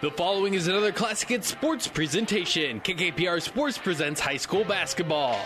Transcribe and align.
The 0.00 0.12
following 0.12 0.54
is 0.54 0.68
another 0.68 0.92
Classic 0.92 1.28
Hits 1.28 1.48
Sports 1.48 1.88
presentation. 1.88 2.78
KKPR 2.82 3.42
Sports 3.42 3.78
presents 3.78 4.20
high 4.20 4.36
school 4.36 4.62
basketball. 4.62 5.36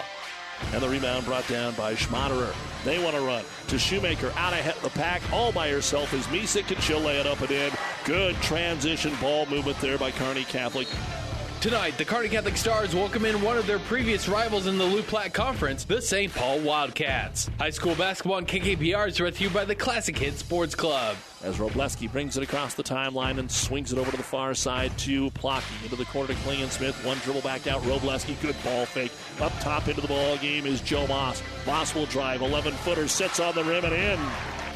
And 0.74 0.82
the 0.82 0.90
rebound 0.90 1.24
brought 1.24 1.48
down 1.48 1.72
by 1.72 1.94
Schmaderer. 1.94 2.54
They 2.84 3.02
want 3.02 3.16
to 3.16 3.22
run 3.22 3.46
to 3.68 3.78
Shoemaker 3.78 4.30
out 4.36 4.52
ahead 4.52 4.76
of 4.76 4.82
the 4.82 4.90
pack 4.90 5.22
all 5.32 5.52
by 5.52 5.70
herself 5.70 6.12
as 6.12 6.26
Misek 6.26 6.70
and 6.70 6.82
she'll 6.82 7.00
lay 7.00 7.18
it 7.18 7.26
up 7.26 7.40
and 7.40 7.50
in. 7.50 7.72
Good 8.04 8.36
transition 8.42 9.14
ball 9.22 9.46
movement 9.46 9.80
there 9.80 9.96
by 9.96 10.10
Kearney 10.10 10.44
Catholic. 10.44 10.86
Tonight, 11.62 11.96
the 11.96 12.04
Kearney 12.04 12.28
Catholic 12.28 12.58
Stars 12.58 12.94
welcome 12.94 13.24
in 13.24 13.40
one 13.40 13.56
of 13.56 13.66
their 13.66 13.78
previous 13.78 14.28
rivals 14.28 14.66
in 14.66 14.76
the 14.76 14.84
Loup 14.84 15.06
Platte 15.06 15.32
Conference, 15.32 15.84
the 15.84 16.02
St. 16.02 16.30
Paul 16.30 16.58
Wildcats. 16.58 17.48
High 17.58 17.70
school 17.70 17.94
basketball 17.94 18.36
on 18.36 18.44
KKPR 18.44 19.08
is 19.08 19.16
brought 19.16 19.34
to 19.36 19.44
you 19.44 19.48
by 19.48 19.64
the 19.64 19.74
Classic 19.74 20.18
Hit 20.18 20.38
Sports 20.38 20.74
Club. 20.74 21.16
As 21.42 21.56
Robleski 21.56 22.10
brings 22.10 22.36
it 22.36 22.42
across 22.44 22.74
the 22.74 22.84
timeline 22.84 23.38
and 23.38 23.50
swings 23.50 23.92
it 23.92 23.98
over 23.98 24.10
to 24.10 24.16
the 24.16 24.22
far 24.22 24.54
side 24.54 24.96
to 24.98 25.30
Plocky. 25.32 25.82
Into 25.82 25.96
the 25.96 26.04
corner 26.04 26.28
to 26.28 26.34
Klingon 26.40 26.70
Smith. 26.70 26.94
One 27.04 27.18
dribble 27.18 27.40
back 27.40 27.66
out. 27.66 27.82
Robleski, 27.82 28.40
good 28.40 28.56
ball 28.62 28.86
fake. 28.86 29.12
Up 29.40 29.52
top 29.60 29.88
into 29.88 30.00
the 30.00 30.08
ball 30.08 30.36
game 30.36 30.66
is 30.66 30.80
Joe 30.80 31.06
Moss. 31.08 31.42
Moss 31.66 31.94
will 31.94 32.06
drive. 32.06 32.42
11 32.42 32.72
footer, 32.74 33.08
sits 33.08 33.40
on 33.40 33.54
the 33.54 33.64
rim 33.64 33.84
and 33.84 33.94
in. 33.94 34.20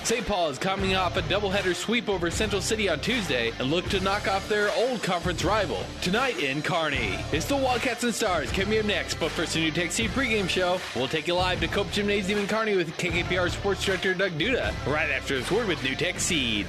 St. 0.07 0.25
Paul 0.25 0.51
is 0.51 0.59
coming 0.59 0.95
off 0.95 1.17
a 1.17 1.23
doubleheader 1.23 1.75
sweep 1.75 2.09
over 2.09 2.31
Central 2.31 2.63
City 2.63 2.89
on 2.89 3.01
Tuesday 3.01 3.51
and 3.59 3.73
look 3.73 3.89
to 3.89 3.99
knock 3.99 4.29
off 4.29 4.49
their 4.49 4.71
old 4.77 5.03
conference 5.03 5.43
rival 5.43 5.81
tonight 6.01 6.39
in 6.39 6.63
Kearney. 6.63 7.19
It's 7.33 7.47
the 7.47 7.57
Wildcats 7.57 8.05
and 8.05 8.15
Stars 8.15 8.53
coming 8.53 8.79
up 8.79 8.85
next, 8.85 9.17
but 9.17 9.33
first 9.33 9.57
a 9.57 9.59
NuTech 9.59 9.91
Seed 9.91 10.11
pregame 10.11 10.49
show. 10.49 10.79
We'll 10.95 11.09
take 11.09 11.27
you 11.27 11.35
live 11.35 11.59
to 11.59 11.67
Cope 11.67 11.91
Gymnasium 11.91 12.39
in 12.39 12.47
Kearney 12.47 12.77
with 12.77 12.97
KKPR 12.99 13.51
Sports 13.51 13.85
Director 13.85 14.15
Doug 14.15 14.31
Duda 14.39 14.73
right 14.87 15.11
after 15.11 15.41
this 15.41 15.51
word 15.51 15.67
with 15.67 15.81
NuTech 15.81 16.21
Seed. 16.21 16.69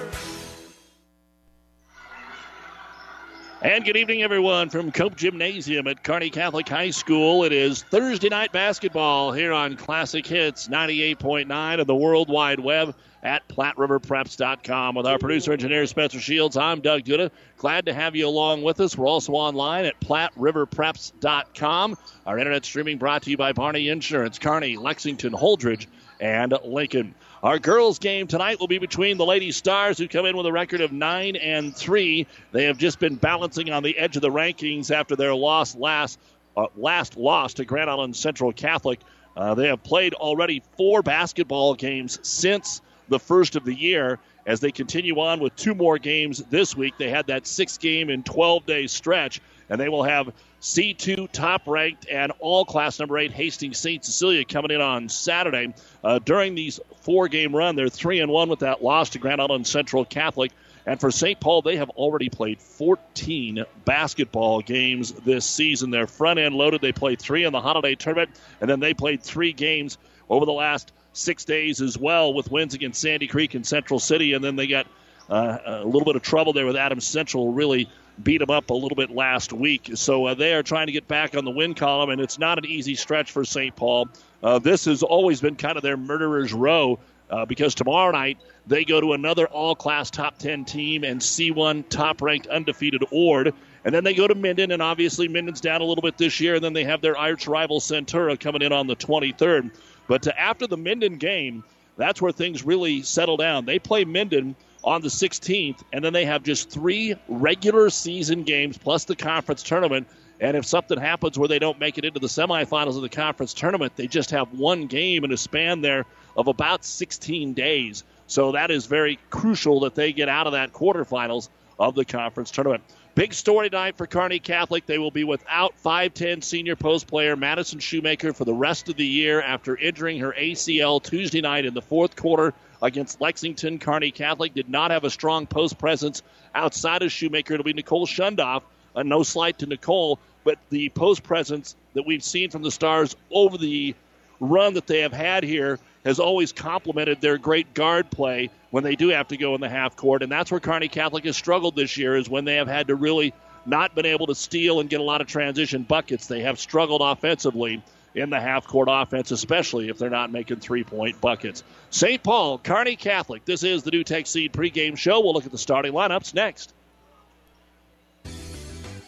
And 3.63 3.85
good 3.85 3.95
evening, 3.95 4.23
everyone, 4.23 4.69
from 4.69 4.91
Cope 4.91 5.15
Gymnasium 5.15 5.85
at 5.85 6.03
Kearney 6.03 6.31
Catholic 6.31 6.67
High 6.67 6.89
School. 6.89 7.43
It 7.43 7.53
is 7.53 7.83
Thursday 7.83 8.29
night 8.29 8.51
basketball 8.51 9.33
here 9.33 9.53
on 9.53 9.75
Classic 9.75 10.25
Hits 10.25 10.67
98.9 10.67 11.79
of 11.79 11.85
the 11.85 11.93
World 11.93 12.27
Wide 12.27 12.59
Web 12.59 12.95
at 13.21 13.47
PlatteRiverPreps.com. 13.49 14.95
With 14.95 15.05
our 15.05 15.19
producer 15.19 15.53
engineer 15.53 15.85
Spencer 15.85 16.19
Shields, 16.19 16.57
I'm 16.57 16.81
Doug 16.81 17.03
Duda. 17.03 17.29
Glad 17.57 17.85
to 17.85 17.93
have 17.93 18.15
you 18.15 18.27
along 18.27 18.63
with 18.63 18.79
us. 18.79 18.97
We're 18.97 19.05
also 19.05 19.33
online 19.33 19.85
at 19.85 19.99
PlatteRiverPreps.com. 20.01 21.97
Our 22.25 22.39
internet 22.39 22.65
streaming 22.65 22.97
brought 22.97 23.21
to 23.21 23.29
you 23.29 23.37
by 23.37 23.53
Barney 23.53 23.89
Insurance, 23.89 24.39
Kearney, 24.39 24.75
Lexington, 24.77 25.33
Holdrege, 25.33 25.85
and 26.19 26.57
Lincoln. 26.65 27.13
Our 27.43 27.57
girls' 27.57 27.97
game 27.97 28.27
tonight 28.27 28.59
will 28.59 28.67
be 28.67 28.77
between 28.77 29.17
the 29.17 29.25
Lady 29.25 29.51
Stars, 29.51 29.97
who 29.97 30.07
come 30.07 30.27
in 30.27 30.37
with 30.37 30.45
a 30.45 30.51
record 30.51 30.79
of 30.79 30.91
nine 30.91 31.35
and 31.35 31.75
three. 31.75 32.27
They 32.51 32.65
have 32.65 32.77
just 32.77 32.99
been 32.99 33.15
balancing 33.15 33.71
on 33.71 33.81
the 33.81 33.97
edge 33.97 34.15
of 34.15 34.21
the 34.21 34.29
rankings 34.29 34.91
after 34.91 35.15
their 35.15 35.33
loss 35.33 35.75
last 35.75 36.19
uh, 36.55 36.67
last 36.75 37.17
loss 37.17 37.55
to 37.55 37.65
Grand 37.65 37.89
Island 37.89 38.15
Central 38.15 38.53
Catholic. 38.53 38.99
Uh, 39.35 39.55
they 39.55 39.67
have 39.67 39.81
played 39.81 40.13
already 40.13 40.61
four 40.77 41.01
basketball 41.01 41.73
games 41.73 42.19
since 42.21 42.81
the 43.09 43.17
first 43.19 43.55
of 43.55 43.65
the 43.65 43.73
year. 43.73 44.19
As 44.45 44.59
they 44.59 44.71
continue 44.71 45.19
on 45.19 45.39
with 45.39 45.55
two 45.55 45.73
more 45.73 45.97
games 45.97 46.43
this 46.49 46.75
week, 46.75 46.95
they 46.99 47.09
had 47.09 47.27
that 47.27 47.47
six 47.47 47.77
game 47.79 48.11
in 48.11 48.21
12 48.21 48.65
day 48.67 48.85
stretch, 48.85 49.41
and 49.69 49.81
they 49.81 49.89
will 49.89 50.03
have 50.03 50.31
C2 50.61 51.31
top 51.31 51.65
ranked 51.65 52.07
and 52.07 52.31
all 52.39 52.65
class 52.65 52.99
number 52.99 53.17
eight 53.17 53.31
Hastings 53.31 53.79
St. 53.79 54.05
Cecilia 54.05 54.45
coming 54.45 54.71
in 54.71 54.79
on 54.79 55.09
Saturday. 55.09 55.73
Uh, 56.03 56.19
during 56.19 56.53
these 56.53 56.79
four 57.01 57.27
game 57.27 57.55
run, 57.55 57.75
they're 57.75 57.89
three 57.89 58.19
and 58.19 58.31
one 58.31 58.47
with 58.47 58.59
that 58.59 58.83
loss 58.83 59.09
to 59.11 59.19
Grand 59.19 59.41
Island 59.41 59.65
Central 59.65 60.05
Catholic. 60.05 60.51
And 60.85 60.99
for 60.99 61.11
St. 61.11 61.39
Paul, 61.39 61.63
they 61.63 61.77
have 61.77 61.89
already 61.91 62.29
played 62.29 62.59
14 62.61 63.65
basketball 63.85 64.61
games 64.61 65.11
this 65.11 65.45
season. 65.45 65.89
They're 65.89 66.07
front 66.07 66.39
end 66.39 66.55
loaded. 66.55 66.81
They 66.81 66.91
played 66.91 67.19
three 67.19 67.43
in 67.43 67.53
the 67.53 67.61
holiday 67.61 67.95
tournament, 67.95 68.31
and 68.59 68.69
then 68.69 68.79
they 68.79 68.93
played 68.93 69.21
three 69.21 69.53
games 69.53 69.97
over 70.29 70.45
the 70.45 70.53
last 70.53 70.91
six 71.13 71.43
days 71.43 71.81
as 71.81 71.97
well 71.97 72.33
with 72.33 72.51
wins 72.51 72.73
against 72.73 73.01
Sandy 73.01 73.27
Creek 73.27 73.53
and 73.55 73.65
Central 73.65 73.99
City. 73.99 74.33
And 74.33 74.43
then 74.43 74.55
they 74.55 74.67
got 74.67 74.87
uh, 75.29 75.57
a 75.65 75.85
little 75.85 76.05
bit 76.05 76.15
of 76.15 76.21
trouble 76.21 76.53
there 76.53 76.65
with 76.65 76.75
Adams 76.75 77.05
Central 77.05 77.51
really 77.51 77.89
beat 78.23 78.39
them 78.39 78.49
up 78.49 78.69
a 78.69 78.73
little 78.73 78.95
bit 78.95 79.09
last 79.09 79.53
week. 79.53 79.91
So 79.95 80.27
uh, 80.27 80.33
they 80.33 80.53
are 80.53 80.63
trying 80.63 80.87
to 80.87 80.91
get 80.91 81.07
back 81.07 81.35
on 81.35 81.45
the 81.45 81.51
win 81.51 81.73
column, 81.73 82.09
and 82.09 82.21
it's 82.21 82.39
not 82.39 82.57
an 82.57 82.65
easy 82.65 82.95
stretch 82.95 83.31
for 83.31 83.43
St. 83.45 83.75
Paul. 83.75 84.09
Uh, 84.43 84.59
this 84.59 84.85
has 84.85 85.03
always 85.03 85.41
been 85.41 85.55
kind 85.55 85.77
of 85.77 85.83
their 85.83 85.97
murderer's 85.97 86.53
row 86.53 86.99
uh, 87.29 87.45
because 87.45 87.73
tomorrow 87.73 88.11
night 88.11 88.37
they 88.67 88.83
go 88.83 88.99
to 88.99 89.13
another 89.13 89.47
all 89.47 89.75
class 89.75 90.11
top 90.11 90.37
10 90.37 90.65
team 90.65 91.03
and 91.03 91.21
C1 91.21 91.87
top 91.89 92.21
ranked 92.21 92.47
undefeated 92.47 93.03
Ord. 93.11 93.53
And 93.83 93.95
then 93.95 94.03
they 94.03 94.13
go 94.13 94.27
to 94.27 94.35
Minden, 94.35 94.71
and 94.71 94.81
obviously 94.81 95.27
Minden's 95.27 95.61
down 95.61 95.81
a 95.81 95.85
little 95.85 96.03
bit 96.03 96.17
this 96.17 96.39
year. 96.39 96.55
And 96.55 96.63
then 96.63 96.73
they 96.73 96.83
have 96.83 97.01
their 97.01 97.17
arch 97.17 97.47
rival 97.47 97.79
Centura 97.79 98.39
coming 98.39 98.61
in 98.61 98.71
on 98.71 98.85
the 98.85 98.95
23rd. 98.95 99.71
But 100.07 100.27
after 100.27 100.67
the 100.67 100.77
Minden 100.77 101.17
game, 101.17 101.63
that's 101.97 102.21
where 102.21 102.31
things 102.31 102.63
really 102.63 103.01
settle 103.01 103.37
down. 103.37 103.65
They 103.65 103.79
play 103.79 104.05
Minden 104.05 104.55
on 104.83 105.01
the 105.01 105.07
16th, 105.07 105.83
and 105.93 106.03
then 106.03 106.13
they 106.13 106.25
have 106.25 106.43
just 106.43 106.69
three 106.69 107.15
regular 107.27 107.89
season 107.89 108.43
games 108.43 108.77
plus 108.77 109.05
the 109.05 109.15
conference 109.15 109.63
tournament. 109.63 110.07
And 110.39 110.57
if 110.57 110.65
something 110.65 110.99
happens 110.99 111.37
where 111.37 111.47
they 111.47 111.59
don't 111.59 111.79
make 111.79 111.99
it 111.99 112.05
into 112.05 112.19
the 112.19 112.27
semifinals 112.27 112.95
of 112.95 113.03
the 113.03 113.09
conference 113.09 113.53
tournament, 113.53 113.95
they 113.95 114.07
just 114.07 114.31
have 114.31 114.51
one 114.53 114.87
game 114.87 115.23
in 115.23 115.31
a 115.31 115.37
span 115.37 115.81
there 115.81 116.05
of 116.35 116.47
about 116.47 116.83
16 116.83 117.53
days. 117.53 118.03
So 118.25 118.53
that 118.53 118.71
is 118.71 118.87
very 118.87 119.19
crucial 119.29 119.81
that 119.81 119.93
they 119.93 120.13
get 120.13 120.29
out 120.29 120.47
of 120.47 120.53
that 120.53 120.73
quarterfinals 120.73 121.49
of 121.77 121.93
the 121.93 122.05
conference 122.05 122.49
tournament. 122.49 122.83
Big 123.13 123.33
story 123.33 123.69
tonight 123.69 123.97
for 123.97 124.07
Kearney 124.07 124.39
Catholic. 124.39 124.85
They 124.85 124.97
will 124.97 125.11
be 125.11 125.25
without 125.25 125.73
5'10 125.83 126.43
senior 126.43 126.77
post 126.77 127.07
player 127.07 127.35
Madison 127.35 127.79
Shoemaker 127.79 128.31
for 128.31 128.45
the 128.45 128.53
rest 128.53 128.87
of 128.87 128.95
the 128.95 129.05
year 129.05 129.41
after 129.41 129.75
injuring 129.75 130.19
her 130.19 130.31
ACL 130.31 131.03
Tuesday 131.03 131.41
night 131.41 131.65
in 131.65 131.73
the 131.73 131.81
fourth 131.81 132.15
quarter 132.15 132.53
against 132.81 133.21
Lexington. 133.21 133.79
Kearney 133.79 134.11
Catholic 134.11 134.53
did 134.53 134.69
not 134.69 134.91
have 134.91 135.03
a 135.03 135.09
strong 135.09 135.47
post 135.47 135.77
presence 135.77 136.23
outside 136.55 137.01
of 137.01 137.11
Shoemaker. 137.11 137.53
It'll 137.53 137.63
be 137.63 137.73
Nicole 137.73 138.07
Shundoff. 138.07 138.63
Uh, 138.95 139.03
no 139.03 139.23
slight 139.23 139.59
to 139.59 139.65
Nicole, 139.65 140.19
but 140.43 140.57
the 140.69 140.89
post 140.89 141.23
presence 141.23 141.75
that 141.93 142.05
we've 142.05 142.23
seen 142.23 142.49
from 142.49 142.61
the 142.61 142.71
Stars 142.71 143.15
over 143.31 143.57
the 143.57 143.95
run 144.39 144.73
that 144.73 144.87
they 144.87 145.01
have 145.01 145.13
had 145.13 145.43
here 145.43 145.79
has 146.03 146.19
always 146.19 146.51
complemented 146.51 147.21
their 147.21 147.37
great 147.37 147.73
guard 147.73 148.09
play 148.09 148.49
when 148.71 148.83
they 148.83 148.95
do 148.95 149.09
have 149.09 149.27
to 149.29 149.37
go 149.37 149.55
in 149.55 149.61
the 149.61 149.69
half 149.69 149.95
court. 149.95 150.23
And 150.23 150.31
that's 150.31 150.51
where 150.51 150.59
Kearney 150.59 150.87
Catholic 150.87 151.25
has 151.25 151.37
struggled 151.37 151.75
this 151.75 151.95
year, 151.95 152.17
is 152.17 152.27
when 152.27 152.43
they 152.43 152.55
have 152.55 152.67
had 152.67 152.87
to 152.87 152.95
really 152.95 153.33
not 153.65 153.93
been 153.93 154.07
able 154.07 154.27
to 154.27 154.35
steal 154.35 154.79
and 154.79 154.89
get 154.89 154.99
a 154.99 155.03
lot 155.03 155.21
of 155.21 155.27
transition 155.27 155.83
buckets. 155.83 156.25
They 156.27 156.41
have 156.41 156.59
struggled 156.59 157.01
offensively 157.01 157.83
in 158.15 158.29
the 158.29 158.39
half 158.39 158.67
court 158.67 158.87
offense, 158.91 159.31
especially 159.31 159.89
if 159.89 159.97
they're 159.97 160.09
not 160.09 160.31
making 160.31 160.57
three 160.57 160.83
point 160.83 161.19
buckets. 161.21 161.63
St. 161.89 162.21
Paul, 162.21 162.57
Kearney 162.57 162.95
Catholic. 162.95 163.45
This 163.45 163.63
is 163.63 163.83
the 163.83 163.91
NuTech 163.91 164.27
Seed 164.27 164.53
pregame 164.53 164.97
show. 164.97 165.19
We'll 165.21 165.33
look 165.33 165.45
at 165.45 165.51
the 165.51 165.57
starting 165.57 165.93
lineups 165.93 166.33
next. 166.33 166.73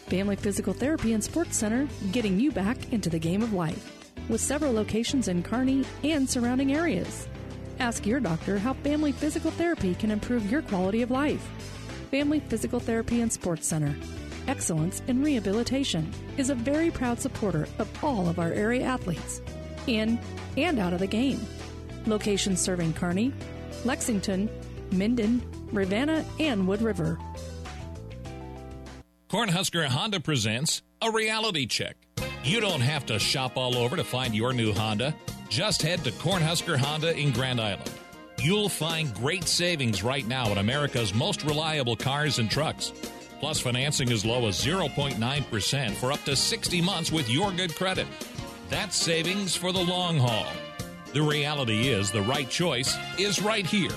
Family 0.06 0.36
Physical 0.36 0.74
Therapy 0.74 1.12
and 1.12 1.24
Sports 1.24 1.56
Center, 1.56 1.88
getting 2.12 2.38
you 2.38 2.52
back 2.52 2.92
into 2.92 3.08
the 3.08 3.18
game 3.18 3.42
of 3.42 3.52
life. 3.52 3.90
With 4.28 4.40
several 4.40 4.72
locations 4.72 5.28
in 5.28 5.42
Kearney 5.42 5.84
and 6.02 6.28
surrounding 6.28 6.74
areas. 6.74 7.26
Ask 7.78 8.06
your 8.06 8.20
doctor 8.20 8.58
how 8.58 8.74
Family 8.74 9.12
Physical 9.12 9.50
Therapy 9.50 9.94
can 9.94 10.10
improve 10.10 10.50
your 10.50 10.62
quality 10.62 11.02
of 11.02 11.10
life. 11.10 11.42
Family 12.10 12.40
Physical 12.40 12.80
Therapy 12.80 13.22
and 13.22 13.32
Sports 13.32 13.66
Center. 13.66 13.96
Excellence 14.46 15.02
in 15.08 15.22
Rehabilitation 15.22 16.12
is 16.36 16.50
a 16.50 16.54
very 16.54 16.90
proud 16.90 17.20
supporter 17.20 17.66
of 17.78 18.04
all 18.04 18.28
of 18.28 18.38
our 18.38 18.52
area 18.52 18.84
athletes, 18.84 19.40
in 19.86 20.18
and 20.56 20.78
out 20.78 20.92
of 20.92 20.98
the 20.98 21.06
game. 21.06 21.40
Locations 22.06 22.60
serving 22.60 22.92
Kearney, 22.92 23.32
Lexington, 23.84 24.50
Minden, 24.92 25.42
Ravenna, 25.72 26.24
and 26.38 26.68
Wood 26.68 26.82
River. 26.82 27.18
Cornhusker 29.30 29.86
Honda 29.86 30.20
presents 30.20 30.82
a 31.00 31.10
reality 31.10 31.66
check. 31.66 31.96
You 32.44 32.60
don't 32.60 32.82
have 32.82 33.06
to 33.06 33.18
shop 33.18 33.56
all 33.56 33.76
over 33.76 33.96
to 33.96 34.04
find 34.04 34.34
your 34.34 34.52
new 34.52 34.72
Honda. 34.72 35.14
Just 35.48 35.82
head 35.82 36.04
to 36.04 36.12
Cornhusker 36.12 36.76
Honda 36.76 37.16
in 37.16 37.32
Grand 37.32 37.60
Island. 37.60 37.90
You'll 38.38 38.68
find 38.68 39.14
great 39.14 39.44
savings 39.44 40.02
right 40.02 40.26
now 40.26 40.50
at 40.50 40.58
America's 40.58 41.14
most 41.14 41.42
reliable 41.44 41.96
cars 41.96 42.38
and 42.38 42.50
trucks. 42.50 42.92
Plus, 43.44 43.60
financing 43.60 44.10
as 44.10 44.24
low 44.24 44.48
as 44.48 44.56
0.9% 44.56 45.94
for 45.96 46.10
up 46.10 46.24
to 46.24 46.34
60 46.34 46.80
months 46.80 47.12
with 47.12 47.28
your 47.28 47.52
good 47.52 47.74
credit. 47.74 48.06
That's 48.70 48.96
savings 48.96 49.54
for 49.54 49.70
the 49.70 49.84
long 49.84 50.16
haul. 50.16 50.46
The 51.12 51.20
reality 51.20 51.88
is 51.88 52.10
the 52.10 52.22
right 52.22 52.48
choice 52.48 52.96
is 53.18 53.42
right 53.42 53.66
here. 53.66 53.92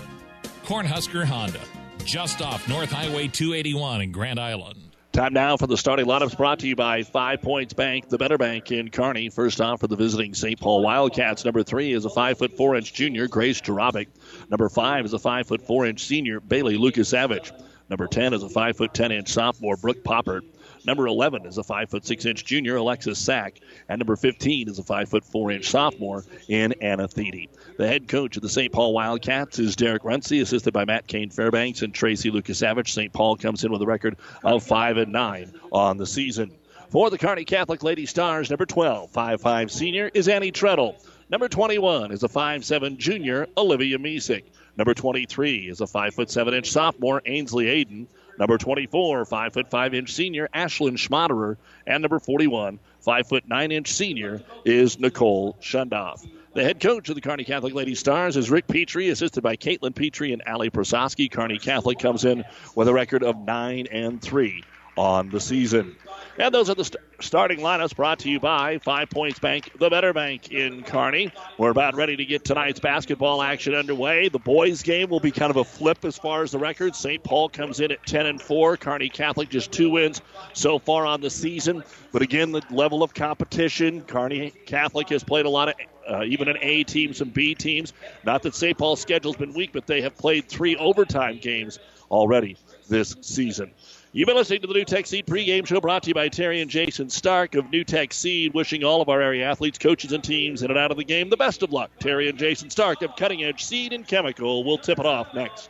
Cornhusker 0.66 1.24
Honda, 1.24 1.62
just 2.04 2.42
off 2.42 2.68
North 2.68 2.92
Highway 2.92 3.30
281 3.30 4.02
in 4.02 4.12
Grand 4.12 4.38
Island. 4.38 4.80
Time 5.14 5.32
now 5.32 5.56
for 5.56 5.68
the 5.68 5.78
starting 5.78 6.08
lineups 6.08 6.36
brought 6.36 6.60
to 6.60 6.68
you 6.68 6.76
by 6.76 7.04
Five 7.04 7.42
Points 7.42 7.74
Bank, 7.74 8.10
the 8.10 8.18
better 8.18 8.38
bank 8.38 8.74
in 8.74 8.90
Kearney. 8.92 9.30
First 9.30 9.62
off 9.62 9.80
for 9.80 9.88
the 9.88 9.96
visiting 9.96 10.34
St. 10.34 10.60
Paul 10.60 10.84
Wildcats. 10.84 11.46
Number 11.46 11.64
three 11.64 11.94
is 11.94 12.04
a 12.04 12.10
five 12.10 12.38
foot 12.38 12.52
four 12.52 12.76
inch 12.76 12.94
junior, 12.94 13.30
Grace 13.30 13.62
Jarabic. 13.62 14.08
Number 14.50 14.68
five 14.68 15.06
is 15.06 15.14
a 15.14 15.20
five 15.20 15.48
foot 15.48 15.66
four 15.66 15.86
inch 15.86 16.04
senior, 16.04 16.42
Bailey 16.42 16.76
Lucas 16.76 17.08
Savage. 17.08 17.54
Number 17.90 18.08
10 18.08 18.34
is 18.34 18.44
a 18.44 18.50
five 18.50 18.78
foot 18.78 18.94
10 18.94 19.12
inch 19.12 19.30
sophomore, 19.30 19.78
Brooke 19.78 20.04
Poppert. 20.04 20.42
Number 20.86 21.08
11 21.08 21.46
is 21.46 21.58
a 21.58 21.64
5 21.64 21.90
foot 21.90 22.06
6 22.06 22.26
inch 22.26 22.46
junior, 22.46 22.78
Alexis 22.78 23.20
Sack. 23.20 23.60
And 23.90 24.00
number 24.00 24.16
15 24.16 24.70
is 24.70 24.80
a 24.80 24.84
5 24.84 25.10
foot 25.10 25.26
4 25.26 25.52
inch 25.52 25.70
sophomore 25.70 26.24
in 26.48 26.74
Anna 26.82 27.08
Thede. 27.08 27.50
The 27.78 27.88
head 27.88 28.08
coach 28.08 28.38
of 28.38 28.42
the 28.42 28.50
St. 28.50 28.72
Paul 28.72 28.94
Wildcats 28.94 29.60
is 29.60 29.76
Derek 29.76 30.04
Runcie, 30.04 30.42
assisted 30.42 30.74
by 30.74 30.86
Matt 30.86 31.08
Kane 31.08 31.30
Fairbanks 31.30 31.82
and 31.82 31.94
Tracy 31.94 32.32
Lukasavich. 32.32 32.90
St. 32.90 33.12
Paul 33.12 33.36
comes 33.36 33.64
in 33.64 33.72
with 33.72 33.82
a 33.82 33.86
record 33.86 34.18
of 34.44 34.64
5 34.64 34.98
and 34.98 35.12
9 35.12 35.54
on 35.72 35.98
the 35.98 36.08
season. 36.08 36.52
For 36.90 37.10
the 37.10 37.18
Kearney 37.18 37.44
Catholic 37.44 37.84
Lady 37.84 38.06
Stars, 38.06 38.50
number 38.50 38.66
12, 38.66 39.12
5'5 39.12 39.70
senior, 39.70 40.10
is 40.14 40.30
Annie 40.30 40.54
Treadle. 40.54 40.96
Number 41.30 41.50
21 41.50 42.14
is 42.14 42.24
a 42.24 42.30
5'7 42.30 42.98
junior, 42.98 43.48
Olivia 43.58 43.98
Misick. 43.98 44.44
Number 44.78 44.94
23 44.94 45.70
is 45.70 45.82
a 45.82 45.86
5'7 45.86 46.54
inch 46.54 46.70
sophomore, 46.70 47.22
Ainsley 47.26 47.66
Aiden. 47.66 48.08
Number 48.38 48.60
24, 48.60 49.26
5 49.26 49.54
foot 49.54 49.70
5 49.72 49.94
inch 49.96 50.14
senior, 50.14 50.48
Ashlyn 50.54 50.98
Schmaderer. 50.98 51.58
And 51.88 52.04
number 52.04 52.20
41, 52.20 52.80
5 53.02 53.28
foot 53.28 53.48
9 53.48 53.72
inch 53.72 53.92
senior, 53.92 54.44
is 54.66 55.00
Nicole 55.00 55.58
Shundoff. 55.62 56.28
The 56.54 56.64
head 56.64 56.80
coach 56.80 57.10
of 57.10 57.16
the 57.16 57.22
Kearney 57.22 57.44
Catholic 57.44 57.74
Lady 57.74 57.96
Stars 57.96 58.38
is 58.38 58.50
Rick 58.50 58.68
Petrie, 58.68 59.10
assisted 59.10 59.42
by 59.42 59.58
Caitlin 59.58 59.96
Petrie 59.96 60.34
and 60.34 60.48
Allie 60.48 60.70
Prososki. 60.70 61.32
Kearney 61.32 61.60
Catholic 61.60 62.00
comes 62.00 62.26
in 62.26 62.46
with 62.76 62.88
a 62.88 62.94
record 62.94 63.24
of 63.24 63.38
9 63.38 63.88
and 63.92 64.22
3 64.22 64.64
on 64.96 65.30
the 65.30 65.40
season. 65.40 65.96
And 66.40 66.54
those 66.54 66.70
are 66.70 66.76
the 66.76 66.86
st- 66.86 67.04
starting 67.20 67.60
lineups 67.60 67.96
brought 67.96 68.20
to 68.20 68.30
you 68.30 68.40
by 68.40 68.78
Five 68.78 69.10
Points 69.10 69.40
Bank, 69.40 69.72
the 69.80 69.90
better 69.90 70.14
bank 70.14 70.52
in 70.52 70.84
Kearney. 70.84 71.32
We're 71.58 71.72
about 71.72 71.96
ready 71.96 72.16
to 72.16 72.26
get 72.26 72.46
tonight's 72.46 72.80
basketball 72.80 73.42
action 73.42 73.74
underway. 73.74 74.30
The 74.30 74.38
boys' 74.38 74.84
game 74.84 75.10
will 75.10 75.20
be 75.20 75.32
kind 75.32 75.50
of 75.50 75.58
a 75.58 75.64
flip 75.64 76.06
as 76.06 76.16
far 76.18 76.44
as 76.44 76.52
the 76.52 76.60
record. 76.60 76.96
St. 76.96 77.24
Paul 77.24 77.50
comes 77.50 77.80
in 77.80 77.92
at 77.92 78.06
10 78.06 78.28
and 78.28 78.40
4. 78.40 78.78
Kearney 78.78 79.10
Catholic 79.10 79.50
just 79.50 79.72
two 79.72 79.90
wins 79.90 80.22
so 80.54 80.78
far 80.78 81.08
on 81.08 81.22
the 81.22 81.30
season. 81.32 81.84
But 82.12 82.22
again, 82.22 82.52
the 82.52 82.62
level 82.70 83.02
of 83.02 83.16
competition, 83.16 84.02
Kearney 84.02 84.52
Catholic 84.68 85.10
has 85.10 85.24
played 85.24 85.48
a 85.48 85.50
lot 85.50 85.70
of 85.70 85.76
uh, 86.08 86.24
even 86.24 86.48
an 86.48 86.58
A 86.62 86.84
team, 86.84 87.14
some 87.14 87.30
B 87.30 87.56
teams. 87.56 87.94
Not 88.24 88.44
that 88.44 88.54
St. 88.54 88.78
Paul's 88.78 89.02
schedule's 89.02 89.36
been 89.36 89.54
weak, 89.54 89.72
but 89.74 89.88
they 89.88 90.02
have 90.02 90.16
played 90.16 90.48
three 90.48 90.76
overtime 90.78 91.40
games 91.40 91.80
already 92.10 92.58
this 92.88 93.16
season. 93.22 93.72
You've 94.18 94.26
been 94.26 94.36
listening 94.36 94.62
to 94.62 94.68
the 94.68 94.74
NuTech 94.74 95.06
Seed 95.06 95.28
pregame 95.28 95.68
show 95.68 95.80
brought 95.80 96.02
to 96.02 96.08
you 96.08 96.16
by 96.16 96.28
Terry 96.28 96.60
and 96.60 96.72
Jason 96.72 97.08
Stark 97.08 97.54
of 97.54 97.66
NuTech 97.66 98.12
Seed, 98.12 98.52
wishing 98.56 98.84
all 98.84 99.00
of 99.00 99.10
our 99.10 99.22
area 99.22 99.48
athletes, 99.48 99.78
coaches, 99.78 100.12
and 100.12 100.24
teams 100.24 100.64
in 100.64 100.72
and 100.72 100.80
out 100.80 100.90
of 100.90 100.98
the 100.98 101.04
game 101.04 101.30
the 101.30 101.38
best 101.38 101.62
of 101.62 101.72
luck. 101.72 101.92
Terry 102.00 102.28
and 102.28 102.36
Jason 102.36 102.72
Stark 102.72 103.04
of 103.04 103.16
Cutting 103.16 103.44
Edge 103.44 103.64
Seed 103.64 103.94
and 103.94 104.08
Chemical 104.08 104.64
will 104.64 104.80
tip 104.80 104.98
it 104.98 105.06
off 105.06 105.36
next. 105.36 105.70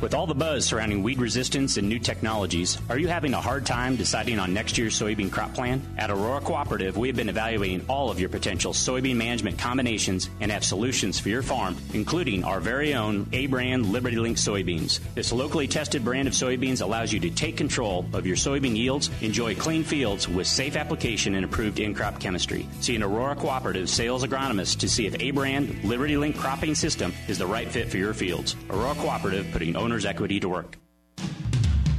With 0.00 0.14
all 0.14 0.26
the 0.26 0.34
buzz 0.34 0.64
surrounding 0.64 1.02
weed 1.02 1.20
resistance 1.20 1.76
and 1.76 1.86
new 1.86 1.98
technologies, 1.98 2.78
are 2.88 2.98
you 2.98 3.06
having 3.06 3.34
a 3.34 3.40
hard 3.40 3.66
time 3.66 3.96
deciding 3.96 4.38
on 4.38 4.54
next 4.54 4.78
year's 4.78 4.98
soybean 4.98 5.30
crop 5.30 5.52
plan? 5.52 5.82
At 5.98 6.10
Aurora 6.10 6.40
Cooperative, 6.40 6.96
we 6.96 7.08
have 7.08 7.18
been 7.18 7.28
evaluating 7.28 7.84
all 7.86 8.10
of 8.10 8.18
your 8.18 8.30
potential 8.30 8.72
soybean 8.72 9.16
management 9.16 9.58
combinations 9.58 10.30
and 10.40 10.50
have 10.50 10.64
solutions 10.64 11.20
for 11.20 11.28
your 11.28 11.42
farm, 11.42 11.76
including 11.92 12.44
our 12.44 12.60
very 12.60 12.94
own 12.94 13.28
A 13.34 13.46
brand 13.46 13.92
Liberty 13.92 14.16
Link 14.16 14.38
soybeans. 14.38 15.00
This 15.14 15.32
locally 15.32 15.68
tested 15.68 16.02
brand 16.02 16.26
of 16.26 16.32
soybeans 16.32 16.80
allows 16.80 17.12
you 17.12 17.20
to 17.20 17.30
take 17.30 17.58
control 17.58 18.06
of 18.14 18.26
your 18.26 18.36
soybean 18.36 18.74
yields, 18.74 19.10
enjoy 19.20 19.54
clean 19.54 19.84
fields 19.84 20.26
with 20.26 20.46
safe 20.46 20.76
application 20.76 21.34
and 21.34 21.44
approved 21.44 21.78
in 21.78 21.94
crop 21.94 22.18
chemistry. 22.18 22.66
See 22.80 22.96
an 22.96 23.02
Aurora 23.02 23.36
Cooperative 23.36 23.90
sales 23.90 24.24
agronomist 24.24 24.78
to 24.78 24.88
see 24.88 25.06
if 25.06 25.20
A 25.20 25.30
brand 25.30 25.84
Liberty 25.84 26.16
Link 26.16 26.38
cropping 26.38 26.74
system 26.74 27.12
is 27.28 27.36
the 27.36 27.46
right 27.46 27.68
fit 27.68 27.90
for 27.90 27.98
your 27.98 28.14
fields. 28.14 28.56
Aurora 28.70 28.94
Cooperative 28.94 29.46
putting 29.52 29.76
equity 29.98 30.38
to 30.40 30.48
work. 30.48 30.78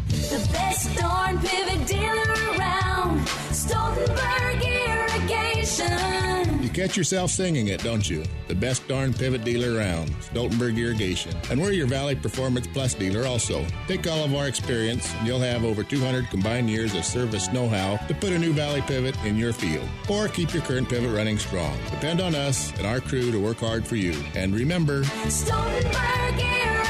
The 0.07 0.49
best 0.53 0.97
darn 0.97 1.37
pivot 1.39 1.85
dealer 1.87 2.57
around. 2.57 3.19
Stoltenberg 3.51 4.63
Irrigation. 4.63 6.63
You 6.63 6.69
catch 6.69 6.95
yourself 6.95 7.31
singing 7.31 7.67
it, 7.67 7.83
don't 7.83 8.09
you? 8.09 8.23
The 8.47 8.55
best 8.55 8.87
darn 8.87 9.13
pivot 9.13 9.43
dealer 9.43 9.77
around, 9.77 10.09
Stoltenberg 10.21 10.77
Irrigation. 10.77 11.35
And 11.49 11.59
we're 11.61 11.71
your 11.71 11.87
Valley 11.87 12.15
Performance 12.15 12.67
Plus 12.67 12.93
dealer 12.93 13.27
also. 13.27 13.65
Take 13.87 14.07
all 14.07 14.23
of 14.23 14.33
our 14.33 14.47
experience, 14.47 15.13
and 15.15 15.27
you'll 15.27 15.39
have 15.39 15.65
over 15.65 15.83
200 15.83 16.29
combined 16.29 16.69
years 16.69 16.95
of 16.95 17.03
service 17.03 17.51
know 17.51 17.67
how 17.67 17.97
to 18.07 18.13
put 18.13 18.31
a 18.31 18.39
new 18.39 18.53
Valley 18.53 18.81
pivot 18.81 19.17
in 19.25 19.35
your 19.35 19.51
field. 19.51 19.87
Or 20.09 20.29
keep 20.29 20.53
your 20.53 20.63
current 20.63 20.87
pivot 20.87 21.13
running 21.13 21.37
strong. 21.37 21.77
Depend 21.89 22.21
on 22.21 22.35
us 22.35 22.71
and 22.77 22.87
our 22.87 23.01
crew 23.01 23.31
to 23.31 23.39
work 23.39 23.57
hard 23.57 23.85
for 23.85 23.97
you. 23.97 24.15
And 24.35 24.55
remember, 24.55 25.03
Stoltenberg 25.03 26.39
Irrigation. 26.39 26.80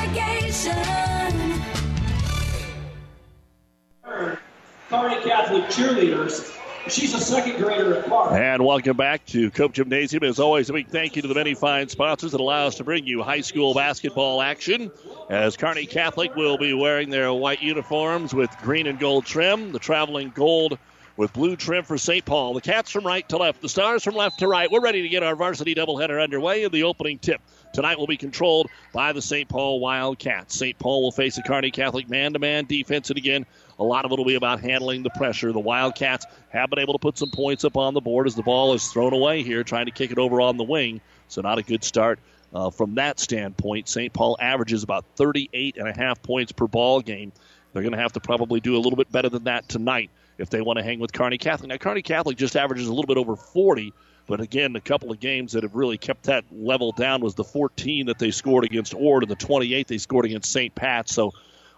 Kearney 4.90 5.24
Catholic 5.24 5.64
cheerleaders. 5.66 6.58
She's 6.90 7.14
a 7.14 7.20
second 7.20 7.62
grader 7.62 7.96
at 7.96 8.06
Clark. 8.06 8.34
And 8.34 8.66
welcome 8.66 8.98
back 8.98 9.26
to 9.28 9.50
Cope 9.52 9.72
Gymnasium. 9.72 10.24
As 10.24 10.40
always, 10.40 10.70
a 10.70 10.74
big 10.74 10.90
thank 10.90 11.16
you 11.16 11.22
to 11.22 11.28
the 11.28 11.36
many 11.36 11.54
fine 11.54 11.88
sponsors 11.88 12.34
that 12.34 12.42
allow 12.42 12.68
us 12.68 12.76
to 12.76 12.84
bring 12.84 13.06
you 13.06 13.22
high 13.24 13.42
school 13.42 13.74
basketball 13.74 14.42
action. 14.42 14.92
As 15.30 15.56
Kearney 15.56 15.86
Catholic 15.86 16.36
will 16.36 16.58
be 16.58 16.74
wearing 16.74 17.10
their 17.10 17.32
white 17.32 17.62
uniforms 17.62 18.34
with 18.34 18.50
green 18.62 18.88
and 18.88 19.00
gold 19.00 19.26
trim, 19.26 19.72
the 19.72 19.80
traveling 19.80 20.32
gold 20.36 20.78
with 21.18 21.32
blue 21.34 21.56
trim 21.56 21.84
for 21.84 21.98
St. 21.98 22.26
Paul. 22.26 22.54
The 22.56 22.62
Cats 22.62 22.92
from 22.92 23.06
right 23.06 23.28
to 23.30 23.38
left, 23.38 23.62
the 23.62 23.70
Stars 23.70 24.04
from 24.04 24.16
left 24.16 24.40
to 24.40 24.48
right. 24.48 24.72
We're 24.72 24.82
ready 24.82 25.04
to 25.04 25.10
get 25.10 25.24
our 25.24 25.36
varsity 25.36 25.76
doubleheader 25.76 26.22
underway 26.22 26.64
in 26.64 26.72
the 26.72 26.84
opening 26.84 27.20
tip. 27.20 27.42
Tonight 27.74 27.98
will 27.98 28.08
be 28.08 28.18
controlled 28.18 28.68
by 28.92 29.14
the 29.14 29.22
St. 29.22 29.48
Paul 29.48 29.80
Wildcats. 29.80 30.58
St. 30.58 30.78
Paul 30.78 31.04
will 31.04 31.12
face 31.12 31.38
a 31.38 31.42
Kearney 31.42 31.72
Catholic 31.72 32.10
man 32.10 32.34
to 32.34 32.40
man 32.40 32.66
defense, 32.66 33.10
and 33.10 33.18
again, 33.18 33.46
a 33.80 33.84
lot 33.84 34.06
of 34.06 34.12
it 34.12 34.18
will 34.18 34.26
be 34.26 34.36
about 34.36 34.60
handling 34.60 35.04
the 35.04 35.10
pressure. 35.10 35.52
The 35.52 35.60
Wildcats 35.60 36.26
have 36.50 36.70
been 36.70 36.80
able 36.80 36.94
to 36.94 37.00
put 37.00 37.18
some 37.18 37.32
points 37.32 37.64
up 37.64 37.78
on 37.78 37.94
the 37.94 38.02
board 38.02 38.28
as 38.28 38.36
the 38.36 38.44
ball 38.44 38.74
is 38.74 38.88
thrown 38.92 39.14
away 39.14 39.44
here, 39.44 39.64
trying 39.64 39.86
to 39.86 39.92
kick 39.92 40.12
it 40.12 40.18
over 40.18 40.42
on 40.42 40.58
the 40.58 40.64
wing. 40.64 41.02
So, 41.30 41.42
not 41.42 41.60
a 41.60 41.64
good 41.64 41.84
start 41.84 42.20
uh, 42.54 42.70
from 42.70 42.96
that 42.96 43.20
standpoint. 43.20 43.88
St. 43.88 44.12
Paul 44.12 44.38
averages 44.40 44.84
about 44.84 45.06
38 45.16 45.78
and 45.78 45.88
a 45.88 45.94
half 45.94 46.22
points 46.22 46.52
per 46.52 46.68
ball 46.68 47.02
game. 47.02 47.32
They're 47.74 47.84
going 47.84 47.94
to 47.94 48.00
have 48.00 48.14
to 48.14 48.20
probably 48.20 48.60
do 48.60 48.76
a 48.76 48.80
little 48.80 48.98
bit 48.98 49.12
better 49.12 49.30
than 49.30 49.46
that 49.46 49.70
tonight 49.70 50.12
if 50.38 50.50
they 50.50 50.62
want 50.62 50.78
to 50.78 50.84
hang 50.84 51.00
with 51.00 51.14
Kearney 51.14 51.38
Catholic. 51.38 51.70
Now, 51.70 51.78
Kearney 51.78 52.02
Catholic 52.02 52.38
just 52.38 52.56
averages 52.56 52.88
a 52.88 52.94
little 52.94 53.08
bit 53.08 53.18
over 53.18 53.36
40, 53.36 53.94
but 54.28 54.42
again, 54.42 54.76
a 54.76 54.82
couple 54.82 55.12
of 55.12 55.20
games 55.20 55.54
that 55.54 55.64
have 55.64 55.76
really 55.76 55.98
kept 55.98 56.24
that 56.24 56.46
level 56.52 56.92
down 56.92 57.22
was 57.22 57.36
the 57.36 57.44
14 57.44 58.08
that 58.08 58.20
they 58.20 58.32
scored 58.32 58.64
against 58.64 58.94
Ord 58.94 59.24
and 59.24 59.32
the 59.32 59.36
28 59.36 59.88
they 59.88 59.98
scored 59.98 60.26
against 60.26 60.52
St. 60.52 60.74
Pat. 60.74 61.10
So 61.10 61.34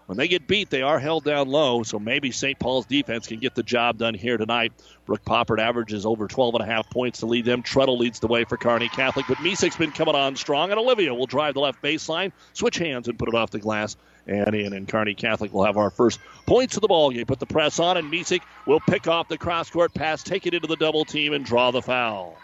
when 0.06 0.18
they 0.18 0.28
get 0.28 0.46
beat, 0.46 0.70
they 0.70 0.82
are 0.82 0.98
held 0.98 1.24
down 1.24 1.48
low. 1.48 1.82
So 1.82 1.98
maybe 1.98 2.30
St. 2.30 2.58
Paul's 2.58 2.86
defense 2.86 3.26
can 3.26 3.40
get 3.40 3.54
the 3.54 3.62
job 3.62 3.98
done 3.98 4.14
here 4.14 4.36
tonight. 4.36 4.72
Brooke 5.06 5.24
Poppert 5.24 5.58
averages 5.58 6.04
over 6.04 6.28
12 6.28 6.54
and 6.56 6.64
a 6.64 6.66
half 6.66 6.90
points 6.90 7.20
to 7.20 7.26
lead 7.26 7.44
them. 7.44 7.62
Treadle 7.62 7.98
leads 7.98 8.20
the 8.20 8.26
way 8.26 8.44
for 8.44 8.56
Kearney 8.56 8.88
Catholic, 8.88 9.26
but 9.28 9.38
Misick's 9.38 9.76
been 9.76 9.92
coming 9.92 10.14
on 10.14 10.36
strong, 10.36 10.70
and 10.70 10.78
Olivia 10.78 11.14
will 11.14 11.26
drive 11.26 11.54
the 11.54 11.60
left 11.60 11.82
baseline, 11.82 12.32
switch 12.52 12.76
hands, 12.76 13.08
and 13.08 13.18
put 13.18 13.28
it 13.28 13.34
off 13.34 13.50
the 13.50 13.58
glass 13.58 13.96
and 14.26 14.54
in. 14.54 14.72
And 14.72 14.88
Kearney 14.88 15.14
Catholic 15.14 15.52
will 15.52 15.64
have 15.64 15.76
our 15.76 15.90
first 15.90 16.20
points 16.46 16.76
of 16.76 16.82
the 16.82 16.88
ball 16.88 17.10
game. 17.10 17.26
Put 17.26 17.40
the 17.40 17.46
press 17.46 17.78
on, 17.78 17.96
and 17.96 18.12
Misick 18.12 18.42
will 18.66 18.80
pick 18.80 19.06
off 19.06 19.28
the 19.28 19.38
cross 19.38 19.70
court 19.70 19.94
pass, 19.94 20.22
take 20.22 20.46
it 20.46 20.54
into 20.54 20.66
the 20.66 20.76
double 20.76 21.04
team, 21.04 21.32
and 21.32 21.44
draw 21.44 21.70
the 21.70 21.82
foul. 21.82 22.36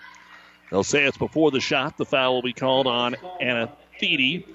They'll 0.70 0.84
say 0.84 1.04
it's 1.04 1.18
before 1.18 1.50
the 1.50 1.60
shot. 1.60 1.96
The 1.96 2.04
foul 2.04 2.34
will 2.34 2.42
be 2.42 2.52
called 2.52 2.86
on 2.86 3.16
Anna 3.40 3.72
Thede. 3.98 4.46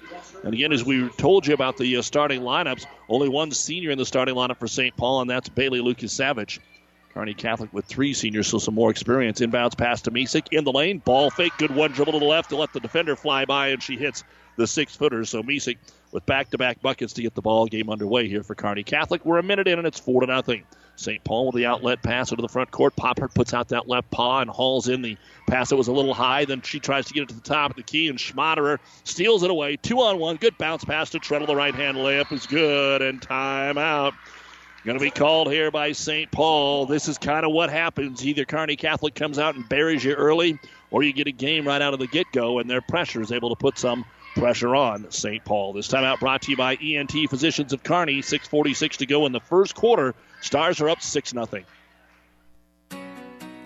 And 0.42 0.54
again, 0.54 0.72
as 0.72 0.84
we 0.84 1.08
told 1.10 1.46
you 1.46 1.54
about 1.54 1.76
the 1.76 1.96
uh, 1.96 2.02
starting 2.02 2.40
lineups, 2.40 2.86
only 3.08 3.28
one 3.28 3.50
senior 3.52 3.90
in 3.90 3.98
the 3.98 4.06
starting 4.06 4.34
lineup 4.34 4.58
for 4.58 4.66
St. 4.66 4.96
Paul, 4.96 5.20
and 5.20 5.30
that's 5.30 5.48
Bailey 5.48 5.80
Lucas 5.80 6.12
Savage. 6.12 6.60
Kearney 7.12 7.34
Catholic 7.34 7.72
with 7.72 7.86
three 7.86 8.12
seniors, 8.12 8.46
so 8.46 8.58
some 8.58 8.74
more 8.74 8.90
experience. 8.90 9.40
Inbounds 9.40 9.76
pass 9.76 10.02
to 10.02 10.10
Misick 10.10 10.48
in 10.52 10.64
the 10.64 10.72
lane. 10.72 10.98
Ball 10.98 11.30
fake, 11.30 11.52
good 11.56 11.74
one 11.74 11.92
dribble 11.92 12.12
to 12.12 12.18
the 12.18 12.26
left 12.26 12.50
to 12.50 12.56
let 12.56 12.74
the 12.74 12.80
defender 12.80 13.16
fly 13.16 13.46
by, 13.46 13.68
and 13.68 13.82
she 13.82 13.96
hits 13.96 14.22
the 14.56 14.66
six 14.66 14.94
footer. 14.94 15.24
So 15.24 15.42
Misick 15.42 15.78
with 16.16 16.24
back-to-back 16.24 16.80
buckets 16.80 17.12
to 17.12 17.20
get 17.20 17.34
the 17.34 17.42
ball 17.42 17.66
game 17.66 17.90
underway 17.90 18.26
here 18.26 18.42
for 18.42 18.54
Kearney 18.54 18.82
Catholic. 18.82 19.22
We're 19.26 19.36
a 19.36 19.42
minute 19.42 19.68
in 19.68 19.78
and 19.78 19.86
it's 19.86 20.00
four 20.00 20.22
to 20.22 20.26
nothing. 20.26 20.64
St. 20.96 21.22
Paul 21.22 21.48
with 21.48 21.56
the 21.56 21.66
outlet 21.66 22.02
pass 22.02 22.30
into 22.30 22.40
the 22.40 22.48
front 22.48 22.70
court. 22.70 22.96
Poppert 22.96 23.34
puts 23.34 23.52
out 23.52 23.68
that 23.68 23.86
left 23.86 24.10
paw 24.10 24.40
and 24.40 24.48
hauls 24.48 24.88
in 24.88 25.02
the 25.02 25.18
pass 25.46 25.68
that 25.68 25.76
was 25.76 25.88
a 25.88 25.92
little 25.92 26.14
high. 26.14 26.46
Then 26.46 26.62
she 26.62 26.80
tries 26.80 27.04
to 27.08 27.12
get 27.12 27.24
it 27.24 27.28
to 27.28 27.34
the 27.34 27.42
top 27.42 27.72
of 27.72 27.76
the 27.76 27.82
key, 27.82 28.08
and 28.08 28.18
Schmaderer 28.18 28.78
steals 29.04 29.42
it 29.42 29.50
away. 29.50 29.76
Two 29.76 30.00
on 30.00 30.18
one. 30.18 30.36
Good 30.36 30.56
bounce 30.56 30.86
pass 30.86 31.10
to 31.10 31.18
Treadle. 31.18 31.46
The 31.46 31.54
right 31.54 31.74
hand 31.74 31.98
layup 31.98 32.32
is 32.32 32.46
good, 32.46 33.02
and 33.02 33.20
timeout. 33.20 34.14
Going 34.86 34.98
to 34.98 35.04
be 35.04 35.10
called 35.10 35.52
here 35.52 35.70
by 35.70 35.92
St. 35.92 36.30
Paul. 36.30 36.86
This 36.86 37.08
is 37.08 37.18
kind 37.18 37.44
of 37.44 37.52
what 37.52 37.68
happens. 37.68 38.24
Either 38.24 38.46
Kearney 38.46 38.76
Catholic 38.76 39.14
comes 39.14 39.38
out 39.38 39.54
and 39.54 39.68
buries 39.68 40.02
you 40.02 40.14
early, 40.14 40.58
or 40.90 41.02
you 41.02 41.12
get 41.12 41.26
a 41.26 41.32
game 41.32 41.66
right 41.66 41.82
out 41.82 41.92
of 41.92 42.00
the 42.00 42.06
get 42.06 42.32
go, 42.32 42.58
and 42.58 42.70
their 42.70 42.80
pressure 42.80 43.20
is 43.20 43.32
able 43.32 43.50
to 43.50 43.56
put 43.56 43.76
some 43.78 44.06
pressure 44.36 44.76
on 44.76 45.10
St. 45.10 45.44
Paul. 45.44 45.72
This 45.72 45.88
timeout 45.88 46.20
brought 46.20 46.42
to 46.42 46.50
you 46.50 46.56
by 46.56 46.76
ENT 46.76 47.12
Physicians 47.28 47.72
of 47.72 47.82
Kearney. 47.82 48.20
6.46 48.20 48.98
to 48.98 49.06
go 49.06 49.26
in 49.26 49.32
the 49.32 49.40
first 49.40 49.74
quarter. 49.74 50.14
Stars 50.40 50.80
are 50.80 50.88
up 50.88 51.02
6 51.02 51.30
0. 51.30 51.46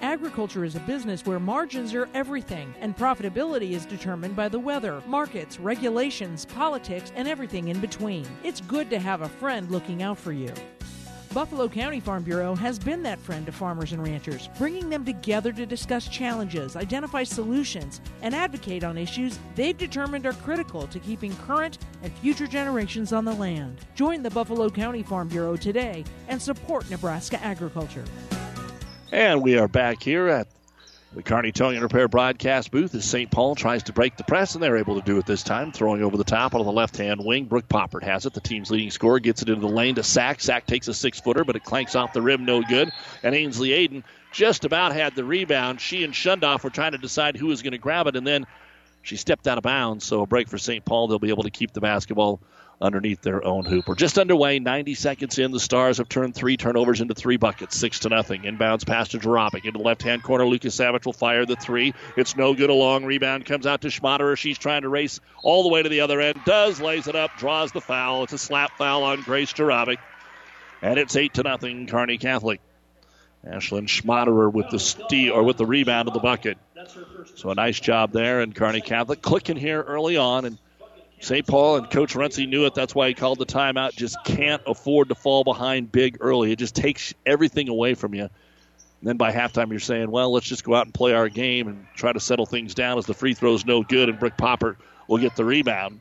Agriculture 0.03 0.65
is 0.65 0.77
a 0.77 0.81
business 0.81 1.27
where 1.27 1.39
margins 1.39 1.93
are 1.93 2.09
everything, 2.15 2.75
and 2.81 2.97
profitability 2.97 3.73
is 3.73 3.85
determined 3.85 4.35
by 4.35 4.49
the 4.49 4.59
weather, 4.59 5.03
markets, 5.07 5.61
regulations, 5.61 6.47
politics, 6.47 7.13
and 7.15 7.29
everything 7.29 7.69
in 7.69 7.79
between. 7.81 8.27
It's 8.43 8.63
good 8.63 8.89
to 8.91 8.99
have 8.99 9.21
a 9.21 9.29
friend 9.29 9.71
looking 9.71 10.03
out 10.03 10.19
for 10.19 10.33
you. 10.33 10.53
Buffalo 11.33 11.69
County 11.69 12.01
Farm 12.01 12.25
Bureau 12.25 12.57
has 12.57 12.77
been 12.77 13.05
that 13.05 13.21
friend 13.21 13.47
to 13.47 13.53
farmers 13.53 13.93
and 13.93 14.03
ranchers, 14.03 14.49
bringing 14.59 14.91
them 14.91 15.05
together 15.05 15.53
to 15.53 15.65
discuss 15.65 16.09
challenges, 16.09 16.75
identify 16.75 17.23
solutions, 17.23 18.01
and 18.23 18.35
advocate 18.35 18.83
on 18.83 18.99
issues 18.99 19.39
they've 19.55 19.79
determined 19.79 20.27
are 20.27 20.33
critical 20.33 20.89
to 20.89 20.99
keeping 20.99 21.37
current 21.47 21.79
and 22.03 22.13
future 22.15 22.49
generations 22.49 23.13
on 23.13 23.25
the 23.25 23.33
land. 23.33 23.79
Join 23.95 24.25
the 24.25 24.31
Buffalo 24.31 24.69
County 24.69 25.05
Farm 25.05 25.29
Bureau 25.29 25.55
today 25.55 26.05
and 26.27 26.43
support 26.43 26.91
Nebraska 26.91 27.41
agriculture. 27.45 28.05
And 29.13 29.41
we 29.41 29.57
are 29.57 29.69
back 29.69 30.03
here 30.03 30.27
at 30.27 30.49
the 31.13 31.23
Kearney 31.25 31.51
Towing 31.51 31.75
and 31.75 31.83
Repair 31.83 32.07
broadcast 32.07 32.71
booth 32.71 32.95
as 32.95 33.05
St. 33.05 33.31
Paul 33.31 33.57
tries 33.57 33.83
to 33.85 33.93
break 33.93 34.17
the 34.17 34.23
press, 34.23 34.55
and 34.55 34.63
they're 34.63 34.77
able 34.77 35.01
to 35.01 35.05
do 35.05 35.19
it 35.19 35.27
this 35.27 35.43
time, 35.43 35.73
throwing 35.73 36.03
over 36.03 36.17
the 36.17 36.23
top 36.23 36.55
on 36.55 36.65
the 36.65 36.71
left 36.71 36.97
hand 36.97 37.25
wing. 37.25 37.47
Brooke 37.47 37.69
Poppert 37.69 38.05
has 38.05 38.27
it. 38.27 38.33
The 38.33 38.41
team's 38.41 38.71
leading 38.71 38.93
scorer 38.93 39.19
gets 39.19 39.43
it 39.43 39.49
into 39.49 39.61
the 39.61 39.67
lane 39.67 39.97
to 39.97 40.05
Sack. 40.05 40.41
Sack 40.41 40.67
takes 40.67 40.87
a 40.87 40.95
six 40.95 41.21
footer, 41.21 41.45
but 41.45 41.57
it 41.57 41.65
clanks 41.65 41.97
off 41.97 42.13
the 42.13 42.23
rim, 42.23 42.45
no 42.45 42.63
good. 42.63 42.93
And 43.25 43.35
Ainsley 43.35 43.71
Aiden 43.71 44.05
just 44.33 44.65
about 44.65 44.93
had 44.93 45.17
the 45.17 45.25
rebound. 45.25 45.81
She 45.81 46.05
and 46.05 46.15
Shundoff 46.15 46.63
were 46.63 46.71
trying 46.71 46.93
to 46.93 46.99
decide 46.99 47.37
who 47.37 47.49
was 47.49 47.63
going 47.63 47.73
to 47.73 47.79
grab 47.79 48.07
it, 48.07 48.15
and 48.15 48.27
then 48.27 48.47
she 49.03 49.17
stepped 49.17 49.49
out 49.49 49.59
of 49.59 49.65
bounds. 49.65 50.05
So 50.05 50.23
a 50.23 50.27
break 50.27 50.49
for 50.49 50.59
St. 50.59 50.85
Paul. 50.85 51.09
They'll 51.09 51.19
be 51.19 51.31
able 51.31 51.43
to 51.43 51.51
keep 51.51 51.73
the 51.73 51.81
basketball 51.81 52.41
underneath 52.81 53.21
their 53.21 53.45
own 53.45 53.65
hoop. 53.65 53.89
We're 53.89 53.95
just 53.95 54.19
underway, 54.19 54.59
90 54.59 54.95
seconds 54.95 55.39
in. 55.39 55.51
The 55.51 55.61
Stars 55.61 55.99
have 55.99 56.09
turned 56.09 56.35
three 56.35 56.57
turnovers 56.57 57.01
into 57.01 57.15
three 57.15 57.37
buckets, 57.37 57.77
six 57.77 58.01
to 58.01 58.09
nothing. 58.09 58.43
Inbounds 58.43 58.87
pass 58.87 59.09
to 59.09 59.19
Jarabic. 59.19 59.65
Into 59.65 59.79
the 59.79 59.85
left 59.85 60.03
hand 60.03 60.23
corner, 60.23 60.47
Lucas 60.47 60.75
Savage 60.75 61.05
will 61.05 61.13
fire 61.13 61.45
the 61.45 61.57
three. 61.57 61.95
It's 62.17 62.37
no 62.37 62.55
good. 62.55 62.71
A 62.71 62.75
long 62.75 63.05
rebound 63.05 63.45
comes 63.45 63.67
out 63.67 63.83
to 63.83 63.89
Schmaderer. 63.89 64.37
She's 64.37 64.59
trying 64.59 64.83
to 64.83 64.89
race 64.89 65.21
all 65.43 65.63
the 65.63 65.69
way 65.69 65.83
to 65.83 65.89
the 65.89 66.01
other 66.01 66.21
end. 66.21 66.41
Does, 66.47 66.81
lays 66.81 67.07
it 67.07 67.17
up, 67.17 67.37
draws 67.37 67.73
the 67.73 67.81
foul. 67.81 68.25
It's 68.25 68.33
a 68.33 68.39
slap 68.39 68.77
foul 68.79 69.03
on 69.03 69.21
Grace 69.23 69.53
Jarabic. 69.53 69.99
And 70.83 70.99
it's 70.99 71.17
eight 71.17 71.35
to 71.35 71.43
nothing, 71.43 71.87
Kearney 71.87 72.17
Catholic. 72.17 72.61
Ashlyn 73.47 73.89
Schmaderer 73.89 74.53
with 74.53 74.69
the 74.71 74.79
steal 74.79 75.33
or 75.33 75.43
with 75.43 75.57
the 75.57 75.65
rebound 75.67 76.09
of 76.09 76.15
the 76.15 76.21
bucket. 76.21 76.59
So 77.37 77.51
a 77.51 77.55
nice 77.55 77.81
job 77.81 78.13
there, 78.13 78.41
and 78.41 78.55
Kearney 78.55 78.81
Catholic 78.81 79.23
clicking 79.23 79.57
here 79.57 79.83
early 79.83 80.17
on 80.17 80.45
and 80.45 80.59
St. 81.21 81.47
Paul 81.47 81.77
and 81.77 81.91
Coach 81.91 82.15
Runcie 82.15 82.47
knew 82.47 82.65
it. 82.65 82.75
That's 82.75 82.95
why 82.95 83.09
he 83.09 83.15
called 83.15 83.39
the 83.39 83.47
timeout. 83.47 83.95
Just 83.95 84.17
can't 84.25 84.63
afford 84.67 85.11
to 85.11 85.15
fall 85.15 85.45
behind 85.45 85.93
big 85.93 86.17
early. 86.21 86.51
It 86.51 86.59
just 86.59 86.75
takes 86.75 87.15
everything 87.27 87.69
away 87.69 87.95
from 87.95 88.15
you. 88.15 88.23
And 88.23 89.09
then 89.09 89.19
by 89.19 89.31
halftime, 89.31 89.71
you're 89.71 89.81
saying, 89.81 90.11
well, 90.11 90.33
let's 90.33 90.47
just 90.47 90.65
go 90.65 90.75
out 90.75 90.87
and 90.87 90.95
play 90.95 91.13
our 91.13 91.29
game 91.29 91.69
and 91.69 91.87
try 91.95 92.13
to 92.13 92.21
settle 92.21 92.47
things 92.47 92.75
down 92.75 92.99
as 92.99 93.07
the 93.07 93.15
free 93.15 93.35
throw's 93.35 93.67
no 93.67 93.83
good 93.83 94.09
and 94.09 94.19
Brick 94.19 94.37
Popper 94.39 94.79
will 95.09 95.19
get 95.19 95.37
the 95.37 95.45
rebound. 95.45 96.01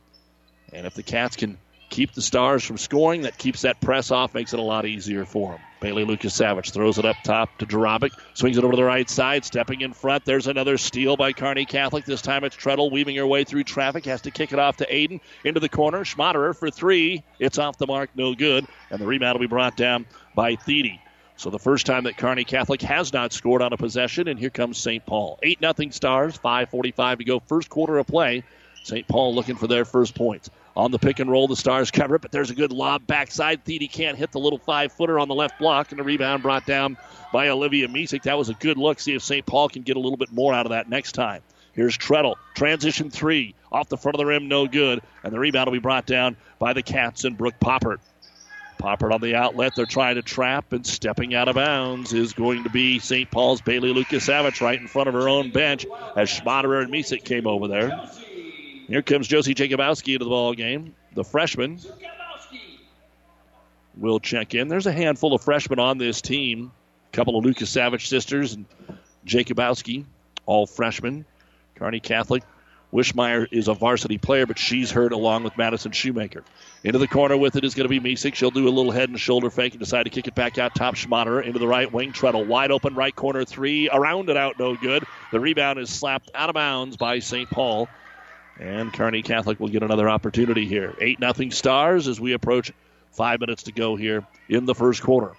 And 0.71 0.88
if 0.88 0.93
the 0.93 1.03
Cats 1.03 1.35
can 1.35 1.57
keep 1.89 2.13
the 2.13 2.22
Stars 2.22 2.63
from 2.63 2.77
scoring, 2.77 3.24
that 3.24 3.38
keeps 3.38 3.62
that 3.63 3.81
press 3.81 4.12
off, 4.12 4.34
makes 4.34 4.53
it 4.53 4.60
a 4.60 4.63
lot 4.63 4.86
easier 4.86 5.25
for 5.25 5.51
them. 5.51 5.62
Bailey 5.79 6.03
Lucas 6.03 6.34
Savage 6.34 6.72
throws 6.72 6.98
it 6.98 7.05
up 7.05 7.15
top 7.24 7.58
to 7.60 7.65
Jarabic, 7.65 8.12
swings 8.34 8.58
it 8.58 8.63
over 8.63 8.74
to 8.74 8.77
the 8.77 8.84
right 8.84 9.10
side, 9.10 9.46
stepping 9.46 9.81
in 9.81 9.93
front. 9.93 10.25
There's 10.25 10.48
another 10.48 10.77
steal 10.77 11.15
by 11.15 11.31
Kearney 11.31 11.65
Catholic. 11.65 12.05
This 12.05 12.22
time 12.22 12.43
it's 12.43 12.55
Treadle 12.55 12.91
weaving 12.91 13.15
her 13.15 13.25
way 13.25 13.46
through 13.46 13.63
traffic, 13.63 14.05
has 14.05 14.22
to 14.22 14.31
kick 14.31 14.51
it 14.51 14.60
off 14.60 14.77
to 14.77 14.86
Aiden 14.88 15.22
into 15.46 15.60
the 15.60 15.69
corner. 15.69 16.03
Schmaderer 16.03 16.55
for 16.55 16.69
three. 16.69 17.24
It's 17.39 17.58
off 17.58 17.77
the 17.77 17.88
mark, 17.88 18.10
no 18.15 18.36
good. 18.36 18.67
And 18.89 19.00
the 19.00 19.05
rebound 19.05 19.36
will 19.36 19.46
be 19.46 19.48
brought 19.48 19.77
down 19.77 20.05
by 20.36 20.55
Thede. 20.55 21.00
So 21.38 21.50
the 21.50 21.60
first 21.60 21.86
time 21.86 22.03
that 22.03 22.17
Kearney 22.17 22.43
Catholic 22.43 22.81
has 22.81 23.13
not 23.13 23.31
scored 23.31 23.62
on 23.62 23.72
a 23.72 23.77
possession, 23.77 24.27
and 24.27 24.38
here 24.38 24.50
comes 24.50 24.77
St. 24.77 25.05
Paul. 25.05 25.39
8 25.41 25.62
nothing 25.62 25.93
Stars, 25.93 26.38
5.45 26.38 27.19
to 27.19 27.24
go, 27.24 27.39
first 27.39 27.69
quarter 27.69 27.98
of 27.98 28.08
play. 28.08 28.43
St. 28.84 29.08
Paul 29.08 29.34
looking 29.34 29.55
for 29.55 29.67
their 29.67 29.86
first 29.86 30.15
points. 30.15 30.50
On 30.79 30.91
the 30.91 30.98
pick 30.98 31.19
and 31.19 31.29
roll, 31.29 31.45
the 31.45 31.57
Stars 31.57 31.91
cover 31.91 32.15
it, 32.15 32.21
but 32.21 32.31
there's 32.31 32.51
a 32.51 32.55
good 32.55 32.71
lob 32.71 33.05
backside. 33.05 33.65
Thede 33.65 33.91
can't 33.91 34.17
hit 34.17 34.31
the 34.31 34.39
little 34.39 34.57
five 34.57 34.93
footer 34.93 35.19
on 35.19 35.27
the 35.27 35.36
left 35.36 35.59
block, 35.59 35.91
and 35.91 36.00
the 36.00 36.05
rebound 36.05 36.41
brought 36.41 36.65
down 36.65 36.95
by 37.33 37.50
Olivia 37.50 37.89
Misek. 37.89 38.24
That 38.24 38.38
was 38.38 38.48
a 38.48 38.53
good 38.53 38.77
look. 38.77 39.01
See 39.01 39.13
if 39.13 39.21
St. 39.21 39.45
Paul 39.45 39.67
can 39.67 39.81
get 39.81 39.98
a 39.98 40.00
little 40.00 40.15
bit 40.15 40.31
more 40.31 40.53
out 40.53 40.65
of 40.65 40.69
that 40.69 40.88
next 40.88 41.12
time. 41.12 41.41
Here's 41.74 41.98
Treadle. 41.98 42.36
Transition 42.55 43.09
three. 43.09 43.55
Off 43.74 43.89
the 43.89 43.98
front 43.98 44.15
of 44.15 44.19
the 44.19 44.25
rim, 44.25 44.48
no 44.48 44.67
good. 44.67 45.01
And 45.21 45.33
the 45.33 45.39
rebound 45.39 45.67
will 45.67 45.74
be 45.74 45.79
brought 45.79 46.05
down 46.05 46.38
by 46.59 46.71
the 46.71 46.81
Cats 46.81 47.25
and 47.25 47.38
Brooke 47.38 47.59
Poppert. 47.59 47.98
Poppert 48.81 49.13
on 49.13 49.19
the 49.19 49.36
outlet. 49.36 49.74
They're 49.75 49.86
trying 49.86 50.15
to 50.15 50.21
trap, 50.21 50.71
and 50.71 50.88
stepping 50.88 51.36
out 51.36 51.50
of 51.50 51.55
bounds 51.55 52.13
is 52.13 52.31
going 52.31 52.63
to 52.63 52.69
be 52.69 53.00
St. 53.00 53.29
Paul's 53.29 53.59
Bailey 53.59 53.91
Lucas 53.91 54.24
Savage 54.24 54.62
right 54.62 54.79
in 54.79 54.88
front 54.88 55.09
of 55.09 55.13
her 55.13 55.27
own 55.27 55.51
bench 55.51 55.86
as 56.15 56.29
Schmaderer 56.29 56.83
and 56.83 56.93
Misek 56.93 57.25
came 57.25 57.48
over 57.48 57.67
there. 57.67 58.09
Here 58.89 59.03
comes 59.03 59.27
Josie 59.27 59.53
Jacobowski 59.53 60.13
into 60.13 60.25
the 60.25 60.31
ball 60.31 60.55
game. 60.55 60.96
The 61.13 61.24
freshman 61.24 61.79
will 63.96 64.19
check 64.19 64.55
in. 64.55 64.67
There's 64.67 64.88
a 64.88 64.91
handful 64.91 65.36
of 65.36 65.43
freshmen 65.43 65.77
on 65.77 66.00
this 66.00 66.22
team. 66.22 66.72
A 67.13 67.15
couple 67.15 67.38
of 67.38 67.46
Lucas 67.46 67.69
Savage 67.69 68.08
sisters 68.08 68.53
and 68.53 68.65
Jacobowski, 69.27 70.05
all 70.48 70.65
freshmen. 70.65 71.25
Kearney 71.75 72.00
Catholic. 72.00 72.43
Wishmeyer 72.91 73.48
is 73.51 73.67
a 73.67 73.75
varsity 73.75 74.17
player, 74.17 74.48
but 74.48 74.58
she's 74.58 74.89
hurt 74.89 75.12
along 75.12 75.43
with 75.43 75.55
Madison 75.55 75.91
Shoemaker. 75.91 76.43
Into 76.84 76.98
the 76.98 77.08
corner 77.08 77.38
with 77.38 77.55
it 77.55 77.63
is 77.63 77.75
going 77.75 77.88
to 77.88 78.00
be 78.00 78.00
Misek. 78.00 78.34
She'll 78.34 78.50
do 78.50 78.67
a 78.67 78.72
little 78.72 78.91
head 78.91 79.10
and 79.10 79.19
shoulder 79.19 79.51
fake 79.51 79.74
and 79.74 79.79
decide 79.79 80.03
to 80.03 80.10
kick 80.10 80.27
it 80.27 80.34
back 80.34 80.58
out 80.58 80.74
top 80.74 80.96
Schmaderer 80.96 81.46
into 81.46 81.60
the 81.60 81.67
right 81.67 81.91
wing. 81.91 82.12
Treadle 82.12 82.46
wide 82.46 82.72
open 82.72 82.96
right 82.96 83.15
corner 83.15 83.46
three. 83.46 83.88
Around 83.89 84.31
it 84.31 84.38
out, 84.38 84.58
no 84.58 84.75
good. 84.75 85.03
The 85.31 85.39
rebound 85.39 85.77
is 85.77 85.91
slapped 85.91 86.31
out 86.34 86.50
of 86.50 86.55
bounds 86.55 86.98
by 86.98 87.19
St. 87.19 87.48
Paul. 87.51 87.88
And 88.59 88.91
Kearney 88.91 89.21
Catholic 89.21 89.59
will 89.59 89.69
get 89.69 89.83
another 89.83 90.09
opportunity 90.09 90.65
here. 90.65 90.93
8 90.99 91.19
nothing 91.19 91.51
Stars 91.51 92.07
as 92.07 92.19
we 92.19 92.33
approach 92.33 92.73
five 93.11 93.39
minutes 93.39 93.63
to 93.63 93.71
go 93.71 93.95
here 93.95 94.25
in 94.49 94.65
the 94.65 94.75
first 94.75 95.01
quarter. 95.01 95.31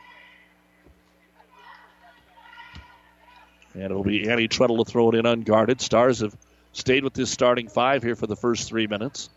And 3.74 3.84
it'll 3.84 4.02
be 4.02 4.28
Annie 4.28 4.48
Treadle 4.48 4.84
to 4.84 4.90
throw 4.90 5.10
it 5.10 5.14
in 5.14 5.26
unguarded. 5.26 5.80
Stars 5.80 6.20
have 6.20 6.34
stayed 6.72 7.04
with 7.04 7.12
this 7.12 7.30
starting 7.30 7.68
five 7.68 8.02
here 8.02 8.16
for 8.16 8.26
the 8.26 8.36
first 8.36 8.68
three 8.68 8.86
minutes. 8.86 9.28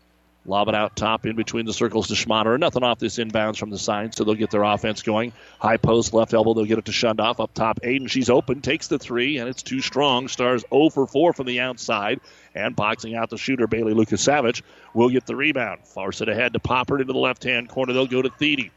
Lob 0.46 0.68
it 0.68 0.74
out 0.74 0.94
top 0.94 1.24
in 1.24 1.36
between 1.36 1.64
the 1.64 1.72
circles 1.72 2.08
to 2.08 2.14
Schmaderer. 2.14 2.58
Nothing 2.58 2.82
off 2.82 2.98
this 2.98 3.16
inbounds 3.18 3.56
from 3.56 3.70
the 3.70 3.78
side, 3.78 4.14
so 4.14 4.24
they'll 4.24 4.34
get 4.34 4.50
their 4.50 4.62
offense 4.62 5.02
going. 5.02 5.32
High 5.58 5.78
post, 5.78 6.12
left 6.12 6.34
elbow, 6.34 6.52
they'll 6.52 6.66
get 6.66 6.78
it 6.78 6.84
to 6.84 6.92
Shundoff. 6.92 7.40
Up 7.40 7.54
top, 7.54 7.80
Aiden, 7.80 8.10
she's 8.10 8.28
open, 8.28 8.60
takes 8.60 8.88
the 8.88 8.98
three, 8.98 9.38
and 9.38 9.48
it's 9.48 9.62
too 9.62 9.80
strong. 9.80 10.28
Stars 10.28 10.64
0 10.70 10.90
for 10.90 11.06
4 11.06 11.32
from 11.32 11.46
the 11.46 11.60
outside. 11.60 12.20
And 12.54 12.76
boxing 12.76 13.14
out 13.14 13.30
the 13.30 13.38
shooter, 13.38 13.66
Bailey 13.66 13.94
Lucas 13.94 14.20
Savage, 14.20 14.62
will 14.92 15.08
get 15.08 15.26
the 15.26 15.34
rebound. 15.34 15.86
Force 15.86 16.20
it 16.20 16.28
ahead 16.28 16.52
to 16.52 16.60
Poppert 16.60 17.00
into 17.00 17.12
the 17.12 17.18
left 17.18 17.42
hand 17.42 17.68
corner. 17.68 17.92
They'll 17.92 18.06
go 18.06 18.22
to 18.22 18.30
Thede. 18.30 18.70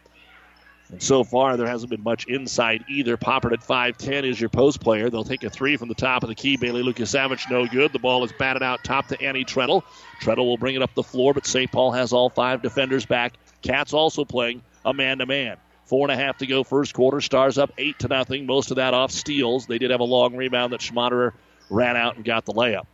And 0.90 1.04
so 1.04 1.24
far, 1.24 1.58
there 1.58 1.68
hasn't 1.68 1.90
been 1.90 2.04
much 2.04 2.26
inside 2.28 2.86
either. 2.88 3.18
Poppert 3.18 3.52
at 3.52 3.60
5'10 3.60 4.24
is 4.24 4.40
your 4.40 4.50
post 4.50 4.80
player. 4.80 5.10
They'll 5.10 5.26
take 5.26 5.44
a 5.44 5.50
three 5.50 5.76
from 5.76 5.90
the 5.90 5.96
top 5.96 6.24
of 6.24 6.30
the 6.30 6.36
key. 6.36 6.56
Bailey 6.56 6.82
Lucas 6.82 7.10
Savage, 7.10 7.46
no 7.50 7.68
good. 7.68 7.92
The 7.92 8.00
ball 8.00 8.24
is 8.24 8.32
batted 8.32 8.64
out 8.64 8.84
top 8.84 9.08
to 9.08 9.22
Annie 9.22 9.44
Treadle. 9.44 9.84
Treadle 10.22 10.46
will 10.46 10.58
bring 10.58 10.76
it 10.76 10.82
up 10.82 10.94
the 10.94 11.04
floor, 11.04 11.34
but 11.34 11.46
St. 11.46 11.72
Paul 11.72 11.92
has 11.92 12.14
all 12.14 12.30
five 12.30 12.62
defenders 12.62 13.06
back. 13.06 13.34
Cats 13.62 13.94
also 13.94 14.24
playing 14.24 14.62
a 14.86 14.94
man 14.94 15.18
to 15.18 15.26
man. 15.26 15.58
Four 15.86 16.10
and 16.10 16.20
a 16.20 16.24
half 16.24 16.38
to 16.40 16.48
go, 16.48 16.64
first 16.64 16.94
quarter. 16.94 17.22
Stars 17.22 17.58
up 17.58 17.72
eight 17.78 18.00
to 18.00 18.08
nothing. 18.08 18.46
Most 18.46 18.72
of 18.72 18.78
that 18.78 18.94
off 18.94 19.12
steals. 19.12 19.68
They 19.68 19.78
did 19.78 19.92
have 19.92 20.02
a 20.02 20.06
long 20.06 20.36
rebound 20.36 20.74
that 20.74 20.82
Schmaderer 20.82 21.34
ran 21.70 21.98
out 21.98 22.16
and 22.16 22.26
got 22.26 22.46
the 22.46 22.54
layup. 22.54 22.86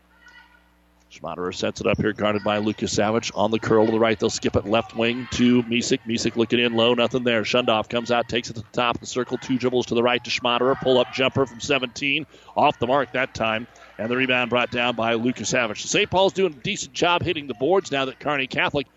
Schmaderer 1.13 1.53
sets 1.53 1.79
it 1.79 1.85
up 1.85 2.01
here, 2.01 2.11
guarded 2.11 2.43
by 2.43 2.57
Lucas 2.57 2.91
Savage. 2.91 3.31
On 3.35 3.51
the 3.51 3.59
curl 3.59 3.85
to 3.85 3.91
the 3.91 3.99
right, 3.99 4.19
they'll 4.19 4.31
skip 4.31 4.55
it 4.55 4.65
left 4.65 4.95
wing 4.95 5.27
to 5.31 5.61
Misek. 5.63 5.99
Misek 6.07 6.35
looking 6.35 6.59
in 6.59 6.73
low, 6.73 6.95
nothing 6.95 7.23
there. 7.23 7.43
Shundoff 7.43 7.87
comes 7.87 8.09
out, 8.09 8.27
takes 8.27 8.49
it 8.49 8.53
to 8.53 8.61
the 8.61 8.67
top 8.71 8.95
of 8.95 9.01
the 9.01 9.05
circle. 9.05 9.37
Two 9.37 9.59
dribbles 9.59 9.85
to 9.87 9.95
the 9.95 10.01
right 10.01 10.23
to 10.23 10.31
Schmaderer. 10.31 10.79
Pull 10.81 10.97
up 10.97 11.13
jumper 11.13 11.45
from 11.45 11.59
17. 11.59 12.25
Off 12.55 12.79
the 12.79 12.87
mark 12.87 13.11
that 13.13 13.35
time. 13.35 13.67
And 13.99 14.09
the 14.09 14.17
rebound 14.17 14.49
brought 14.49 14.71
down 14.71 14.95
by 14.95 15.13
Lucas 15.13 15.49
Savage. 15.49 15.85
St. 15.85 16.09
Paul's 16.09 16.33
doing 16.33 16.53
a 16.53 16.63
decent 16.63 16.93
job 16.93 17.21
hitting 17.21 17.45
the 17.45 17.53
boards 17.53 17.91
now 17.91 18.05
that 18.05 18.19
Kearney 18.19 18.47
Catholic 18.47 18.87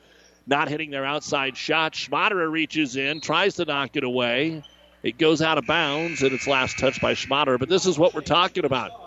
not 0.47 0.69
hitting 0.69 0.91
their 0.91 1.05
outside 1.05 1.57
shot. 1.57 1.93
Schmaderer 1.93 2.51
reaches 2.51 2.97
in, 2.97 3.21
tries 3.21 3.57
to 3.57 3.67
knock 3.67 3.95
it 3.95 4.05
away. 4.05 4.63
It 5.03 5.19
goes 5.19 5.43
out 5.43 5.59
of 5.59 5.67
bounds, 5.67 6.23
and 6.23 6.33
it's 6.33 6.47
last 6.47 6.79
touched 6.79 7.03
by 7.03 7.13
Schmaderer. 7.13 7.59
But 7.59 7.69
this 7.69 7.85
is 7.85 7.99
what 7.99 8.15
we're 8.15 8.23
talking 8.23 8.65
about. 8.65 9.06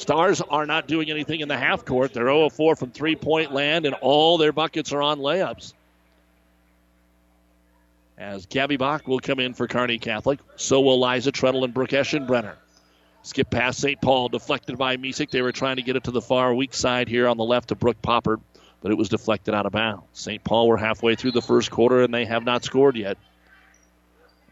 Stars 0.00 0.40
are 0.40 0.64
not 0.64 0.88
doing 0.88 1.10
anything 1.10 1.40
in 1.40 1.48
the 1.48 1.58
half 1.58 1.84
court. 1.84 2.14
They're 2.14 2.24
0 2.24 2.48
4 2.48 2.74
from 2.74 2.90
three 2.90 3.16
point 3.16 3.52
land, 3.52 3.84
and 3.84 3.94
all 4.00 4.38
their 4.38 4.50
buckets 4.50 4.92
are 4.92 5.02
on 5.02 5.18
layups. 5.18 5.74
As 8.16 8.46
Gabby 8.46 8.78
Bach 8.78 9.06
will 9.06 9.18
come 9.18 9.40
in 9.40 9.52
for 9.52 9.66
Kearney 9.66 9.98
Catholic, 9.98 10.38
so 10.56 10.80
will 10.80 10.98
Liza 11.00 11.32
Treadle 11.32 11.64
and 11.64 11.74
Brooke 11.74 11.90
Eschenbrenner. 11.90 12.54
Skip 13.22 13.50
past 13.50 13.78
St. 13.78 14.00
Paul, 14.00 14.30
deflected 14.30 14.78
by 14.78 14.96
Misek. 14.96 15.30
They 15.30 15.42
were 15.42 15.52
trying 15.52 15.76
to 15.76 15.82
get 15.82 15.96
it 15.96 16.04
to 16.04 16.10
the 16.10 16.22
far 16.22 16.54
weak 16.54 16.72
side 16.72 17.06
here 17.06 17.28
on 17.28 17.36
the 17.36 17.44
left 17.44 17.68
to 17.68 17.74
Brooke 17.74 18.00
Popper, 18.00 18.40
but 18.80 18.90
it 18.90 18.96
was 18.96 19.10
deflected 19.10 19.54
out 19.54 19.66
of 19.66 19.72
bounds. 19.72 20.04
St. 20.14 20.42
Paul 20.42 20.66
were 20.68 20.78
halfway 20.78 21.14
through 21.14 21.32
the 21.32 21.42
first 21.42 21.70
quarter, 21.70 22.02
and 22.02 22.12
they 22.12 22.24
have 22.24 22.44
not 22.44 22.64
scored 22.64 22.96
yet. 22.96 23.18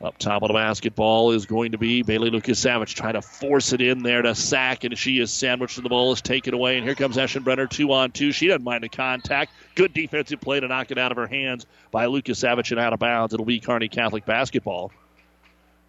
Up 0.01 0.17
top 0.17 0.43
of 0.43 0.49
the 0.49 0.55
basketball 0.55 1.33
is 1.33 1.47
going 1.47 1.73
to 1.73 1.79
be 1.79 2.03
Bailey 2.03 2.31
Lucas 2.31 2.61
Savage 2.61 2.95
trying 2.95 3.15
to 3.15 3.23
force 3.23 3.73
it 3.73 3.81
in 3.81 4.05
there 4.05 4.23
to 4.23 4.33
sack, 4.33 4.85
and 4.85 4.97
she 4.97 5.19
is 5.19 5.33
sandwiched, 5.33 5.77
and 5.77 5.85
the 5.85 5.89
ball 5.91 6.13
is 6.13 6.23
taken 6.23 6.55
away. 6.55 6.77
And 6.77 6.87
here 6.87 6.95
comes 6.95 7.17
Eschenbrenner, 7.17 7.69
two 7.69 7.93
on 7.93 8.13
two. 8.13 8.31
She 8.31 8.47
doesn't 8.47 8.63
mind 8.63 8.85
the 8.85 8.89
contact. 8.89 9.51
Good 9.75 9.93
defensive 9.93 10.41
play 10.41 10.61
to 10.61 10.69
knock 10.69 10.93
it 10.93 10.99
out 10.99 11.11
of 11.11 11.17
her 11.17 11.27
hands 11.27 11.67
by 11.91 12.07
Lucas 12.07 12.39
Savage 12.39 12.71
and 12.71 12.79
out 12.79 12.93
of 12.93 13.01
bounds. 13.01 13.35
It'll 13.35 13.45
be 13.45 13.59
Kearney 13.59 13.89
Catholic 13.89 14.25
basketball. 14.25 14.93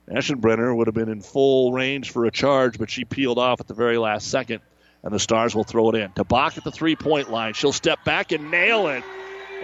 Eschenbrenner 0.09 0.75
would 0.75 0.87
have 0.87 0.95
been 0.95 1.09
in 1.09 1.21
full 1.21 1.71
range 1.71 2.09
for 2.09 2.25
a 2.25 2.31
charge, 2.31 2.79
but 2.79 2.89
she 2.89 3.05
peeled 3.05 3.37
off 3.37 3.59
at 3.59 3.67
the 3.67 3.75
very 3.75 3.99
last 3.99 4.27
second, 4.31 4.61
and 5.03 5.13
the 5.13 5.19
Stars 5.19 5.53
will 5.53 5.63
throw 5.63 5.87
it 5.91 5.95
in. 5.95 6.11
To 6.13 6.23
Bach 6.23 6.57
at 6.57 6.63
the 6.63 6.71
three 6.71 6.95
point 6.95 7.29
line. 7.29 7.53
She'll 7.53 7.71
step 7.71 8.03
back 8.05 8.31
and 8.31 8.49
nail 8.49 8.87
it. 8.87 9.03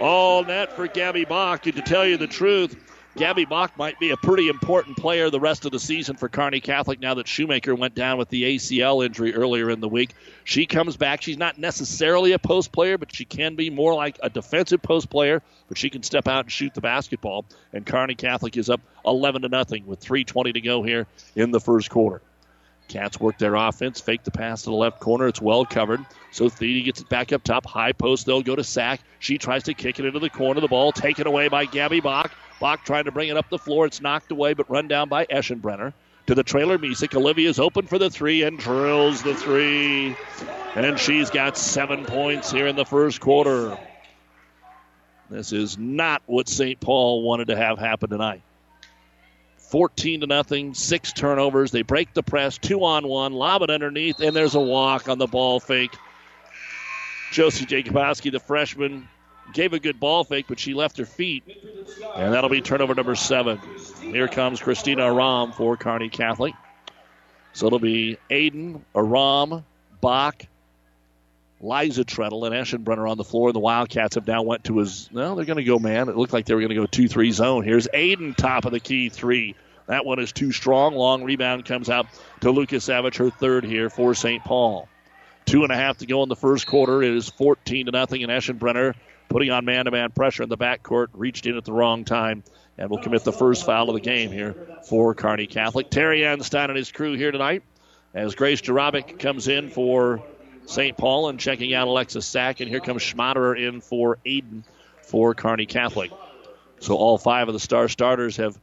All 0.00 0.44
net 0.44 0.76
for 0.76 0.86
Gabby 0.86 1.24
Bach. 1.24 1.66
And 1.66 1.74
to 1.74 1.82
tell 1.82 2.06
you 2.06 2.16
the 2.16 2.28
truth, 2.28 2.76
Gabby 3.16 3.46
Bach 3.46 3.78
might 3.78 3.98
be 3.98 4.10
a 4.10 4.16
pretty 4.18 4.48
important 4.48 4.98
player 4.98 5.30
the 5.30 5.40
rest 5.40 5.64
of 5.64 5.72
the 5.72 5.80
season 5.80 6.16
for 6.16 6.28
Kearney 6.28 6.60
Catholic 6.60 7.00
now 7.00 7.14
that 7.14 7.26
Shoemaker 7.26 7.74
went 7.74 7.94
down 7.94 8.18
with 8.18 8.28
the 8.28 8.56
ACL 8.56 9.04
injury 9.04 9.34
earlier 9.34 9.70
in 9.70 9.80
the 9.80 9.88
week. 9.88 10.10
She 10.44 10.66
comes 10.66 10.98
back. 10.98 11.22
She's 11.22 11.38
not 11.38 11.56
necessarily 11.56 12.32
a 12.32 12.38
post 12.38 12.72
player, 12.72 12.98
but 12.98 13.14
she 13.14 13.24
can 13.24 13.54
be 13.54 13.70
more 13.70 13.94
like 13.94 14.18
a 14.22 14.28
defensive 14.28 14.82
post 14.82 15.08
player, 15.08 15.42
but 15.66 15.78
she 15.78 15.88
can 15.88 16.02
step 16.02 16.28
out 16.28 16.44
and 16.44 16.52
shoot 16.52 16.74
the 16.74 16.82
basketball. 16.82 17.46
And 17.72 17.86
Kearney 17.86 18.16
Catholic 18.16 18.54
is 18.58 18.68
up 18.68 18.82
11 19.06 19.42
to 19.42 19.48
nothing 19.48 19.86
with 19.86 20.00
3.20 20.00 20.52
to 20.52 20.60
go 20.60 20.82
here 20.82 21.06
in 21.34 21.52
the 21.52 21.60
first 21.60 21.88
quarter. 21.88 22.20
Cats 22.88 23.18
work 23.18 23.38
their 23.38 23.54
offense, 23.54 23.98
fake 23.98 24.24
the 24.24 24.30
pass 24.30 24.62
to 24.62 24.70
the 24.70 24.76
left 24.76 25.00
corner. 25.00 25.26
It's 25.26 25.40
well 25.40 25.64
covered. 25.64 26.04
So 26.32 26.50
Thede 26.50 26.84
gets 26.84 27.00
it 27.00 27.08
back 27.08 27.32
up 27.32 27.42
top. 27.42 27.64
High 27.64 27.92
post, 27.92 28.26
they'll 28.26 28.42
go 28.42 28.56
to 28.56 28.62
sack. 28.62 29.00
She 29.20 29.38
tries 29.38 29.64
to 29.64 29.74
kick 29.74 29.98
it 29.98 30.04
into 30.04 30.18
the 30.18 30.30
corner. 30.30 30.60
The 30.60 30.68
ball 30.68 30.92
taken 30.92 31.26
away 31.26 31.48
by 31.48 31.64
Gabby 31.64 32.00
Bach. 32.00 32.30
Bach 32.60 32.84
trying 32.84 33.04
to 33.04 33.12
bring 33.12 33.28
it 33.28 33.36
up 33.36 33.48
the 33.50 33.58
floor. 33.58 33.86
It's 33.86 34.00
knocked 34.00 34.30
away, 34.32 34.54
but 34.54 34.70
run 34.70 34.88
down 34.88 35.08
by 35.08 35.26
Eschenbrenner. 35.26 35.92
To 36.26 36.34
the 36.34 36.42
trailer, 36.42 36.78
Misek. 36.78 37.14
Olivia's 37.14 37.60
open 37.60 37.86
for 37.86 37.98
the 37.98 38.10
three 38.10 38.42
and 38.42 38.58
drills 38.58 39.22
the 39.22 39.34
three. 39.34 40.16
And 40.74 40.98
she's 40.98 41.30
got 41.30 41.56
seven 41.56 42.04
points 42.04 42.50
here 42.50 42.66
in 42.66 42.76
the 42.76 42.84
first 42.84 43.20
quarter. 43.20 43.78
This 45.30 45.52
is 45.52 45.78
not 45.78 46.22
what 46.26 46.48
St. 46.48 46.80
Paul 46.80 47.22
wanted 47.22 47.48
to 47.48 47.56
have 47.56 47.78
happen 47.78 48.10
tonight. 48.10 48.42
14 49.56 50.20
to 50.20 50.26
nothing, 50.26 50.74
six 50.74 51.12
turnovers. 51.12 51.72
They 51.72 51.82
break 51.82 52.14
the 52.14 52.22
press, 52.22 52.56
two 52.58 52.84
on 52.84 53.06
one, 53.08 53.32
lob 53.32 53.62
it 53.62 53.70
underneath, 53.70 54.20
and 54.20 54.34
there's 54.34 54.54
a 54.54 54.60
walk 54.60 55.08
on 55.08 55.18
the 55.18 55.26
ball 55.26 55.58
fake. 55.58 55.96
Josie 57.32 57.66
Jacobowski, 57.66 58.30
the 58.30 58.38
freshman, 58.38 59.08
gave 59.52 59.72
a 59.72 59.78
good 59.78 59.98
ball 59.98 60.24
fake, 60.24 60.46
but 60.48 60.58
she 60.58 60.74
left 60.74 60.98
her 60.98 61.06
feet. 61.06 61.44
And 62.14 62.32
that'll 62.32 62.50
be 62.50 62.60
turnover 62.60 62.94
number 62.94 63.14
seven. 63.14 63.60
Here 64.00 64.28
comes 64.28 64.60
Christina 64.60 65.04
Aram 65.04 65.52
for 65.52 65.76
Kearney 65.76 66.08
Catholic. 66.08 66.54
So 67.52 67.66
it'll 67.66 67.78
be 67.78 68.18
Aiden, 68.30 68.82
Aram, 68.94 69.64
Bach, 70.00 70.42
Liza 71.60 72.04
Treadle, 72.04 72.44
and 72.44 72.54
Eschenbrenner 72.54 73.10
on 73.10 73.16
the 73.16 73.24
floor. 73.24 73.52
The 73.52 73.60
Wildcats 73.60 74.16
have 74.16 74.26
now 74.26 74.42
went 74.42 74.64
to 74.64 74.78
his, 74.78 75.08
No, 75.10 75.34
they're 75.34 75.46
going 75.46 75.56
to 75.56 75.64
go 75.64 75.78
man. 75.78 76.08
It 76.08 76.16
looked 76.16 76.34
like 76.34 76.44
they 76.44 76.54
were 76.54 76.60
going 76.60 76.70
to 76.70 76.74
go 76.74 76.86
2 76.86 77.08
3 77.08 77.32
zone. 77.32 77.64
Here's 77.64 77.88
Aiden, 77.88 78.36
top 78.36 78.66
of 78.66 78.72
the 78.72 78.80
key, 78.80 79.08
three. 79.08 79.54
That 79.86 80.04
one 80.04 80.18
is 80.18 80.32
too 80.32 80.52
strong. 80.52 80.94
Long 80.94 81.22
rebound 81.22 81.64
comes 81.64 81.88
out 81.88 82.06
to 82.40 82.50
Lucas 82.50 82.84
Savage, 82.84 83.16
her 83.18 83.30
third 83.30 83.64
here 83.64 83.88
for 83.88 84.14
St. 84.14 84.44
Paul. 84.44 84.88
Two 85.44 85.62
and 85.62 85.72
a 85.72 85.76
half 85.76 85.98
to 85.98 86.06
go 86.06 86.24
in 86.24 86.28
the 86.28 86.36
first 86.36 86.66
quarter. 86.66 87.02
It 87.02 87.14
is 87.14 87.28
14 87.30 87.86
to 87.86 87.92
nothing, 87.92 88.22
and 88.24 88.32
Eschenbrenner 88.32 88.94
putting 89.28 89.50
on 89.50 89.64
man-to-man 89.64 90.10
pressure 90.10 90.42
in 90.42 90.48
the 90.48 90.56
backcourt, 90.56 91.08
reached 91.12 91.46
in 91.46 91.56
at 91.56 91.64
the 91.64 91.72
wrong 91.72 92.04
time, 92.04 92.42
and 92.78 92.90
will 92.90 92.98
commit 92.98 93.24
the 93.24 93.32
first 93.32 93.64
foul 93.64 93.88
of 93.88 93.94
the 93.94 94.00
game 94.00 94.30
here 94.30 94.54
for 94.88 95.14
Kearney 95.14 95.46
Catholic. 95.46 95.90
Terry 95.90 96.20
Anstein 96.20 96.68
and 96.68 96.76
his 96.76 96.92
crew 96.92 97.14
here 97.14 97.32
tonight 97.32 97.62
as 98.14 98.34
Grace 98.34 98.60
Jarabic 98.60 99.18
comes 99.18 99.48
in 99.48 99.70
for 99.70 100.22
St. 100.66 100.96
Paul 100.96 101.28
and 101.28 101.38
checking 101.38 101.74
out 101.74 101.88
Alexis 101.88 102.26
Sack, 102.26 102.60
and 102.60 102.68
here 102.68 102.80
comes 102.80 103.02
Schmaderer 103.02 103.58
in 103.58 103.80
for 103.80 104.18
Aiden 104.26 104.62
for 105.02 105.34
Kearney 105.34 105.66
Catholic. 105.66 106.10
So 106.80 106.96
all 106.96 107.18
five 107.18 107.48
of 107.48 107.54
the 107.54 107.60
star 107.60 107.88
starters 107.88 108.36
have 108.36 108.58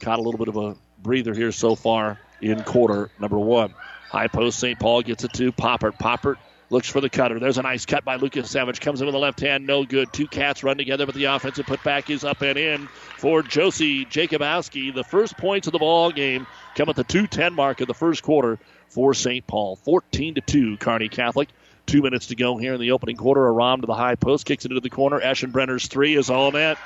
caught 0.00 0.18
a 0.18 0.22
little 0.22 0.38
bit 0.38 0.48
of 0.48 0.56
a 0.56 0.76
breather 1.02 1.34
here 1.34 1.52
so 1.52 1.74
far 1.74 2.18
in 2.40 2.62
quarter 2.62 3.10
number 3.18 3.38
one. 3.38 3.74
High 4.10 4.28
post, 4.28 4.58
St. 4.58 4.78
Paul 4.78 5.02
gets 5.02 5.24
it 5.24 5.32
to 5.34 5.50
Poppert. 5.52 5.98
Poppert 5.98 6.36
looks 6.70 6.88
for 6.88 7.00
the 7.00 7.10
cutter. 7.10 7.38
There's 7.38 7.58
a 7.58 7.62
nice 7.62 7.86
cut 7.86 8.04
by 8.04 8.16
Lucas 8.16 8.50
Savage. 8.50 8.80
Comes 8.80 9.00
in 9.00 9.06
with 9.06 9.12
the 9.14 9.18
left 9.18 9.40
hand, 9.40 9.66
no 9.66 9.84
good. 9.84 10.12
Two 10.12 10.26
cats 10.26 10.64
run 10.64 10.76
together, 10.76 11.06
but 11.06 11.14
the 11.14 11.24
offensive 11.24 11.66
putback 11.66 12.10
is 12.10 12.24
up 12.24 12.42
and 12.42 12.58
in 12.58 12.88
for 13.18 13.42
Josie 13.42 14.04
Jacobowski. 14.04 14.94
The 14.94 15.04
first 15.04 15.36
points 15.36 15.66
of 15.66 15.72
the 15.72 15.78
ball 15.78 16.10
game 16.10 16.46
come 16.74 16.88
at 16.88 16.96
the 16.96 17.04
2:10 17.04 17.54
mark 17.54 17.80
of 17.80 17.88
the 17.88 17.94
first 17.94 18.22
quarter 18.22 18.58
for 18.88 19.14
St. 19.14 19.46
Paul. 19.46 19.76
14 19.76 20.34
to 20.34 20.40
two, 20.40 20.76
Kearney 20.78 21.08
Catholic. 21.08 21.48
Two 21.86 22.02
minutes 22.02 22.28
to 22.28 22.34
go 22.34 22.56
here 22.56 22.74
in 22.74 22.80
the 22.80 22.90
opening 22.90 23.16
quarter. 23.16 23.46
Aram 23.46 23.80
to 23.80 23.86
the 23.86 23.94
high 23.94 24.16
post, 24.16 24.44
kicks 24.44 24.64
it 24.64 24.72
into 24.72 24.80
the 24.80 24.90
corner. 24.90 25.20
Eschenbrenner's 25.20 25.86
three 25.86 26.16
is 26.16 26.30
all 26.30 26.50
net. 26.50 26.78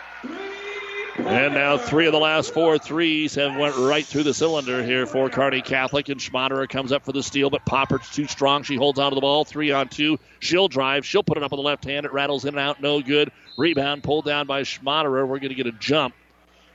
And 1.26 1.54
now 1.54 1.76
three 1.78 2.06
of 2.06 2.12
the 2.12 2.18
last 2.18 2.52
four 2.52 2.78
threes 2.78 3.34
have 3.34 3.56
went 3.56 3.76
right 3.76 4.04
through 4.04 4.22
the 4.24 4.34
cylinder 4.34 4.82
here 4.82 5.06
for 5.06 5.28
Kearney 5.28 5.62
Catholic. 5.62 6.08
And 6.08 6.20
Schmaderer 6.20 6.68
comes 6.68 6.92
up 6.92 7.04
for 7.04 7.12
the 7.12 7.22
steal, 7.22 7.50
but 7.50 7.64
Poppert's 7.64 8.14
too 8.14 8.26
strong. 8.26 8.62
She 8.62 8.76
holds 8.76 8.98
onto 8.98 9.14
the 9.14 9.20
ball. 9.20 9.44
Three 9.44 9.70
on 9.70 9.88
two. 9.88 10.18
She'll 10.38 10.68
drive. 10.68 11.04
She'll 11.04 11.22
put 11.22 11.36
it 11.36 11.42
up 11.42 11.50
with 11.52 11.58
the 11.58 11.62
left 11.62 11.84
hand. 11.84 12.06
It 12.06 12.12
rattles 12.12 12.44
in 12.44 12.50
and 12.50 12.58
out. 12.58 12.80
No 12.80 13.00
good. 13.00 13.30
Rebound 13.56 14.02
pulled 14.02 14.24
down 14.24 14.46
by 14.46 14.62
Schmaderer. 14.62 15.26
We're 15.26 15.38
going 15.38 15.50
to 15.50 15.54
get 15.54 15.66
a 15.66 15.72
jump 15.72 16.14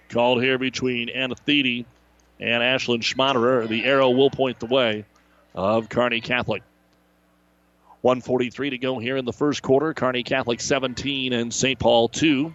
called 0.10 0.42
here 0.42 0.58
between 0.58 1.10
Anna 1.10 1.36
Thede 1.36 1.86
and 2.40 2.64
Ashlyn 2.64 3.02
Schmaderer. 3.02 3.68
The 3.68 3.84
arrow 3.86 4.12
will 4.12 4.30
point 4.30 4.60
the 4.60 4.68
way 4.68 5.06
of 5.54 5.90
Kearney 5.90 6.22
Catholic. 6.22 6.64
143 8.02 8.70
to 8.70 8.78
go 8.78 9.00
here 9.00 9.18
in 9.18 9.26
the 9.26 9.34
first 9.34 9.64
quarter. 9.64 9.94
Kearney 9.94 10.24
Catholic 10.24 10.62
17 10.62 11.34
and 11.34 11.52
St. 11.52 11.80
Paul 11.80 12.10
2 12.10 12.54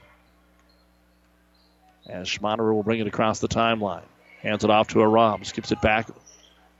as 2.07 2.29
Schmaderer 2.29 2.73
will 2.75 2.83
bring 2.83 3.01
it 3.01 3.07
across 3.07 3.41
the 3.41 3.49
timeline. 3.49 4.03
Hands 4.43 4.63
it 4.63 4.71
off 4.71 4.89
to 4.89 5.03
Aram. 5.03 5.45
Skips 5.45 5.73
it 5.73 5.81
back 5.81 6.09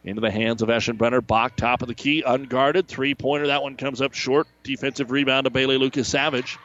into 0.05 0.21
the 0.21 0.31
hands 0.31 0.63
of 0.63 0.69
Eschenbrenner. 0.69 1.27
Bach, 1.27 1.57
top 1.57 1.83
of 1.83 1.89
the 1.89 1.95
key, 1.95 2.23
unguarded. 2.27 2.89
Three 2.89 3.15
pointer. 3.15 3.49
That 3.49 3.63
one 3.63 3.77
comes 3.77 4.01
up 4.01 4.15
short. 4.15 4.47
Defensive 4.63 5.11
rebound 5.11 5.45
to 5.45 5.51
Bailey 5.51 5.77
Lucas 5.77 6.09
Savage. 6.09 6.59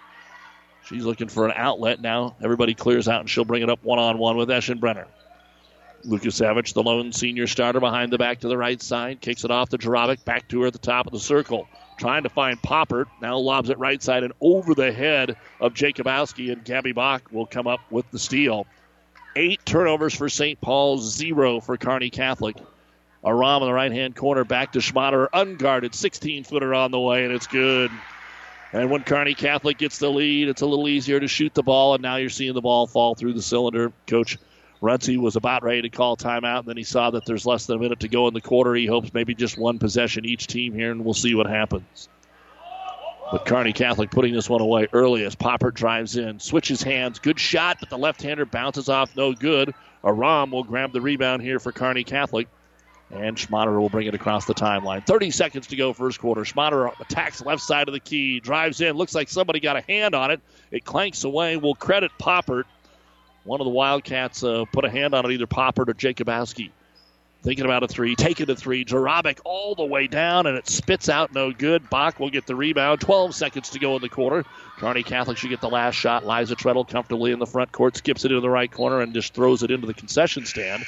She's 0.86 1.04
looking 1.04 1.28
for 1.28 1.46
an 1.46 1.54
outlet 1.56 2.00
now. 2.00 2.36
Everybody 2.42 2.76
clears 2.76 3.08
out, 3.08 3.20
and 3.20 3.30
she'll 3.30 3.46
bring 3.46 3.64
it 3.64 3.70
up 3.70 3.84
one 3.84 4.00
on 4.00 4.18
one 4.18 4.38
with 4.38 4.50
Eschenbrenner. 4.50 5.06
Lucas 6.04 6.36
Savage, 6.36 6.74
the 6.74 6.84
lone 6.84 7.12
senior 7.12 7.48
starter 7.48 7.80
behind 7.80 8.14
the 8.14 8.20
back 8.20 8.42
to 8.42 8.48
the 8.48 8.58
right 8.58 8.80
side, 8.82 9.20
kicks 9.20 9.44
it 9.44 9.52
off 9.52 9.70
to 9.70 9.78
Jarabic. 9.78 10.24
Back 10.24 10.48
to 10.50 10.62
her 10.62 10.68
at 10.68 10.74
the 10.74 10.80
top 10.80 11.08
of 11.08 11.14
the 11.14 11.20
circle. 11.20 11.68
Trying 11.98 12.24
to 12.24 12.30
find 12.30 12.62
Poppert. 12.62 13.06
Now 13.22 13.38
lobs 13.38 13.70
it 13.70 13.80
right 13.80 14.02
side 14.02 14.24
and 14.24 14.34
over 14.42 14.76
the 14.76 14.92
head 14.92 15.38
of 15.60 15.74
Jacobowski, 15.74 16.52
and 16.52 16.64
Gabby 16.64 16.92
Bach 16.92 17.30
will 17.32 17.46
come 17.46 17.68
up 17.68 17.80
with 17.90 18.10
the 18.12 18.20
steal. 18.20 18.68
Eight 19.36 19.66
turnovers 19.66 20.14
for 20.14 20.30
St. 20.30 20.60
Paul, 20.60 20.98
zero 20.98 21.60
for 21.60 21.78
Kearney 21.78 22.10
Catholic. 22.10 22.58
Aram 23.26 23.64
in 23.64 23.68
the 23.68 23.74
right 23.74 23.92
hand 23.92 24.16
corner, 24.16 24.44
back 24.44 24.74
to 24.74 24.80
Schmaderer, 24.80 25.28
unguarded, 25.34 25.96
16 25.96 26.44
footer 26.44 26.74
on 26.74 26.92
the 26.92 27.00
way, 27.00 27.26
and 27.26 27.34
it's 27.34 27.48
good. 27.48 27.92
And 28.72 28.92
when 28.92 29.04
Kearney 29.04 29.34
Catholic 29.34 29.78
gets 29.78 29.98
the 29.98 30.10
lead, 30.10 30.48
it's 30.48 30.62
a 30.62 30.66
little 30.66 30.88
easier 30.88 31.20
to 31.20 31.28
shoot 31.28 31.54
the 31.54 31.64
ball, 31.64 31.96
and 31.96 32.04
now 32.04 32.18
you're 32.18 32.30
seeing 32.30 32.54
the 32.54 32.62
ball 32.62 32.88
fall 32.88 33.16
through 33.16 33.34
the 33.34 33.42
cylinder. 33.42 33.92
Coach 34.06 34.38
Runcie 34.86 35.18
was 35.18 35.36
about 35.36 35.64
ready 35.64 35.82
to 35.82 35.90
call 35.90 36.16
timeout, 36.16 36.60
and 36.60 36.68
then 36.68 36.78
he 36.78 36.84
saw 36.84 37.10
that 37.10 37.26
there's 37.26 37.46
less 37.46 37.66
than 37.66 37.78
a 37.78 37.80
minute 37.80 38.02
to 38.02 38.08
go 38.08 38.28
in 38.28 38.36
the 38.36 38.42
quarter. 38.42 38.76
He 38.76 38.86
hopes 38.86 39.12
maybe 39.14 39.34
just 39.34 39.58
one 39.58 39.80
possession 39.80 40.26
each 40.26 40.46
team 40.46 40.74
here, 40.74 40.92
and 40.92 41.04
we'll 41.04 41.16
see 41.16 41.34
what 41.34 41.48
happens. 41.48 42.08
But 43.32 43.48
Kearney 43.48 43.74
Catholic 43.74 44.12
putting 44.12 44.36
this 44.36 44.48
one 44.48 44.62
away 44.62 44.88
early 44.94 45.26
as 45.26 45.34
Popper 45.34 45.72
drives 45.72 46.16
in, 46.16 46.40
switches 46.40 46.84
hands, 46.84 47.18
good 47.18 47.40
shot, 47.40 47.78
but 47.80 47.90
the 47.90 47.98
left-hander 47.98 48.46
bounces 48.46 48.88
off, 48.88 49.16
no 49.16 49.34
good. 49.34 49.74
Aram 50.04 50.52
will 50.52 50.64
grab 50.64 50.94
the 50.94 51.02
rebound 51.02 51.42
here 51.42 51.60
for 51.60 51.72
Kearney 51.72 52.04
Catholic, 52.04 52.48
And 53.12 53.38
Schmaderer 53.38 53.80
will 53.80 53.90
bring 53.90 54.08
it 54.08 54.14
across 54.16 54.46
the 54.46 54.54
timeline. 54.54 55.06
30 55.06 55.32
seconds 55.32 55.68
to 55.68 55.76
go, 55.76 55.94
first 55.94 56.20
quarter. 56.20 56.42
Schmaderer 56.42 57.00
attacks 57.00 57.44
left 57.44 57.62
side 57.62 57.88
of 57.88 57.94
the 57.94 58.00
key, 58.00 58.40
drives 58.40 58.82
in. 58.82 58.96
Looks 58.96 59.14
like 59.16 59.30
somebody 59.30 59.60
got 59.60 59.78
a 59.78 59.82
hand 59.82 60.16
on 60.16 60.32
it. 60.32 60.42
It 60.72 60.86
clanks 60.86 61.24
away. 61.24 61.58
We'll 61.58 61.76
credit 61.76 62.12
Poppert. 62.20 62.64
One 63.46 63.62
of 63.62 63.66
the 63.66 63.72
Wildcats 63.72 64.44
uh, 64.44 64.66
put 64.66 64.86
a 64.86 64.90
hand 64.90 65.14
on 65.14 65.24
it, 65.26 65.32
either 65.32 65.48
Popper 65.48 65.84
or 65.84 65.94
Jacobowski. 65.94 66.72
Thinking 67.44 67.66
about 67.66 67.84
a 67.84 67.88
three, 67.88 68.16
taking 68.16 68.50
a 68.50 68.56
three. 68.56 68.84
Jarabic 68.84 69.40
all 69.46 69.76
the 69.76 69.86
way 69.86 70.08
down, 70.08 70.48
and 70.48 70.58
it 70.58 70.68
spits 70.68 71.10
out 71.10 71.32
no 71.32 71.52
good. 71.52 71.88
Bach 71.92 72.20
will 72.20 72.32
get 72.32 72.48
the 72.48 72.56
rebound. 72.56 73.02
12 73.02 73.36
seconds 73.36 73.70
to 73.70 73.80
go 73.80 73.96
in 73.96 74.02
the 74.02 74.10
quarter. 74.10 74.44
Kearney 74.78 75.04
Catholic 75.04 75.38
should 75.38 75.52
get 75.52 75.62
the 75.62 75.70
last 75.70 75.94
shot. 75.94 76.26
Liza 76.26 76.56
Treadle 76.56 76.86
comfortably 76.86 77.32
in 77.32 77.38
the 77.38 77.46
front 77.46 77.72
court, 77.72 77.96
skips 77.98 78.26
it 78.26 78.32
into 78.32 78.42
the 78.42 78.50
right 78.50 78.72
corner, 78.72 79.02
and 79.02 79.14
just 79.14 79.36
throws 79.36 79.62
it 79.62 79.70
into 79.70 79.86
the 79.86 79.94
concession 79.94 80.44
stand 80.44 80.84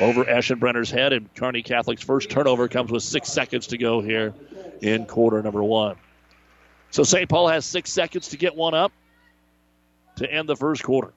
over 0.00 0.24
Eschenbrenner's 0.24 0.90
head. 0.90 1.12
And 1.12 1.32
Kearney 1.36 1.62
Catholic's 1.62 2.02
first 2.02 2.30
turnover 2.30 2.66
comes 2.66 2.90
with 2.90 3.04
six 3.04 3.28
seconds 3.28 3.68
to 3.68 3.78
go 3.78 4.00
here 4.00 4.34
in 4.82 5.06
quarter 5.06 5.40
number 5.40 5.62
one. 5.62 5.94
So 6.90 7.04
St. 7.04 7.28
Paul 7.28 7.46
has 7.46 7.64
six 7.64 7.92
seconds 7.92 8.28
to 8.28 8.36
get 8.36 8.56
one 8.56 8.74
up 8.74 8.90
to 10.16 10.28
end 10.28 10.48
the 10.48 10.56
first 10.56 10.82
quarter. 10.82 11.12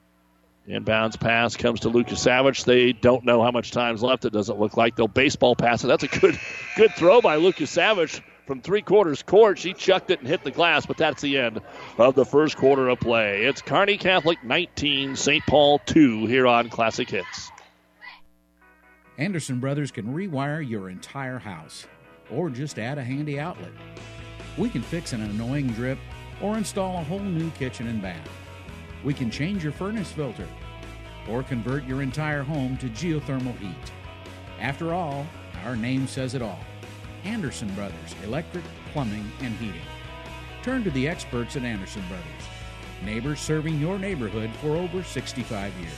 Inbounds 0.68 1.18
pass 1.18 1.56
comes 1.56 1.80
to 1.80 1.88
Lucas 1.88 2.20
Savage. 2.20 2.64
They 2.64 2.92
don't 2.92 3.24
know 3.24 3.42
how 3.42 3.50
much 3.50 3.70
time's 3.70 4.02
left. 4.02 4.24
It 4.24 4.32
doesn't 4.32 4.58
look 4.58 4.76
like 4.76 4.94
they'll 4.94 5.08
baseball 5.08 5.56
pass 5.56 5.82
it. 5.82 5.88
That's 5.88 6.04
a 6.04 6.08
good, 6.08 6.38
good 6.76 6.92
throw 6.94 7.20
by 7.20 7.36
Lucas 7.36 7.70
Savage 7.70 8.22
from 8.46 8.60
three 8.60 8.82
quarters 8.82 9.22
court. 9.22 9.58
She 9.58 9.72
chucked 9.72 10.10
it 10.10 10.20
and 10.20 10.28
hit 10.28 10.44
the 10.44 10.50
glass, 10.50 10.86
but 10.86 10.96
that's 10.96 11.22
the 11.22 11.38
end 11.38 11.60
of 11.98 12.14
the 12.14 12.24
first 12.24 12.56
quarter 12.56 12.88
of 12.88 13.00
play. 13.00 13.44
It's 13.44 13.62
Kearney 13.62 13.96
Catholic 13.96 14.44
19, 14.44 15.16
St. 15.16 15.44
Paul 15.46 15.80
2 15.86 16.26
here 16.26 16.46
on 16.46 16.68
Classic 16.68 17.08
Hits. 17.08 17.50
Anderson 19.18 19.60
Brothers 19.60 19.90
can 19.90 20.14
rewire 20.14 20.66
your 20.66 20.88
entire 20.88 21.38
house 21.38 21.86
or 22.30 22.48
just 22.48 22.78
add 22.78 22.98
a 22.98 23.04
handy 23.04 23.40
outlet. 23.40 23.72
We 24.56 24.68
can 24.68 24.82
fix 24.82 25.12
an 25.12 25.22
annoying 25.22 25.68
drip 25.68 25.98
or 26.40 26.56
install 26.56 26.98
a 26.98 27.04
whole 27.04 27.18
new 27.18 27.50
kitchen 27.52 27.86
and 27.86 28.00
bath. 28.00 28.28
We 29.04 29.14
can 29.14 29.30
change 29.30 29.62
your 29.62 29.72
furnace 29.72 30.12
filter 30.12 30.48
or 31.28 31.42
convert 31.42 31.84
your 31.84 32.02
entire 32.02 32.42
home 32.42 32.76
to 32.78 32.88
geothermal 32.88 33.56
heat. 33.58 33.92
After 34.60 34.92
all, 34.92 35.26
our 35.64 35.76
name 35.76 36.06
says 36.06 36.34
it 36.34 36.42
all 36.42 36.60
Anderson 37.24 37.72
Brothers 37.74 38.14
Electric, 38.24 38.64
Plumbing, 38.92 39.30
and 39.40 39.54
Heating. 39.56 39.80
Turn 40.62 40.84
to 40.84 40.90
the 40.90 41.08
experts 41.08 41.56
at 41.56 41.64
Anderson 41.64 42.02
Brothers, 42.08 42.26
neighbors 43.04 43.40
serving 43.40 43.80
your 43.80 43.98
neighborhood 43.98 44.50
for 44.60 44.76
over 44.76 45.02
65 45.02 45.72
years. 45.74 45.92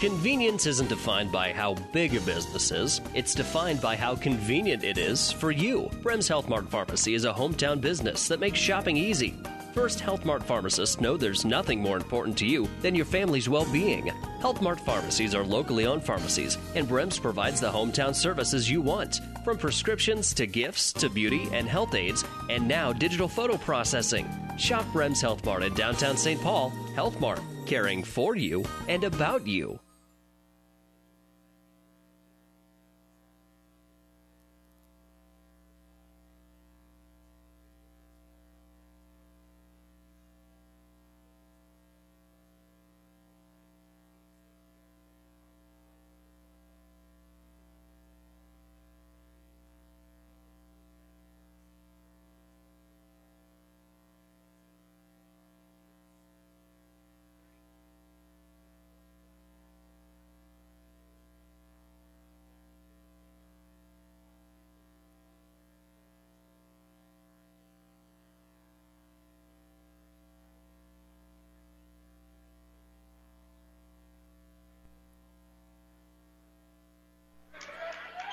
Convenience 0.00 0.66
isn't 0.66 0.90
defined 0.90 1.32
by 1.32 1.52
how 1.52 1.74
big 1.92 2.14
a 2.14 2.20
business 2.20 2.70
is, 2.70 3.00
it's 3.14 3.34
defined 3.34 3.80
by 3.80 3.96
how 3.96 4.14
convenient 4.14 4.84
it 4.84 4.98
is 4.98 5.32
for 5.32 5.50
you. 5.50 5.88
Brems 6.02 6.28
Health 6.28 6.48
Mart 6.48 6.68
Pharmacy 6.68 7.14
is 7.14 7.24
a 7.24 7.32
hometown 7.32 7.80
business 7.80 8.28
that 8.28 8.38
makes 8.38 8.58
shopping 8.58 8.96
easy. 8.96 9.34
First 9.76 10.00
Health 10.00 10.24
Mart 10.24 10.42
pharmacists 10.42 11.02
know 11.02 11.18
there's 11.18 11.44
nothing 11.44 11.82
more 11.82 11.98
important 11.98 12.38
to 12.38 12.46
you 12.46 12.66
than 12.80 12.94
your 12.94 13.04
family's 13.04 13.46
well 13.46 13.70
being. 13.70 14.06
Health 14.40 14.62
Mart 14.62 14.80
pharmacies 14.80 15.34
are 15.34 15.44
locally 15.44 15.84
owned 15.84 16.02
pharmacies, 16.02 16.56
and 16.74 16.88
Brems 16.88 17.20
provides 17.20 17.60
the 17.60 17.70
hometown 17.70 18.14
services 18.14 18.70
you 18.70 18.80
want 18.80 19.20
from 19.44 19.58
prescriptions 19.58 20.32
to 20.32 20.46
gifts 20.46 20.94
to 20.94 21.10
beauty 21.10 21.46
and 21.52 21.68
health 21.68 21.94
aids, 21.94 22.24
and 22.48 22.66
now 22.66 22.90
digital 22.90 23.28
photo 23.28 23.58
processing. 23.58 24.26
Shop 24.56 24.86
Brems 24.94 25.20
Health 25.20 25.44
Mart 25.44 25.62
in 25.62 25.74
downtown 25.74 26.16
St. 26.16 26.40
Paul. 26.40 26.70
Health 26.94 27.20
Mart, 27.20 27.42
caring 27.66 28.02
for 28.02 28.34
you 28.34 28.64
and 28.88 29.04
about 29.04 29.46
you. 29.46 29.78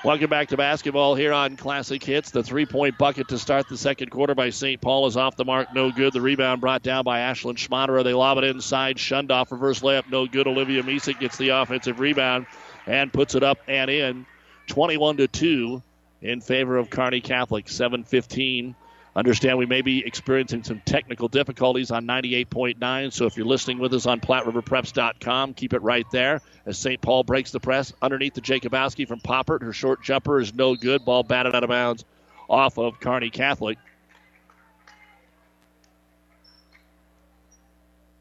Welcome 0.04 0.28
back 0.28 0.48
to 0.48 0.58
basketball 0.58 1.14
here 1.14 1.32
on 1.32 1.56
Classic 1.56 2.04
Hits. 2.04 2.30
The 2.30 2.42
three 2.42 2.66
point 2.66 2.98
bucket 2.98 3.28
to 3.28 3.38
start 3.38 3.70
the 3.70 3.78
second 3.78 4.10
quarter 4.10 4.34
by 4.34 4.50
St. 4.50 4.78
Paul 4.78 5.06
is 5.06 5.16
off 5.16 5.34
the 5.34 5.46
mark, 5.46 5.74
no 5.74 5.90
good. 5.90 6.12
The 6.12 6.20
rebound 6.20 6.60
brought 6.60 6.82
down 6.82 7.04
by 7.04 7.20
Ashlyn 7.20 7.56
Schmaderer. 7.56 8.04
They 8.04 8.12
lob 8.12 8.36
it 8.36 8.44
inside. 8.44 8.98
Shundoff 8.98 9.50
reverse 9.50 9.80
layup, 9.80 10.10
no 10.10 10.26
good. 10.26 10.46
Olivia 10.46 10.82
Misek 10.82 11.20
gets 11.20 11.38
the 11.38 11.48
offensive 11.48 12.00
rebound 12.00 12.44
and 12.86 13.14
puts 13.14 13.34
it 13.34 13.42
up 13.42 13.56
and 13.66 13.90
in. 13.90 14.26
21 14.66 15.16
to 15.16 15.26
2 15.26 15.82
in 16.20 16.42
favor 16.42 16.76
of 16.76 16.90
Kearney 16.90 17.22
Catholic. 17.22 17.64
7:15 17.64 18.74
Understand 19.16 19.58
we 19.58 19.66
may 19.66 19.80
be 19.80 20.04
experiencing 20.04 20.64
some 20.64 20.82
technical 20.84 21.28
difficulties 21.28 21.92
on 21.92 22.04
98.9, 22.04 23.12
so 23.12 23.26
if 23.26 23.36
you're 23.36 23.46
listening 23.46 23.78
with 23.78 23.94
us 23.94 24.06
on 24.06 24.18
PlatteRiverPreps.com, 24.20 25.54
keep 25.54 25.72
it 25.72 25.82
right 25.82 26.06
there 26.10 26.40
as 26.66 26.78
St. 26.78 27.00
Paul 27.00 27.22
breaks 27.22 27.52
the 27.52 27.60
press 27.60 27.92
underneath 28.02 28.34
the 28.34 28.40
Jacobowski 28.40 29.06
from 29.06 29.20
Poppert. 29.20 29.62
Her 29.62 29.72
short 29.72 30.02
jumper 30.02 30.40
is 30.40 30.52
no 30.52 30.74
good. 30.74 31.04
Ball 31.04 31.22
batted 31.22 31.54
out 31.54 31.62
of 31.62 31.70
bounds 31.70 32.04
off 32.48 32.76
of 32.76 32.98
Kearney 32.98 33.30
Catholic. 33.30 33.78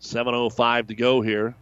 7.05 0.02 0.90
to 0.90 0.96
go 0.96 1.22
here. 1.22 1.56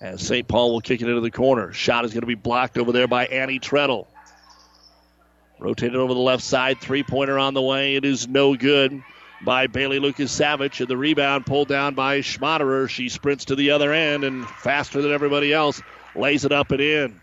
As 0.00 0.24
St. 0.24 0.46
Paul 0.46 0.72
will 0.72 0.80
kick 0.80 1.02
it 1.02 1.08
into 1.08 1.20
the 1.20 1.30
corner. 1.30 1.72
Shot 1.72 2.04
is 2.04 2.12
going 2.12 2.20
to 2.20 2.26
be 2.26 2.36
blocked 2.36 2.78
over 2.78 2.92
there 2.92 3.08
by 3.08 3.26
Annie 3.26 3.58
Treadle. 3.58 4.06
Rotated 5.58 5.96
over 5.96 6.14
the 6.14 6.20
left 6.20 6.44
side. 6.44 6.80
Three 6.80 7.02
pointer 7.02 7.36
on 7.36 7.52
the 7.52 7.62
way. 7.62 7.96
It 7.96 8.04
is 8.04 8.28
no 8.28 8.54
good 8.54 9.02
by 9.42 9.66
Bailey 9.66 9.98
Lucas 9.98 10.30
Savage. 10.30 10.80
And 10.80 10.88
the 10.88 10.96
rebound 10.96 11.46
pulled 11.46 11.66
down 11.66 11.94
by 11.94 12.20
Schmaderer. 12.20 12.88
She 12.88 13.08
sprints 13.08 13.46
to 13.46 13.56
the 13.56 13.72
other 13.72 13.92
end 13.92 14.22
and 14.22 14.46
faster 14.48 15.02
than 15.02 15.10
everybody 15.10 15.52
else 15.52 15.82
lays 16.14 16.44
it 16.44 16.52
up 16.52 16.70
and 16.70 16.80
in. 16.80 17.20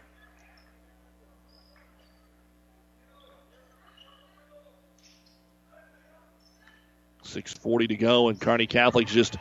Six 7.23 7.53
forty 7.53 7.87
to 7.87 7.95
go, 7.95 8.29
and 8.29 8.39
Kearney 8.39 8.67
Catholic's 8.67 9.11
just 9.11 9.35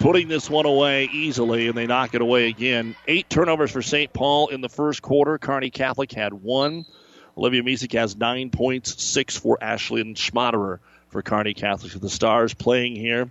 putting 0.00 0.28
this 0.28 0.48
one 0.50 0.66
away 0.66 1.08
easily, 1.12 1.68
and 1.68 1.76
they 1.76 1.86
knock 1.86 2.14
it 2.14 2.20
away 2.20 2.48
again. 2.48 2.94
Eight 3.08 3.28
turnovers 3.28 3.70
for 3.70 3.82
St. 3.82 4.12
Paul 4.12 4.48
in 4.48 4.60
the 4.60 4.68
first 4.68 5.02
quarter. 5.02 5.38
Kearney 5.38 5.70
Catholic 5.70 6.12
had 6.12 6.32
one. 6.32 6.84
Olivia 7.36 7.62
Misek 7.62 7.92
has 7.92 8.16
nine 8.16 8.50
points, 8.50 9.02
six 9.02 9.36
for 9.36 9.58
Ashlyn 9.58 10.14
Schmaderer 10.16 10.78
for 11.08 11.22
Kearney 11.22 11.54
Catholic. 11.54 11.92
So 11.92 11.98
the 11.98 12.08
Stars 12.08 12.54
playing 12.54 12.96
here 12.96 13.30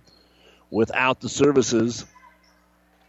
without 0.70 1.20
the 1.20 1.28
services 1.28 2.04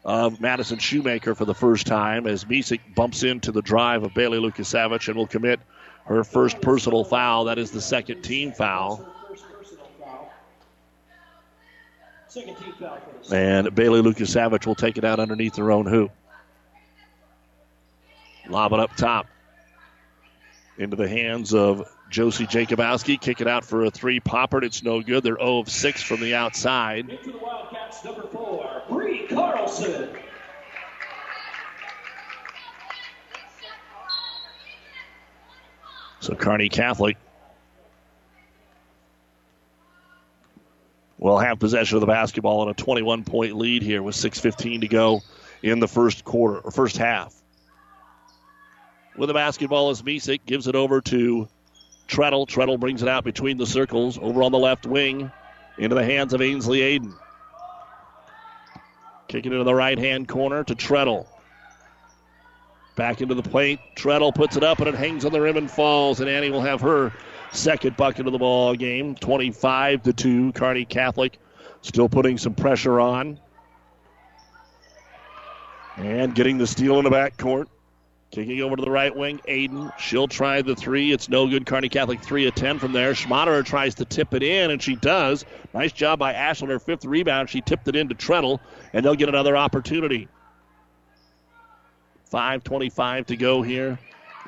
of 0.04 0.40
Madison 0.40 0.80
Shoemaker 0.80 1.36
for 1.36 1.46
the 1.46 1.54
first 1.54 1.86
time 1.86 2.28
as 2.28 2.46
Misek 2.46 2.80
bumps 2.96 3.24
into 3.24 3.52
the 3.52 3.62
drive 3.62 4.04
of 4.04 4.14
Bailey 4.14 4.40
Lukasavich 4.40 5.08
and 5.08 5.18
will 5.18 5.28
commit 5.28 5.60
her 6.06 6.24
first 6.24 6.62
personal 6.62 7.04
foul. 7.04 7.46
That 7.46 7.58
is 7.58 7.72
the 7.72 7.82
second 7.82 8.22
team 8.22 8.54
foul. 8.54 9.06
And 13.32 13.74
Bailey 13.74 14.02
Lucas 14.02 14.32
Savage 14.32 14.66
will 14.66 14.76
take 14.76 14.98
it 14.98 15.04
out 15.04 15.20
underneath 15.20 15.56
their 15.56 15.72
own 15.72 15.86
hoop. 15.86 16.12
Lob 18.50 18.74
it 18.74 18.80
up 18.80 18.96
top 18.96 19.28
into 20.78 20.96
the 20.96 21.08
hands 21.08 21.54
of 21.54 21.90
Josie 22.10 22.46
Jacobowski. 22.46 23.20
Kick 23.20 23.42
it 23.42 23.48
out 23.48 23.66
for 23.66 23.86
a 23.86 23.92
three. 23.92 24.20
popper. 24.20 24.64
it's 24.64 24.84
no 24.84 25.02
good. 25.02 25.24
They're 25.24 25.38
0 25.38 25.60
of 25.60 25.70
6 25.70 26.04
from 26.04 26.22
the 26.22 26.36
outside. 26.36 27.10
Into 27.10 27.32
the 27.32 27.38
Wildcats, 27.40 28.06
number 28.06 28.28
four, 28.28 28.84
Bree 28.90 29.28
Carlson. 29.28 30.10
So 36.20 36.36
Kearney 36.36 36.70
Catholic 36.70 37.18
will 41.18 41.38
have 41.38 41.60
possession 41.60 41.98
of 41.98 42.02
the 42.02 42.08
basketball 42.08 42.64
in 42.64 42.70
a 42.70 42.74
21 42.74 43.24
point 43.24 43.56
lead 43.56 43.82
here 43.82 44.04
with 44.04 44.16
6.15 44.16 44.82
to 44.82 44.88
go 44.88 45.22
in 45.64 45.80
the 45.80 45.88
first 45.88 46.24
quarter 46.24 46.60
or 46.60 46.72
first 46.72 46.98
half. 46.98 47.34
With 49.16 49.28
the 49.28 49.34
basketball 49.34 49.90
is 49.90 50.04
Misek, 50.04 50.42
gives 50.46 50.68
it 50.68 50.76
over 50.76 51.02
to 51.02 51.48
Treadle. 52.08 52.46
Treadle 52.46 52.78
brings 52.78 53.02
it 53.02 53.10
out 53.10 53.24
between 53.24 53.58
the 53.58 53.66
circles 53.66 54.20
over 54.20 54.44
on 54.44 54.52
the 54.52 54.60
left 54.60 54.86
wing 54.86 55.32
into 55.80 55.96
the 55.96 56.06
hands 56.06 56.34
of 56.34 56.42
Ainsley 56.42 56.80
Aiden. 56.80 57.14
Kicking 59.28 59.52
it 59.52 59.56
in 59.56 59.66
the 59.66 59.74
right 59.74 59.98
hand 59.98 60.28
corner 60.28 60.64
to 60.64 60.76
Treadle. 60.76 61.28
Back 62.96 63.22
into 63.22 63.36
the 63.36 63.44
plate. 63.44 63.80
Treadle 63.96 64.32
puts 64.34 64.56
it 64.56 64.64
up 64.64 64.80
and 64.80 64.88
it 64.88 64.96
hangs 64.96 65.26
on 65.26 65.32
the 65.32 65.42
rim 65.42 65.58
and 65.58 65.70
falls. 65.70 66.20
And 66.20 66.30
Annie 66.30 66.52
will 66.52 66.62
have 66.62 66.82
her 66.82 67.12
second 67.52 67.98
bucket 67.98 68.28
of 68.28 68.34
the 68.34 68.40
ball 68.40 68.76
game. 68.76 69.16
25 69.16 70.04
to 70.04 70.14
2. 70.14 70.52
Kearney 70.54 70.86
Catholic 70.86 71.40
still 71.82 72.10
putting 72.10 72.38
some 72.38 72.54
pressure 72.54 73.00
on. 73.00 73.40
And 75.96 76.36
getting 76.36 76.58
the 76.58 76.68
steal 76.68 76.98
in 77.00 77.06
the 77.06 77.10
back 77.10 77.38
court. 77.38 77.70
Kicking 78.30 78.62
over 78.62 78.76
to 78.76 78.82
the 78.82 78.92
right 78.92 79.16
wing, 79.16 79.40
Aiden. 79.48 79.98
She'll 79.98 80.28
try 80.28 80.62
the 80.62 80.76
three. 80.76 81.12
It's 81.12 81.30
no 81.30 81.48
good. 81.48 81.66
Kearney 81.66 81.88
Catholic 81.88 82.22
3 82.22 82.48
of 82.48 82.56
10 82.56 82.78
from 82.78 82.92
there. 82.92 83.14
Schmaderer 83.14 83.64
tries 83.64 83.96
to 83.96 84.06
tip 84.06 84.34
it 84.34 84.44
in, 84.44 84.70
and 84.70 84.84
she 84.84 84.96
does. 84.96 85.46
Nice 85.74 85.94
job 85.94 86.20
by 86.20 86.34
Ashlyn. 86.34 86.68
Her 86.68 86.80
fifth 86.80 87.06
rebound. 87.06 87.50
She 87.50 87.62
tipped 87.62 87.88
it 87.88 87.96
into 87.96 88.14
Treadle, 88.14 88.60
and 88.92 89.04
they'll 89.04 89.16
get 89.16 89.30
another 89.30 89.56
opportunity. 89.56 90.28
5.25 92.32 93.28
to 93.28 93.38
go 93.38 93.62
here 93.62 93.98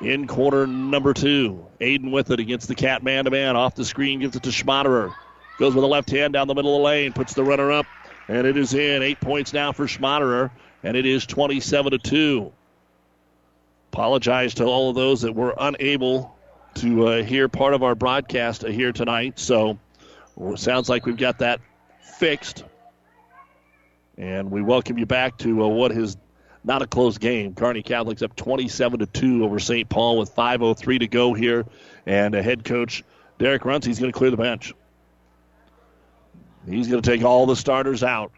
in 0.00 0.26
quarter 0.26 0.66
number 0.66 1.12
two. 1.12 1.66
Aiden 1.80 2.10
with 2.10 2.30
it 2.30 2.40
against 2.40 2.68
the 2.68 2.74
cat 2.74 3.02
man 3.02 3.24
to 3.24 3.30
man. 3.30 3.56
Off 3.56 3.74
the 3.74 3.84
screen, 3.84 4.20
gives 4.20 4.36
it 4.36 4.42
to 4.44 4.50
Schmaderer. 4.50 5.14
Goes 5.58 5.74
with 5.74 5.82
the 5.82 5.88
left 5.88 6.10
hand 6.10 6.32
down 6.32 6.48
the 6.48 6.54
middle 6.54 6.74
of 6.74 6.80
the 6.80 6.84
lane, 6.84 7.12
puts 7.12 7.34
the 7.34 7.44
runner 7.44 7.70
up, 7.70 7.86
and 8.28 8.46
it 8.46 8.56
is 8.56 8.72
in. 8.74 9.02
Eight 9.02 9.20
points 9.20 9.52
now 9.52 9.72
for 9.72 9.86
Schmaderer, 9.86 10.50
and 10.82 10.96
it 10.96 11.04
is 11.04 11.26
27 11.26 11.92
to 11.92 11.98
2. 11.98 12.52
Apologize 13.92 14.54
to 14.54 14.64
all 14.64 14.88
of 14.88 14.96
those 14.96 15.22
that 15.22 15.34
were 15.34 15.54
unable 15.58 16.34
to 16.74 17.08
uh, 17.08 17.22
hear 17.22 17.48
part 17.48 17.74
of 17.74 17.82
our 17.82 17.94
broadcast 17.94 18.62
here 18.66 18.92
tonight. 18.92 19.38
So 19.38 19.78
sounds 20.56 20.88
like 20.88 21.04
we've 21.04 21.16
got 21.16 21.38
that 21.40 21.60
fixed. 22.18 22.64
And 24.16 24.50
we 24.50 24.62
welcome 24.62 24.96
you 24.98 25.06
back 25.06 25.36
to 25.38 25.64
uh, 25.64 25.68
what 25.68 25.92
is 25.92 26.16
not 26.64 26.82
a 26.82 26.86
close 26.86 27.18
game. 27.18 27.54
Kearney 27.54 27.82
Catholic's 27.82 28.22
up 28.22 28.36
27 28.36 29.00
to 29.00 29.06
2 29.06 29.44
over 29.44 29.58
St. 29.58 29.88
Paul 29.88 30.18
with 30.18 30.34
5.03 30.34 31.00
to 31.00 31.06
go 31.06 31.32
here. 31.34 31.66
And 32.06 32.34
head 32.34 32.64
coach 32.64 33.02
Derek 33.38 33.64
Runts, 33.64 33.86
he's 33.86 33.98
going 33.98 34.12
to 34.12 34.18
clear 34.18 34.30
the 34.30 34.36
bench. 34.36 34.74
He's 36.68 36.88
going 36.88 37.02
to 37.02 37.10
take 37.10 37.24
all 37.24 37.46
the 37.46 37.56
starters 37.56 38.02
out. 38.02 38.32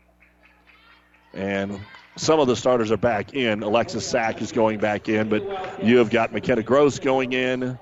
And 1.34 1.80
some 2.16 2.40
of 2.40 2.46
the 2.46 2.56
starters 2.56 2.92
are 2.92 2.96
back 2.96 3.34
in. 3.34 3.62
Alexis 3.62 4.06
Sack 4.06 4.42
is 4.42 4.52
going 4.52 4.78
back 4.78 5.08
in, 5.08 5.28
but 5.28 5.82
you 5.82 5.98
have 5.98 6.10
got 6.10 6.32
McKenna 6.32 6.62
Gross 6.62 6.98
going 6.98 7.32
in. 7.32 7.78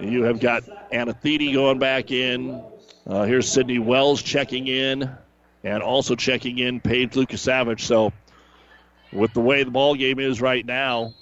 You 0.00 0.22
have 0.22 0.40
got 0.40 0.64
Anna 0.90 1.12
Thede 1.12 1.52
going 1.52 1.78
back 1.78 2.10
in. 2.10 2.62
Uh, 3.06 3.24
here's 3.24 3.50
Sydney 3.50 3.78
Wells 3.78 4.22
checking 4.22 4.66
in, 4.66 5.10
and 5.64 5.82
also 5.82 6.14
checking 6.14 6.58
in 6.58 6.80
Paige 6.80 7.12
Lukasavage. 7.12 7.80
So, 7.80 8.12
with 9.12 9.32
the 9.32 9.40
way 9.40 9.62
the 9.62 9.70
ball 9.70 9.94
game 9.94 10.18
is 10.18 10.40
right 10.40 10.64
now, 10.64 11.14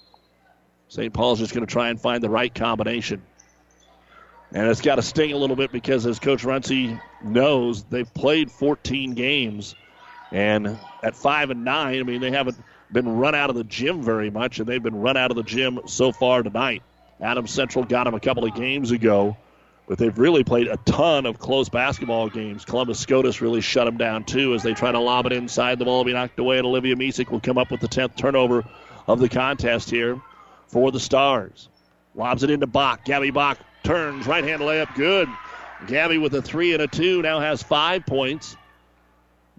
St. 0.88 1.12
Paul's 1.12 1.38
just 1.38 1.53
going 1.53 1.66
to 1.66 1.72
try 1.72 1.88
and 1.88 2.01
find 2.01 2.22
the 2.22 2.31
right 2.31 2.55
combination. 2.55 3.22
And 4.53 4.68
it's 4.68 4.81
got 4.81 4.96
to 4.96 5.03
sting 5.03 5.33
a 5.33 5.37
little 5.37 5.57
bit 5.57 5.72
because, 5.72 6.07
as 6.07 6.18
Coach 6.18 6.44
Runcie 6.44 6.99
knows, 7.25 7.85
they've 7.85 8.12
played 8.14 8.51
14 8.51 9.14
games 9.14 9.75
and 10.33 10.79
at 11.03 11.14
five 11.14 11.51
and 11.51 11.64
nine, 11.64 12.01
I 12.01 12.03
mean, 12.03 12.20
they 12.20 12.31
haven't 12.31 12.57
been 12.90 13.09
run 13.09 13.35
out 13.35 13.51
of 13.51 13.57
the 13.57 13.64
gym 13.64 14.03
very 14.03 14.31
much, 14.31 14.59
and 14.59 14.66
they've 14.66 14.83
been 14.83 15.01
run 15.01 15.16
out 15.16 15.31
of 15.31 15.37
the 15.37 15.42
gym 15.42 15.81
so 15.87 16.12
far 16.12 16.42
tonight. 16.42 16.83
Adams 17.20 17.51
Central 17.51 17.85
got 17.85 18.05
them 18.05 18.14
a 18.14 18.20
couple 18.20 18.44
of 18.44 18.55
games 18.55 18.90
ago, 18.90 19.37
but 19.87 19.99
they've 19.99 20.18
really 20.18 20.42
played 20.42 20.66
a 20.66 20.77
ton 20.79 21.27
of 21.27 21.38
close 21.38 21.68
basketball 21.68 22.29
games. 22.29 22.64
Columbus 22.64 22.99
SCOTUS 23.01 23.40
really 23.40 23.61
shut 23.61 23.87
them 23.87 23.96
down, 23.96 24.25
too, 24.25 24.55
as 24.55 24.62
they 24.62 24.75
try 24.75 24.90
to 24.90 24.99
lob 24.99 25.27
it 25.27 25.33
inside. 25.33 25.79
The 25.79 25.85
ball 25.85 25.99
will 25.99 26.05
be 26.05 26.12
knocked 26.12 26.38
away, 26.38 26.59
and 26.59 26.66
Olivia 26.66 26.96
Misek 26.96 27.31
will 27.31 27.40
come 27.40 27.59
up 27.59 27.70
with 27.70 27.81
the 27.81 27.88
10th 27.88 28.16
turnover 28.16 28.64
of 29.07 29.20
the 29.20 29.29
contest 29.29 29.90
here 29.90 30.20
for 30.68 30.90
the 30.90 31.01
Stars. 31.01 31.68
Lobs 32.14 32.42
it 32.42 32.51
into 32.51 32.66
Bach. 32.66 33.05
Gabby 33.05 33.31
Bach 33.31 33.59
turns, 33.85 34.27
right 34.27 34.42
hand 34.42 34.62
layup, 34.62 34.94
good. 34.94 35.29
Gabby 35.87 36.18
with 36.18 36.35
a 36.35 36.42
three 36.42 36.72
and 36.72 36.83
a 36.83 36.88
two 36.88 37.22
now 37.22 37.40
has 37.40 37.62
five 37.62 38.07
points. 38.07 38.57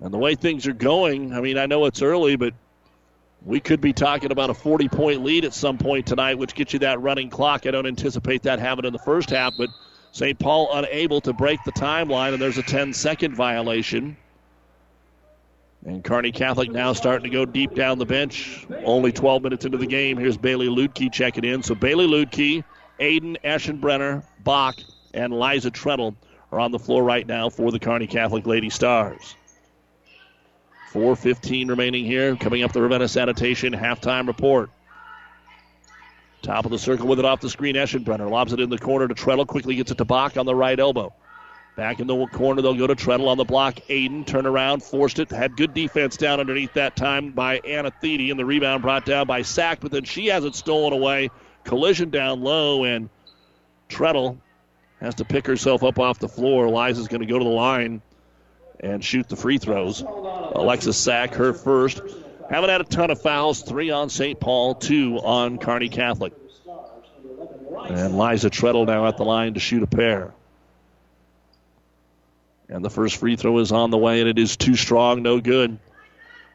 And 0.02 0.14
the 0.14 0.18
way 0.18 0.36
things 0.36 0.68
are 0.68 0.74
going, 0.74 1.34
I 1.34 1.42
mean, 1.42 1.58
I 1.58 1.68
know 1.68 1.86
it's 1.86 2.02
early, 2.02 2.36
but 2.36 2.54
we 3.46 3.60
could 3.60 3.82
be 3.82 3.94
talking 3.94 4.32
about 4.32 4.50
a 4.50 4.54
40 4.54 4.90
point 4.90 5.24
lead 5.24 5.46
at 5.46 5.54
some 5.54 5.78
point 5.78 6.08
tonight, 6.08 6.38
which 6.38 6.54
gets 6.56 6.74
you 6.74 6.80
that 6.80 7.02
running 7.02 7.30
clock. 7.30 7.66
I 7.66 7.72
don't 7.72 7.86
anticipate 7.88 8.44
that 8.44 8.60
happening 8.60 8.88
in 8.88 8.94
the 8.94 9.00
first 9.00 9.30
half, 9.30 9.54
but 9.58 9.70
St. 10.12 10.38
Paul 10.40 10.70
unable 10.74 11.22
to 11.22 11.34
break 11.34 11.64
the 11.64 11.72
timeline, 11.72 12.34
and 12.34 12.42
there's 12.42 12.58
a 12.58 12.64
10 12.64 12.94
second 12.94 13.36
violation. 13.36 14.18
And 15.86 16.04
Kearney 16.04 16.32
Catholic 16.32 16.72
now 16.72 16.94
starting 16.94 17.24
to 17.24 17.30
go 17.30 17.46
deep 17.46 17.76
down 17.76 17.98
the 17.98 18.06
bench. 18.06 18.66
Only 18.84 19.12
12 19.12 19.44
minutes 19.44 19.66
into 19.66 19.78
the 19.78 19.86
game. 19.86 20.18
Here's 20.18 20.36
Bailey 20.36 20.68
Ludke 20.68 21.12
checking 21.12 21.46
in. 21.46 21.64
So 21.64 21.76
Bailey 21.76 22.08
Ludke, 22.08 22.64
Aiden 23.00 23.38
Eschenbrenner, 23.44 24.24
Bach, 24.44 24.76
and 25.14 25.40
Liza 25.40 25.72
Treadle 25.72 26.16
are 26.52 26.60
on 26.60 26.72
the 26.72 26.80
floor 26.80 27.04
right 27.04 27.26
now 27.26 27.50
for 27.50 27.72
the 27.72 27.80
Kearney 27.80 28.08
Catholic 28.08 28.46
Lady 28.48 28.70
Stars. 28.70 29.36
4.15 30.92 31.70
remaining 31.70 32.06
here. 32.06 32.36
Coming 32.36 32.64
up 32.64 32.74
the 32.74 32.82
Ravenna 32.82 33.08
Sanitation 33.08 33.74
halftime 33.74 34.28
report. 34.28 34.70
Top 36.42 36.66
of 36.66 36.72
the 36.72 36.80
circle 36.80 37.08
with 37.08 37.20
it 37.20 37.26
off 37.26 37.42
the 37.42 37.50
screen. 37.50 37.76
Eschenbrenner 37.76 38.30
lobs 38.30 38.54
it 38.54 38.60
in 38.60 38.70
the 38.70 38.78
corner 38.78 39.08
to 39.08 39.14
Treadle. 39.14 39.46
Quickly 39.46 39.76
gets 39.76 39.92
it 39.92 39.98
to 39.98 40.06
Bach 40.06 40.38
on 40.38 40.46
the 40.46 40.56
right 40.56 40.80
elbow. 40.80 41.14
Back 41.76 42.00
in 42.00 42.08
the 42.08 42.26
corner, 42.28 42.64
they'll 42.64 42.74
go 42.74 42.88
to 42.88 42.96
Treadle 42.96 43.30
on 43.30 43.38
the 43.38 43.46
block. 43.46 43.76
Aiden 43.88 44.26
turn 44.26 44.48
around, 44.48 44.82
forced 44.82 45.20
it. 45.20 45.30
Had 45.30 45.56
good 45.56 45.76
defense 45.76 46.18
down 46.18 46.40
underneath 46.40 46.74
that 46.74 46.96
time 46.96 47.32
by 47.32 47.60
Anna 47.60 47.92
and 48.02 48.40
the 48.40 48.46
rebound 48.46 48.82
brought 48.82 49.06
down 49.06 49.28
by 49.28 49.44
Sack, 49.44 49.80
but 49.82 49.92
then 49.92 50.04
she 50.04 50.28
has 50.28 50.44
it 50.44 50.56
stolen 50.56 50.92
away. 50.92 51.30
Collision 51.64 52.10
down 52.10 52.42
low, 52.42 52.84
and 52.84 53.10
Treadle 53.90 54.40
has 55.00 55.16
to 55.16 55.26
pick 55.26 55.46
herself 55.46 55.84
up 55.84 56.00
off 56.00 56.18
the 56.18 56.28
floor. 56.28 56.68
Liza's 56.68 57.08
going 57.08 57.22
to 57.22 57.28
go 57.28 57.38
to 57.38 57.46
the 57.46 57.52
line 57.52 58.02
and 58.80 59.04
shoot 59.04 59.30
the 59.30 59.36
free 59.36 59.60
throws. 59.60 60.02
Alexis 60.02 60.98
Sack, 60.98 61.36
her 61.36 61.54
first. 61.54 62.02
Haven't 62.50 62.70
had 62.70 62.82
a 62.82 62.86
ton 62.86 63.12
of 63.12 63.22
fouls. 63.22 63.62
Three 63.62 63.92
on 63.92 64.10
St. 64.10 64.40
Paul, 64.40 64.76
two 64.76 65.18
on 65.18 65.58
Kearney 65.58 65.90
Catholic. 65.90 66.34
And 67.90 68.18
Liza 68.18 68.50
Treadle 68.50 68.86
now 68.86 69.08
at 69.08 69.18
the 69.18 69.24
line 69.24 69.54
to 69.56 69.60
shoot 69.60 69.84
a 69.84 69.88
pair. 69.88 70.34
And 72.70 72.84
the 72.84 72.90
first 72.90 73.18
free 73.18 73.36
throw 73.36 73.60
is 73.60 73.72
on 73.72 73.92
the 73.92 73.98
way, 73.98 74.20
and 74.20 74.30
it 74.30 74.38
is 74.38 74.58
too 74.58 74.76
strong, 74.76 75.22
no 75.22 75.40
good. 75.40 75.78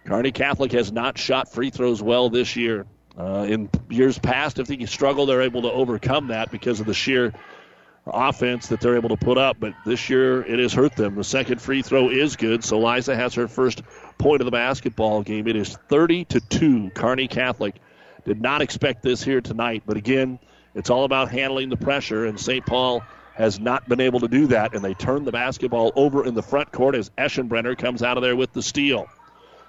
Kearney 0.06 0.32
Catholic 0.32 0.72
has 0.72 0.92
not 0.92 1.16
shot 1.16 1.52
free 1.52 1.70
throws 1.70 2.02
well 2.02 2.28
this 2.28 2.56
year. 2.56 2.86
Uh, 3.16 3.46
in 3.48 3.70
years 3.90 4.18
past, 4.18 4.58
if 4.58 4.66
they 4.66 4.84
struggle, 4.86 5.26
they're 5.26 5.42
able 5.42 5.62
to 5.62 5.70
overcome 5.70 6.28
that 6.28 6.50
because 6.50 6.80
of 6.80 6.86
the 6.86 6.94
sheer 6.94 7.32
offense 8.06 8.68
that 8.68 8.80
they're 8.80 8.96
able 8.96 9.10
to 9.10 9.16
put 9.16 9.38
up. 9.38 9.58
But 9.60 9.74
this 9.84 10.10
year, 10.10 10.42
it 10.42 10.58
has 10.58 10.72
hurt 10.72 10.96
them. 10.96 11.14
The 11.14 11.24
second 11.24 11.60
free 11.60 11.82
throw 11.82 12.08
is 12.08 12.36
good, 12.36 12.64
so 12.64 12.80
Liza 12.80 13.14
has 13.14 13.34
her 13.34 13.48
first 13.48 13.82
point 14.18 14.40
of 14.40 14.44
the 14.44 14.50
basketball 14.50 15.22
game. 15.22 15.46
It 15.46 15.56
is 15.56 15.76
30 15.88 16.24
to 16.26 16.40
two. 16.40 16.90
Kearney 16.90 17.28
Catholic 17.28 17.76
did 18.24 18.40
not 18.40 18.62
expect 18.62 19.02
this 19.02 19.22
here 19.22 19.40
tonight, 19.40 19.82
but 19.86 19.96
again, 19.96 20.38
it's 20.74 20.90
all 20.90 21.04
about 21.04 21.30
handling 21.30 21.68
the 21.68 21.76
pressure, 21.76 22.24
and 22.26 22.38
St. 22.38 22.64
Paul 22.64 23.02
has 23.34 23.58
not 23.58 23.88
been 23.88 24.00
able 24.00 24.20
to 24.20 24.28
do 24.28 24.46
that, 24.48 24.74
and 24.74 24.84
they 24.84 24.94
turn 24.94 25.24
the 25.24 25.32
basketball 25.32 25.92
over 25.96 26.24
in 26.24 26.34
the 26.34 26.42
front 26.42 26.70
court 26.70 26.94
as 26.94 27.10
Eschenbrenner 27.10 27.76
comes 27.76 28.02
out 28.02 28.16
of 28.16 28.22
there 28.22 28.36
with 28.36 28.52
the 28.52 28.62
steal. 28.62 29.06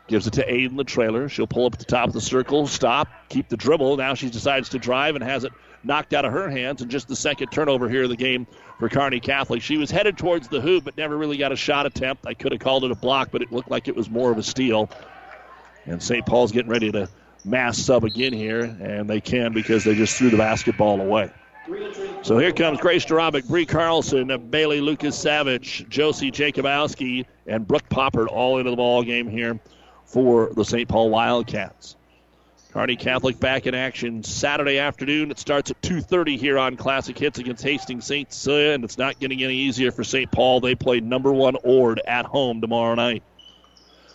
Gives 0.07 0.27
it 0.27 0.33
to 0.33 0.45
Aiden, 0.45 0.75
the 0.75 0.83
trailer. 0.83 1.29
She'll 1.29 1.47
pull 1.47 1.65
up 1.65 1.73
at 1.73 1.79
the 1.79 1.85
top 1.85 2.07
of 2.07 2.13
the 2.13 2.21
circle, 2.21 2.67
stop, 2.67 3.07
keep 3.29 3.47
the 3.47 3.55
dribble. 3.55 3.97
Now 3.97 4.15
she 4.15 4.29
decides 4.29 4.69
to 4.69 4.79
drive 4.79 5.15
and 5.15 5.23
has 5.23 5.45
it 5.45 5.53
knocked 5.83 6.13
out 6.13 6.25
of 6.25 6.31
her 6.31 6.49
hands, 6.49 6.81
and 6.81 6.89
just 6.89 7.07
the 7.07 7.15
second 7.15 7.49
turnover 7.49 7.89
here 7.89 8.03
of 8.03 8.09
the 8.09 8.15
game 8.15 8.47
for 8.79 8.89
Kearney 8.89 9.19
Catholic. 9.19 9.61
She 9.61 9.77
was 9.77 9.91
headed 9.91 10.17
towards 10.17 10.47
the 10.47 10.61
hoop, 10.61 10.83
but 10.85 10.97
never 10.97 11.17
really 11.17 11.37
got 11.37 11.51
a 11.51 11.55
shot 11.55 11.85
attempt. 11.85 12.25
I 12.25 12.33
could 12.33 12.51
have 12.51 12.61
called 12.61 12.83
it 12.83 12.91
a 12.91 12.95
block, 12.95 13.29
but 13.31 13.41
it 13.41 13.51
looked 13.51 13.69
like 13.69 13.87
it 13.87 13.95
was 13.95 14.09
more 14.09 14.31
of 14.31 14.37
a 14.37 14.43
steal. 14.43 14.89
And 15.85 16.01
St. 16.01 16.25
Paul's 16.25 16.51
getting 16.51 16.71
ready 16.71 16.91
to 16.91 17.09
mass 17.45 17.77
sub 17.77 18.03
again 18.03 18.33
here, 18.33 18.61
and 18.61 19.09
they 19.09 19.19
can 19.19 19.53
because 19.53 19.83
they 19.83 19.95
just 19.95 20.17
threw 20.17 20.29
the 20.29 20.37
basketball 20.37 21.01
away. 21.01 21.29
So 22.23 22.37
here 22.37 22.51
comes 22.51 22.79
Grace 22.79 23.05
Durabic, 23.05 23.47
Bree 23.47 23.65
Carlson, 23.65 24.49
Bailey 24.49 24.81
Lucas 24.81 25.17
Savage, 25.17 25.85
Josie 25.87 26.31
Jacobowski, 26.31 27.25
and 27.47 27.65
Brooke 27.65 27.87
Popper 27.89 28.27
all 28.27 28.57
into 28.57 28.71
the 28.71 28.77
ball 28.77 29.03
game 29.03 29.29
here 29.29 29.59
for 30.05 30.51
the 30.53 30.65
St. 30.65 30.89
Paul 30.89 31.09
Wildcats. 31.09 31.95
Kearney 32.73 32.95
Catholic 32.95 33.39
back 33.39 33.67
in 33.67 33.75
action 33.75 34.23
Saturday 34.23 34.79
afternoon. 34.79 35.29
It 35.29 35.37
starts 35.37 35.69
at 35.69 35.79
2:30 35.83 36.37
here 36.37 36.57
on 36.57 36.75
Classic 36.75 37.15
Hits 37.15 37.37
against 37.37 37.63
Hastings 37.63 38.03
St. 38.03 38.33
Cecilia, 38.33 38.71
uh, 38.71 38.73
and 38.73 38.83
it's 38.83 38.97
not 38.97 39.19
getting 39.19 39.43
any 39.43 39.53
easier 39.53 39.91
for 39.91 40.03
St. 40.03 40.31
Paul. 40.31 40.59
They 40.59 40.73
play 40.73 40.99
number 40.99 41.31
one 41.31 41.55
Ord 41.63 42.01
at 42.07 42.25
home 42.25 42.61
tomorrow 42.61 42.95
night. 42.95 43.21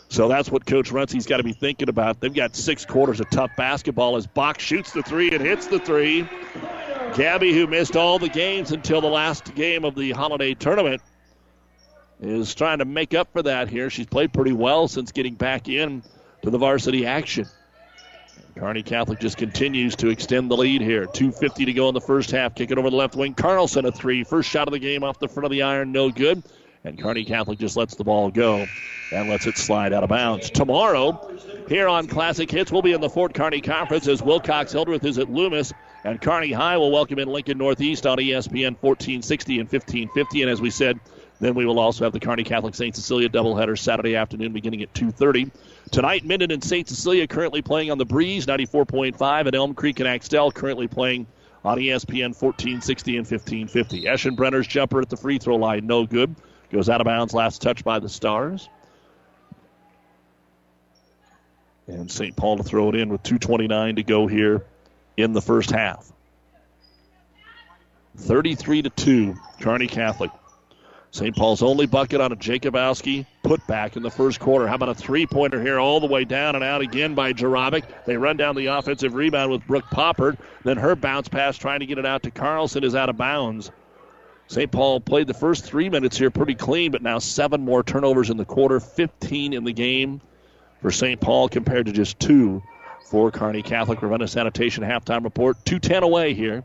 So 0.08 0.26
that's 0.26 0.50
what 0.50 0.66
Coach 0.66 0.90
Runcie's 0.90 1.24
got 1.24 1.36
to 1.36 1.44
be 1.44 1.52
thinking 1.52 1.88
about. 1.88 2.20
They've 2.20 2.34
got 2.34 2.56
six 2.56 2.84
quarters 2.84 3.20
of 3.20 3.30
tough 3.30 3.52
basketball 3.56 4.16
as 4.16 4.26
Bach 4.26 4.58
shoots 4.58 4.90
the 4.90 5.04
three 5.04 5.30
and 5.30 5.40
hits 5.40 5.68
the 5.68 5.78
three. 5.78 6.28
Gabby, 7.14 7.52
who 7.52 7.68
missed 7.68 7.96
all 7.96 8.18
the 8.18 8.28
games 8.28 8.72
until 8.72 9.00
the 9.00 9.06
last 9.06 9.54
game 9.54 9.84
of 9.84 9.94
the 9.94 10.10
holiday 10.10 10.54
tournament, 10.54 11.00
is 12.20 12.56
trying 12.56 12.78
to 12.78 12.84
make 12.84 13.14
up 13.14 13.32
for 13.32 13.42
that 13.42 13.68
here. 13.68 13.88
She's 13.88 14.06
played 14.06 14.32
pretty 14.32 14.52
well 14.52 14.88
since 14.88 15.12
getting 15.12 15.34
back 15.34 15.68
in 15.68 16.02
to 16.42 16.50
the 16.50 16.58
varsity 16.58 17.06
action. 17.06 17.46
Kearney 18.58 18.82
Catholic 18.82 19.20
just 19.20 19.36
continues 19.36 19.94
to 19.96 20.08
extend 20.08 20.50
the 20.50 20.56
lead 20.56 20.80
here. 20.80 21.06
2.50 21.06 21.66
to 21.66 21.72
go 21.72 21.88
in 21.88 21.94
the 21.94 22.00
first 22.00 22.32
half. 22.32 22.56
Kick 22.56 22.72
it 22.72 22.78
over 22.78 22.90
the 22.90 22.96
left 22.96 23.14
wing. 23.14 23.34
Carlson 23.34 23.84
a 23.84 23.92
three. 23.92 24.24
First 24.24 24.50
shot 24.50 24.66
of 24.66 24.72
the 24.72 24.80
game 24.80 25.04
off 25.04 25.20
the 25.20 25.28
front 25.28 25.44
of 25.44 25.52
the 25.52 25.62
iron, 25.62 25.92
no 25.92 26.10
good. 26.10 26.42
And 26.82 27.00
Kearney 27.00 27.24
Catholic 27.24 27.60
just 27.60 27.76
lets 27.76 27.94
the 27.94 28.02
ball 28.02 28.30
go 28.30 28.66
and 29.12 29.28
lets 29.28 29.46
it 29.46 29.56
slide 29.56 29.92
out 29.92 30.02
of 30.02 30.08
bounds. 30.08 30.50
Tomorrow, 30.50 31.36
here 31.68 31.86
on 31.86 32.08
Classic 32.08 32.50
Hits, 32.50 32.72
we'll 32.72 32.82
be 32.82 32.92
in 32.92 33.00
the 33.00 33.08
Fort 33.08 33.32
Kearny 33.32 33.62
Conference 33.62 34.08
as 34.08 34.22
Wilcox 34.22 34.72
Hildreth 34.72 35.04
is 35.04 35.18
at 35.18 35.30
Loomis. 35.30 35.72
And 36.02 36.20
Kearney 36.20 36.52
High 36.52 36.78
will 36.78 36.90
welcome 36.90 37.18
in 37.20 37.28
Lincoln 37.28 37.58
Northeast 37.58 38.06
on 38.06 38.18
ESPN 38.18 38.76
1460 38.80 39.60
and 39.60 39.70
1550. 39.70 40.42
And 40.42 40.50
as 40.50 40.60
we 40.60 40.70
said, 40.70 40.98
then 41.40 41.54
we 41.54 41.64
will 41.64 41.78
also 41.78 42.04
have 42.04 42.12
the 42.12 42.20
Kearney 42.20 42.44
Catholic 42.44 42.74
St. 42.74 42.94
Cecilia 42.94 43.28
doubleheader 43.28 43.78
Saturday 43.78 44.16
afternoon 44.16 44.52
beginning 44.52 44.82
at 44.82 44.92
2.30. 44.94 45.50
Tonight, 45.90 46.24
Minden 46.24 46.50
and 46.50 46.62
St. 46.62 46.88
Cecilia 46.88 47.26
currently 47.26 47.62
playing 47.62 47.90
on 47.90 47.98
the 47.98 48.04
Breeze 48.04 48.46
94.5 48.46 49.46
and 49.46 49.54
Elm 49.54 49.74
Creek 49.74 50.00
and 50.00 50.08
Axtell 50.08 50.50
currently 50.50 50.88
playing 50.88 51.26
on 51.64 51.78
ESPN 51.78 52.34
1460 52.34 53.16
and 53.16 53.26
1550. 53.26 54.02
Eschenbrenner's 54.04 54.66
jumper 54.66 55.00
at 55.00 55.08
the 55.08 55.16
free 55.16 55.38
throw 55.38 55.56
line, 55.56 55.86
no 55.86 56.06
good. 56.06 56.34
Goes 56.70 56.88
out 56.88 57.00
of 57.00 57.06
bounds, 57.06 57.32
last 57.32 57.62
touch 57.62 57.84
by 57.84 57.98
the 57.98 58.08
Stars. 58.08 58.68
And 61.86 62.10
St. 62.10 62.36
Paul 62.36 62.58
to 62.58 62.62
throw 62.62 62.90
it 62.90 62.94
in 62.94 63.08
with 63.08 63.22
2.29 63.22 63.96
to 63.96 64.02
go 64.02 64.26
here 64.26 64.64
in 65.16 65.32
the 65.32 65.40
first 65.40 65.70
half. 65.70 66.12
33 68.16 68.82
to 68.82 68.90
2, 68.90 69.36
Kearney 69.60 69.86
Catholic. 69.86 70.30
St. 71.10 71.34
Paul's 71.34 71.62
only 71.62 71.86
bucket 71.86 72.20
on 72.20 72.32
a 72.32 72.36
Jacobowski 72.36 73.24
putback 73.42 73.96
in 73.96 74.02
the 74.02 74.10
first 74.10 74.40
quarter. 74.40 74.66
How 74.66 74.74
about 74.74 74.90
a 74.90 74.94
three 74.94 75.26
pointer 75.26 75.60
here 75.60 75.78
all 75.78 76.00
the 76.00 76.06
way 76.06 76.24
down 76.24 76.54
and 76.54 76.62
out 76.62 76.82
again 76.82 77.14
by 77.14 77.32
Jarabic? 77.32 77.84
They 78.04 78.16
run 78.16 78.36
down 78.36 78.56
the 78.56 78.66
offensive 78.66 79.14
rebound 79.14 79.50
with 79.50 79.66
Brooke 79.66 79.90
Poppard. 79.90 80.36
Then 80.64 80.76
her 80.76 80.94
bounce 80.94 81.28
pass 81.28 81.56
trying 81.56 81.80
to 81.80 81.86
get 81.86 81.98
it 81.98 82.04
out 82.04 82.22
to 82.24 82.30
Carlson 82.30 82.84
is 82.84 82.94
out 82.94 83.08
of 83.08 83.16
bounds. 83.16 83.70
St. 84.48 84.70
Paul 84.70 85.00
played 85.00 85.26
the 85.26 85.34
first 85.34 85.64
three 85.64 85.88
minutes 85.88 86.16
here 86.16 86.30
pretty 86.30 86.54
clean, 86.54 86.90
but 86.90 87.02
now 87.02 87.18
seven 87.18 87.64
more 87.64 87.82
turnovers 87.82 88.30
in 88.30 88.36
the 88.36 88.46
quarter, 88.46 88.80
15 88.80 89.52
in 89.52 89.64
the 89.64 89.72
game 89.72 90.20
for 90.80 90.90
St. 90.90 91.20
Paul 91.20 91.48
compared 91.48 91.86
to 91.86 91.92
just 91.92 92.18
two 92.18 92.62
for 93.10 93.30
Kearney 93.30 93.62
Catholic. 93.62 94.02
Ravenna 94.02 94.28
Sanitation 94.28 94.84
halftime 94.84 95.24
report. 95.24 95.56
210 95.64 96.02
away 96.02 96.34
here 96.34 96.64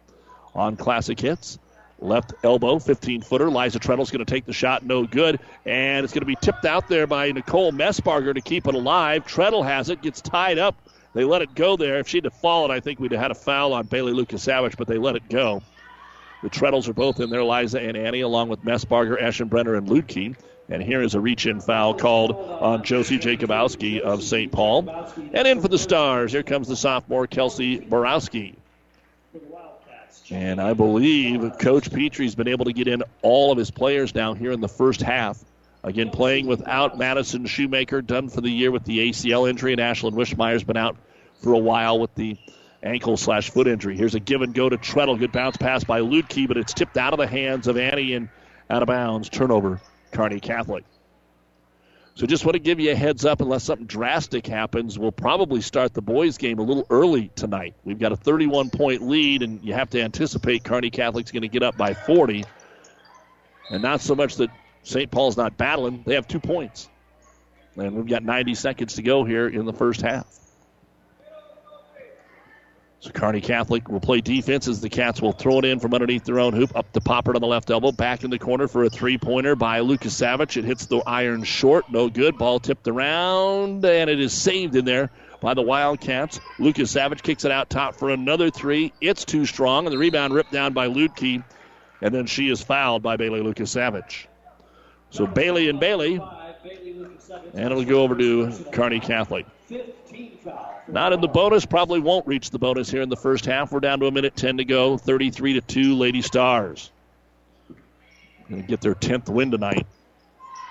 on 0.53 0.75
Classic 0.75 1.19
Hits. 1.19 1.59
Left 2.03 2.33
elbow, 2.43 2.79
15 2.79 3.21
footer. 3.21 3.49
Liza 3.49 3.79
Treadle's 3.79 4.11
going 4.11 4.23
to 4.23 4.31
take 4.31 4.45
the 4.45 4.53
shot, 4.53 4.83
no 4.83 5.05
good. 5.05 5.39
And 5.65 6.03
it's 6.03 6.13
going 6.13 6.21
to 6.21 6.27
be 6.27 6.35
tipped 6.35 6.65
out 6.65 6.87
there 6.87 7.07
by 7.07 7.31
Nicole 7.31 7.71
Messbarger 7.71 8.33
to 8.33 8.41
keep 8.41 8.67
it 8.67 8.75
alive. 8.75 9.25
Treadle 9.25 9.63
has 9.63 9.89
it, 9.89 10.01
gets 10.01 10.21
tied 10.21 10.59
up. 10.59 10.75
They 11.13 11.23
let 11.23 11.41
it 11.41 11.55
go 11.55 11.77
there. 11.77 11.99
If 11.99 12.07
she'd 12.07 12.25
have 12.25 12.33
fallen, 12.33 12.71
I 12.71 12.79
think 12.79 12.99
we'd 12.99 13.11
have 13.11 13.21
had 13.21 13.31
a 13.31 13.35
foul 13.35 13.73
on 13.73 13.85
Bailey 13.85 14.13
Lucas 14.13 14.43
Savage, 14.43 14.77
but 14.77 14.87
they 14.87 14.97
let 14.97 15.15
it 15.15 15.29
go. 15.29 15.61
The 16.41 16.49
Treadles 16.49 16.89
are 16.89 16.93
both 16.93 17.19
in 17.19 17.29
there, 17.29 17.43
Liza 17.43 17.79
and 17.79 17.95
Annie, 17.95 18.21
along 18.21 18.49
with 18.49 18.65
Messbarger, 18.65 19.21
Eschenbrenner, 19.21 19.77
and 19.77 19.87
Ludke. 19.87 20.35
And 20.69 20.81
here 20.81 21.01
is 21.01 21.13
a 21.13 21.19
reach 21.19 21.45
in 21.45 21.61
foul 21.61 21.93
called 21.93 22.31
on 22.31 22.83
Josie 22.83 23.19
Jacobowski 23.19 23.99
of 23.99 24.23
St. 24.23 24.51
Paul. 24.51 24.89
And 25.33 25.47
in 25.47 25.61
for 25.61 25.67
the 25.67 25.77
Stars, 25.77 26.31
here 26.31 26.43
comes 26.43 26.67
the 26.67 26.75
sophomore 26.75 27.27
Kelsey 27.27 27.79
Borowski. 27.79 28.57
And 30.31 30.61
I 30.61 30.73
believe 30.73 31.57
Coach 31.59 31.91
Petrie's 31.91 32.35
been 32.35 32.47
able 32.47 32.65
to 32.65 32.73
get 32.73 32.87
in 32.87 33.03
all 33.21 33.51
of 33.51 33.57
his 33.57 33.71
players 33.71 34.11
down 34.11 34.37
here 34.37 34.51
in 34.51 34.61
the 34.61 34.69
first 34.69 35.01
half. 35.01 35.43
Again, 35.83 36.11
playing 36.11 36.47
without 36.47 36.97
Madison 36.97 37.45
Shoemaker, 37.45 38.01
done 38.01 38.29
for 38.29 38.39
the 38.39 38.49
year 38.49 38.71
with 38.71 38.85
the 38.85 39.09
ACL 39.09 39.49
injury, 39.49 39.73
and 39.73 39.81
Ashlyn 39.81 40.13
Wishmeyer's 40.13 40.63
been 40.63 40.77
out 40.77 40.95
for 41.41 41.53
a 41.53 41.57
while 41.57 41.99
with 41.99 42.15
the 42.15 42.37
ankle 42.81 43.17
slash 43.17 43.49
foot 43.49 43.67
injury. 43.67 43.97
Here's 43.97 44.15
a 44.15 44.19
give 44.19 44.41
and 44.41 44.53
go 44.53 44.69
to 44.69 44.77
Treadle. 44.77 45.17
Good 45.17 45.33
bounce 45.33 45.57
pass 45.57 45.83
by 45.83 45.99
Ludke, 45.99 46.47
but 46.47 46.55
it's 46.55 46.73
tipped 46.73 46.97
out 46.97 47.11
of 47.11 47.19
the 47.19 47.27
hands 47.27 47.67
of 47.67 47.77
Annie 47.77 48.13
and 48.13 48.29
out 48.69 48.81
of 48.81 48.87
bounds. 48.87 49.27
Turnover, 49.27 49.81
Kearney 50.11 50.39
Catholic. 50.39 50.85
So 52.15 52.27
just 52.27 52.45
want 52.45 52.53
to 52.53 52.59
give 52.59 52.79
you 52.79 52.91
a 52.91 52.95
heads 52.95 53.25
up, 53.25 53.41
unless 53.41 53.63
something 53.63 53.87
drastic 53.87 54.45
happens, 54.45 54.99
we'll 54.99 55.11
probably 55.11 55.61
start 55.61 55.95
the 55.95 56.01
boys' 56.01 56.37
game 56.37 56.59
a 56.59 56.61
little 56.61 56.85
early 56.91 57.29
tonight. 57.35 57.73
We've 57.83 57.97
got 57.97 58.11
a 58.11 58.15
31 58.15 58.69
point 58.69 59.01
lead, 59.01 59.41
and 59.41 59.63
you 59.63 59.73
have 59.73 59.89
to 59.91 60.01
anticipate 60.01 60.63
Kearney 60.63 60.91
Catholic's 60.91 61.31
going 61.31 61.41
to 61.41 61.47
get 61.47 61.63
up 61.63 61.75
by 61.75 61.95
40. 61.95 62.43
And 63.71 63.81
not 63.81 64.01
so 64.01 64.13
much 64.13 64.35
that 64.35 64.51
St. 64.83 65.09
Paul's 65.09 65.37
not 65.37 65.57
battling, 65.57 66.03
they 66.05 66.13
have 66.13 66.27
two 66.27 66.39
points. 66.39 66.87
And 67.77 67.95
we've 67.95 68.07
got 68.07 68.23
90 68.23 68.53
seconds 68.53 68.95
to 68.95 69.01
go 69.01 69.23
here 69.23 69.47
in 69.47 69.65
the 69.65 69.73
first 69.73 70.01
half. 70.01 70.27
So 73.03 73.11
Kearney 73.11 73.41
Catholic 73.41 73.89
will 73.89 73.99
play 73.99 74.21
defense 74.21 74.69
as 74.69 74.79
the 74.79 74.87
Cats 74.87 75.21
will 75.21 75.33
throw 75.33 75.59
it 75.59 75.65
in 75.65 75.81
from 75.81 75.93
underneath 75.93 76.23
their 76.23 76.39
own 76.39 76.53
hoop. 76.53 76.73
Up 76.73 76.89
to 76.93 77.01
popper 77.01 77.35
on 77.35 77.41
the 77.41 77.47
left 77.47 77.69
elbow. 77.69 77.91
Back 77.91 78.23
in 78.23 78.29
the 78.29 78.39
corner 78.39 78.69
for 78.69 78.85
a 78.85 78.89
three 78.89 79.17
pointer 79.17 79.57
by 79.57 79.81
Lucas 79.81 80.15
Savage. 80.15 80.55
It 80.55 80.63
hits 80.63 80.85
the 80.85 80.99
iron 80.99 81.43
short. 81.43 81.91
No 81.91 82.07
good. 82.07 82.37
Ball 82.37 82.61
tipped 82.61 82.87
around, 82.87 83.83
and 83.83 84.09
it 84.09 84.21
is 84.21 84.31
saved 84.31 84.77
in 84.77 84.85
there 84.85 85.11
by 85.41 85.53
the 85.53 85.61
Wildcats. 85.61 86.39
Lucas 86.59 86.91
Savage 86.91 87.23
kicks 87.23 87.43
it 87.43 87.51
out 87.51 87.69
top 87.69 87.95
for 87.95 88.09
another 88.09 88.49
three. 88.49 88.93
It's 89.01 89.25
too 89.25 89.45
strong, 89.45 89.85
and 89.85 89.93
the 89.93 89.97
rebound 89.97 90.33
ripped 90.33 90.53
down 90.53 90.71
by 90.71 90.87
Ludke. 90.87 91.43
And 91.99 92.15
then 92.15 92.25
she 92.25 92.47
is 92.47 92.63
fouled 92.63 93.03
by 93.03 93.17
Bailey 93.17 93.41
Lucas 93.41 93.69
Savage. 93.69 94.29
So 95.09 95.27
Bailey 95.27 95.67
and 95.67 95.77
Bailey. 95.77 96.21
And 97.53 97.65
it'll 97.65 97.83
go 97.83 98.01
over 98.01 98.15
to 98.15 98.49
Kearney 98.71 99.01
Catholic. 99.01 99.45
Not 100.87 101.13
in 101.13 101.21
the 101.21 101.27
bonus, 101.27 101.65
probably 101.65 101.99
won't 101.99 102.27
reach 102.27 102.49
the 102.49 102.59
bonus 102.59 102.89
here 102.89 103.01
in 103.01 103.09
the 103.09 103.15
first 103.15 103.45
half. 103.45 103.71
We're 103.71 103.79
down 103.79 103.99
to 104.01 104.07
a 104.07 104.11
minute 104.11 104.35
10 104.35 104.57
to 104.57 104.65
go, 104.65 104.97
33 104.97 105.53
to 105.53 105.61
2, 105.61 105.95
Lady 105.95 106.21
Stars. 106.21 106.91
Going 108.49 108.61
to 108.61 108.67
get 108.67 108.81
their 108.81 108.95
10th 108.95 109.29
win 109.29 109.51
tonight 109.51 109.87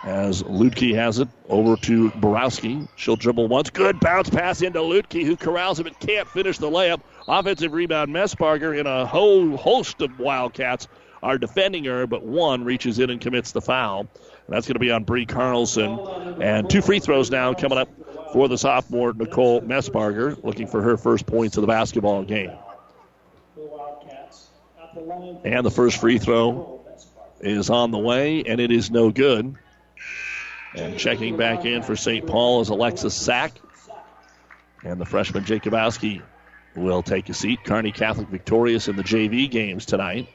as 0.05 0.42
Ludke 0.42 0.94
has 0.94 1.18
it 1.20 1.28
over 1.48 1.76
to 1.76 2.11
Borowski. 2.11 2.87
She'll 2.96 3.16
dribble 3.16 3.48
once. 3.48 3.70
Good 3.70 4.00
bounce 4.00 4.28
pass 4.28 4.62
into 4.62 4.81
Ludke, 4.81 5.24
who 5.24 5.37
corrals 5.37 5.78
him 5.78 5.85
but 5.85 5.98
can't 6.00 6.28
finish 6.28 6.59
the 6.59 6.68
layup. 6.68 7.00
Offensive 7.28 7.72
rebound, 7.72 8.12
Messbarger 8.12 8.78
in 8.78 8.87
a 8.87 9.07
whole 9.07 9.57
host 9.57 10.00
of 10.02 10.18
Wildcats 10.18 10.88
are 11.22 11.38
defending 11.38 11.85
her, 11.85 12.07
but 12.07 12.24
one 12.24 12.64
reaches 12.64 12.98
in 12.98 13.11
and 13.11 13.20
commits 13.20 13.52
the 13.52 13.61
foul. 13.61 14.00
And 14.00 14.09
that's 14.48 14.66
going 14.66 14.74
to 14.74 14.81
be 14.81 14.90
on 14.90 15.05
Bree 15.05 15.26
Carlson. 15.26 15.98
And 16.42 16.68
two 16.68 16.83
free 16.83 16.98
throws 16.98 17.31
now 17.31 17.55
coming 17.55 17.78
up 17.78 17.88
for 18.32 18.48
the 18.48 18.56
sophomore 18.56 19.12
Nicole 19.12 19.60
Messbarger, 19.60 20.42
looking 20.42 20.66
for 20.66 20.82
her 20.82 20.96
first 20.96 21.26
points 21.26 21.56
of 21.56 21.60
the 21.60 21.66
basketball 21.66 22.22
game. 22.24 22.52
And 25.44 25.64
the 25.64 25.70
first 25.70 25.98
free 25.98 26.18
throw 26.18 26.84
is 27.40 27.70
on 27.70 27.90
the 27.90 27.98
way, 27.98 28.44
and 28.44 28.60
it 28.60 28.70
is 28.70 28.90
no 28.90 29.10
good. 29.10 29.56
And 30.74 30.98
checking 30.98 31.36
back 31.36 31.64
in 31.64 31.82
for 31.82 31.96
St. 31.96 32.26
Paul 32.26 32.62
is 32.62 32.70
Alexis 32.70 33.14
Sack. 33.14 33.52
And 34.84 35.00
the 35.00 35.04
freshman 35.04 35.44
Jacobowski 35.44 36.22
will 36.74 37.02
take 37.02 37.28
a 37.28 37.34
seat. 37.34 37.62
Kearney 37.64 37.92
Catholic 37.92 38.28
victorious 38.28 38.88
in 38.88 38.96
the 38.96 39.02
JV 39.02 39.50
games 39.50 39.84
tonight. 39.84 40.28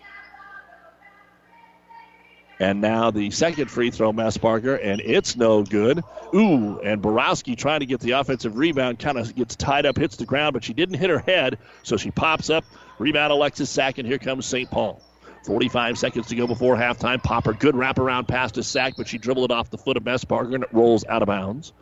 And 2.59 2.81
now 2.81 3.11
the 3.11 3.29
second 3.29 3.69
free 3.69 3.91
throw, 3.91 4.11
Mass 4.11 4.37
Messbarger, 4.37 4.79
and 4.83 4.99
it's 5.01 5.35
no 5.35 5.63
good. 5.63 6.03
Ooh, 6.33 6.79
and 6.79 7.01
Borowski 7.01 7.55
trying 7.55 7.81
to 7.81 7.85
get 7.85 7.99
the 7.99 8.11
offensive 8.11 8.57
rebound, 8.57 8.97
kind 8.97 9.17
of 9.17 9.35
gets 9.35 9.55
tied 9.55 9.85
up, 9.85 9.97
hits 9.97 10.17
the 10.17 10.25
ground, 10.25 10.53
but 10.53 10.63
she 10.63 10.73
didn't 10.73 10.95
hit 10.95 11.09
her 11.09 11.19
head, 11.19 11.59
so 11.83 11.97
she 11.97 12.09
pops 12.09 12.49
up. 12.49 12.65
Rebound, 12.97 13.31
Alexis 13.31 13.69
Sack, 13.69 13.99
and 13.99 14.07
here 14.07 14.17
comes 14.17 14.45
St. 14.47 14.69
Paul. 14.71 15.01
45 15.45 15.97
seconds 15.97 16.27
to 16.27 16.35
go 16.35 16.47
before 16.47 16.75
halftime. 16.75 17.21
Popper, 17.21 17.53
good 17.53 17.75
wraparound 17.75 18.27
pass 18.27 18.51
to 18.53 18.63
Sack, 18.63 18.95
but 18.97 19.07
she 19.07 19.19
dribbled 19.19 19.51
it 19.51 19.53
off 19.53 19.69
the 19.69 19.77
foot 19.77 19.95
of 19.95 20.03
Mass 20.03 20.25
Messbarger, 20.25 20.55
and 20.55 20.63
it 20.63 20.73
rolls 20.73 21.05
out 21.07 21.21
of 21.21 21.27
bounds. 21.27 21.73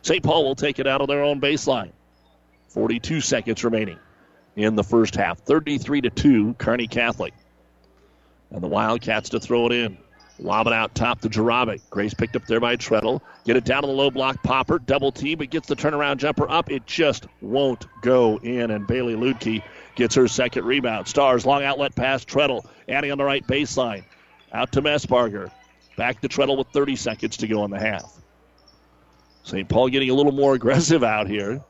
St. 0.00 0.22
Paul 0.22 0.44
will 0.44 0.56
take 0.56 0.78
it 0.78 0.86
out 0.86 1.02
of 1.02 1.08
their 1.08 1.22
own 1.22 1.40
baseline. 1.40 1.92
42 2.68 3.20
seconds 3.20 3.62
remaining 3.62 3.98
in 4.56 4.76
the 4.76 4.82
first 4.82 5.14
half. 5.14 5.38
33 5.40 6.00
to 6.00 6.10
2, 6.10 6.54
Kearney 6.54 6.88
Catholic. 6.88 7.34
And 8.50 8.62
the 8.62 8.68
Wildcats 8.68 9.30
to 9.30 9.40
throw 9.40 9.66
it 9.66 9.72
in. 9.72 9.98
Lob 10.38 10.66
it 10.66 10.72
out 10.72 10.94
top 10.94 11.20
to 11.20 11.28
Jarabic. 11.28 11.80
Grace 11.90 12.14
picked 12.14 12.36
up 12.36 12.46
there 12.46 12.60
by 12.60 12.76
Treadle. 12.76 13.22
Get 13.44 13.56
it 13.56 13.64
down 13.64 13.82
to 13.82 13.86
the 13.86 13.92
low 13.92 14.10
block. 14.10 14.42
Popper, 14.42 14.78
double 14.78 15.12
team, 15.12 15.38
but 15.38 15.50
gets 15.50 15.68
the 15.68 15.76
turnaround 15.76 16.16
jumper 16.16 16.48
up. 16.50 16.70
It 16.70 16.86
just 16.86 17.26
won't 17.40 17.86
go 18.00 18.38
in, 18.38 18.70
and 18.70 18.86
Bailey 18.86 19.14
Ludke 19.14 19.62
gets 19.94 20.14
her 20.14 20.26
second 20.26 20.64
rebound. 20.64 21.06
Stars, 21.06 21.46
long 21.46 21.62
outlet 21.62 21.94
pass, 21.94 22.24
Treadle. 22.24 22.64
Adding 22.88 23.12
on 23.12 23.18
the 23.18 23.24
right 23.24 23.46
baseline. 23.46 24.04
Out 24.52 24.72
to 24.72 24.82
Messbarger. 24.82 25.50
Back 25.96 26.20
to 26.22 26.28
Treadle 26.28 26.56
with 26.56 26.68
30 26.68 26.96
seconds 26.96 27.36
to 27.38 27.46
go 27.46 27.64
in 27.64 27.70
the 27.70 27.78
half. 27.78 28.12
St. 29.44 29.68
Paul 29.68 29.88
getting 29.88 30.10
a 30.10 30.14
little 30.14 30.32
more 30.32 30.54
aggressive 30.54 31.04
out 31.04 31.28
here. 31.28 31.62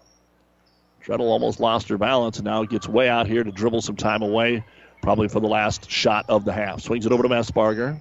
Treadle 1.02 1.26
almost 1.26 1.58
lost 1.58 1.88
her 1.88 1.98
balance 1.98 2.38
and 2.38 2.44
now 2.44 2.64
gets 2.64 2.88
way 2.88 3.08
out 3.08 3.26
here 3.26 3.42
to 3.42 3.50
dribble 3.50 3.82
some 3.82 3.96
time 3.96 4.22
away, 4.22 4.64
probably 5.02 5.26
for 5.26 5.40
the 5.40 5.48
last 5.48 5.90
shot 5.90 6.26
of 6.28 6.44
the 6.44 6.52
half. 6.52 6.80
Swings 6.80 7.06
it 7.06 7.12
over 7.12 7.24
to 7.24 7.28
Messbarger. 7.28 8.00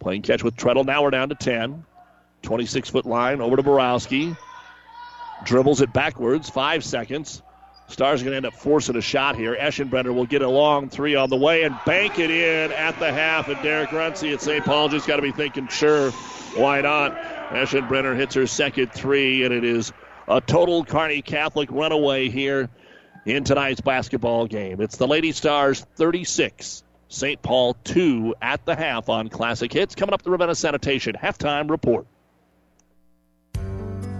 Playing 0.00 0.22
catch 0.22 0.42
with 0.42 0.56
Treadle. 0.56 0.84
Now 0.84 1.02
we're 1.02 1.10
down 1.10 1.28
to 1.30 1.34
10. 1.34 1.84
26 2.42 2.90
foot 2.90 3.06
line 3.06 3.40
over 3.40 3.56
to 3.56 3.62
Borowski. 3.62 4.36
Dribbles 5.44 5.80
it 5.80 5.92
backwards. 5.92 6.48
Five 6.48 6.84
seconds. 6.84 7.42
Stars 7.88 8.20
are 8.20 8.24
going 8.24 8.32
to 8.32 8.36
end 8.36 8.46
up 8.46 8.54
forcing 8.54 8.96
a 8.96 9.00
shot 9.00 9.34
here. 9.34 9.56
Eschenbrenner 9.58 10.14
will 10.14 10.26
get 10.26 10.42
a 10.42 10.48
long 10.48 10.90
three 10.90 11.14
on 11.14 11.30
the 11.30 11.36
way 11.36 11.62
and 11.62 11.74
bank 11.86 12.18
it 12.18 12.30
in 12.30 12.70
at 12.72 12.98
the 12.98 13.10
half. 13.10 13.48
And 13.48 13.60
Derek 13.62 13.90
Runcie 13.90 14.32
at 14.34 14.42
St. 14.42 14.64
Paul 14.64 14.90
just 14.90 15.06
got 15.06 15.16
to 15.16 15.22
be 15.22 15.32
thinking, 15.32 15.68
sure, 15.68 16.10
why 16.54 16.82
not? 16.82 17.16
Eschenbrenner 17.48 18.14
hits 18.14 18.34
her 18.34 18.46
second 18.46 18.92
three, 18.92 19.42
and 19.44 19.54
it 19.54 19.64
is 19.64 19.92
a 20.28 20.40
total 20.42 20.84
Kearney 20.84 21.22
Catholic 21.22 21.70
runaway 21.72 22.28
here 22.28 22.68
in 23.24 23.44
tonight's 23.44 23.80
basketball 23.80 24.46
game. 24.46 24.82
It's 24.82 24.98
the 24.98 25.08
Lady 25.08 25.32
Stars 25.32 25.80
36, 25.96 26.84
St. 27.08 27.40
Paul 27.42 27.74
2 27.84 28.34
at 28.40 28.64
the 28.64 28.76
half 28.76 29.08
on 29.08 29.28
Classic 29.28 29.72
Hits. 29.72 29.94
Coming 29.94 30.12
up, 30.12 30.22
the 30.22 30.30
Ravenna 30.30 30.54
Sanitation 30.54 31.16
halftime 31.20 31.70
report. 31.70 32.06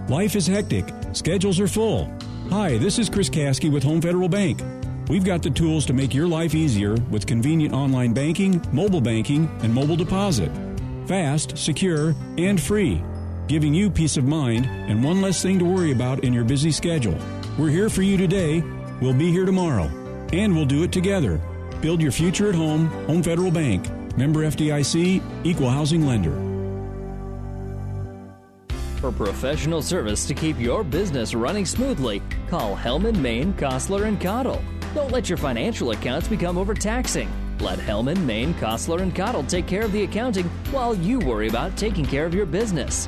Life 0.09 0.35
is 0.35 0.47
hectic, 0.47 0.91
schedules 1.13 1.59
are 1.59 1.67
full. 1.67 2.11
Hi, 2.49 2.79
this 2.79 2.97
is 2.97 3.09
Chris 3.09 3.29
Kasky 3.29 3.71
with 3.71 3.83
Home 3.83 4.01
Federal 4.01 4.27
Bank. 4.27 4.59
We've 5.07 5.23
got 5.23 5.43
the 5.43 5.51
tools 5.51 5.85
to 5.85 5.93
make 5.93 6.15
your 6.15 6.27
life 6.27 6.55
easier 6.55 6.95
with 7.11 7.27
convenient 7.27 7.75
online 7.75 8.13
banking, 8.13 8.59
mobile 8.71 9.01
banking, 9.01 9.47
and 9.61 9.71
mobile 9.71 9.95
deposit. 9.95 10.51
Fast, 11.05 11.57
secure, 11.57 12.15
and 12.39 12.59
free, 12.59 13.03
giving 13.47 13.73
you 13.73 13.91
peace 13.91 14.17
of 14.17 14.25
mind 14.25 14.65
and 14.65 15.03
one 15.03 15.21
less 15.21 15.43
thing 15.43 15.59
to 15.59 15.65
worry 15.65 15.91
about 15.91 16.23
in 16.23 16.33
your 16.33 16.43
busy 16.43 16.71
schedule. 16.71 17.17
We're 17.57 17.69
here 17.69 17.89
for 17.89 18.01
you 18.01 18.17
today, 18.17 18.63
we'll 18.99 19.13
be 19.13 19.31
here 19.31 19.45
tomorrow, 19.45 19.89
and 20.33 20.55
we'll 20.55 20.65
do 20.65 20.83
it 20.83 20.91
together. 20.91 21.39
Build 21.81 22.01
your 22.01 22.11
future 22.11 22.49
at 22.49 22.55
home, 22.55 22.87
Home 23.07 23.23
Federal 23.23 23.51
Bank. 23.51 23.87
Member 24.17 24.41
FDIC, 24.41 25.21
Equal 25.45 25.69
Housing 25.69 26.05
Lender. 26.05 26.35
For 28.99 29.13
professional 29.13 29.81
service 29.81 30.27
to 30.27 30.33
keep 30.33 30.59
your 30.59 30.83
business 30.83 31.33
running 31.33 31.65
smoothly, 31.65 32.21
call 32.49 32.75
Hellman, 32.75 33.15
Maine, 33.15 33.53
Kostler, 33.53 34.07
and 34.07 34.19
Cottle. 34.19 34.61
Don't 34.93 35.11
let 35.11 35.29
your 35.29 35.37
financial 35.37 35.91
accounts 35.91 36.27
become 36.27 36.57
overtaxing. 36.57 37.29
Let 37.59 37.79
Hellman, 37.79 38.25
Maine, 38.25 38.53
Kostler, 38.55 39.01
and 39.01 39.15
Cottle 39.15 39.43
take 39.43 39.67
care 39.67 39.83
of 39.83 39.93
the 39.93 40.03
accounting 40.03 40.49
while 40.71 40.95
you 40.95 41.19
worry 41.19 41.47
about 41.47 41.77
taking 41.77 42.03
care 42.03 42.25
of 42.25 42.33
your 42.33 42.45
business. 42.45 43.07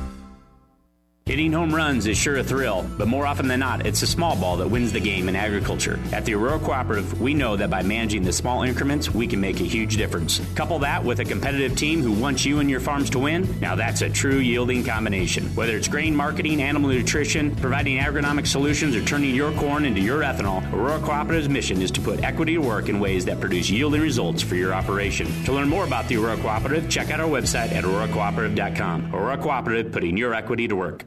Hitting 1.31 1.53
home 1.53 1.73
runs 1.73 2.07
is 2.07 2.17
sure 2.17 2.35
a 2.35 2.43
thrill, 2.43 2.85
but 2.97 3.07
more 3.07 3.25
often 3.25 3.47
than 3.47 3.61
not, 3.61 3.85
it's 3.85 4.01
the 4.01 4.05
small 4.05 4.35
ball 4.35 4.57
that 4.57 4.69
wins 4.69 4.91
the 4.91 4.99
game 4.99 5.29
in 5.29 5.35
agriculture. 5.37 5.97
At 6.11 6.25
the 6.25 6.33
Aurora 6.33 6.59
Cooperative, 6.59 7.21
we 7.21 7.33
know 7.33 7.55
that 7.55 7.69
by 7.69 7.83
managing 7.83 8.23
the 8.23 8.33
small 8.33 8.63
increments, 8.63 9.11
we 9.11 9.27
can 9.27 9.39
make 9.39 9.61
a 9.61 9.63
huge 9.63 9.95
difference. 9.95 10.41
Couple 10.55 10.79
that 10.79 11.05
with 11.05 11.21
a 11.21 11.23
competitive 11.23 11.77
team 11.77 12.01
who 12.01 12.11
wants 12.11 12.43
you 12.43 12.59
and 12.59 12.69
your 12.69 12.81
farms 12.81 13.09
to 13.11 13.19
win, 13.19 13.47
now 13.61 13.75
that's 13.75 14.01
a 14.01 14.09
true 14.09 14.39
yielding 14.39 14.83
combination. 14.83 15.45
Whether 15.55 15.77
it's 15.77 15.87
grain 15.87 16.13
marketing, 16.13 16.61
animal 16.61 16.89
nutrition, 16.89 17.55
providing 17.55 17.99
agronomic 17.99 18.45
solutions, 18.45 18.93
or 18.93 19.05
turning 19.05 19.33
your 19.33 19.53
corn 19.53 19.85
into 19.85 20.01
your 20.01 20.23
ethanol, 20.23 20.69
Aurora 20.73 20.99
Cooperative's 20.99 21.47
mission 21.47 21.81
is 21.81 21.91
to 21.91 22.01
put 22.01 22.23
equity 22.23 22.55
to 22.55 22.61
work 22.61 22.89
in 22.89 22.99
ways 22.99 23.23
that 23.23 23.39
produce 23.39 23.69
yielding 23.69 24.01
results 24.01 24.41
for 24.41 24.55
your 24.55 24.73
operation. 24.73 25.27
To 25.45 25.53
learn 25.53 25.69
more 25.69 25.85
about 25.85 26.09
the 26.09 26.17
Aurora 26.17 26.35
Cooperative, 26.35 26.89
check 26.89 27.09
out 27.09 27.21
our 27.21 27.29
website 27.29 27.71
at 27.71 27.85
auroracooperative.com. 27.85 29.15
Aurora 29.15 29.37
Cooperative, 29.37 29.93
putting 29.93 30.17
your 30.17 30.33
equity 30.33 30.67
to 30.67 30.75
work. 30.75 31.05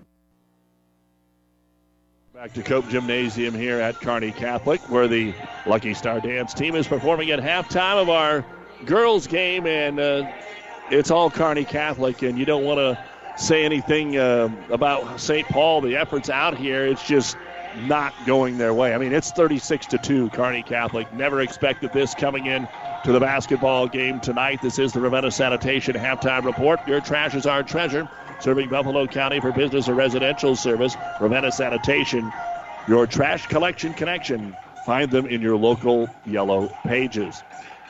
Back 2.45 2.53
to 2.53 2.63
Cope 2.63 2.87
Gymnasium 2.91 3.55
here 3.55 3.81
at 3.81 3.99
Kearney 4.03 4.31
Catholic, 4.31 4.79
where 4.91 5.09
the 5.09 5.33
Lucky 5.65 5.95
Star 5.95 6.21
Dance 6.21 6.53
team 6.53 6.75
is 6.75 6.87
performing 6.87 7.31
at 7.31 7.39
halftime 7.41 7.97
of 7.97 8.11
our 8.11 8.45
girls' 8.85 9.27
game, 9.27 9.67
and 9.67 9.99
uh, 9.99 10.31
it's 10.91 11.11
all 11.11 11.31
Kearney 11.31 11.65
Catholic, 11.65 12.21
and 12.21 12.39
you 12.39 12.45
don't 12.45 12.63
want 12.63 12.77
to 12.81 13.03
say 13.43 13.65
anything 13.65 14.19
uh, 14.19 14.51
about 14.69 15.19
St. 15.19 15.49
Paul. 15.49 15.81
The 15.81 15.97
efforts 15.97 16.29
out 16.29 16.55
here, 16.55 16.85
it's 16.85 17.09
just 17.09 17.39
not 17.87 18.13
going 18.27 18.59
their 18.59 18.75
way. 18.75 18.95
I 18.95 18.99
mean, 18.99 19.15
it's 19.15 19.31
36 19.31 19.87
to 19.87 19.97
2, 19.97 20.29
Kearney 20.29 20.63
Catholic. 20.63 21.11
Never 21.15 21.41
expected 21.41 21.95
this 21.95 22.15
coming 22.15 22.45
in 22.45 22.69
to 23.05 23.13
the 23.13 23.21
basketball 23.21 23.89
game 23.89 24.21
tonight. 24.21 24.61
This 24.61 24.79
is 24.79 24.93
the 24.93 25.01
Ravenna 25.01 25.31
Sanitation 25.31 25.95
halftime 25.95 26.45
report. 26.45 26.87
Your 26.87 27.01
trash 27.01 27.35
is 27.35 27.47
our 27.47 27.63
treasure 27.63 28.07
serving 28.45 28.69
Buffalo 28.69 29.07
County 29.07 29.41
for 29.41 29.53
business 29.53 29.89
or 29.89 29.95
residential 29.95 30.55
service. 30.55 30.95
Ravenna 31.19 31.51
Sanitation, 31.51 32.31
your 32.87 33.07
trash 33.07 33.47
collection 33.47 33.95
connection. 33.95 34.55
Find 34.85 35.11
them 35.11 35.27
in 35.27 35.41
your 35.41 35.57
local 35.57 36.11
yellow 36.27 36.69
pages. 36.85 37.43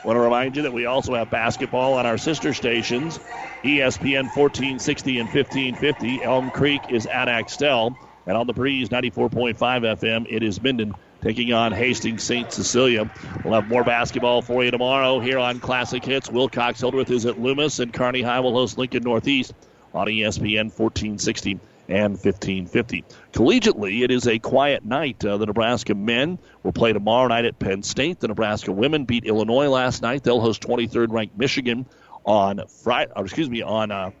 Want 0.05 0.15
to 0.15 0.21
remind 0.21 0.55
you 0.55 0.61
that 0.61 0.71
we 0.71 0.85
also 0.85 1.13
have 1.13 1.29
basketball 1.29 1.95
on 1.95 2.05
our 2.05 2.17
sister 2.17 2.53
stations, 2.53 3.19
ESPN 3.65 4.33
1460 4.33 5.19
and 5.19 5.27
1550. 5.27 6.23
Elm 6.23 6.49
Creek 6.51 6.83
is 6.89 7.05
at 7.05 7.27
Axtell, 7.27 7.97
and 8.25 8.37
on 8.37 8.47
the 8.47 8.53
breeze 8.53 8.87
94.5 8.87 9.57
FM, 9.57 10.25
it 10.29 10.41
is 10.41 10.61
Minden 10.61 10.93
taking 11.21 11.51
on 11.51 11.73
Hastings 11.73 12.23
St. 12.23 12.49
Cecilia. 12.49 13.11
We'll 13.43 13.55
have 13.55 13.67
more 13.67 13.83
basketball 13.83 14.41
for 14.41 14.63
you 14.63 14.71
tomorrow 14.71 15.19
here 15.19 15.39
on 15.39 15.59
Classic 15.59 16.05
Hits. 16.05 16.29
Wilcox 16.29 16.79
Hildreth 16.79 17.11
is 17.11 17.25
at 17.25 17.41
Loomis, 17.41 17.79
and 17.79 17.91
Kearney 17.91 18.21
High 18.21 18.39
will 18.39 18.53
host 18.53 18.77
Lincoln 18.77 19.03
Northeast 19.03 19.53
on 19.95 20.07
ESPN 20.07 20.65
1460 20.65 21.59
and 21.87 22.13
1550. 22.13 23.03
Collegiately, 23.31 24.03
it 24.03 24.11
is 24.11 24.27
a 24.27 24.39
quiet 24.39 24.83
night. 24.83 25.23
Uh, 25.23 25.37
the 25.37 25.45
Nebraska 25.45 25.95
men 25.95 26.39
will 26.63 26.73
play 26.73 26.93
tomorrow 26.93 27.27
night 27.27 27.45
at 27.45 27.59
Penn 27.59 27.83
State. 27.83 28.19
The 28.19 28.27
Nebraska 28.27 28.71
women 28.71 29.05
beat 29.05 29.25
Illinois 29.25 29.67
last 29.67 30.01
night. 30.01 30.23
They'll 30.23 30.41
host 30.41 30.61
23rd 30.63 31.11
ranked 31.11 31.37
Michigan 31.37 31.85
on 32.25 32.61
Friday, 32.67 33.11
or 33.15 33.23
excuse 33.23 33.49
me, 33.49 33.61
on 33.61 33.91
uh, 33.91 34.11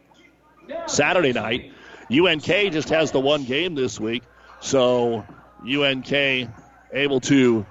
Saturday 0.87 1.33
night. 1.33 1.71
UNK 2.11 2.45
just 2.71 2.89
has 2.89 3.11
the 3.11 3.19
one 3.19 3.43
game 3.45 3.73
this 3.73 3.99
week, 3.99 4.23
so 4.61 5.25
UNK 5.67 6.13
able 6.93 7.19
to 7.21 7.65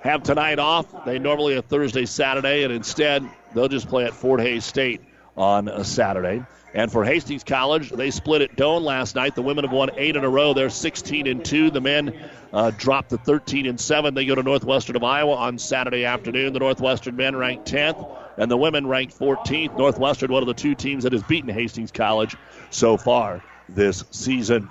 have 0.00 0.24
tonight 0.24 0.58
off. 0.58 1.04
They 1.04 1.20
normally 1.20 1.54
a 1.54 1.62
Thursday, 1.62 2.04
Saturday, 2.04 2.64
and 2.64 2.72
instead 2.72 3.28
they'll 3.54 3.68
just 3.68 3.88
play 3.88 4.04
at 4.04 4.12
Fort 4.12 4.40
Hays 4.40 4.64
State 4.64 5.00
on 5.36 5.68
a 5.68 5.84
Saturday. 5.84 6.44
And 6.74 6.90
for 6.90 7.04
Hastings 7.04 7.44
College, 7.44 7.90
they 7.90 8.10
split 8.10 8.42
at 8.42 8.56
Doane 8.56 8.82
last 8.82 9.14
night. 9.14 9.36
The 9.36 9.42
women 9.42 9.64
have 9.64 9.72
won 9.72 9.90
eight 9.96 10.16
in 10.16 10.24
a 10.24 10.28
row. 10.28 10.54
They're 10.54 10.70
16 10.70 11.28
and 11.28 11.44
two. 11.44 11.70
The 11.70 11.80
men 11.80 12.28
uh, 12.52 12.72
dropped 12.72 13.10
to 13.10 13.16
13 13.18 13.66
and 13.66 13.80
seven. 13.80 14.14
They 14.14 14.26
go 14.26 14.34
to 14.34 14.42
Northwestern 14.42 14.96
of 14.96 15.04
Iowa 15.04 15.34
on 15.34 15.56
Saturday 15.56 16.04
afternoon. 16.04 16.52
The 16.52 16.58
Northwestern 16.58 17.14
men 17.14 17.36
ranked 17.36 17.70
10th, 17.70 18.18
and 18.38 18.50
the 18.50 18.56
women 18.56 18.88
ranked 18.88 19.16
14th. 19.16 19.78
Northwestern, 19.78 20.32
one 20.32 20.42
of 20.42 20.48
the 20.48 20.54
two 20.54 20.74
teams 20.74 21.04
that 21.04 21.12
has 21.12 21.22
beaten 21.22 21.48
Hastings 21.48 21.92
College 21.92 22.36
so 22.70 22.96
far 22.96 23.40
this 23.68 24.02
season. 24.10 24.68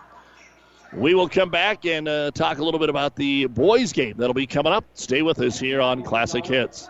We 0.91 1.16
will 1.16 1.30
come 1.30 1.49
back 1.49 1.86
and 1.86 2.07
uh, 2.07 2.32
talk 2.32 2.57
a 2.57 2.64
little 2.64 2.80
bit 2.80 2.89
about 2.89 3.16
the 3.16 3.45
boys' 3.47 3.93
game 3.93 4.16
that'll 4.18 4.34
be 4.34 4.45
coming 4.45 4.74
up. 4.74 4.84
Stay 4.93 5.22
with 5.22 5.39
us 5.39 5.57
here 5.57 5.80
on 5.80 6.03
Classic 6.03 6.45
Hits. 6.45 6.89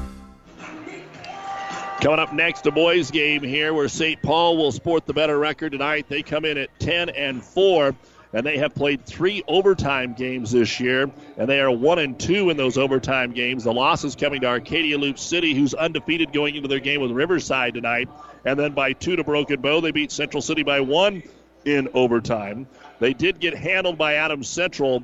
Coming 2.01 2.19
up 2.19 2.33
next, 2.33 2.65
a 2.65 2.71
boys 2.71 3.11
game 3.11 3.43
here 3.43 3.75
where 3.75 3.87
St. 3.87 4.19
Paul 4.23 4.57
will 4.57 4.71
sport 4.71 5.05
the 5.05 5.13
better 5.13 5.37
record 5.37 5.73
tonight. 5.73 6.07
They 6.09 6.23
come 6.23 6.45
in 6.45 6.57
at 6.57 6.79
10 6.79 7.09
and 7.09 7.43
4 7.43 7.95
and 8.33 8.43
they 8.43 8.57
have 8.57 8.73
played 8.73 9.05
three 9.05 9.43
overtime 9.47 10.13
games 10.13 10.51
this 10.51 10.79
year, 10.79 11.11
and 11.37 11.49
they 11.49 11.59
are 11.59 11.69
one 11.69 11.99
and 11.99 12.19
two 12.19 12.49
in 12.49 12.57
those 12.57 12.77
overtime 12.77 13.33
games. 13.33 13.65
The 13.65 13.73
loss 13.73 14.03
is 14.03 14.15
coming 14.15 14.41
to 14.41 14.47
Arcadia 14.47 14.97
Loop 14.97 15.19
City, 15.19 15.53
who's 15.53 15.73
undefeated 15.73 16.33
going 16.33 16.55
into 16.55 16.67
their 16.67 16.79
game 16.79 17.01
with 17.01 17.11
Riverside 17.11 17.73
tonight, 17.73 18.09
and 18.45 18.57
then 18.57 18.71
by 18.71 18.93
two 18.93 19.15
to 19.17 19.23
Broken 19.23 19.61
Bow, 19.61 19.81
they 19.81 19.91
beat 19.91 20.11
Central 20.11 20.41
City 20.41 20.63
by 20.63 20.79
one 20.79 21.21
in 21.65 21.89
overtime. 21.93 22.67
They 22.99 23.13
did 23.13 23.39
get 23.39 23.55
handled 23.55 23.97
by 23.97 24.15
Adams 24.15 24.47
Central 24.47 25.03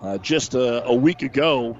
uh, 0.00 0.16
just 0.18 0.54
a, 0.54 0.84
a, 0.84 0.94
week 0.94 1.22
ago. 1.22 1.76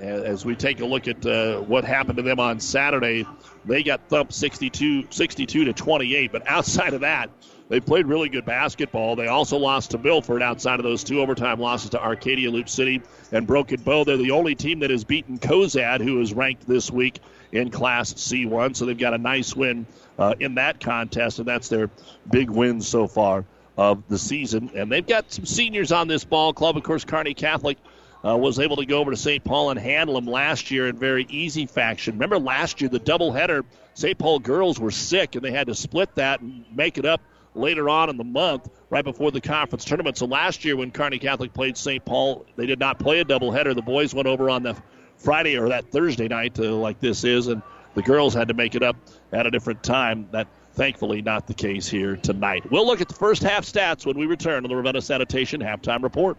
As 0.00 0.44
we 0.44 0.54
take 0.54 0.80
a 0.80 0.86
look 0.86 1.08
at 1.08 1.26
uh, 1.26 1.60
what 1.60 1.84
happened 1.84 2.16
to 2.18 2.22
them 2.22 2.38
on 2.38 2.60
Saturday, 2.60 3.26
they 3.64 3.82
got 3.82 4.08
thumped 4.08 4.32
62, 4.32 5.08
62 5.10 5.64
to 5.64 5.72
28. 5.72 6.32
But 6.32 6.46
outside 6.46 6.94
of 6.94 7.00
that, 7.00 7.30
they 7.68 7.80
played 7.80 8.06
really 8.06 8.28
good 8.28 8.44
basketball. 8.44 9.16
They 9.16 9.26
also 9.26 9.58
lost 9.58 9.90
to 9.90 9.98
Milford 9.98 10.42
outside 10.42 10.78
of 10.78 10.84
those 10.84 11.04
two 11.04 11.20
overtime 11.20 11.60
losses 11.60 11.90
to 11.90 12.02
Arcadia 12.02 12.50
Loop 12.50 12.68
City 12.68 13.02
and 13.32 13.46
Broken 13.46 13.82
Bow. 13.82 14.04
They're 14.04 14.16
the 14.16 14.30
only 14.30 14.54
team 14.54 14.80
that 14.80 14.90
has 14.90 15.04
beaten 15.04 15.38
Cozad, 15.38 16.00
who 16.00 16.20
is 16.20 16.32
ranked 16.32 16.66
this 16.66 16.90
week 16.90 17.20
in 17.52 17.70
Class 17.70 18.14
C1. 18.14 18.76
So 18.76 18.86
they've 18.86 18.96
got 18.96 19.14
a 19.14 19.18
nice 19.18 19.54
win 19.54 19.86
uh, 20.18 20.34
in 20.40 20.54
that 20.54 20.80
contest, 20.80 21.40
and 21.40 21.48
that's 21.48 21.68
their 21.68 21.90
big 22.30 22.50
win 22.50 22.80
so 22.80 23.06
far 23.06 23.44
of 23.76 24.02
the 24.08 24.18
season. 24.18 24.70
And 24.74 24.90
they've 24.90 25.06
got 25.06 25.30
some 25.32 25.44
seniors 25.44 25.92
on 25.92 26.08
this 26.08 26.24
ball 26.24 26.52
club. 26.52 26.76
Of 26.76 26.84
course, 26.84 27.04
Kearney 27.04 27.34
Catholic 27.34 27.78
uh, 28.24 28.36
was 28.36 28.58
able 28.58 28.76
to 28.76 28.86
go 28.86 28.98
over 28.98 29.10
to 29.10 29.16
St. 29.16 29.44
Paul 29.44 29.70
and 29.70 29.78
handle 29.78 30.14
them 30.14 30.26
last 30.26 30.70
year 30.70 30.88
in 30.88 30.96
very 30.96 31.26
easy 31.28 31.66
fashion. 31.66 32.14
Remember 32.14 32.38
last 32.38 32.80
year, 32.80 32.90
the 32.90 33.00
doubleheader, 33.00 33.64
St. 33.94 34.18
Paul 34.18 34.38
girls 34.40 34.78
were 34.78 34.90
sick, 34.90 35.34
and 35.34 35.44
they 35.44 35.52
had 35.52 35.68
to 35.68 35.74
split 35.74 36.14
that 36.16 36.40
and 36.40 36.64
make 36.74 36.98
it 36.98 37.04
up 37.04 37.20
later 37.54 37.88
on 37.88 38.08
in 38.10 38.16
the 38.16 38.24
month, 38.24 38.68
right 38.90 39.04
before 39.04 39.30
the 39.30 39.40
conference 39.40 39.84
tournament. 39.84 40.16
So 40.16 40.26
last 40.26 40.64
year, 40.64 40.76
when 40.76 40.90
Kearney 40.90 41.18
Catholic 41.18 41.52
played 41.52 41.76
St. 41.76 42.04
Paul, 42.04 42.46
they 42.56 42.66
did 42.66 42.78
not 42.78 42.98
play 42.98 43.20
a 43.20 43.24
doubleheader. 43.24 43.74
The 43.74 43.82
boys 43.82 44.14
went 44.14 44.28
over 44.28 44.50
on 44.50 44.62
the 44.62 44.76
Friday 45.16 45.58
or 45.58 45.68
that 45.70 45.90
Thursday 45.90 46.28
night, 46.28 46.58
uh, 46.58 46.74
like 46.74 47.00
this 47.00 47.24
is, 47.24 47.48
and 47.48 47.62
the 47.94 48.02
girls 48.02 48.34
had 48.34 48.48
to 48.48 48.54
make 48.54 48.74
it 48.74 48.82
up 48.82 48.96
at 49.32 49.46
a 49.46 49.50
different 49.50 49.82
time. 49.82 50.28
That 50.30 50.46
thankfully 50.74 51.22
not 51.22 51.46
the 51.48 51.54
case 51.54 51.88
here 51.88 52.16
tonight. 52.16 52.70
We'll 52.70 52.86
look 52.86 53.00
at 53.00 53.08
the 53.08 53.14
first 53.14 53.42
half 53.42 53.64
stats 53.64 54.06
when 54.06 54.16
we 54.16 54.26
return 54.26 54.62
to 54.62 54.68
the 54.68 54.76
Ravenna 54.76 55.02
Sanitation 55.02 55.60
halftime 55.60 56.04
report. 56.04 56.38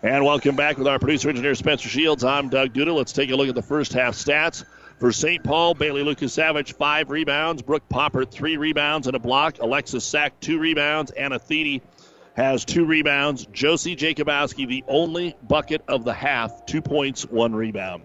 And 0.00 0.24
welcome 0.24 0.54
back 0.54 0.78
with 0.78 0.86
our 0.86 1.00
producer 1.00 1.28
engineer 1.28 1.56
Spencer 1.56 1.88
Shields. 1.88 2.22
I'm 2.22 2.50
Doug 2.50 2.72
Duda. 2.72 2.94
Let's 2.94 3.10
take 3.10 3.30
a 3.30 3.34
look 3.36 3.48
at 3.48 3.56
the 3.56 3.62
first 3.62 3.92
half 3.92 4.14
stats. 4.14 4.64
For 5.00 5.10
St. 5.10 5.42
Paul, 5.42 5.74
Bailey 5.74 6.04
Lucas 6.04 6.32
Savage, 6.32 6.74
five 6.74 7.10
rebounds. 7.10 7.62
Brooke 7.62 7.88
Popper, 7.88 8.24
three 8.24 8.56
rebounds 8.56 9.08
and 9.08 9.16
a 9.16 9.18
block. 9.18 9.58
Alexis 9.58 10.04
Sack, 10.04 10.38
two 10.38 10.60
rebounds. 10.60 11.10
Anna 11.10 11.40
Thede 11.40 11.82
has 12.36 12.64
two 12.64 12.84
rebounds. 12.84 13.46
Josie 13.46 13.96
Jacobowski, 13.96 14.68
the 14.68 14.84
only 14.86 15.34
bucket 15.42 15.82
of 15.88 16.04
the 16.04 16.14
half, 16.14 16.64
two 16.64 16.80
points, 16.80 17.22
one 17.24 17.52
rebound. 17.52 18.04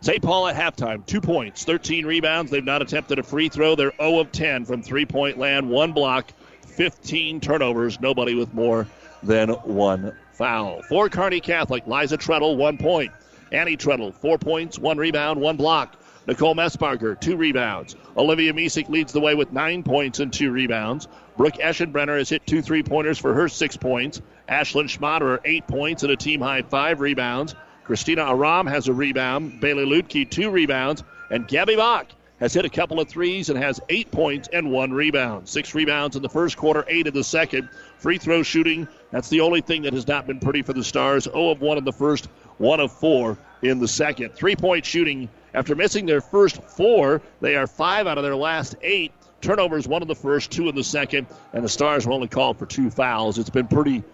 St. 0.00 0.22
Paul 0.22 0.48
at 0.48 0.56
halftime, 0.56 1.04
two 1.04 1.20
points, 1.20 1.64
13 1.64 2.06
rebounds. 2.06 2.50
They've 2.50 2.64
not 2.64 2.80
attempted 2.80 3.18
a 3.18 3.22
free 3.22 3.50
throw. 3.50 3.74
They're 3.74 3.92
0 4.00 4.20
of 4.20 4.32
10 4.32 4.64
from 4.64 4.82
three 4.82 5.04
point 5.04 5.36
land, 5.36 5.68
one 5.68 5.92
block, 5.92 6.32
15 6.68 7.40
turnovers. 7.40 8.00
Nobody 8.00 8.34
with 8.34 8.54
more 8.54 8.86
than 9.22 9.50
one 9.50 10.14
foul. 10.34 10.82
For 10.82 11.08
Kearney 11.08 11.40
Catholic, 11.40 11.86
Liza 11.86 12.16
Treadle, 12.16 12.56
one 12.56 12.78
point. 12.78 13.12
Annie 13.52 13.76
Treadle, 13.76 14.12
four 14.12 14.38
points, 14.38 14.78
one 14.78 14.98
rebound, 14.98 15.40
one 15.40 15.56
block. 15.56 15.96
Nicole 16.26 16.54
Messbarger, 16.54 17.20
two 17.20 17.36
rebounds. 17.36 17.96
Olivia 18.16 18.52
Misek 18.52 18.88
leads 18.88 19.12
the 19.12 19.20
way 19.20 19.34
with 19.34 19.52
nine 19.52 19.82
points 19.82 20.20
and 20.20 20.32
two 20.32 20.50
rebounds. 20.50 21.06
Brooke 21.36 21.54
Eschenbrenner 21.54 22.18
has 22.18 22.28
hit 22.28 22.46
two 22.46 22.62
three 22.62 22.82
pointers 22.82 23.18
for 23.18 23.34
her 23.34 23.48
six 23.48 23.76
points. 23.76 24.22
Ashlyn 24.48 24.88
Schmaderer, 24.88 25.40
eight 25.44 25.66
points 25.66 26.02
and 26.02 26.12
a 26.12 26.16
team 26.16 26.40
high 26.40 26.62
five 26.62 27.00
rebounds. 27.00 27.54
Christina 27.84 28.30
Aram 28.30 28.66
has 28.66 28.88
a 28.88 28.92
rebound. 28.92 29.60
Bailey 29.60 29.84
Ludke, 29.84 30.30
two 30.30 30.50
rebounds. 30.50 31.04
And 31.30 31.46
Gabby 31.46 31.76
Bach 31.76 32.06
has 32.44 32.52
hit 32.52 32.66
a 32.66 32.68
couple 32.68 33.00
of 33.00 33.08
threes 33.08 33.48
and 33.48 33.58
has 33.58 33.80
eight 33.88 34.10
points 34.10 34.50
and 34.52 34.70
one 34.70 34.92
rebound. 34.92 35.48
Six 35.48 35.74
rebounds 35.74 36.14
in 36.14 36.20
the 36.20 36.28
first 36.28 36.58
quarter, 36.58 36.84
eight 36.88 37.06
in 37.06 37.14
the 37.14 37.24
second. 37.24 37.70
Free 37.96 38.18
throw 38.18 38.42
shooting, 38.42 38.86
that's 39.10 39.30
the 39.30 39.40
only 39.40 39.62
thing 39.62 39.80
that 39.82 39.94
has 39.94 40.06
not 40.06 40.26
been 40.26 40.40
pretty 40.40 40.60
for 40.60 40.74
the 40.74 40.84
Stars. 40.84 41.24
0 41.24 41.48
of 41.48 41.62
1 41.62 41.78
in 41.78 41.84
the 41.84 41.92
first, 41.92 42.26
1 42.58 42.80
of 42.80 42.92
4 42.92 43.38
in 43.62 43.78
the 43.78 43.88
second. 43.88 44.34
Three 44.34 44.56
point 44.56 44.84
shooting, 44.84 45.30
after 45.54 45.74
missing 45.74 46.04
their 46.04 46.20
first 46.20 46.62
four, 46.62 47.22
they 47.40 47.56
are 47.56 47.66
five 47.66 48.06
out 48.06 48.18
of 48.18 48.24
their 48.24 48.36
last 48.36 48.76
eight. 48.82 49.12
Turnovers, 49.40 49.88
one 49.88 50.02
in 50.02 50.08
the 50.08 50.14
first, 50.14 50.50
two 50.50 50.68
in 50.68 50.74
the 50.74 50.84
second, 50.84 51.26
and 51.54 51.64
the 51.64 51.68
Stars 51.70 52.06
were 52.06 52.12
only 52.12 52.28
called 52.28 52.58
for 52.58 52.66
two 52.66 52.90
fouls. 52.90 53.38
It's 53.38 53.48
been 53.48 53.68
pretty 53.68 54.04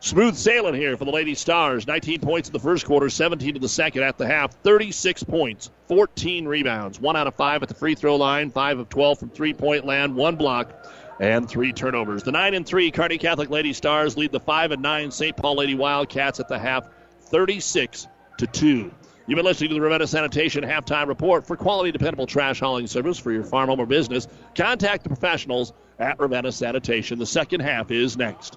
smooth 0.00 0.36
sailing 0.36 0.74
here 0.74 0.96
for 0.96 1.04
the 1.04 1.10
Lady 1.10 1.34
Stars. 1.34 1.86
19 1.86 2.20
points 2.20 2.48
in 2.48 2.52
the 2.52 2.60
first 2.60 2.86
quarter, 2.86 3.08
17 3.08 3.56
in 3.56 3.62
the 3.62 3.68
second 3.68 4.02
at 4.02 4.18
the 4.18 4.26
half, 4.26 4.52
36 4.62 5.22
points, 5.24 5.70
14 5.88 6.46
rebounds, 6.46 7.00
one 7.00 7.16
out 7.16 7.26
of 7.26 7.34
five 7.34 7.62
at 7.62 7.68
the 7.68 7.74
free 7.74 7.94
throw 7.94 8.16
line, 8.16 8.50
five 8.50 8.78
of 8.78 8.88
12 8.88 9.18
from 9.18 9.30
three 9.30 9.54
point 9.54 9.84
land, 9.84 10.14
one 10.14 10.36
block, 10.36 10.72
and 11.20 11.48
three 11.48 11.72
turnovers. 11.72 12.22
The 12.22 12.32
nine 12.32 12.54
and 12.54 12.66
three 12.66 12.90
Kearney 12.90 13.18
Catholic 13.18 13.50
Lady 13.50 13.72
Stars 13.72 14.16
lead 14.16 14.32
the 14.32 14.40
five 14.40 14.70
and 14.70 14.82
nine 14.82 15.10
St. 15.10 15.36
Paul 15.36 15.56
Lady 15.56 15.74
Wildcats 15.74 16.40
at 16.40 16.48
the 16.48 16.58
half, 16.58 16.88
36 17.20 18.06
to 18.38 18.46
two. 18.46 18.92
You've 19.26 19.36
been 19.36 19.44
listening 19.44 19.70
to 19.70 19.74
the 19.74 19.80
Ravenna 19.80 20.06
Sanitation 20.06 20.62
halftime 20.62 21.08
report. 21.08 21.46
For 21.46 21.56
quality, 21.56 21.90
dependable 21.90 22.26
trash 22.26 22.60
hauling 22.60 22.86
service 22.86 23.18
for 23.18 23.32
your 23.32 23.42
farm, 23.42 23.68
home, 23.68 23.80
or 23.80 23.86
business, 23.86 24.28
contact 24.54 25.02
the 25.02 25.08
professionals 25.08 25.72
at 25.98 26.20
Ravenna 26.20 26.52
Sanitation. 26.52 27.18
The 27.18 27.26
second 27.26 27.60
half 27.60 27.90
is 27.90 28.16
next. 28.16 28.56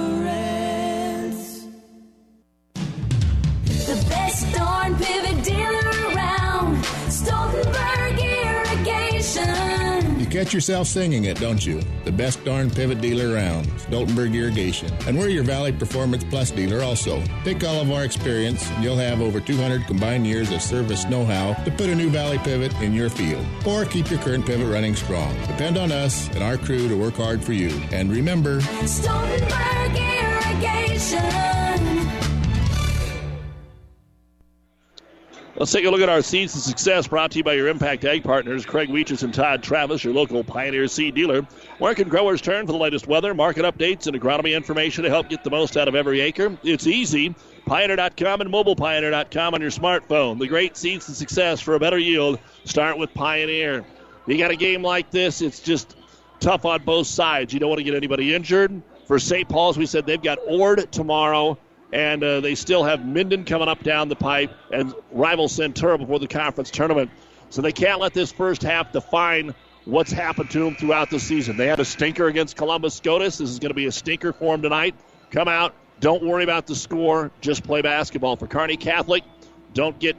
Pivot 4.97 5.43
dealer 5.43 6.13
around. 6.13 6.83
Stoltenberg 7.09 8.19
Irrigation. 8.19 10.19
You 10.19 10.25
catch 10.25 10.53
yourself 10.53 10.87
singing 10.87 11.25
it, 11.25 11.39
don't 11.39 11.65
you? 11.65 11.81
The 12.05 12.11
best 12.11 12.43
darn 12.45 12.69
pivot 12.69 13.01
dealer 13.01 13.33
around, 13.33 13.65
Stoltenberg 13.77 14.33
Irrigation. 14.35 14.91
And 15.07 15.17
we're 15.17 15.29
your 15.29 15.43
Valley 15.43 15.71
Performance 15.71 16.23
Plus 16.23 16.51
dealer 16.51 16.83
also. 16.83 17.21
Take 17.43 17.63
all 17.63 17.81
of 17.81 17.91
our 17.91 18.03
experience, 18.05 18.69
and 18.71 18.83
you'll 18.83 18.97
have 18.97 19.21
over 19.21 19.39
200 19.39 19.85
combined 19.87 20.25
years 20.25 20.51
of 20.51 20.61
service 20.61 21.05
know 21.05 21.25
how 21.25 21.53
to 21.63 21.71
put 21.71 21.89
a 21.89 21.95
new 21.95 22.09
Valley 22.09 22.37
pivot 22.39 22.73
in 22.81 22.93
your 22.93 23.09
field. 23.09 23.45
Or 23.65 23.85
keep 23.85 24.09
your 24.09 24.19
current 24.19 24.45
pivot 24.45 24.67
running 24.67 24.95
strong. 24.95 25.33
Depend 25.47 25.77
on 25.77 25.91
us 25.91 26.27
and 26.29 26.43
our 26.43 26.57
crew 26.57 26.87
to 26.87 26.95
work 26.95 27.15
hard 27.15 27.43
for 27.43 27.53
you. 27.53 27.69
And 27.91 28.11
remember, 28.11 28.61
Stoltenberg 28.61 29.97
Irrigation. 29.97 32.20
Let's 35.61 35.71
take 35.71 35.85
a 35.85 35.91
look 35.91 36.01
at 36.01 36.09
our 36.09 36.23
seeds 36.23 36.53
to 36.53 36.59
success 36.59 37.07
brought 37.07 37.29
to 37.29 37.37
you 37.37 37.43
by 37.43 37.53
your 37.53 37.67
Impact 37.67 38.03
Ag 38.03 38.23
partners, 38.23 38.65
Craig 38.65 38.89
Weeches 38.89 39.21
and 39.21 39.31
Todd 39.31 39.61
Travis, 39.61 40.03
your 40.03 40.11
local 40.11 40.43
Pioneer 40.43 40.87
seed 40.87 41.13
dealer. 41.13 41.43
Where 41.77 41.93
can 41.93 42.09
growers 42.09 42.41
turn 42.41 42.65
for 42.65 42.71
the 42.71 42.79
latest 42.79 43.05
weather, 43.05 43.35
market 43.35 43.63
updates, 43.63 44.07
and 44.07 44.19
agronomy 44.19 44.55
information 44.55 45.03
to 45.03 45.11
help 45.11 45.29
get 45.29 45.43
the 45.43 45.51
most 45.51 45.77
out 45.77 45.87
of 45.87 45.93
every 45.93 46.19
acre? 46.19 46.57
It's 46.63 46.87
easy. 46.87 47.35
Pioneer.com 47.67 48.41
and 48.41 48.49
mobilepioneer.com 48.51 49.53
on 49.53 49.61
your 49.61 49.69
smartphone. 49.69 50.39
The 50.39 50.47
great 50.47 50.77
seeds 50.77 51.05
to 51.05 51.11
success 51.11 51.61
for 51.61 51.75
a 51.75 51.79
better 51.79 51.99
yield 51.99 52.39
start 52.65 52.97
with 52.97 53.13
Pioneer. 53.13 53.85
You 54.25 54.39
got 54.39 54.49
a 54.49 54.55
game 54.55 54.81
like 54.81 55.11
this, 55.11 55.43
it's 55.43 55.59
just 55.59 55.95
tough 56.39 56.65
on 56.65 56.81
both 56.81 57.05
sides. 57.05 57.53
You 57.53 57.59
don't 57.59 57.69
want 57.69 57.77
to 57.77 57.83
get 57.83 57.93
anybody 57.93 58.33
injured. 58.33 58.81
For 59.05 59.19
St. 59.19 59.47
Paul's, 59.47 59.77
we 59.77 59.85
said 59.85 60.07
they've 60.07 60.19
got 60.19 60.39
Ord 60.47 60.91
tomorrow 60.91 61.59
and 61.91 62.23
uh, 62.23 62.39
they 62.39 62.55
still 62.55 62.83
have 62.83 63.05
Minden 63.05 63.45
coming 63.45 63.67
up 63.67 63.83
down 63.83 64.09
the 64.09 64.15
pipe 64.15 64.51
and 64.71 64.93
rival 65.11 65.47
Centura 65.47 65.97
before 65.97 66.19
the 66.19 66.27
conference 66.27 66.71
tournament. 66.71 67.11
So 67.49 67.61
they 67.61 67.73
can't 67.73 67.99
let 67.99 68.13
this 68.13 68.31
first 68.31 68.63
half 68.63 68.91
define 68.93 69.53
what's 69.85 70.11
happened 70.11 70.49
to 70.51 70.59
them 70.59 70.75
throughout 70.75 71.09
the 71.09 71.19
season. 71.19 71.57
They 71.57 71.67
had 71.67 71.79
a 71.79 71.85
stinker 71.85 72.27
against 72.27 72.55
Columbus 72.55 72.95
SCOTUS. 72.95 73.39
This 73.39 73.49
is 73.49 73.59
going 73.59 73.71
to 73.71 73.75
be 73.75 73.87
a 73.87 73.91
stinker 73.91 74.31
for 74.31 74.53
them 74.53 74.61
tonight. 74.61 74.95
Come 75.31 75.47
out, 75.47 75.73
don't 75.99 76.23
worry 76.23 76.43
about 76.43 76.67
the 76.67 76.75
score, 76.75 77.31
just 77.41 77.63
play 77.63 77.81
basketball. 77.81 78.35
For 78.35 78.47
Kearney 78.47 78.77
Catholic, 78.77 79.23
don't 79.73 79.97
get, 79.99 80.15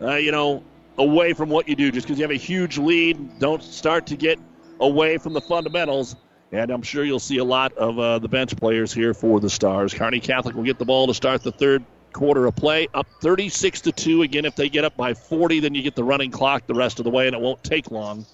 uh, 0.00 0.14
you 0.14 0.32
know, 0.32 0.62
away 0.96 1.32
from 1.32 1.48
what 1.48 1.68
you 1.68 1.76
do. 1.76 1.90
Just 1.90 2.06
because 2.06 2.18
you 2.18 2.24
have 2.24 2.30
a 2.30 2.34
huge 2.34 2.78
lead, 2.78 3.38
don't 3.38 3.62
start 3.62 4.06
to 4.08 4.16
get 4.16 4.38
away 4.80 5.18
from 5.18 5.32
the 5.32 5.40
fundamentals. 5.40 6.16
And 6.52 6.70
I'm 6.70 6.82
sure 6.82 7.04
you'll 7.04 7.20
see 7.20 7.38
a 7.38 7.44
lot 7.44 7.72
of 7.74 7.98
uh, 7.98 8.18
the 8.18 8.28
bench 8.28 8.56
players 8.56 8.92
here 8.92 9.14
for 9.14 9.38
the 9.38 9.50
Stars. 9.50 9.94
Kearney 9.94 10.20
Catholic 10.20 10.56
will 10.56 10.64
get 10.64 10.78
the 10.78 10.84
ball 10.84 11.06
to 11.06 11.14
start 11.14 11.42
the 11.42 11.52
third 11.52 11.84
quarter 12.12 12.46
of 12.46 12.56
play, 12.56 12.88
up 12.92 13.06
36 13.20 13.82
to 13.82 13.92
2. 13.92 14.22
Again, 14.22 14.44
if 14.44 14.56
they 14.56 14.68
get 14.68 14.84
up 14.84 14.96
by 14.96 15.14
40, 15.14 15.60
then 15.60 15.74
you 15.74 15.82
get 15.82 15.94
the 15.94 16.02
running 16.02 16.32
clock 16.32 16.66
the 16.66 16.74
rest 16.74 16.98
of 16.98 17.04
the 17.04 17.10
way, 17.10 17.28
and 17.28 17.36
it 17.36 17.40
won't 17.40 17.62
take 17.62 17.92
long. 17.92 18.26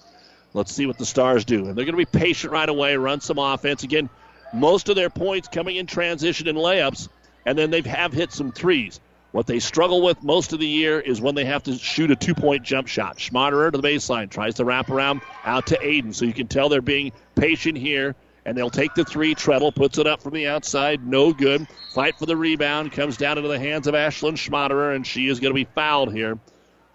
Let's 0.53 0.73
see 0.73 0.87
what 0.87 0.97
the 0.97 1.05
Stars 1.05 1.45
do. 1.45 1.67
And 1.67 1.77
they're 1.77 1.85
going 1.85 1.97
to 1.97 1.97
be 1.97 2.05
patient 2.05 2.51
right 2.51 2.67
away, 2.67 2.97
run 2.97 3.21
some 3.21 3.37
offense. 3.37 3.83
Again, 3.83 4.09
most 4.51 4.89
of 4.89 4.95
their 4.95 5.11
points 5.11 5.47
coming 5.47 5.75
in 5.75 5.85
transition 5.85 6.47
and 6.47 6.57
layups, 6.57 7.09
and 7.45 7.55
then 7.55 7.69
they 7.69 7.81
have 7.81 8.13
hit 8.13 8.31
some 8.31 8.51
threes. 8.51 8.99
What 9.37 9.45
they 9.45 9.59
struggle 9.59 10.01
with 10.01 10.23
most 10.23 10.51
of 10.51 10.59
the 10.59 10.67
year 10.67 10.99
is 10.99 11.21
when 11.21 11.35
they 11.35 11.45
have 11.45 11.61
to 11.65 11.77
shoot 11.77 12.09
a 12.09 12.15
two 12.15 12.33
point 12.33 12.63
jump 12.63 12.87
shot. 12.87 13.19
Schmaderer 13.19 13.71
to 13.71 13.77
the 13.77 13.87
baseline, 13.87 14.31
tries 14.31 14.55
to 14.55 14.65
wrap 14.65 14.89
around 14.89 15.21
out 15.45 15.67
to 15.67 15.77
Aiden. 15.77 16.11
So 16.15 16.25
you 16.25 16.33
can 16.33 16.47
tell 16.47 16.69
they're 16.69 16.81
being 16.81 17.11
patient 17.35 17.77
here. 17.77 18.15
And 18.47 18.57
they'll 18.57 18.71
take 18.71 18.95
the 18.95 19.05
three. 19.05 19.35
Treadle 19.35 19.71
puts 19.71 19.99
it 19.99 20.07
up 20.07 20.23
from 20.23 20.33
the 20.33 20.47
outside. 20.47 21.05
No 21.05 21.33
good. 21.33 21.67
Fight 21.93 22.17
for 22.17 22.25
the 22.25 22.35
rebound. 22.35 22.93
Comes 22.93 23.15
down 23.15 23.37
into 23.37 23.47
the 23.47 23.59
hands 23.59 23.85
of 23.85 23.93
Ashlyn 23.93 24.37
Schmaderer, 24.37 24.95
and 24.95 25.05
she 25.05 25.27
is 25.27 25.39
going 25.39 25.51
to 25.51 25.55
be 25.55 25.65
fouled 25.75 26.11
here 26.11 26.39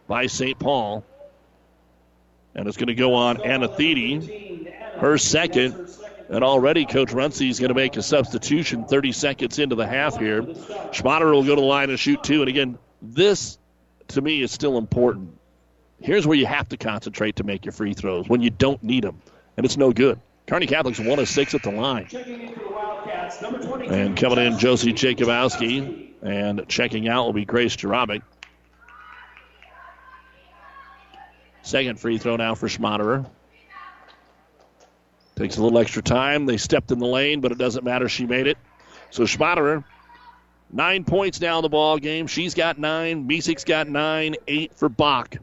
by 0.09 0.27
St. 0.27 0.59
Paul. 0.59 1.05
And 2.57 2.67
it's 2.67 2.77
going 2.77 2.89
to 2.89 2.97
go 2.97 3.15
on 3.15 3.41
Anna 3.43 3.69
her 4.99 5.17
second. 5.17 5.97
And 6.33 6.43
already 6.43 6.87
Coach 6.87 7.13
Runcie 7.13 7.51
is 7.51 7.61
going 7.61 7.69
to 7.69 7.75
make 7.75 7.95
a 7.99 8.03
substitution 8.03 8.87
30 8.87 9.13
seconds 9.13 9.59
into 9.59 9.77
the 9.77 9.87
half 9.87 10.17
here. 10.17 10.41
Schmaderer 10.43 11.33
will 11.33 11.45
go 11.45 11.55
to 11.55 11.61
the 11.61 11.67
line 11.67 11.91
and 11.91 12.01
shoot 12.01 12.25
two. 12.25 12.41
And 12.41 12.49
again, 12.49 12.79
this 13.03 13.59
to 14.09 14.23
me 14.23 14.41
is 14.41 14.51
still 14.51 14.79
important. 14.79 15.39
Here's 16.01 16.27
where 16.27 16.39
you 16.39 16.47
have 16.47 16.71
to 16.71 16.79
concentrate 16.79 17.37
to 17.37 17.45
make 17.45 17.67
your 17.67 17.73
free 17.73 17.93
throws 17.93 18.31
when 18.31 18.41
you 18.41 18.49
don't 18.49 18.83
need 18.83 19.05
them. 19.05 19.21
And 19.59 19.67
it's 19.67 19.77
no 19.77 19.93
good. 19.93 20.19
Kearney 20.47 20.67
Catholic's 20.67 20.99
one 20.99 21.19
of 21.19 21.29
six 21.29 21.55
at 21.55 21.63
the 21.63 21.71
line. 21.71 22.09
And 23.91 24.17
coming 24.17 24.39
in, 24.39 24.59
Josie 24.59 24.95
Jacobowski. 24.95 26.13
And 26.23 26.67
checking 26.67 27.09
out 27.09 27.27
will 27.27 27.35
be 27.35 27.45
Grace 27.45 27.77
Jarabic. 27.77 28.23
Second 31.61 32.01
free 32.01 32.17
throw 32.17 32.37
now 32.37 32.55
for 32.55 32.69
Schmaderer. 32.69 33.29
Takes 35.43 35.57
a 35.57 35.63
little 35.65 35.81
extra 35.81 36.03
time. 36.03 36.47
They 36.47 36.57
stepped 36.57 36.93
in 36.93 37.01
the 37.01 37.07
lane, 37.07 37.41
but 37.41 37.51
it 37.51 37.59
doesn't 37.59 37.83
matter. 37.83 38.09
She 38.09 38.27
made 38.27 38.47
it. 38.47 38.57
So 39.11 39.25
Schmaderer, 39.25 39.83
nine 40.73 41.03
points 41.03 41.41
now 41.41 41.59
in 41.59 41.63
the 41.63 41.69
ball 41.69 41.99
game. 41.99 42.29
She's 42.29 42.55
got 42.55 42.79
nine. 42.79 43.27
Misek's 43.27 43.65
got 43.65 43.89
nine. 43.89 44.37
Eight 44.47 44.73
for 44.77 44.89
Bach. 44.89 45.35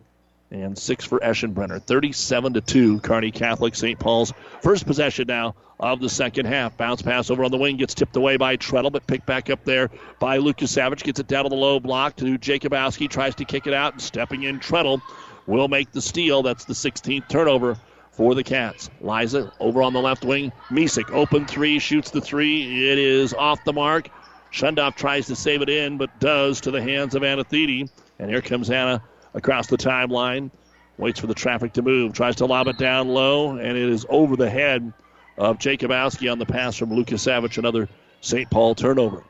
And 0.52 0.78
six 0.78 1.04
for 1.04 1.20
Eschenbrenner. 1.20 1.84
37 1.84 2.54
to 2.54 2.62
2. 2.62 3.02
Kearney 3.02 3.32
Catholic 3.32 3.76
St. 3.76 4.00
Paul's 4.00 4.32
first 4.62 4.86
possession 4.86 5.28
now 5.28 5.56
of 5.82 6.00
the 6.00 6.08
second 6.08 6.46
half. 6.46 6.78
Bounce 6.78 7.02
pass 7.02 7.30
over 7.30 7.44
on 7.44 7.52
the 7.52 7.58
wing 7.58 7.76
gets 7.76 7.94
tipped 7.94 8.16
away 8.16 8.38
by 8.38 8.56
Treadle, 8.56 8.92
but 8.92 9.06
picked 9.06 9.26
back 9.26 9.50
up 9.50 9.66
there 9.66 9.92
by 10.18 10.38
Lucas 10.38 10.72
Savage. 10.72 11.04
Gets 11.04 11.20
it 11.20 11.28
down 11.28 11.44
to 11.44 11.50
the 11.50 11.58
low 11.58 11.82
block 11.82 12.16
to 12.16 12.38
Jacobowski. 12.38 13.10
Tries 13.10 13.36
to 13.36 13.44
kick 13.44 13.68
it 13.68 13.74
out, 13.74 13.92
and 13.92 14.02
stepping 14.02 14.44
in, 14.44 14.62
Treadle 14.62 15.02
will 15.46 15.68
make 15.68 15.92
the 15.92 16.02
steal. 16.02 16.42
That's 16.42 16.64
the 16.64 16.74
16th 16.74 17.28
turnover 17.28 17.78
for 18.20 18.36
the 18.36 18.44
Cats. 18.44 18.90
Liza 19.00 19.50
over 19.62 19.82
on 19.82 19.94
the 19.94 20.02
left 20.02 20.26
wing. 20.26 20.52
Misek 20.70 21.10
open 21.12 21.46
three, 21.46 21.80
shoots 21.80 22.12
the 22.12 22.20
three. 22.20 22.90
It 22.92 23.00
is 23.00 23.34
off 23.34 23.64
the 23.64 23.72
mark. 23.72 24.10
Shundoff 24.52 24.96
tries 24.96 25.28
to 25.28 25.38
save 25.38 25.62
it 25.62 25.70
in, 25.70 25.98
but 25.98 26.20
does 26.20 26.60
to 26.62 26.72
the 26.72 26.82
hands 26.82 27.16
of 27.16 27.24
Anna. 27.24 27.46
And 27.50 28.30
here 28.30 28.42
comes 28.42 28.70
Anna 28.70 29.02
across 29.34 29.68
the 29.68 29.78
timeline. 29.78 30.52
Waits 30.98 31.22
for 31.22 31.28
the 31.28 31.34
traffic 31.34 31.72
to 31.74 31.82
move. 31.82 32.12
Tries 32.12 32.36
to 32.36 32.46
lob 32.46 32.68
it 32.68 32.78
down 32.78 33.08
low, 33.08 33.52
and 33.52 33.78
it 33.78 33.90
is 33.90 34.06
over 34.10 34.36
the 34.36 34.50
head 34.50 34.92
of 35.38 35.58
Jacobowski 35.58 36.30
on 36.30 36.40
the 36.40 36.46
pass 36.46 36.76
from 36.76 36.94
Lucas 36.94 37.22
Savage. 37.22 37.58
Another 37.58 37.88
St. 38.20 38.50
Paul 38.50 38.76
turnover. 38.76 39.24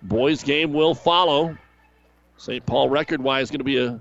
Boys 0.00 0.42
game 0.42 0.72
will 0.72 0.94
follow. 0.94 1.58
St. 2.38 2.64
Paul 2.64 2.88
record 2.88 3.20
wise 3.20 3.50
going 3.50 3.58
to 3.58 3.64
be 3.64 3.76
a 3.76 4.00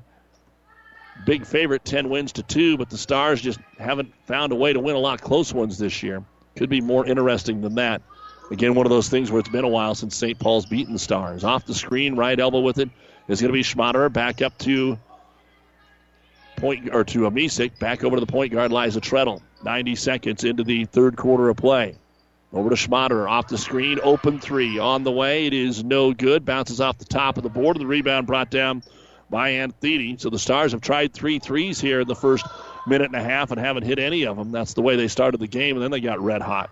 big 1.26 1.46
favorite, 1.46 1.86
10 1.86 2.10
wins 2.10 2.32
to 2.34 2.44
2, 2.44 2.78
but 2.78 2.90
the 2.90 2.98
Stars 2.98 3.42
just 3.42 3.60
haven't 3.80 4.14
found 4.26 4.52
a 4.52 4.56
way 4.56 4.74
to 4.74 4.80
win 4.80 4.96
a 4.96 5.00
lot 5.00 5.22
close 5.22 5.54
ones 5.54 5.78
this 5.78 6.04
year. 6.04 6.24
Could 6.56 6.70
be 6.70 6.82
more 6.82 7.06
interesting 7.06 7.62
than 7.62 7.76
that. 7.76 8.02
Again, 8.52 8.76
one 8.76 8.86
of 8.86 8.90
those 8.90 9.08
things 9.08 9.32
where 9.32 9.40
it's 9.40 9.50
been 9.50 9.64
a 9.64 9.70
while 9.70 9.96
since 9.96 10.16
St. 10.16 10.38
Paul's 10.38 10.66
beaten 10.66 10.94
the 10.94 11.00
Stars. 11.00 11.44
Off 11.44 11.66
the 11.66 11.74
screen, 11.74 12.16
right 12.16 12.38
elbow 12.38 12.60
with 12.60 12.80
it 12.80 12.90
is 13.30 13.40
going 13.40 13.50
to 13.50 13.54
be 13.54 13.64
Schmaderer. 13.64 14.12
Back 14.12 14.42
up 14.42 14.58
to 14.60 15.00
point 16.58 16.94
or 16.94 17.06
to 17.06 17.20
Amisik. 17.20 17.80
Back 17.80 18.04
over 18.04 18.18
to 18.18 18.20
the 18.20 18.32
point 18.32 18.52
guard, 18.52 18.74
Liza 18.74 19.00
Treadle. 19.00 19.42
90 19.64 19.96
seconds 19.96 20.44
into 20.44 20.64
the 20.64 20.86
third 20.86 21.16
quarter 21.16 21.48
of 21.48 21.58
play. 21.58 21.96
Over 22.52 22.70
to 22.70 22.76
Schmaderer. 22.76 23.30
Off 23.30 23.48
the 23.48 23.58
screen, 23.58 24.00
open 24.04 24.40
three. 24.40 24.78
On 24.80 25.04
the 25.04 25.12
way, 25.12 25.48
it 25.48 25.54
is 25.54 25.84
no 25.84 26.14
good. 26.14 26.44
Bounces 26.44 26.82
off 26.82 26.98
the 26.98 27.06
top 27.06 27.38
of 27.38 27.44
the 27.44 27.50
board. 27.50 27.80
The 27.80 27.86
rebound 27.86 28.28
brought 28.28 28.50
down 28.50 28.84
by 29.32 29.50
Anthony. 29.50 30.18
So 30.20 30.30
the 30.30 30.38
Stars 30.38 30.74
have 30.74 30.82
tried 30.82 31.14
three 31.14 31.40
threes 31.40 31.82
here 31.82 32.02
in 32.02 32.08
the 32.08 32.16
first 32.16 32.46
minute 32.86 33.08
and 33.08 33.16
a 33.16 33.24
half 33.24 33.50
and 33.50 33.60
haven't 33.60 33.84
hit 33.84 33.98
any 33.98 34.24
of 34.24 34.38
them. 34.38 34.52
That's 34.52 34.74
the 34.74 34.84
way 34.84 34.96
they 34.96 35.08
started 35.08 35.40
the 35.40 35.48
game, 35.48 35.76
and 35.76 35.84
then 35.84 35.90
they 35.90 36.02
got 36.02 36.20
red 36.20 36.44
hot. 36.44 36.70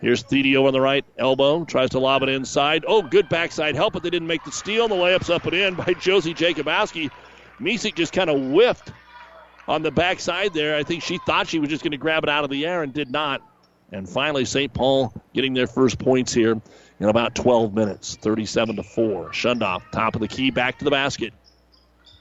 Here's 0.00 0.22
Thede 0.22 0.56
over 0.56 0.68
on 0.68 0.72
the 0.72 0.80
right 0.80 1.04
elbow. 1.18 1.64
Tries 1.64 1.90
to 1.90 1.98
lob 1.98 2.22
it 2.22 2.28
inside. 2.28 2.84
Oh, 2.86 3.02
good 3.02 3.28
backside 3.28 3.74
help, 3.74 3.94
but 3.94 4.02
they 4.02 4.10
didn't 4.10 4.28
make 4.28 4.44
the 4.44 4.52
steal. 4.52 4.88
The 4.88 4.94
layup's 4.94 5.30
up 5.30 5.44
and 5.44 5.54
in 5.54 5.74
by 5.74 5.92
Josie 6.00 6.34
Jacobowski. 6.34 7.10
Misek 7.60 7.94
just 7.94 8.12
kind 8.12 8.30
of 8.30 8.38
whiffed 8.38 8.92
on 9.66 9.82
the 9.82 9.90
backside 9.90 10.52
there. 10.52 10.76
I 10.76 10.82
think 10.82 11.02
she 11.02 11.18
thought 11.18 11.48
she 11.48 11.58
was 11.58 11.70
just 11.70 11.82
going 11.82 11.92
to 11.92 11.96
grab 11.98 12.22
it 12.24 12.28
out 12.28 12.44
of 12.44 12.50
the 12.50 12.66
air 12.66 12.82
and 12.82 12.92
did 12.92 13.10
not. 13.10 13.42
And 13.92 14.08
finally, 14.08 14.44
St. 14.44 14.72
Paul 14.72 15.14
getting 15.32 15.54
their 15.54 15.66
first 15.66 15.98
points 15.98 16.34
here 16.34 16.60
in 17.00 17.08
about 17.08 17.34
12 17.34 17.72
minutes, 17.72 18.16
37 18.16 18.76
to 18.76 18.82
4. 18.82 19.30
Shundoff, 19.30 19.82
top 19.92 20.14
of 20.14 20.20
the 20.20 20.28
key, 20.28 20.50
back 20.50 20.78
to 20.78 20.84
the 20.84 20.90
basket. 20.90 21.32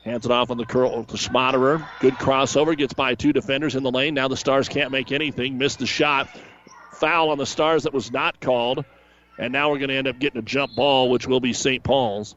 Hands 0.05 0.23
it 0.23 0.31
off 0.31 0.51
on 0.51 0.57
the 0.57 0.65
curl 0.67 1.03
to 1.03 1.17
Schmaderer. 1.17 1.83
Good 1.99 2.13
crossover, 2.13 2.77
gets 2.77 2.93
by 2.93 3.15
two 3.15 3.33
defenders 3.33 3.75
in 3.75 3.81
the 3.81 3.89
lane. 3.89 4.13
Now 4.13 4.27
the 4.27 4.37
Stars 4.37 4.69
can't 4.69 4.91
make 4.91 5.11
anything. 5.11 5.57
Missed 5.57 5.79
the 5.79 5.87
shot. 5.87 6.29
Foul 6.93 7.31
on 7.31 7.39
the 7.39 7.45
Stars 7.47 7.83
that 7.83 7.93
was 7.93 8.11
not 8.11 8.39
called. 8.39 8.85
And 9.39 9.51
now 9.51 9.71
we're 9.71 9.79
going 9.79 9.89
to 9.89 9.95
end 9.95 10.07
up 10.07 10.19
getting 10.19 10.37
a 10.37 10.43
jump 10.43 10.75
ball, 10.75 11.09
which 11.09 11.27
will 11.27 11.39
be 11.39 11.53
St. 11.53 11.83
Paul's. 11.83 12.35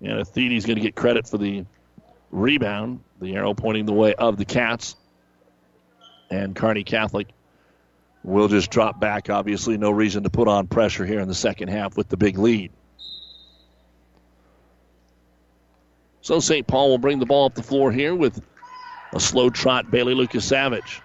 And 0.00 0.20
Athene's 0.20 0.66
going 0.66 0.76
to 0.76 0.82
get 0.82 0.94
credit 0.94 1.26
for 1.26 1.36
the 1.36 1.66
rebound. 2.30 3.00
The 3.20 3.34
arrow 3.34 3.52
pointing 3.52 3.84
the 3.84 3.92
way 3.92 4.14
of 4.14 4.36
the 4.36 4.44
Cats. 4.44 4.94
And 6.30 6.54
Kearney 6.54 6.84
Catholic 6.84 7.26
will 8.22 8.46
just 8.46 8.70
drop 8.70 9.00
back. 9.00 9.30
Obviously, 9.30 9.78
no 9.78 9.90
reason 9.90 10.22
to 10.22 10.30
put 10.30 10.46
on 10.46 10.68
pressure 10.68 11.04
here 11.04 11.18
in 11.18 11.26
the 11.26 11.34
second 11.34 11.68
half 11.68 11.96
with 11.96 12.08
the 12.08 12.16
big 12.16 12.38
lead. 12.38 12.70
So 16.26 16.40
St. 16.40 16.66
Paul 16.66 16.88
will 16.88 16.98
bring 16.98 17.20
the 17.20 17.24
ball 17.24 17.46
up 17.46 17.54
the 17.54 17.62
floor 17.62 17.92
here 17.92 18.12
with 18.12 18.42
a 19.12 19.20
slow 19.20 19.48
trot 19.48 19.92
Bailey 19.92 20.12
Lucas 20.12 20.44
Savage. 20.44 21.00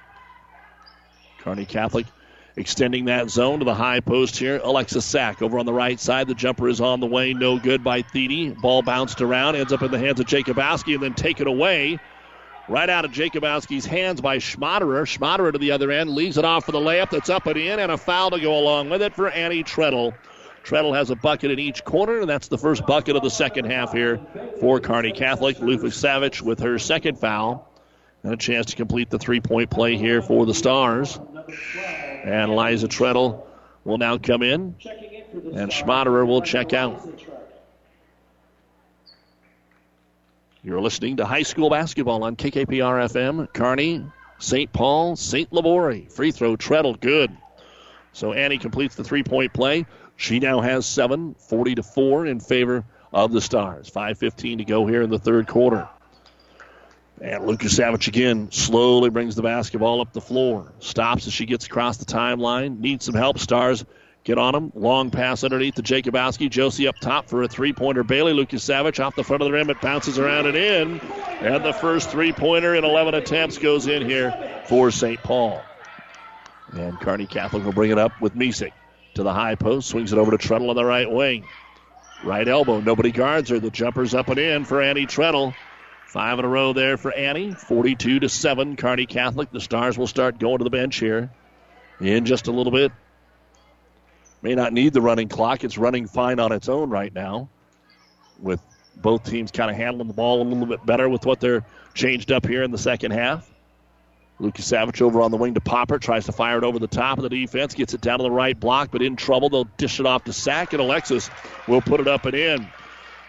Kearney 1.37 1.65
Catholic 1.65 2.07
extending 2.55 3.05
that 3.05 3.29
zone 3.29 3.59
to 3.59 3.65
the 3.65 3.75
high 3.75 3.99
post 3.99 4.39
here. 4.39 4.59
Alexis 4.63 5.05
Sack 5.05 5.43
over 5.43 5.59
on 5.59 5.67
the 5.67 5.73
right 5.73 5.99
side. 5.99 6.27
The 6.27 6.33
jumper 6.33 6.67
is 6.67 6.81
on 6.81 7.01
the 7.01 7.05
way. 7.05 7.35
No 7.35 7.59
good 7.59 7.83
by 7.83 8.01
Thede. 8.01 8.59
Ball 8.63 8.81
bounced 8.81 9.21
around, 9.21 9.55
ends 9.55 9.71
up 9.71 9.83
in 9.83 9.91
the 9.91 9.99
hands 9.99 10.19
of 10.19 10.25
Jacobowski, 10.25 10.95
and 10.95 11.03
then 11.03 11.13
taken 11.13 11.45
away 11.45 11.99
right 12.67 12.89
out 12.89 13.05
of 13.05 13.11
Jacobowski's 13.11 13.85
hands 13.85 14.21
by 14.21 14.39
Schmaderer. 14.39 15.05
Schmaderer 15.05 15.51
to 15.51 15.59
the 15.59 15.69
other 15.69 15.91
end 15.91 16.09
leaves 16.09 16.39
it 16.39 16.45
off 16.45 16.65
for 16.65 16.71
the 16.71 16.79
layup 16.79 17.11
that's 17.11 17.29
up 17.29 17.45
and 17.45 17.57
in, 17.57 17.77
and 17.77 17.91
a 17.91 17.97
foul 17.97 18.31
to 18.31 18.39
go 18.39 18.57
along 18.57 18.89
with 18.89 19.03
it 19.03 19.13
for 19.13 19.29
Annie 19.29 19.61
Treadle. 19.61 20.15
Treadle 20.63 20.93
has 20.93 21.09
a 21.09 21.15
bucket 21.15 21.51
in 21.51 21.59
each 21.59 21.83
corner, 21.83 22.19
and 22.19 22.29
that's 22.29 22.47
the 22.47 22.57
first 22.57 22.85
bucket 22.85 23.15
of 23.15 23.23
the 23.23 23.29
second 23.29 23.65
half 23.65 23.93
here 23.93 24.19
for 24.59 24.79
Kearney 24.79 25.11
Catholic. 25.11 25.59
Lucas 25.59 25.95
Savage 25.95 26.41
with 26.41 26.59
her 26.59 26.77
second 26.77 27.17
foul. 27.17 27.67
And 28.23 28.33
a 28.33 28.37
chance 28.37 28.67
to 28.67 28.75
complete 28.75 29.09
the 29.09 29.17
three 29.17 29.41
point 29.41 29.71
play 29.71 29.97
here 29.97 30.21
for 30.21 30.45
the 30.45 30.53
Stars. 30.53 31.19
And 32.23 32.55
Liza 32.55 32.87
Treadle 32.87 33.47
will 33.83 33.97
now 33.97 34.19
come 34.19 34.43
in, 34.43 34.75
and 35.33 35.71
Schmaderer 35.71 36.27
will 36.27 36.43
check 36.43 36.73
out. 36.73 37.09
You're 40.63 40.81
listening 40.81 41.17
to 41.17 41.25
high 41.25 41.41
school 41.41 41.71
basketball 41.71 42.23
on 42.23 42.35
KKPR 42.35 43.09
FM. 43.09 43.51
Kearney, 43.51 44.05
St. 44.37 44.71
Paul, 44.71 45.15
St. 45.15 45.51
Libory. 45.51 46.05
Free 46.11 46.29
throw, 46.29 46.55
Treadle, 46.55 46.99
good. 46.99 47.35
So 48.13 48.33
Annie 48.33 48.59
completes 48.59 48.93
the 48.93 49.03
three 49.03 49.23
point 49.23 49.53
play. 49.53 49.87
She 50.21 50.37
now 50.37 50.61
has 50.61 50.85
seven, 50.85 51.33
40 51.33 51.75
to 51.75 51.83
4 51.83 52.27
in 52.27 52.39
favor 52.39 52.85
of 53.11 53.31
the 53.31 53.41
Stars. 53.41 53.89
5.15 53.89 54.59
to 54.59 54.65
go 54.65 54.85
here 54.85 55.01
in 55.01 55.09
the 55.09 55.17
third 55.17 55.47
quarter. 55.47 55.89
And 57.19 57.47
Lucas 57.47 57.75
Savage 57.75 58.07
again 58.07 58.51
slowly 58.51 59.09
brings 59.09 59.33
the 59.33 59.41
basketball 59.41 59.99
up 59.99 60.13
the 60.13 60.21
floor. 60.21 60.73
Stops 60.77 61.25
as 61.25 61.33
she 61.33 61.47
gets 61.47 61.65
across 61.65 61.97
the 61.97 62.05
timeline. 62.05 62.79
Needs 62.79 63.05
some 63.05 63.15
help. 63.15 63.39
Stars 63.39 63.83
get 64.23 64.37
on 64.37 64.53
him. 64.53 64.71
Long 64.75 65.09
pass 65.09 65.43
underneath 65.43 65.73
to 65.75 65.81
Jacobowski. 65.81 66.51
Josie 66.51 66.87
up 66.87 66.97
top 67.01 67.27
for 67.27 67.41
a 67.41 67.47
three 67.47 67.73
pointer. 67.73 68.03
Bailey 68.03 68.33
Lucas 68.33 68.63
Savage 68.63 68.99
off 68.99 69.15
the 69.15 69.23
front 69.23 69.41
of 69.41 69.47
the 69.47 69.51
rim. 69.51 69.71
It 69.71 69.81
bounces 69.81 70.19
around 70.19 70.45
and 70.45 70.55
in. 70.55 70.99
And 71.39 71.65
the 71.65 71.73
first 71.73 72.11
three 72.11 72.31
pointer 72.31 72.75
in 72.75 72.85
11 72.85 73.15
attempts 73.15 73.57
goes 73.57 73.87
in 73.87 74.07
here 74.07 74.61
for 74.67 74.91
St. 74.91 75.19
Paul. 75.23 75.63
And 76.73 76.99
Kearney 76.99 77.25
Catholic 77.25 77.65
will 77.65 77.73
bring 77.73 77.89
it 77.89 77.97
up 77.97 78.21
with 78.21 78.35
Misek 78.35 78.73
to 79.15 79.23
the 79.23 79.33
high 79.33 79.55
post. 79.55 79.89
Swings 79.89 80.13
it 80.13 80.19
over 80.19 80.31
to 80.31 80.37
Treadle 80.37 80.69
on 80.69 80.75
the 80.75 80.85
right 80.85 81.09
wing. 81.09 81.45
Right 82.23 82.47
elbow. 82.47 82.79
Nobody 82.79 83.11
guards 83.11 83.49
her. 83.49 83.59
The 83.59 83.71
jumper's 83.71 84.13
up 84.13 84.29
and 84.29 84.39
in 84.39 84.65
for 84.65 84.81
Annie 84.81 85.07
Treadle. 85.07 85.53
Five 86.07 86.39
in 86.39 86.45
a 86.45 86.47
row 86.47 86.73
there 86.73 86.97
for 86.97 87.13
Annie. 87.13 87.53
42 87.53 88.19
to 88.19 88.29
7. 88.29 88.75
Kearney 88.75 89.05
Catholic. 89.05 89.51
The 89.51 89.61
Stars 89.61 89.97
will 89.97 90.07
start 90.07 90.39
going 90.39 90.59
to 90.59 90.63
the 90.63 90.69
bench 90.69 90.97
here 90.97 91.31
in 91.99 92.25
just 92.25 92.47
a 92.47 92.51
little 92.51 92.71
bit. 92.71 92.91
May 94.41 94.55
not 94.55 94.73
need 94.73 94.93
the 94.93 95.01
running 95.01 95.29
clock. 95.29 95.63
It's 95.63 95.77
running 95.77 96.07
fine 96.07 96.39
on 96.39 96.51
its 96.51 96.67
own 96.69 96.89
right 96.89 97.13
now. 97.13 97.49
With 98.39 98.59
both 98.95 99.23
teams 99.23 99.51
kind 99.51 99.69
of 99.69 99.77
handling 99.77 100.07
the 100.07 100.13
ball 100.13 100.41
a 100.41 100.43
little 100.43 100.65
bit 100.65 100.85
better 100.85 101.07
with 101.09 101.25
what 101.25 101.39
they're 101.39 101.65
changed 101.93 102.31
up 102.31 102.45
here 102.45 102.63
in 102.63 102.71
the 102.71 102.77
second 102.77 103.11
half. 103.11 103.50
Lucas 104.41 104.65
Savage 104.65 105.01
over 105.01 105.21
on 105.21 105.29
the 105.29 105.37
wing 105.37 105.53
to 105.53 105.61
Popper. 105.61 105.99
Tries 105.99 106.25
to 106.25 106.31
fire 106.31 106.57
it 106.57 106.63
over 106.63 106.79
the 106.79 106.87
top 106.87 107.19
of 107.19 107.23
the 107.23 107.29
defense. 107.29 107.75
Gets 107.75 107.93
it 107.93 108.01
down 108.01 108.17
to 108.19 108.23
the 108.23 108.31
right 108.31 108.59
block, 108.59 108.89
but 108.91 109.01
in 109.01 109.15
trouble. 109.15 109.49
They'll 109.49 109.69
dish 109.77 109.99
it 109.99 110.05
off 110.05 110.23
to 110.25 110.33
Sack, 110.33 110.73
and 110.73 110.81
Alexis 110.81 111.29
will 111.67 111.81
put 111.81 111.99
it 111.99 112.07
up 112.07 112.25
and 112.25 112.35
in. 112.35 112.67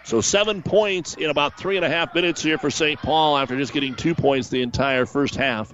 So 0.05 0.19
seven 0.21 0.63
points 0.63 1.13
in 1.13 1.29
about 1.29 1.57
three 1.57 1.77
and 1.77 1.85
a 1.85 1.89
half 1.89 2.13
minutes 2.13 2.41
here 2.41 2.57
for 2.57 2.69
St. 2.69 2.99
Paul 2.99 3.37
after 3.37 3.55
just 3.55 3.71
getting 3.71 3.95
two 3.95 4.15
points 4.15 4.49
the 4.49 4.61
entire 4.61 5.05
first 5.05 5.35
half, 5.35 5.73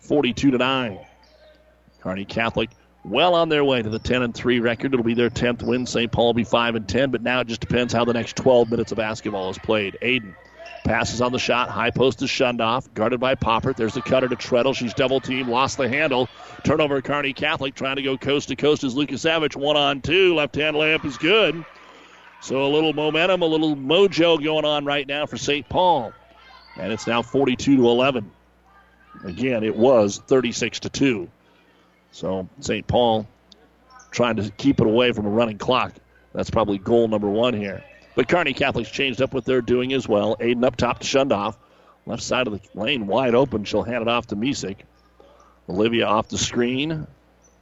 42 0.00 0.50
to 0.50 0.58
nine. 0.58 0.98
Kearney 2.00 2.24
Catholic 2.24 2.70
well 3.04 3.34
on 3.34 3.48
their 3.48 3.64
way 3.64 3.80
to 3.80 3.88
the 3.88 3.98
10 3.98 4.22
and 4.22 4.34
3 4.34 4.60
record. 4.60 4.92
It'll 4.92 5.04
be 5.04 5.14
their 5.14 5.30
10th 5.30 5.62
win. 5.62 5.86
St. 5.86 6.12
Paul 6.12 6.26
will 6.26 6.34
be 6.34 6.44
5 6.44 6.74
and 6.74 6.86
10, 6.86 7.10
but 7.10 7.22
now 7.22 7.40
it 7.40 7.46
just 7.46 7.60
depends 7.60 7.92
how 7.92 8.04
the 8.04 8.12
next 8.12 8.36
12 8.36 8.70
minutes 8.70 8.92
of 8.92 8.98
basketball 8.98 9.48
is 9.50 9.58
played. 9.58 9.96
Aiden 10.02 10.34
passes 10.84 11.20
on 11.20 11.32
the 11.32 11.38
shot. 11.38 11.68
High 11.70 11.90
post 11.90 12.22
is 12.22 12.28
Shundoff. 12.28 12.92
Guarded 12.94 13.20
by 13.20 13.34
Poppert. 13.34 13.76
There's 13.76 13.94
the 13.94 14.02
cutter 14.02 14.28
to 14.28 14.36
Treadle. 14.36 14.74
She's 14.74 14.94
double 14.94 15.20
teamed. 15.20 15.48
Lost 15.48 15.76
the 15.76 15.88
handle. 15.88 16.28
Turnover 16.64 17.00
Kearney 17.02 17.32
Catholic 17.32 17.74
trying 17.74 17.96
to 17.96 18.02
go 18.02 18.16
coast 18.16 18.48
to 18.48 18.56
coast 18.56 18.84
as 18.84 18.94
Lucas 18.94 19.22
Savage. 19.22 19.56
One 19.56 19.76
on 19.76 20.00
two. 20.00 20.34
Left 20.34 20.54
hand 20.54 20.76
layup 20.76 21.04
is 21.04 21.18
good. 21.18 21.64
So 22.40 22.64
a 22.64 22.68
little 22.68 22.92
momentum, 22.92 23.42
a 23.42 23.46
little 23.46 23.76
mojo 23.76 24.42
going 24.42 24.64
on 24.64 24.84
right 24.84 25.06
now 25.06 25.26
for 25.26 25.36
St. 25.36 25.68
Paul. 25.68 26.12
And 26.76 26.92
it's 26.92 27.06
now 27.06 27.22
42 27.22 27.76
to 27.76 27.88
11. 27.88 28.30
Again, 29.24 29.62
it 29.62 29.76
was 29.76 30.22
36 30.26 30.80
to 30.80 30.88
2. 30.88 31.28
So 32.12 32.48
St. 32.60 32.86
Paul 32.86 33.26
trying 34.10 34.36
to 34.36 34.50
keep 34.50 34.80
it 34.80 34.86
away 34.86 35.12
from 35.12 35.26
a 35.26 35.30
running 35.30 35.58
clock. 35.58 35.92
That's 36.32 36.50
probably 36.50 36.78
goal 36.78 37.08
number 37.08 37.28
one 37.28 37.54
here. 37.54 37.84
But 38.20 38.28
Kearney 38.28 38.52
Catholic's 38.52 38.90
changed 38.90 39.22
up 39.22 39.32
what 39.32 39.46
they're 39.46 39.62
doing 39.62 39.94
as 39.94 40.06
well. 40.06 40.36
Aiden 40.36 40.62
up 40.62 40.76
top 40.76 40.98
to 40.98 41.06
Shundoff. 41.06 41.56
Left 42.04 42.22
side 42.22 42.46
of 42.46 42.52
the 42.52 42.60
lane 42.78 43.06
wide 43.06 43.34
open. 43.34 43.64
She'll 43.64 43.82
hand 43.82 44.02
it 44.02 44.08
off 44.08 44.26
to 44.26 44.36
Misek. 44.36 44.76
Olivia 45.70 46.04
off 46.04 46.28
the 46.28 46.36
screen. 46.36 47.06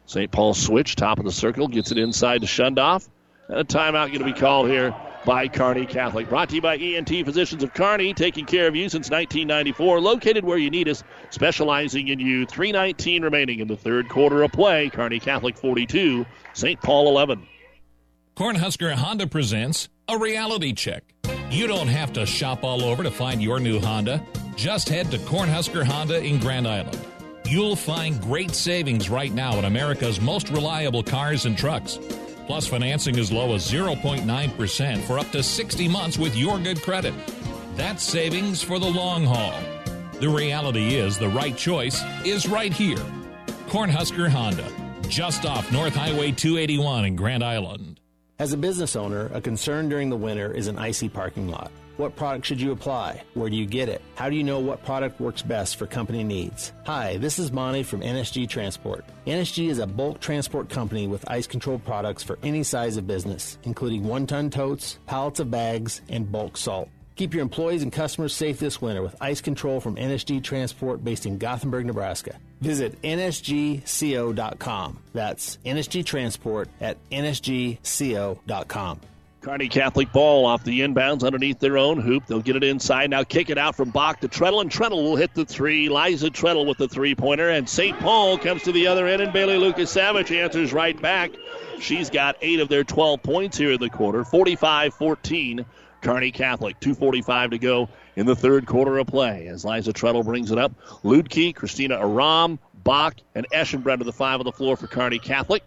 St. 0.07 0.33
Paul 0.33 0.55
switch, 0.55 0.97
top 0.97 1.21
of 1.21 1.25
the 1.25 1.31
circle, 1.31 1.69
gets 1.69 1.93
it 1.93 1.99
inside 1.99 2.41
to 2.41 2.49
Shundoff. 2.49 3.09
And 3.47 3.61
a 3.61 3.63
timeout 3.63 4.09
going 4.09 4.19
to 4.19 4.25
be 4.25 4.33
called 4.33 4.69
here 4.69 4.93
by 5.25 5.47
Kearney 5.47 5.87
Catholic. 5.87 6.29
Brought 6.29 6.49
to 6.49 6.57
you 6.57 6.61
by 6.61 6.77
ENT 6.77 7.11
Physicians 7.25 7.63
of 7.63 7.73
Kearney, 7.73 8.13
taking 8.13 8.45
care 8.45 8.67
of 8.67 8.75
you 8.75 8.89
since 8.89 9.11
1994. 9.11 10.01
Located 10.01 10.45
where 10.45 10.59
you 10.59 10.71
need 10.71 10.89
us, 10.89 11.05
specializing 11.31 12.09
in 12.09 12.19
you. 12.19 12.47
319 12.47 13.23
remaining 13.23 13.61
in 13.61 13.69
the 13.69 13.77
third 13.77 14.09
quarter 14.09 14.43
of 14.43 14.51
play. 14.51 14.91
Kearney 14.91 15.21
Catholic 15.21 15.57
42, 15.57 16.27
St. 16.53 16.83
Paul 16.83 17.11
11. 17.11 17.47
Cornhusker 18.37 18.95
Honda 18.95 19.29
presents 19.29 19.89
a 20.09 20.17
reality 20.17 20.73
check. 20.73 21.05
You 21.51 21.67
don't 21.67 21.89
have 21.89 22.15
to 22.15 22.25
shop 22.25 22.65
all 22.65 22.83
over 22.83 23.03
to 23.03 23.11
find 23.11 23.43
your 23.43 23.61
new 23.61 23.79
Honda. 23.79 24.23
Just 24.57 24.89
head 24.89 25.11
to 25.11 25.19
Cornhusker 25.19 25.85
Honda 25.85 26.23
in 26.25 26.39
Grand 26.39 26.67
Island. 26.67 26.99
You'll 27.47 27.77
find 27.77 28.21
great 28.23 28.53
savings 28.53 29.11
right 29.11 29.33
now 29.33 29.57
on 29.57 29.67
America's 29.67 30.21
most 30.21 30.49
reliable 30.49 31.03
cars 31.03 31.45
and 31.45 31.57
trucks. 31.57 31.99
Plus, 32.47 32.67
financing 32.67 33.19
as 33.19 33.31
low 33.31 33.55
as 33.55 33.71
0.9% 33.71 35.01
for 35.03 35.19
up 35.19 35.31
to 35.33 35.43
60 35.43 35.89
months 35.89 36.19
with 36.19 36.35
your 36.35 36.59
good 36.59 36.81
credit. 36.81 37.13
That's 37.77 38.03
savings 38.03 38.63
for 38.63 38.79
the 38.79 38.91
long 38.91 39.25
haul. 39.25 39.59
The 40.21 40.29
reality 40.29 40.97
is 40.97 41.19
the 41.19 41.29
right 41.29 41.57
choice 41.57 42.03
is 42.25 42.49
right 42.49 42.73
here. 42.73 43.05
Cornhusker 43.69 44.31
Honda, 44.31 44.71
just 45.09 45.45
off 45.45 45.71
North 45.71 45.95
Highway 45.95 46.33
281 46.33 47.05
in 47.05 47.17
Grand 47.17 47.45
Island. 47.45 47.88
As 48.41 48.53
a 48.53 48.57
business 48.57 48.95
owner, 48.95 49.29
a 49.35 49.41
concern 49.41 49.89
during 49.89 50.11
the 50.11 50.17
winter 50.17 50.53
is 50.53 50.69
an 50.69 50.79
icy 50.79 51.09
parking 51.09 51.49
lot. 51.49 51.73
What 51.97 52.15
product 52.15 52.47
should 52.47 52.61
you 52.61 52.71
apply? 52.71 53.25
Where 53.35 53.51
do 53.51 53.57
you 53.57 53.67
get 53.67 53.89
it? 53.89 54.01
How 54.15 54.31
do 54.31 54.37
you 54.37 54.45
know 54.45 54.61
what 54.61 54.85
product 54.85 55.21
works 55.21 55.43
best 55.43 55.75
for 55.75 55.89
company 55.89 56.23
needs? 56.23 56.73
Hi, 56.87 57.17
this 57.17 57.41
is 57.41 57.51
Monty 57.51 57.83
from 57.83 58.01
NSG 58.01 58.49
Transport. 58.49 59.05
NSG 59.27 59.69
is 59.69 59.81
a 59.81 59.89
bulk 59.89 60.21
transport 60.21 60.69
company 60.69 61.09
with 61.09 61.29
ice 61.29 61.49
control 61.49 61.81
products 61.81 62.23
for 62.23 62.39
any 62.45 62.63
size 62.63 62.97
of 62.97 63.09
business, 63.09 63.59
including 63.65 64.05
one 64.05 64.25
ton 64.25 64.51
totes, 64.51 65.01
pallets 65.07 65.41
of 65.41 65.51
bags, 65.51 66.01
and 66.09 66.31
bulk 66.31 66.57
salt. 66.57 66.89
Keep 67.19 67.35
your 67.35 67.43
employees 67.43 67.83
and 67.83 67.93
customers 67.93 68.33
safe 68.33 68.61
this 68.61 68.81
winter 68.81 69.03
with 69.03 69.17
ice 69.21 69.41
control 69.41 69.81
from 69.81 69.97
NSG 69.97 70.41
Transport 70.41 71.03
based 71.03 71.27
in 71.27 71.37
Gothenburg, 71.37 71.85
Nebraska. 71.85 72.37
Visit 72.61 73.03
nsgco.com. 73.03 74.99
That's 75.15 75.59
NSG 75.67 76.05
Transport 76.05 76.69
at 76.81 76.97
nsgco.com. 77.11 79.01
Kearney 79.41 79.69
Catholic 79.69 80.13
ball 80.13 80.47
off 80.47 80.63
the 80.63 80.81
inbounds 80.83 81.25
underneath 81.25 81.59
their 81.59 81.77
own 81.77 82.01
hoop. 82.01 82.27
They'll 82.27 82.41
get 82.41 82.55
it 82.55 82.63
inside. 82.63 83.11
Now 83.11 83.25
kick 83.25 83.51
it 83.51 83.59
out 83.59 83.75
from 83.75 83.91
Bach 83.91 84.21
to 84.21 84.29
Treadle, 84.29 84.61
and 84.61 84.71
Treadle 84.71 85.03
will 85.03 85.17
hit 85.17 85.35
the 85.35 85.45
three. 85.45 85.89
Liza 85.89 86.31
Treadle 86.31 86.67
with 86.67 86.79
the 86.79 86.87
three 86.87 87.17
pointer, 87.17 87.49
and 87.49 87.69
St. 87.69 87.99
Paul 87.99 88.39
comes 88.39 88.63
to 88.63 88.71
the 88.71 88.87
other 88.87 89.09
end, 89.09 89.23
and 89.23 89.33
Bailey 89.33 89.57
Lucas 89.57 89.91
Savage 89.91 90.31
answers 90.31 90.73
right 90.73 91.01
back. 91.03 91.33
She's 91.81 92.11
got 92.11 92.37
eight 92.43 92.61
of 92.61 92.69
their 92.69 92.85
12 92.85 93.25
points 93.25 93.59
here 93.59 93.73
in 93.73 93.81
the 93.81 93.91
quarter, 93.91 94.25
45 94.25 94.95
14. 94.95 95.67
Kearney 96.01 96.31
Catholic, 96.31 96.79
2.45 96.81 97.51
to 97.51 97.59
go 97.59 97.89
in 98.17 98.27
the 98.27 98.37
third 98.37 98.67
quarter 98.67 98.99
of 98.99 99.07
play. 99.07 99.49
As 99.49 99.65
Liza 99.65 99.93
Treadle 99.93 100.23
brings 100.23 100.51
it 100.51 100.59
up, 100.59 100.73
Ludke, 101.03 101.55
Christina 101.55 101.99
Aram, 101.99 102.59
Bach, 102.85 103.17
and 103.35 103.47
Eschenbrenner, 103.53 104.05
the 104.05 104.13
five 104.13 104.41
on 104.41 104.45
the 104.45 104.53
floor 104.53 104.77
for 104.77 104.87
Kearney 104.87 105.19
Catholic. 105.19 105.63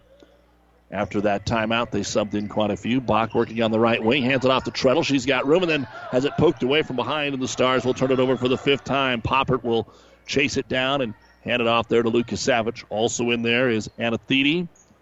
After 0.91 1.21
that 1.21 1.45
timeout, 1.45 1.91
they 1.91 2.01
subbed 2.01 2.33
in 2.33 2.49
quite 2.49 2.69
a 2.69 2.75
few. 2.75 2.99
Bach 2.99 3.33
working 3.33 3.61
on 3.61 3.71
the 3.71 3.79
right 3.79 4.03
wing, 4.03 4.23
hands 4.23 4.43
it 4.43 4.51
off 4.51 4.65
to 4.65 4.71
Treadle. 4.71 5.03
She's 5.03 5.25
got 5.25 5.45
room 5.45 5.63
and 5.63 5.71
then 5.71 5.83
has 6.11 6.25
it 6.25 6.33
poked 6.37 6.63
away 6.63 6.81
from 6.81 6.97
behind, 6.97 7.33
and 7.33 7.41
the 7.41 7.47
Stars 7.47 7.85
will 7.85 7.93
turn 7.93 8.11
it 8.11 8.19
over 8.19 8.35
for 8.35 8.49
the 8.49 8.57
fifth 8.57 8.83
time. 8.83 9.21
Poppert 9.21 9.63
will 9.63 9.87
chase 10.25 10.57
it 10.57 10.67
down 10.67 11.01
and 11.01 11.13
hand 11.43 11.61
it 11.61 11.67
off 11.67 11.87
there 11.87 12.03
to 12.03 12.09
Lucas 12.09 12.41
Savage. 12.41 12.83
Also 12.89 13.31
in 13.31 13.41
there 13.41 13.69
is 13.69 13.89
Anna 13.97 14.19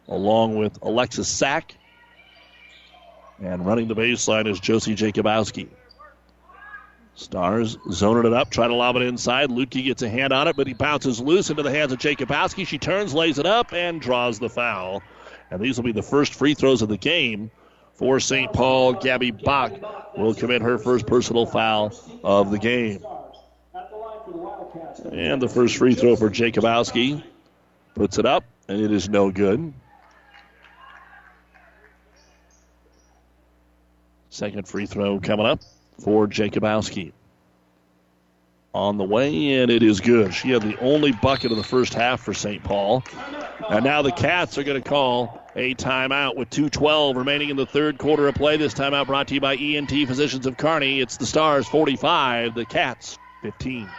along 0.07 0.57
with 0.57 0.77
Alexis 0.82 1.27
Sack. 1.27 1.75
And 3.42 3.66
running 3.66 3.88
the 3.88 3.96
baseline 3.96 4.48
is 4.48 4.60
Josie 4.60 4.96
Jacobowski. 4.96 5.68
Stars 7.16 7.78
zoning 7.92 8.26
it 8.26 8.34
up, 8.34 8.50
trying 8.50 8.70
to 8.70 8.76
lob 8.76 8.96
it 8.96 9.02
inside. 9.02 9.50
Ludke 9.50 9.84
gets 9.84 10.02
a 10.02 10.10
hand 10.10 10.32
on 10.32 10.48
it, 10.48 10.56
but 10.56 10.68
he 10.68 10.74
bounces 10.74 11.20
loose 11.20 11.50
into 11.50 11.64
the 11.64 11.72
hands 11.72 11.92
of 11.92 12.00
Jacobowski. 12.00 12.66
She 12.66 12.78
turns, 12.78 13.14
lays 13.14 13.40
it 13.40 13.46
up, 13.46 13.74
and 13.74 14.00
draws 14.00 14.40
the 14.40 14.50
foul. 14.50 15.04
And 15.52 15.62
these 15.62 15.78
will 15.78 15.84
be 15.84 15.92
the 15.92 16.02
first 16.02 16.34
free 16.34 16.54
throws 16.54 16.82
of 16.82 16.90
the 16.90 16.98
game 16.98 17.52
for 17.94 18.20
St. 18.20 18.54
Paul. 18.54 18.94
Gabby 18.94 19.32
Bach 19.32 19.74
will 20.18 20.34
commit 20.34 20.62
her 20.62 20.78
first 20.78 21.08
personal 21.08 21.46
foul 21.46 21.94
of 22.24 22.52
the 22.52 22.58
game. 22.58 23.04
And 25.12 25.42
the 25.42 25.50
first 25.50 25.78
free 25.78 25.96
throw 25.96 26.16
for 26.16 26.30
Jacobowski 26.30 27.24
puts 27.96 28.18
it 28.18 28.26
up, 28.26 28.44
and 28.68 28.80
it 28.82 28.92
is 28.92 29.10
no 29.10 29.32
good. 29.32 29.74
Second 34.30 34.67
free 34.67 34.86
throw 34.86 35.19
coming 35.19 35.45
up 35.45 35.61
for 35.99 36.27
Jacobowski. 36.27 37.11
On 38.73 38.97
the 38.97 39.03
way, 39.03 39.53
and 39.53 39.71
it 39.71 39.82
is 39.82 39.99
good. 39.99 40.34
She 40.34 40.51
had 40.51 40.61
the 40.61 40.77
only 40.80 41.11
bucket 41.11 41.51
of 41.51 41.57
the 41.57 41.63
first 41.63 41.95
half 41.95 42.21
for 42.21 42.36
St. 42.36 42.63
Paul. 42.63 43.03
And 43.67 43.84
now 43.84 44.03
the 44.03 44.11
Cats 44.11 44.59
are 44.59 44.63
going 44.63 44.82
to 44.82 44.88
call 44.88 45.41
a 45.55 45.73
timeout 45.73 46.36
with 46.36 46.51
2.12 46.51 47.15
remaining 47.15 47.49
in 47.49 47.55
the 47.55 47.65
third 47.65 47.97
quarter 47.97 48.27
of 48.27 48.36
play. 48.36 48.57
This 48.57 48.75
timeout 48.75 49.07
brought 49.07 49.27
to 49.30 49.34
you 49.34 49.41
by 49.41 49.55
ENT 49.55 49.89
Physicians 49.89 50.45
of 50.45 50.57
Kearney. 50.57 51.01
It's 51.01 51.17
the 51.17 51.25
Stars 51.25 51.67
45, 51.67 52.53
the 52.53 52.65
Cats 52.65 53.17
15. 53.41 53.89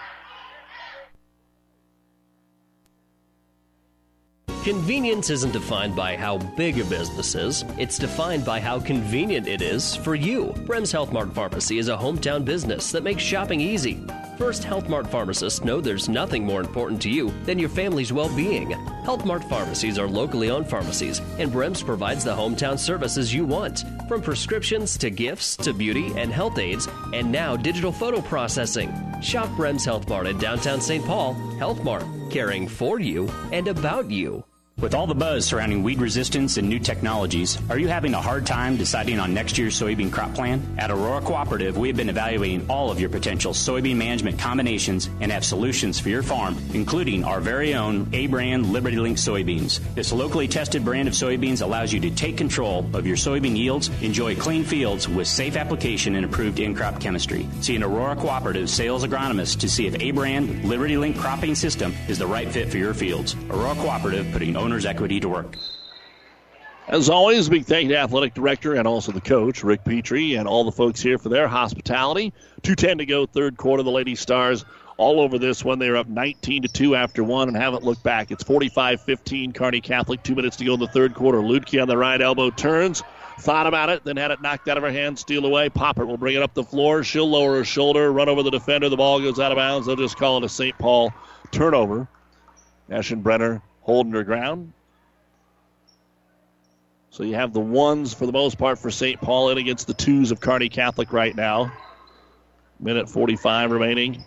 Convenience 4.65 5.31
isn't 5.31 5.53
defined 5.53 5.97
by 5.97 6.17
how 6.17 6.37
big 6.39 6.79
a 6.79 6.85
business 6.85 7.35
is, 7.35 7.65
it's 7.79 7.99
defined 7.99 8.45
by 8.45 8.61
how 8.61 8.79
convenient 8.79 9.49
it 9.49 9.63
is 9.63 9.97
for 9.97 10.15
you. 10.15 10.53
Brems 10.67 10.93
Health 10.93 11.13
Mart 11.13 11.33
Pharmacy 11.33 11.79
is 11.79 11.89
a 11.89 11.97
hometown 11.97 12.45
business 12.45 12.93
that 12.93 13.03
makes 13.03 13.23
shopping 13.23 13.61
easy. 13.61 14.05
First 14.41 14.65
Health 14.65 14.89
Mart 14.89 15.07
pharmacists 15.07 15.63
know 15.65 15.83
there's 15.83 16.09
nothing 16.09 16.47
more 16.47 16.63
important 16.63 17.03
to 17.03 17.11
you 17.11 17.31
than 17.45 17.59
your 17.59 17.69
family's 17.69 18.11
well 18.11 18.35
being. 18.35 18.71
Health 19.05 19.27
Mart 19.27 19.45
pharmacies 19.45 19.99
are 19.99 20.09
locally 20.09 20.49
owned 20.49 20.67
pharmacies, 20.67 21.19
and 21.39 21.53
Brems 21.53 21.85
provides 21.85 22.25
the 22.25 22.35
hometown 22.35 22.79
services 22.79 23.35
you 23.35 23.45
want 23.45 23.85
from 24.09 24.23
prescriptions 24.23 24.97
to 24.97 25.11
gifts 25.11 25.59
to 25.59 25.75
beauty 25.75 26.15
and 26.17 26.33
health 26.33 26.59
aids, 26.59 26.89
and 27.13 27.31
now 27.31 27.55
digital 27.55 27.93
photo 27.93 28.23
processing. 28.23 28.91
Shop 29.21 29.51
Brems 29.51 29.85
Health 29.85 30.09
Mart 30.09 30.27
in 30.27 30.39
downtown 30.39 30.81
St. 30.81 31.05
Paul. 31.05 31.35
Health 31.59 31.85
Mart, 31.85 32.07
caring 32.31 32.67
for 32.67 32.99
you 32.99 33.29
and 33.53 33.69
about 33.69 34.11
you. 34.11 34.43
With 34.81 34.95
all 34.95 35.07
the 35.07 35.15
buzz 35.15 35.45
surrounding 35.45 35.83
weed 35.83 36.01
resistance 36.01 36.57
and 36.57 36.67
new 36.67 36.79
technologies, 36.79 37.59
are 37.69 37.79
you 37.79 37.89
having 37.89 38.15
a 38.15 38.21
hard 38.21 38.47
time 38.47 38.79
deciding 38.79 39.21
on 39.21 39.35
next 39.35 39.59
year's 39.59 39.79
soybean 39.79 40.11
crop 40.11 40.35
plan? 40.35 40.67
At 40.79 40.91
Aurora 40.91 41.21
Cooperative, 41.21 41.77
we 41.77 41.89
have 41.89 41.99
been 41.99 42.09
evaluating 42.09 42.65
all 42.71 42.91
of 42.91 42.99
your 42.99 43.11
potential 43.11 43.53
soybean 43.53 43.97
management 43.97 44.39
combinations 44.39 45.11
and 45.21 45.31
have 45.31 45.45
solutions 45.45 46.01
for 46.01 46.09
your 46.09 46.23
farm, 46.23 46.57
including 46.73 47.25
our 47.25 47.41
very 47.41 47.75
own 47.75 48.09
A 48.15 48.27
brand 48.27 48.73
Liberty 48.73 48.97
Link 48.97 49.19
soybeans. 49.19 49.81
This 49.95 50.13
locally 50.13 50.49
tested 50.49 50.83
brand 50.83 51.09
of 51.09 51.15
soybeans 51.15 51.61
allows 51.61 51.93
you 51.93 52.01
to 52.01 52.11
take 52.11 52.39
control 52.39 52.89
of 52.95 53.07
your 53.07 53.19
soybean 53.19 53.59
yields, 53.59 53.91
enjoy 54.01 54.35
clean 54.35 54.65
fields 54.65 55.07
with 55.07 55.27
safe 55.27 55.57
application 55.57 56.17
and 56.17 56.25
approved 56.25 56.59
in 56.59 56.75
crop 56.75 56.99
chemistry. 56.99 57.47
See 57.61 57.77
an 57.77 57.83
Aurora 57.83 58.17
Cooperative 58.17 58.71
sales 58.71 59.05
agronomist 59.05 59.61
to 59.61 59.69
see 59.69 59.87
if 59.87 60.01
A 60.01 60.11
brand 60.13 60.65
Liberty 60.65 60.97
Link 60.97 61.19
cropping 61.19 61.55
system 61.55 61.95
is 62.09 62.19
the 62.19 62.27
right 62.27 62.51
fit 62.51 62.71
for 62.71 62.79
your 62.79 62.95
fields. 62.95 63.37
Aurora 63.51 63.75
Cooperative 63.75 64.27
putting 64.33 64.57
owner's 64.71 64.87
equity 64.87 65.19
to 65.19 65.29
work. 65.29 65.57
As 66.87 67.11
always, 67.11 67.49
big 67.49 67.65
thank 67.65 67.89
you 67.89 67.89
to 67.91 67.99
athletic 67.99 68.35
director 68.35 68.75
and 68.75 68.87
also 68.87 69.11
the 69.11 69.21
coach, 69.21 69.65
Rick 69.65 69.85
Petrie, 69.85 70.37
and 70.37 70.47
all 70.47 70.63
the 70.63 70.71
folks 70.71 71.01
here 71.01 71.19
for 71.19 71.29
their 71.29 71.49
hospitality. 71.49 72.33
2.10 72.63 72.99
to 72.99 73.07
go, 73.07 73.27
third 73.27 73.57
quarter. 73.57 73.83
The 73.83 73.91
Lady 73.91 74.15
Stars 74.15 74.65
all 74.97 75.21
over 75.21 75.41
this 75.41 75.65
one. 75.65 75.81
They're 75.81 75.97
up 75.97 76.07
19 76.07 76.63
to 76.63 76.69
2 76.69 76.95
after 76.95 77.25
one 77.25 77.49
and 77.49 77.57
haven't 77.57 77.83
looked 77.83 78.05
back. 78.05 78.31
It's 78.31 78.45
45 78.45 79.01
15, 79.01 79.53
Kearney 79.53 79.81
Catholic. 79.81 80.23
Two 80.23 80.37
minutes 80.37 80.57
to 80.59 80.65
go 80.65 80.75
in 80.75 80.81
the 80.81 80.87
third 80.87 81.15
quarter. 81.15 81.39
Ludke 81.39 81.83
on 81.83 81.89
the 81.89 81.97
right 81.97 82.21
elbow 82.21 82.51
turns, 82.51 83.03
thought 83.41 83.67
about 83.67 83.89
it, 83.89 84.05
then 84.05 84.17
had 84.17 84.31
it 84.31 84.41
knocked 84.41 84.69
out 84.69 84.77
of 84.77 84.85
her 84.85 84.93
hand, 84.93 85.19
steal 85.19 85.45
away. 85.47 85.69
Popper 85.69 86.07
will 86.07 86.17
bring 86.17 86.37
it 86.37 86.43
up 86.43 86.55
the 86.55 86.65
floor. 86.65 87.03
She'll 87.03 87.29
lower 87.29 87.57
her 87.57 87.65
shoulder, 87.65 88.13
run 88.13 88.29
over 88.29 88.45
the 88.45 88.51
defender. 88.51 88.89
The 88.89 88.97
ball 88.97 89.21
goes 89.21 89.41
out 89.41 89.51
of 89.51 89.57
bounds. 89.57 89.89
They'll 89.89 89.97
just 89.97 90.17
call 90.17 90.39
it 90.39 90.45
a 90.45 90.49
St. 90.49 90.79
Paul 90.79 91.13
turnover. 91.51 92.07
Eschenbrenner 92.89 93.63
holding 93.81 94.13
her 94.13 94.25
ground. 94.25 94.73
So 97.11 97.25
you 97.25 97.35
have 97.35 97.53
the 97.53 97.61
ones 97.61 98.15
for 98.15 98.27
the 98.27 98.33
most 98.33 98.57
part 98.57 98.79
for 98.79 98.91
St. 98.91 99.21
Paul 99.21 99.51
in 99.51 99.59
against 99.59 99.87
the 99.87 99.95
twos 99.95 100.31
of 100.31 100.41
Kearney 100.41 100.69
Catholic 100.69 101.13
right 101.13 101.35
now. 101.35 101.73
Minute 102.79 103.11
45 103.11 103.73
remaining 103.73 104.25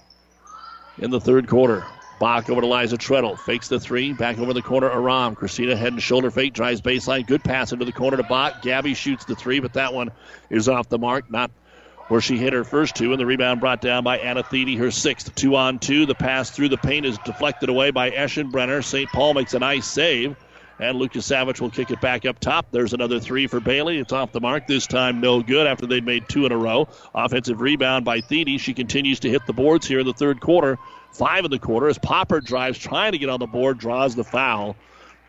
in 0.99 1.09
the 1.09 1.19
third 1.19 1.47
quarter. 1.47 1.85
Bach 2.19 2.49
over 2.49 2.61
to 2.61 2.67
Liza 2.67 2.97
Treadle. 2.97 3.37
Fakes 3.37 3.67
the 3.67 3.79
three. 3.79 4.13
Back 4.13 4.37
over 4.37 4.53
the 4.53 4.61
corner, 4.61 4.89
Aram. 4.89 5.35
Christina 5.35 5.75
head 5.75 5.93
and 5.93 6.01
shoulder 6.01 6.29
fake. 6.29 6.53
Drives 6.53 6.81
baseline. 6.81 7.25
Good 7.25 7.43
pass 7.43 7.71
into 7.71 7.85
the 7.85 7.91
corner 7.91 8.17
to 8.17 8.23
Bach. 8.23 8.61
Gabby 8.61 8.93
shoots 8.93 9.25
the 9.25 9.35
three, 9.35 9.59
but 9.59 9.73
that 9.73 9.93
one 9.93 10.11
is 10.49 10.69
off 10.69 10.87
the 10.89 10.99
mark. 10.99 11.31
Not 11.31 11.51
where 12.07 12.21
she 12.21 12.37
hit 12.37 12.53
her 12.53 12.63
first 12.63 12.95
two, 12.95 13.11
and 13.11 13.19
the 13.19 13.25
rebound 13.25 13.59
brought 13.59 13.81
down 13.81 14.03
by 14.03 14.17
Anna 14.17 14.43
Thede, 14.43 14.77
her 14.77 14.91
sixth. 14.91 15.33
Two 15.35 15.55
on 15.55 15.79
two. 15.79 16.05
The 16.05 16.15
pass 16.15 16.49
through 16.49 16.69
the 16.69 16.77
paint 16.77 17.05
is 17.05 17.17
deflected 17.19 17.69
away 17.69 17.91
by 17.91 18.11
Eschenbrenner. 18.11 18.83
St. 18.83 19.09
Paul 19.09 19.33
makes 19.33 19.53
a 19.53 19.59
nice 19.59 19.85
save, 19.85 20.35
and 20.79 20.97
Lucas 20.97 21.25
Savage 21.25 21.61
will 21.61 21.69
kick 21.69 21.91
it 21.91 22.01
back 22.01 22.25
up 22.25 22.39
top. 22.39 22.67
There's 22.71 22.93
another 22.93 23.19
three 23.19 23.47
for 23.47 23.59
Bailey. 23.59 23.99
It's 23.99 24.13
off 24.13 24.31
the 24.31 24.41
mark. 24.41 24.67
This 24.67 24.85
time, 24.85 25.21
no 25.21 25.41
good 25.41 25.65
after 25.65 25.85
they'd 25.85 26.05
made 26.05 26.27
two 26.27 26.45
in 26.45 26.51
a 26.51 26.57
row. 26.57 26.87
Offensive 27.15 27.61
rebound 27.61 28.05
by 28.05 28.21
Thede. 28.21 28.59
She 28.59 28.73
continues 28.73 29.21
to 29.21 29.29
hit 29.29 29.45
the 29.47 29.53
boards 29.53 29.87
here 29.87 29.99
in 29.99 30.05
the 30.05 30.13
third 30.13 30.41
quarter. 30.41 30.77
Five 31.13 31.45
in 31.45 31.51
the 31.51 31.59
quarter 31.59 31.87
as 31.87 31.97
Popper 31.99 32.41
drives, 32.41 32.77
trying 32.77 33.11
to 33.13 33.17
get 33.17 33.29
on 33.29 33.39
the 33.39 33.47
board, 33.47 33.77
draws 33.77 34.15
the 34.15 34.23
foul. 34.23 34.75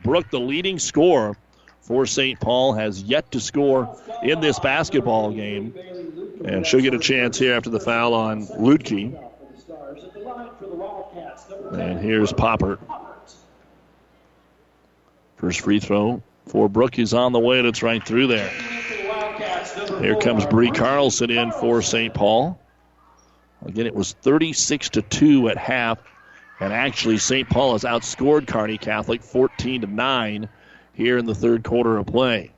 Brooke, 0.02 0.30
the 0.30 0.40
leading 0.40 0.78
scorer 0.78 1.36
for 1.84 2.06
St. 2.06 2.40
Paul, 2.40 2.72
has 2.72 3.02
yet 3.02 3.30
to 3.32 3.40
score 3.40 3.96
in 4.22 4.40
this 4.40 4.58
basketball 4.58 5.32
game. 5.32 5.74
And 6.44 6.66
she'll 6.66 6.80
get 6.80 6.94
a 6.94 6.98
chance 6.98 7.38
here 7.38 7.54
after 7.54 7.70
the 7.70 7.80
foul 7.80 8.14
on 8.14 8.46
Ludke. 8.46 9.18
And 11.72 12.00
here's 12.00 12.32
Popper. 12.32 12.78
First 15.36 15.60
free 15.60 15.80
throw 15.80 16.22
for 16.46 16.68
Brooke 16.68 16.98
is 16.98 17.12
on 17.12 17.32
the 17.32 17.38
way, 17.38 17.58
and 17.58 17.68
it's 17.68 17.82
right 17.82 18.04
through 18.04 18.28
there. 18.28 18.48
Here 20.00 20.16
comes 20.16 20.46
Bree 20.46 20.70
Carlson 20.70 21.30
in 21.30 21.52
for 21.52 21.82
St. 21.82 22.14
Paul. 22.14 22.58
Again, 23.64 23.86
it 23.86 23.94
was 23.94 24.12
36 24.12 24.90
to 24.90 25.02
2 25.02 25.48
at 25.48 25.58
half, 25.58 25.98
and 26.60 26.72
actually 26.72 27.18
St. 27.18 27.48
Paul 27.48 27.72
has 27.72 27.84
outscored 27.84 28.46
Kearney 28.46 28.78
Catholic 28.78 29.22
14 29.22 29.82
to 29.82 29.86
9 29.86 30.48
here 30.94 31.18
in 31.18 31.26
the 31.26 31.34
third 31.34 31.64
quarter 31.64 31.96
of 31.98 32.06
play. 32.06 32.52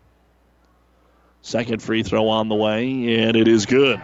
Second 1.42 1.82
free 1.82 2.02
throw 2.02 2.28
on 2.28 2.48
the 2.48 2.54
way, 2.54 3.18
and 3.18 3.36
it 3.36 3.48
is 3.48 3.66
good. 3.66 4.02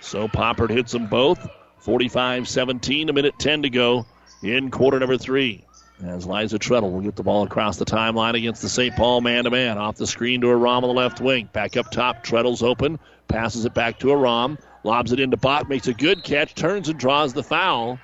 So 0.00 0.28
Poppert 0.28 0.70
hits 0.70 0.92
them 0.92 1.06
both. 1.06 1.46
45 1.78 2.48
17, 2.48 3.08
a 3.08 3.12
minute 3.12 3.34
10 3.38 3.62
to 3.62 3.70
go 3.70 4.06
in 4.42 4.70
quarter 4.70 4.98
number 4.98 5.16
three. 5.16 5.64
As 6.02 6.26
Liza 6.26 6.58
Treadle 6.58 6.90
will 6.90 7.02
get 7.02 7.16
the 7.16 7.22
ball 7.22 7.42
across 7.42 7.76
the 7.76 7.84
timeline 7.84 8.34
against 8.34 8.62
the 8.62 8.68
St. 8.68 8.94
Paul 8.96 9.20
man 9.20 9.44
to 9.44 9.50
man. 9.50 9.76
Off 9.76 9.96
the 9.96 10.06
screen 10.06 10.40
to 10.40 10.48
Aram 10.48 10.66
on 10.66 10.82
the 10.82 10.88
left 10.88 11.20
wing. 11.20 11.48
Back 11.52 11.76
up 11.76 11.90
top, 11.90 12.22
Treadle's 12.22 12.62
open. 12.62 12.98
Passes 13.28 13.66
it 13.66 13.74
back 13.74 13.98
to 14.00 14.10
Aram. 14.10 14.56
Lobs 14.82 15.12
it 15.12 15.20
into 15.20 15.36
Bach. 15.36 15.68
Makes 15.68 15.88
a 15.88 15.94
good 15.94 16.24
catch. 16.24 16.54
Turns 16.54 16.88
and 16.88 16.98
draws 16.98 17.34
the 17.34 17.42
foul. 17.42 17.98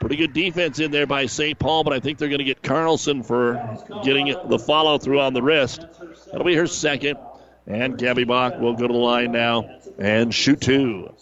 Pretty 0.00 0.16
good 0.16 0.32
defense 0.32 0.78
in 0.78 0.90
there 0.92 1.06
by 1.06 1.26
St. 1.26 1.58
Paul, 1.58 1.82
but 1.82 1.92
I 1.92 1.98
think 1.98 2.18
they're 2.18 2.28
going 2.28 2.38
to 2.38 2.44
get 2.44 2.62
Carlson 2.62 3.24
for 3.24 3.78
getting 4.04 4.34
the 4.46 4.58
follow 4.58 4.98
through 4.98 5.20
on 5.20 5.34
the 5.34 5.42
wrist. 5.42 5.84
That'll 6.26 6.44
be 6.44 6.54
her 6.54 6.68
second. 6.68 7.18
And 7.66 7.98
Gabby 7.98 8.24
Bach 8.24 8.58
will 8.60 8.74
go 8.74 8.86
to 8.86 8.92
the 8.92 8.98
line 8.98 9.32
now 9.32 9.68
and 9.98 10.34
shoot 10.34 10.60
two. 10.60 11.12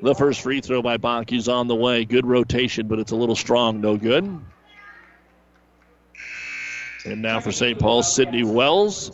The 0.00 0.14
first 0.14 0.42
free 0.42 0.60
throw 0.60 0.80
by 0.82 0.98
Bach 0.98 1.32
is 1.32 1.48
on 1.48 1.66
the 1.66 1.74
way. 1.74 2.04
Good 2.04 2.26
rotation, 2.26 2.86
but 2.86 2.98
it's 2.98 3.10
a 3.10 3.16
little 3.16 3.34
strong. 3.34 3.80
No 3.80 3.96
good. 3.96 4.24
And 7.04 7.22
now 7.22 7.40
for 7.40 7.50
St. 7.50 7.78
Paul, 7.78 8.02
Sydney 8.02 8.44
Wells. 8.44 9.10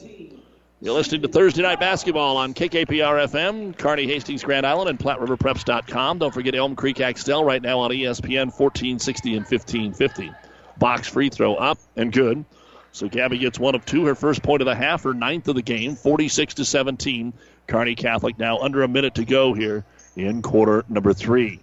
You're 0.85 0.93
listening 0.93 1.23
to 1.23 1.29
Thursday 1.29 1.63
Night 1.63 1.81
Basketball 1.81 2.37
on 2.37 2.53
KKPR 2.53 3.27
FM, 3.27 3.75
Kearney 3.79 4.07
Hastings, 4.07 4.45
Grand 4.45 4.67
Island, 4.67 4.91
and 4.91 4.99
PlatteRiverPreps.com. 4.99 6.19
Don't 6.19 6.35
forget 6.35 6.55
Elm 6.55 6.77
Creek 6.77 7.01
Axtell 7.01 7.43
right 7.43 7.63
now 7.63 7.79
on 7.79 7.91
ESPN 7.91 8.53
1460 8.53 9.31
and 9.31 9.47
1550. 9.47 10.31
Box 10.77 11.09
free 11.09 11.31
throw 11.31 11.55
up 11.55 11.79
and 11.97 12.13
good 12.13 12.45
So 12.93 13.09
Gabby 13.09 13.39
gets 13.39 13.59
one 13.59 13.75
of 13.75 13.87
two, 13.87 14.05
her 14.05 14.15
first 14.15 14.43
point 14.43 14.61
of 14.61 14.67
the 14.67 14.75
half, 14.75 15.05
her 15.05 15.15
ninth 15.15 15.49
of 15.49 15.55
the 15.55 15.63
game, 15.63 15.97
46 15.97 16.53
to 16.53 16.67
17. 16.67 17.33
Kearney 17.67 17.95
Catholic 17.95 18.39
now 18.39 18.59
under 18.59 18.83
a 18.83 18.89
minute 18.89 19.15
to 19.15 19.25
go 19.25 19.55
here 19.55 19.87
in 20.17 20.43
quarter 20.43 20.85
number 20.91 21.15
three. 21.15 21.61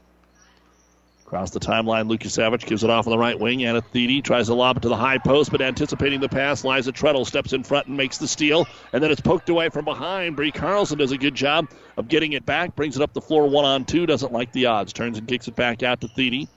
Across 1.32 1.51
the 1.51 1.61
timeline, 1.61 2.09
Lucas 2.09 2.34
Savage 2.34 2.65
gives 2.65 2.84
it 2.84 2.89
off 2.89 3.07
on 3.07 3.11
the 3.11 3.17
right 3.17 3.39
wing. 3.39 3.63
Anna 3.63 3.79
Thede 3.79 4.25
tries 4.25 4.47
to 4.47 4.53
lob 4.53 4.75
it 4.75 4.82
to 4.82 4.89
the 4.89 4.97
high 4.97 5.17
post, 5.17 5.49
but 5.49 5.61
anticipating 5.61 6.19
the 6.19 6.27
pass, 6.27 6.65
Liza 6.65 6.91
Treadle 6.91 7.23
steps 7.23 7.53
in 7.53 7.63
front 7.63 7.88
and 7.88 7.95
makes 7.95 8.17
the 8.17 8.27
steal. 8.27 8.67
And 8.91 9.01
then 9.01 9.11
it's 9.11 9.21
poked 9.21 9.47
away 9.47 9.69
from 9.69 9.86
behind. 9.86 10.36
Bree 10.36 10.51
Carlson 10.51 10.97
does 10.97 11.13
a 11.13 11.17
good 11.17 11.34
job 11.34 11.69
of 11.95 12.09
getting 12.09 12.34
it 12.34 12.45
back, 12.45 12.75
brings 12.75 12.97
it 12.97 13.01
up 13.01 13.13
the 13.13 13.21
floor 13.21 13.49
one 13.49 13.63
on 13.63 13.86
two, 13.86 14.05
doesn't 14.05 14.34
like 14.34 14.51
the 14.51 14.65
odds, 14.65 14.91
turns 14.91 15.17
and 15.17 15.25
kicks 15.25 15.47
it 15.47 15.55
back 15.55 15.84
out 15.84 16.01
to 16.01 16.09
Thede. 16.09 16.49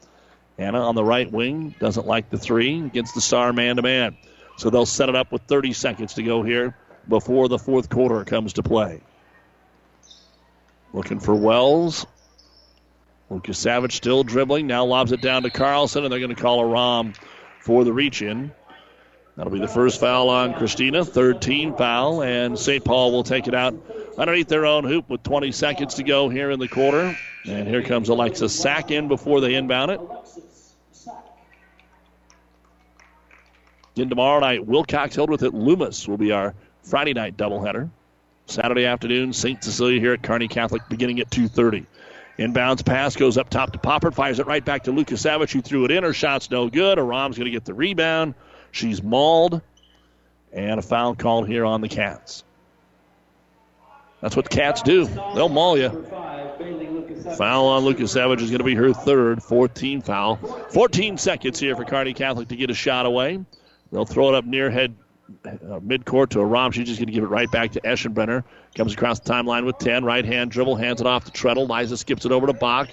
Anna 0.58 0.80
on 0.80 0.96
the 0.96 1.04
right 1.04 1.30
wing 1.30 1.76
doesn't 1.78 2.08
like 2.08 2.30
the 2.30 2.38
three 2.38 2.84
against 2.84 3.14
the 3.14 3.20
star 3.20 3.52
man 3.52 3.76
to 3.76 3.82
man. 3.82 4.16
So 4.56 4.70
they'll 4.70 4.86
set 4.86 5.08
it 5.08 5.14
up 5.14 5.30
with 5.30 5.42
30 5.42 5.72
seconds 5.72 6.14
to 6.14 6.24
go 6.24 6.42
here 6.42 6.76
before 7.06 7.46
the 7.46 7.60
fourth 7.60 7.88
quarter 7.90 8.24
comes 8.24 8.54
to 8.54 8.64
play. 8.64 9.02
Looking 10.92 11.20
for 11.20 11.36
Wells. 11.36 12.06
Savage 13.52 13.96
still 13.96 14.24
dribbling. 14.24 14.66
Now 14.66 14.84
lobs 14.84 15.12
it 15.12 15.20
down 15.20 15.42
to 15.42 15.50
Carlson, 15.50 16.04
and 16.04 16.12
they're 16.12 16.20
going 16.20 16.34
to 16.34 16.40
call 16.40 16.60
Aram 16.60 17.14
for 17.60 17.84
the 17.84 17.92
reach 17.92 18.22
in. 18.22 18.52
That'll 19.36 19.52
be 19.52 19.58
the 19.58 19.66
first 19.66 19.98
foul 19.98 20.28
on 20.28 20.54
Christina, 20.54 21.04
third 21.04 21.42
team 21.42 21.74
foul, 21.74 22.22
and 22.22 22.56
St. 22.56 22.84
Paul 22.84 23.10
will 23.10 23.24
take 23.24 23.48
it 23.48 23.54
out 23.54 23.74
underneath 24.16 24.46
their 24.46 24.64
own 24.64 24.84
hoop 24.84 25.10
with 25.10 25.24
20 25.24 25.50
seconds 25.50 25.94
to 25.94 26.04
go 26.04 26.28
here 26.28 26.50
in 26.50 26.60
the 26.60 26.68
quarter. 26.68 27.16
And 27.44 27.66
here 27.66 27.82
comes 27.82 28.08
Alexa 28.08 28.48
Sack 28.48 28.92
in 28.92 29.08
before 29.08 29.40
they 29.40 29.54
inbound 29.54 29.90
it. 29.90 30.00
Then 33.96 34.08
tomorrow 34.08 34.40
night, 34.40 34.66
Wilcox 34.66 35.16
Hildreth 35.16 35.42
at 35.42 35.54
Loomis 35.54 36.06
will 36.06 36.16
be 36.16 36.30
our 36.32 36.54
Friday 36.82 37.12
night 37.12 37.36
doubleheader. 37.36 37.90
Saturday 38.46 38.86
afternoon, 38.86 39.32
St. 39.32 39.62
Cecilia 39.62 40.00
here 40.00 40.12
at 40.12 40.22
Kearney 40.22 40.48
Catholic 40.48 40.82
beginning 40.88 41.20
at 41.20 41.30
2.30. 41.30 41.86
Inbounds 42.38 42.84
pass 42.84 43.14
goes 43.14 43.38
up 43.38 43.48
top 43.48 43.72
to 43.72 43.78
Popper, 43.78 44.10
fires 44.10 44.40
it 44.40 44.46
right 44.46 44.64
back 44.64 44.84
to 44.84 44.92
Lucas 44.92 45.20
Savage, 45.20 45.52
who 45.52 45.60
threw 45.60 45.84
it 45.84 45.90
in. 45.90 46.02
Her 46.02 46.12
shot's 46.12 46.50
no 46.50 46.68
good. 46.68 46.98
Aram's 46.98 47.36
going 47.36 47.46
to 47.46 47.50
get 47.50 47.64
the 47.64 47.74
rebound. 47.74 48.34
She's 48.72 49.02
mauled, 49.02 49.60
and 50.52 50.80
a 50.80 50.82
foul 50.82 51.14
called 51.14 51.46
here 51.46 51.64
on 51.64 51.80
the 51.80 51.88
Cats. 51.88 52.42
That's 54.20 54.34
what 54.34 54.46
the 54.46 54.56
Cats 54.56 54.82
do. 54.82 55.04
They'll 55.04 55.48
maul 55.48 55.78
you. 55.78 55.90
Foul 57.38 57.66
on 57.66 57.84
Lucas 57.84 58.12
Savage 58.12 58.42
is 58.42 58.50
going 58.50 58.58
to 58.58 58.64
be 58.64 58.74
her 58.74 58.92
third, 58.92 59.42
14 59.42 60.02
foul. 60.02 60.36
14 60.70 61.18
seconds 61.18 61.60
here 61.60 61.76
for 61.76 61.84
Kearney 61.84 62.14
Catholic 62.14 62.48
to 62.48 62.56
get 62.56 62.70
a 62.70 62.74
shot 62.74 63.06
away. 63.06 63.44
They'll 63.92 64.04
throw 64.04 64.30
it 64.30 64.34
up 64.34 64.44
near 64.44 64.70
head 64.70 64.96
uh, 65.44 65.80
midcourt 65.80 66.30
to 66.30 66.40
Aram. 66.40 66.72
She's 66.72 66.86
just 66.86 66.98
going 66.98 67.06
to 67.06 67.12
give 67.12 67.24
it 67.24 67.28
right 67.28 67.50
back 67.50 67.72
to 67.72 67.80
Eschenbrenner. 67.80 68.44
Comes 68.74 68.94
across 68.94 69.20
the 69.20 69.32
timeline 69.32 69.64
with 69.64 69.78
10. 69.78 70.04
Right 70.04 70.24
hand 70.24 70.50
dribble, 70.50 70.76
hands 70.76 71.00
it 71.00 71.06
off 71.06 71.24
to 71.24 71.30
Treadle. 71.30 71.66
Liza 71.68 71.96
skips 71.96 72.24
it 72.24 72.32
over 72.32 72.46
to 72.46 72.52
Bach. 72.52 72.88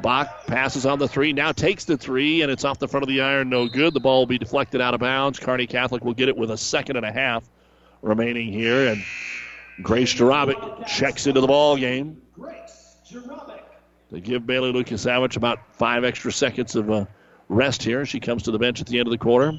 Bach 0.00 0.46
passes 0.46 0.86
on 0.86 0.98
the 0.98 1.06
three, 1.06 1.32
now 1.32 1.52
takes 1.52 1.84
the 1.84 1.98
three, 1.98 2.42
and 2.42 2.50
it's 2.50 2.64
off 2.64 2.78
the 2.78 2.88
front 2.88 3.02
of 3.02 3.08
the 3.08 3.20
iron. 3.20 3.50
No 3.50 3.68
good. 3.68 3.92
The 3.92 4.00
ball 4.00 4.20
will 4.20 4.26
be 4.26 4.38
deflected 4.38 4.80
out 4.80 4.94
of 4.94 5.00
bounds. 5.00 5.38
Kearney 5.38 5.66
Catholic 5.66 6.02
will 6.04 6.14
get 6.14 6.28
it 6.28 6.36
with 6.36 6.50
a 6.50 6.56
second 6.56 6.96
and 6.96 7.04
a 7.04 7.12
half 7.12 7.44
remaining 8.00 8.52
here. 8.52 8.88
And 8.88 9.02
Grace 9.82 10.14
Jarabic 10.14 10.86
checks 10.86 11.26
into 11.26 11.40
the 11.40 11.46
ball 11.46 11.76
game. 11.76 12.22
Grace 12.32 12.96
Jarabic. 13.10 13.60
They 14.10 14.20
give 14.20 14.46
Bailey 14.46 14.72
Lucas 14.72 15.02
Savage 15.02 15.36
about 15.36 15.58
five 15.74 16.04
extra 16.04 16.32
seconds 16.32 16.74
of 16.74 16.90
uh, 16.90 17.04
rest 17.48 17.82
here. 17.82 18.04
She 18.06 18.20
comes 18.20 18.42
to 18.44 18.50
the 18.50 18.58
bench 18.58 18.80
at 18.80 18.86
the 18.86 18.98
end 18.98 19.06
of 19.08 19.12
the 19.12 19.18
quarter. 19.18 19.58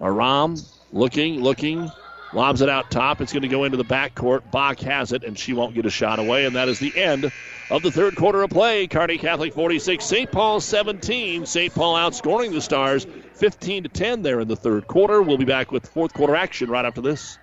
Aram 0.00 0.56
looking, 0.92 1.40
looking, 1.40 1.90
lobs 2.32 2.60
it 2.60 2.68
out 2.68 2.90
top. 2.90 3.20
It's 3.20 3.32
going 3.32 3.42
to 3.42 3.48
go 3.48 3.64
into 3.64 3.76
the 3.76 3.84
backcourt. 3.84 4.50
Bach 4.50 4.78
has 4.80 5.12
it, 5.12 5.24
and 5.24 5.38
she 5.38 5.52
won't 5.52 5.74
get 5.74 5.86
a 5.86 5.90
shot 5.90 6.18
away. 6.18 6.46
And 6.46 6.56
that 6.56 6.68
is 6.68 6.78
the 6.78 6.96
end 6.96 7.30
of 7.70 7.82
the 7.82 7.90
third 7.90 8.16
quarter 8.16 8.42
of 8.42 8.50
play. 8.50 8.86
Kearney 8.86 9.18
Catholic 9.18 9.54
46, 9.54 10.04
St. 10.04 10.30
Paul 10.30 10.60
17. 10.60 11.46
St. 11.46 11.74
Paul 11.74 11.94
outscoring 11.94 12.52
the 12.52 12.60
Stars 12.60 13.06
15 13.34 13.84
to 13.84 13.88
10 13.88 14.22
there 14.22 14.40
in 14.40 14.48
the 14.48 14.56
third 14.56 14.86
quarter. 14.86 15.22
We'll 15.22 15.38
be 15.38 15.44
back 15.44 15.72
with 15.72 15.88
fourth 15.88 16.12
quarter 16.12 16.36
action 16.36 16.70
right 16.70 16.84
after 16.84 17.00
this. 17.00 17.38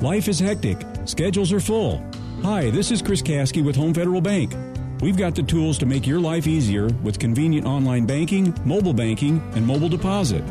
Life 0.00 0.28
is 0.28 0.38
hectic, 0.38 0.84
schedules 1.06 1.50
are 1.50 1.60
full. 1.60 2.04
Hi, 2.42 2.68
this 2.68 2.90
is 2.90 3.00
Chris 3.00 3.22
Kasky 3.22 3.64
with 3.64 3.74
Home 3.76 3.94
Federal 3.94 4.20
Bank. 4.20 4.54
We've 5.00 5.16
got 5.16 5.34
the 5.34 5.42
tools 5.42 5.78
to 5.78 5.86
make 5.86 6.06
your 6.06 6.20
life 6.20 6.46
easier 6.46 6.88
with 7.02 7.18
convenient 7.18 7.66
online 7.66 8.04
banking, 8.04 8.54
mobile 8.66 8.92
banking, 8.92 9.40
and 9.54 9.66
mobile 9.66 9.88
deposit. 9.88 10.44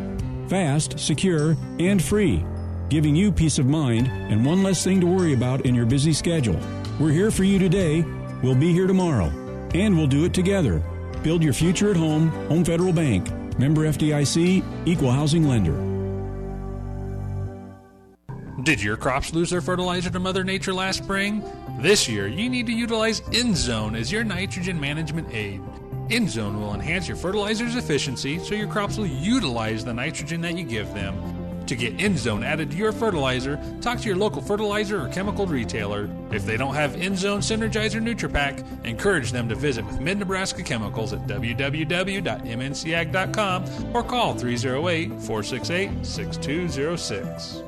Fast, 0.54 1.00
secure, 1.00 1.58
and 1.80 2.00
free, 2.00 2.46
giving 2.88 3.16
you 3.16 3.32
peace 3.32 3.58
of 3.58 3.66
mind 3.66 4.08
and 4.08 4.46
one 4.46 4.62
less 4.62 4.84
thing 4.84 5.02
to 5.02 5.08
worry 5.08 5.34
about 5.34 5.66
in 5.66 5.74
your 5.74 5.88
busy 5.88 6.14
schedule. 6.14 6.60
We're 7.00 7.10
here 7.10 7.32
for 7.32 7.44
you 7.44 7.58
today, 7.58 8.06
we'll 8.44 8.54
be 8.54 8.72
here 8.72 8.86
tomorrow, 8.86 9.32
and 9.74 9.98
we'll 9.98 10.06
do 10.06 10.26
it 10.26 10.34
together. 10.36 10.84
Build 11.24 11.42
your 11.42 11.54
future 11.54 11.90
at 11.90 11.98
home, 11.98 12.30
Home 12.50 12.64
Federal 12.64 12.94
Bank. 12.94 13.32
Member 13.58 13.88
FDIC, 13.88 14.64
Equal 14.86 15.10
Housing 15.10 15.48
Lender. 15.48 15.74
Did 18.62 18.80
your 18.80 18.96
crops 18.96 19.34
lose 19.34 19.50
their 19.50 19.60
fertilizer 19.60 20.12
to 20.12 20.20
Mother 20.20 20.44
Nature 20.44 20.76
last 20.76 21.04
spring? 21.04 21.44
This 21.80 22.08
year, 22.08 22.28
you 22.28 22.48
need 22.48 22.68
to 22.68 22.74
utilize 22.74 23.22
InZone 23.22 24.00
as 24.00 24.12
your 24.12 24.24
nitrogen 24.24 24.80
management 24.80 25.34
aid. 25.34 25.62
InZone 26.10 26.60
will 26.60 26.74
enhance 26.74 27.08
your 27.08 27.18
fertilizer's 27.18 27.76
efficiency 27.76 28.40
so 28.40 28.56
your 28.56 28.68
crops 28.68 28.98
will 28.98 29.08
utilize 29.08 29.86
the 29.86 29.94
nitrogen 29.94 30.42
that 30.42 30.58
you 30.58 30.64
give 30.64 30.94
them. 30.94 31.16
To 31.68 31.76
get 31.76 31.96
InZone 31.98 32.44
added 32.46 32.72
to 32.72 32.78
your 32.78 32.92
fertilizer, 32.92 33.58
talk 33.80 34.00
to 34.00 34.08
your 34.08 34.18
local 34.18 34.42
fertilizer 34.42 35.02
or 35.02 35.08
chemical 35.08 35.48
retailer. 35.48 36.10
If 36.32 36.46
they 36.46 36.58
don't 36.58 36.76
have 36.76 36.92
InZone 36.92 37.40
Synergizer 37.40 38.02
NutriPack, 38.02 38.86
encourage 38.86 39.32
them 39.32 39.48
to 39.48 39.56
visit 39.56 39.86
with 39.86 40.02
Mid 40.02 40.20
Nebraska 40.20 40.62
Chemicals 40.62 41.14
at 41.14 41.26
www.mncag.com 41.26 42.36
or 43.96 44.04
call 44.04 44.34
308 44.34 45.10
468 45.22 46.06
6206. 46.06 47.64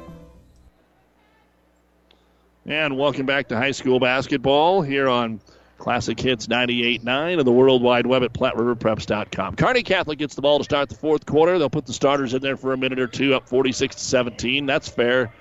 And 2.65 2.97
welcome 2.97 3.25
back 3.25 3.47
to 3.49 3.55
high 3.55 3.71
school 3.71 3.99
basketball 3.99 4.81
here 4.81 5.07
on 5.07 5.39
Classic 5.78 6.19
Hits 6.19 6.47
98.9 6.47 7.38
and 7.38 7.45
the 7.45 7.51
World 7.51 7.82
Wide 7.82 8.05
Web 8.07 8.23
at 8.23 8.34
PlatteRiverPreps.com. 8.34 9.55
Kearney 9.55 9.84
Catholic 9.84 10.19
gets 10.19 10.36
the 10.36 10.41
ball 10.41 10.57
to 10.57 10.63
start 10.63 10.89
the 10.89 10.95
fourth 10.95 11.26
quarter. 11.26 11.59
They'll 11.59 11.69
put 11.69 11.86
the 11.86 11.93
starters 11.93 12.34
in 12.34 12.41
there 12.41 12.57
for 12.57 12.73
a 12.73 12.78
minute 12.78 12.99
or 12.99 13.07
two, 13.07 13.36
up 13.36 13.49
46 13.49 13.95
to 13.95 14.01
17. 14.01 14.65
That's 14.65 14.88
fair. 14.88 15.34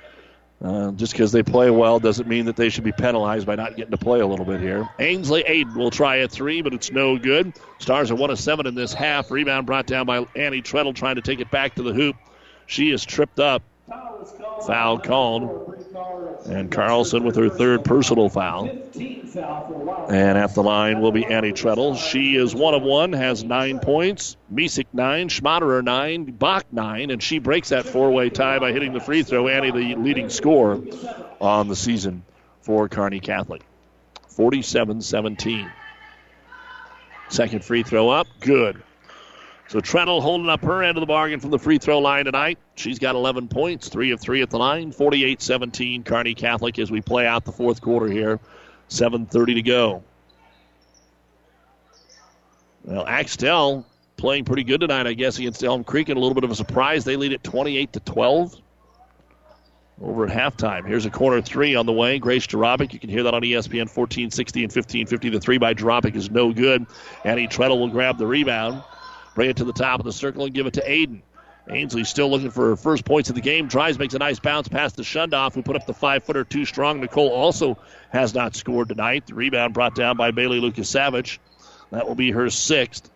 Uh, 0.62 0.92
just 0.92 1.12
because 1.12 1.30
they 1.30 1.42
play 1.42 1.70
well 1.70 2.00
doesn't 2.00 2.26
mean 2.26 2.46
that 2.46 2.56
they 2.56 2.70
should 2.70 2.84
be 2.84 2.92
penalized 2.92 3.46
by 3.46 3.54
not 3.54 3.76
getting 3.76 3.90
to 3.90 3.98
play 3.98 4.20
a 4.20 4.26
little 4.26 4.46
bit 4.46 4.60
here. 4.60 4.88
Ainsley 4.98 5.42
Aiden 5.44 5.76
will 5.76 5.90
try 5.90 6.16
a 6.16 6.28
three, 6.28 6.62
but 6.62 6.72
it's 6.72 6.90
no 6.90 7.18
good. 7.18 7.52
Stars 7.80 8.10
are 8.10 8.14
one 8.14 8.30
of 8.30 8.38
seven 8.38 8.66
in 8.66 8.74
this 8.74 8.94
half. 8.94 9.30
Rebound 9.30 9.66
brought 9.66 9.86
down 9.86 10.06
by 10.06 10.24
Annie 10.34 10.62
Treadle 10.62 10.94
trying 10.94 11.16
to 11.16 11.22
take 11.22 11.40
it 11.40 11.50
back 11.50 11.74
to 11.74 11.82
the 11.82 11.92
hoop. 11.92 12.16
She 12.66 12.90
is 12.90 13.04
tripped 13.04 13.40
up. 13.40 13.62
Foul 14.66 14.98
called. 14.98 15.70
And 16.46 16.70
Carlson 16.70 17.24
with 17.24 17.36
her 17.36 17.48
third 17.48 17.84
personal 17.84 18.28
foul. 18.28 18.68
And 18.68 20.38
at 20.38 20.54
the 20.54 20.62
line 20.62 21.00
will 21.00 21.12
be 21.12 21.24
Annie 21.24 21.52
Treadle. 21.52 21.96
She 21.96 22.36
is 22.36 22.54
one 22.54 22.74
of 22.74 22.82
one, 22.82 23.12
has 23.12 23.42
nine 23.44 23.80
points. 23.80 24.36
Misek 24.52 24.86
nine, 24.92 25.28
Schmaderer 25.28 25.82
nine, 25.82 26.24
Bach 26.24 26.64
nine, 26.72 27.10
and 27.10 27.22
she 27.22 27.38
breaks 27.38 27.70
that 27.70 27.86
four-way 27.86 28.30
tie 28.30 28.58
by 28.58 28.72
hitting 28.72 28.92
the 28.92 29.00
free 29.00 29.22
throw. 29.22 29.48
Annie, 29.48 29.70
the 29.70 29.94
leading 29.96 30.28
scorer 30.28 30.80
on 31.40 31.68
the 31.68 31.76
season 31.76 32.24
for 32.60 32.88
Kearney 32.88 33.20
Catholic. 33.20 33.62
47-17. 34.36 35.70
Second 37.28 37.64
free 37.64 37.82
throw 37.82 38.10
up, 38.10 38.26
good. 38.40 38.82
So 39.68 39.80
Treadle 39.80 40.20
holding 40.20 40.48
up 40.48 40.62
her 40.62 40.82
end 40.82 40.96
of 40.96 41.00
the 41.00 41.06
bargain 41.06 41.40
from 41.40 41.50
the 41.50 41.58
free 41.58 41.78
throw 41.78 41.98
line 41.98 42.26
tonight. 42.26 42.58
She's 42.74 42.98
got 42.98 43.14
11 43.14 43.48
points, 43.48 43.88
3 43.88 44.10
of 44.10 44.20
3 44.20 44.42
at 44.42 44.50
the 44.50 44.58
line, 44.58 44.92
48 44.92 45.40
17 45.40 46.02
Kearney 46.04 46.34
Catholic 46.34 46.78
as 46.78 46.90
we 46.90 47.00
play 47.00 47.26
out 47.26 47.44
the 47.44 47.52
fourth 47.52 47.80
quarter 47.80 48.06
here. 48.06 48.38
7.30 48.90 49.54
to 49.54 49.62
go. 49.62 50.04
Well, 52.84 53.06
Axtell 53.06 53.86
playing 54.18 54.44
pretty 54.44 54.62
good 54.62 54.80
tonight, 54.80 55.06
I 55.06 55.14
guess, 55.14 55.38
against 55.38 55.64
Elm 55.64 55.82
Creek, 55.84 56.10
and 56.10 56.18
a 56.18 56.20
little 56.20 56.34
bit 56.34 56.44
of 56.44 56.50
a 56.50 56.54
surprise. 56.54 57.04
They 57.04 57.16
lead 57.16 57.32
at 57.32 57.42
28 57.42 57.94
to 57.94 58.00
12 58.00 58.60
over 60.02 60.26
at 60.26 60.30
halftime. 60.30 60.86
Here's 60.86 61.06
a 61.06 61.10
corner 61.10 61.40
three 61.40 61.74
on 61.74 61.86
the 61.86 61.92
way. 61.92 62.18
Grace 62.18 62.46
Jarabic. 62.46 62.92
You 62.92 62.98
can 62.98 63.08
hear 63.08 63.22
that 63.22 63.32
on 63.32 63.42
ESPN 63.42 63.88
1460 63.88 64.64
and 64.64 64.70
1550. 64.70 65.30
The 65.30 65.40
three 65.40 65.58
by 65.58 65.72
Jarabic 65.72 66.14
is 66.14 66.30
no 66.30 66.52
good. 66.52 66.86
Annie 67.24 67.48
Treadle 67.48 67.78
will 67.78 67.88
grab 67.88 68.18
the 68.18 68.26
rebound. 68.26 68.82
Bring 69.34 69.50
it 69.50 69.56
to 69.56 69.64
the 69.64 69.72
top 69.72 70.00
of 70.00 70.06
the 70.06 70.12
circle 70.12 70.44
and 70.44 70.54
give 70.54 70.66
it 70.66 70.74
to 70.74 70.88
Aiden. 70.88 71.22
Ainsley 71.68 72.04
still 72.04 72.30
looking 72.30 72.50
for 72.50 72.68
her 72.68 72.76
first 72.76 73.04
points 73.04 73.30
of 73.30 73.34
the 73.34 73.40
game. 73.40 73.68
Tries, 73.68 73.98
makes 73.98 74.14
a 74.14 74.18
nice 74.18 74.38
bounce 74.38 74.68
past 74.68 74.96
the 74.96 75.02
Shundoff, 75.02 75.54
who 75.54 75.62
put 75.62 75.76
up 75.76 75.86
the 75.86 75.94
five 75.94 76.22
footer 76.24 76.44
too 76.44 76.64
strong. 76.66 77.00
Nicole 77.00 77.30
also 77.30 77.78
has 78.10 78.34
not 78.34 78.54
scored 78.54 78.88
tonight. 78.88 79.26
The 79.26 79.34
rebound 79.34 79.72
brought 79.72 79.94
down 79.94 80.16
by 80.16 80.30
Bailey 80.30 80.60
Lucas 80.60 80.90
Savage. 80.90 81.40
That 81.90 82.06
will 82.06 82.14
be 82.14 82.32
her 82.32 82.50
sixth. 82.50 83.10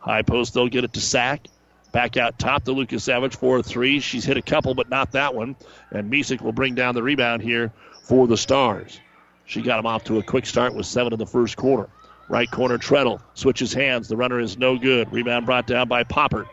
High 0.00 0.22
post, 0.22 0.54
they'll 0.54 0.68
get 0.68 0.84
it 0.84 0.94
to 0.94 1.00
Sack. 1.00 1.46
Back 1.92 2.16
out 2.16 2.38
top 2.38 2.64
to 2.64 2.72
Lucas 2.72 3.04
Savage 3.04 3.36
for 3.36 3.58
a 3.58 3.62
three. 3.62 4.00
She's 4.00 4.24
hit 4.24 4.36
a 4.36 4.42
couple, 4.42 4.74
but 4.74 4.90
not 4.90 5.12
that 5.12 5.34
one. 5.34 5.56
And 5.90 6.12
Misek 6.12 6.40
will 6.40 6.52
bring 6.52 6.74
down 6.74 6.94
the 6.94 7.02
rebound 7.02 7.42
here 7.42 7.72
for 8.02 8.26
the 8.26 8.36
Stars. 8.36 9.00
She 9.46 9.62
got 9.62 9.78
him 9.78 9.86
off 9.86 10.04
to 10.04 10.18
a 10.18 10.22
quick 10.22 10.44
start 10.44 10.74
with 10.74 10.86
seven 10.86 11.12
in 11.12 11.18
the 11.18 11.26
first 11.26 11.56
quarter. 11.56 11.88
Right 12.28 12.50
corner, 12.50 12.76
Treadle 12.76 13.20
switches 13.34 13.72
hands. 13.72 14.08
The 14.08 14.16
runner 14.16 14.40
is 14.40 14.58
no 14.58 14.76
good. 14.76 15.12
Rebound 15.12 15.46
brought 15.46 15.66
down 15.66 15.88
by 15.88 16.02
Popper. 16.04 16.48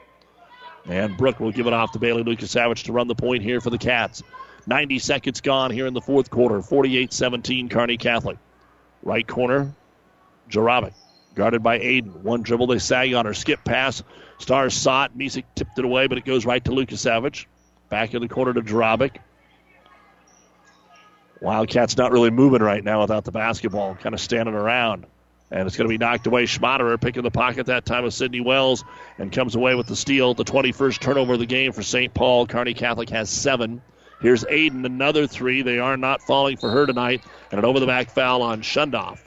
And 0.86 1.18
Brooke 1.18 1.40
will 1.40 1.52
give 1.52 1.66
it 1.66 1.74
off 1.74 1.92
to 1.94 2.00
Bailey 2.00 2.24
Lucas 2.24 2.52
Savage 2.52 2.84
to 2.84 2.92
run 2.92 3.08
the 3.08 3.16
point 3.16 3.42
here 3.42 3.62
for 3.62 3.70
the 3.70 3.78
Cats. 3.78 4.22
90 4.68 5.00
seconds 5.00 5.42
gone 5.42 5.72
here 5.72 5.88
in 5.88 5.94
the 5.94 6.02
fourth 6.02 6.30
quarter. 6.30 6.62
48 6.62 7.12
17, 7.12 7.70
Kearney 7.70 7.98
Catholic. 7.98 8.38
Right 9.02 9.28
corner, 9.28 9.74
Jarabic. 10.50 10.94
Guarded 11.36 11.64
by 11.64 11.80
Aiden. 11.80 12.22
One 12.22 12.44
dribble, 12.44 12.68
they 12.68 12.80
sag 12.80 13.14
on 13.14 13.26
her. 13.26 13.34
Skip 13.34 13.64
pass. 13.64 14.04
Stars 14.38 14.76
saw 14.76 15.06
it. 15.06 15.18
Misek 15.18 15.46
tipped 15.56 15.80
it 15.80 15.86
away, 15.86 16.08
but 16.08 16.18
it 16.18 16.26
goes 16.26 16.46
right 16.46 16.64
to 16.66 16.72
Lucas 16.72 17.02
Savage. 17.02 17.48
Back 17.90 18.14
in 18.14 18.22
the 18.22 18.28
corner 18.28 18.54
to 18.54 18.62
Jarabic. 18.62 19.18
Wildcats 21.42 21.98
not 21.98 22.12
really 22.12 22.30
moving 22.30 22.62
right 22.62 22.84
now 22.84 23.02
without 23.02 23.26
the 23.26 23.32
basketball, 23.32 23.96
kind 23.96 24.14
of 24.14 24.22
standing 24.22 24.56
around. 24.56 25.06
And 25.52 25.68
it's 25.68 25.78
going 25.78 25.88
to 25.88 25.94
be 25.94 25.98
knocked 25.98 26.26
away. 26.26 26.46
Schmaderer 26.46 27.00
picking 27.00 27.24
the 27.24 27.32
pocket 27.32 27.68
that 27.68 27.86
time 27.86 28.06
of 28.06 28.14
Sydney 28.14 28.42
Wells 28.42 28.84
and 29.18 29.32
comes 29.32 29.56
away 29.56 29.76
with 29.76 29.88
the 29.88 29.96
steal. 29.96 30.34
The 30.34 30.44
21st 30.44 31.00
turnover 31.00 31.34
of 31.34 31.40
the 31.40 31.46
game 31.46 31.72
for 31.74 31.84
St. 31.84 32.14
Paul. 32.14 32.48
Kearney 32.48 32.74
Catholic 32.74 33.10
has 33.10 33.30
seven. 33.30 33.82
Here's 34.22 34.44
Aiden, 34.46 34.86
another 34.86 35.28
three. 35.28 35.62
They 35.62 35.80
are 35.80 35.98
not 35.98 36.22
falling 36.22 36.58
for 36.58 36.70
her 36.72 36.86
tonight. 36.86 37.24
And 37.52 37.60
an 37.60 37.66
over 37.66 37.80
the 37.80 37.86
back 37.86 38.10
foul 38.10 38.42
on 38.42 38.62
Shundoff 38.62 39.20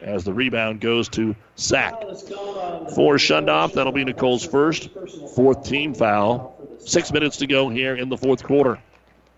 as 0.00 0.24
the 0.24 0.32
rebound 0.32 0.80
goes 0.80 1.08
to 1.10 1.36
Sack. 1.56 2.00
For 2.00 3.16
Shundoff, 3.16 3.74
that'll 3.74 3.92
be 3.92 4.04
Nicole's 4.04 4.44
first, 4.44 4.88
fourth 5.34 5.64
team 5.64 5.94
foul. 5.94 6.56
Six 6.78 7.12
minutes 7.12 7.38
to 7.38 7.46
go 7.46 7.68
here 7.68 7.94
in 7.94 8.08
the 8.08 8.16
fourth 8.16 8.42
quarter. 8.42 8.78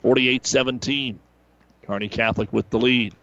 48 0.03 0.47
17. 0.47 1.19
Kearney 1.87 2.09
Catholic 2.09 2.53
with 2.53 2.71
the 2.71 2.79
lead. 2.79 3.15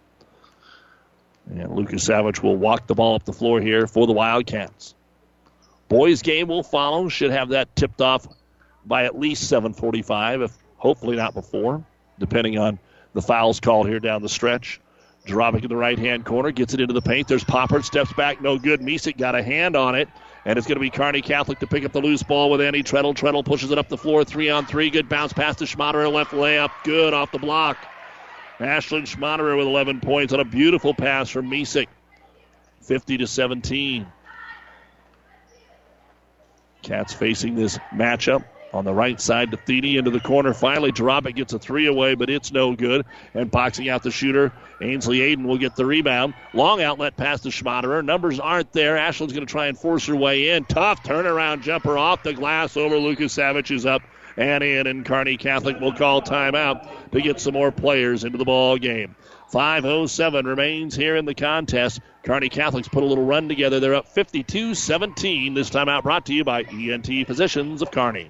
And 1.49 1.75
Lucas 1.75 2.03
Savage 2.03 2.41
will 2.41 2.55
walk 2.55 2.87
the 2.87 2.95
ball 2.95 3.15
up 3.15 3.25
the 3.25 3.33
floor 3.33 3.59
here 3.59 3.87
for 3.87 4.05
the 4.05 4.13
Wildcats. 4.13 4.93
Boys 5.87 6.21
game 6.21 6.47
will 6.47 6.63
follow. 6.63 7.09
Should 7.09 7.31
have 7.31 7.49
that 7.49 7.75
tipped 7.75 8.01
off 8.01 8.27
by 8.85 9.05
at 9.05 9.19
least 9.19 9.51
7:45, 9.51 10.43
if 10.43 10.57
hopefully 10.77 11.15
not 11.17 11.33
before, 11.33 11.83
depending 12.19 12.57
on 12.59 12.79
the 13.13 13.21
fouls 13.21 13.59
called 13.59 13.87
here 13.87 13.99
down 13.99 14.21
the 14.21 14.29
stretch. 14.29 14.79
Drobic 15.25 15.63
in 15.63 15.69
the 15.69 15.75
right 15.75 15.97
hand 15.99 16.25
corner 16.25 16.51
gets 16.51 16.73
it 16.73 16.79
into 16.79 16.93
the 16.93 17.01
paint. 17.01 17.27
There's 17.27 17.43
Popper 17.43 17.81
steps 17.81 18.13
back, 18.13 18.41
no 18.41 18.57
good. 18.57 18.81
Misek 18.81 19.17
got 19.17 19.35
a 19.35 19.43
hand 19.43 19.75
on 19.75 19.95
it, 19.95 20.07
and 20.45 20.57
it's 20.57 20.65
going 20.65 20.77
to 20.77 20.81
be 20.81 20.89
Kearney 20.89 21.21
Catholic 21.21 21.59
to 21.59 21.67
pick 21.67 21.83
up 21.83 21.91
the 21.91 22.01
loose 22.01 22.23
ball 22.23 22.49
with 22.49 22.61
Annie 22.61 22.83
Treadle. 22.83 23.13
Treadle 23.13 23.43
pushes 23.43 23.71
it 23.71 23.77
up 23.77 23.89
the 23.89 23.97
floor, 23.97 24.23
three 24.23 24.49
on 24.49 24.65
three. 24.65 24.89
Good 24.89 25.09
bounce 25.09 25.33
pass 25.33 25.57
to 25.57 25.65
Schmaderer, 25.65 26.11
left 26.11 26.31
layup, 26.31 26.71
good 26.83 27.13
off 27.13 27.31
the 27.31 27.39
block. 27.39 27.77
Ashlyn 28.59 29.03
Schmaderer 29.03 29.57
with 29.57 29.67
11 29.67 30.01
points 30.01 30.33
on 30.33 30.39
a 30.39 30.45
beautiful 30.45 30.93
pass 30.93 31.29
from 31.29 31.49
Misek. 31.49 31.87
50 32.81 33.19
to 33.19 33.27
17. 33.27 34.05
Cats 36.81 37.13
facing 37.13 37.55
this 37.55 37.77
matchup 37.93 38.43
on 38.73 38.85
the 38.85 38.93
right 38.93 39.19
side 39.19 39.51
to 39.51 39.97
into 39.97 40.11
the 40.11 40.19
corner. 40.19 40.53
Finally, 40.53 40.91
Jarabic 40.91 41.35
gets 41.35 41.53
a 41.53 41.59
three 41.59 41.87
away, 41.87 42.15
but 42.15 42.29
it's 42.29 42.51
no 42.51 42.75
good. 42.75 43.05
And 43.33 43.49
boxing 43.49 43.89
out 43.89 44.03
the 44.03 44.11
shooter, 44.11 44.51
Ainsley 44.81 45.19
Aiden 45.19 45.45
will 45.45 45.57
get 45.57 45.75
the 45.75 45.85
rebound. 45.85 46.33
Long 46.53 46.81
outlet 46.81 47.17
pass 47.17 47.41
to 47.41 47.49
Schmaderer. 47.49 48.03
Numbers 48.03 48.39
aren't 48.39 48.71
there. 48.73 48.95
Ashlyn's 48.95 49.33
going 49.33 49.45
to 49.45 49.51
try 49.51 49.67
and 49.67 49.77
force 49.77 50.05
her 50.07 50.15
way 50.15 50.49
in. 50.49 50.65
Tough 50.65 51.03
turnaround 51.03 51.61
jumper 51.61 51.97
off 51.97 52.23
the 52.23 52.33
glass 52.33 52.77
over 52.77 52.97
Lucas 52.97 53.33
Savage 53.33 53.71
is 53.71 53.85
up 53.85 54.01
and 54.39 54.63
in, 54.63 54.87
and 54.87 55.05
Kearney 55.05 55.35
Catholic 55.37 55.79
will 55.79 55.93
call 55.93 56.21
timeout 56.21 57.11
to 57.11 57.21
get 57.21 57.41
some 57.41 57.53
more 57.53 57.71
players 57.71 58.23
into 58.23 58.37
the 58.37 58.45
ball 58.45 58.77
game. 58.77 59.15
5.07 59.51 60.45
remains 60.45 60.95
here 60.95 61.17
in 61.17 61.25
the 61.25 61.35
contest. 61.35 61.99
Kearney 62.23 62.49
Catholics 62.49 62.87
put 62.87 63.03
a 63.03 63.05
little 63.05 63.25
run 63.25 63.49
together. 63.49 63.79
They're 63.79 63.95
up 63.95 64.07
52 64.07 64.75
17. 64.75 65.53
This 65.53 65.69
time 65.69 65.89
out 65.89 66.03
brought 66.03 66.25
to 66.27 66.33
you 66.33 66.43
by 66.43 66.63
ENT 66.63 67.27
Physicians 67.27 67.81
of 67.81 67.91
Kearney. 67.91 68.29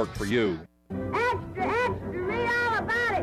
for 0.09 0.25
you. 0.25 0.59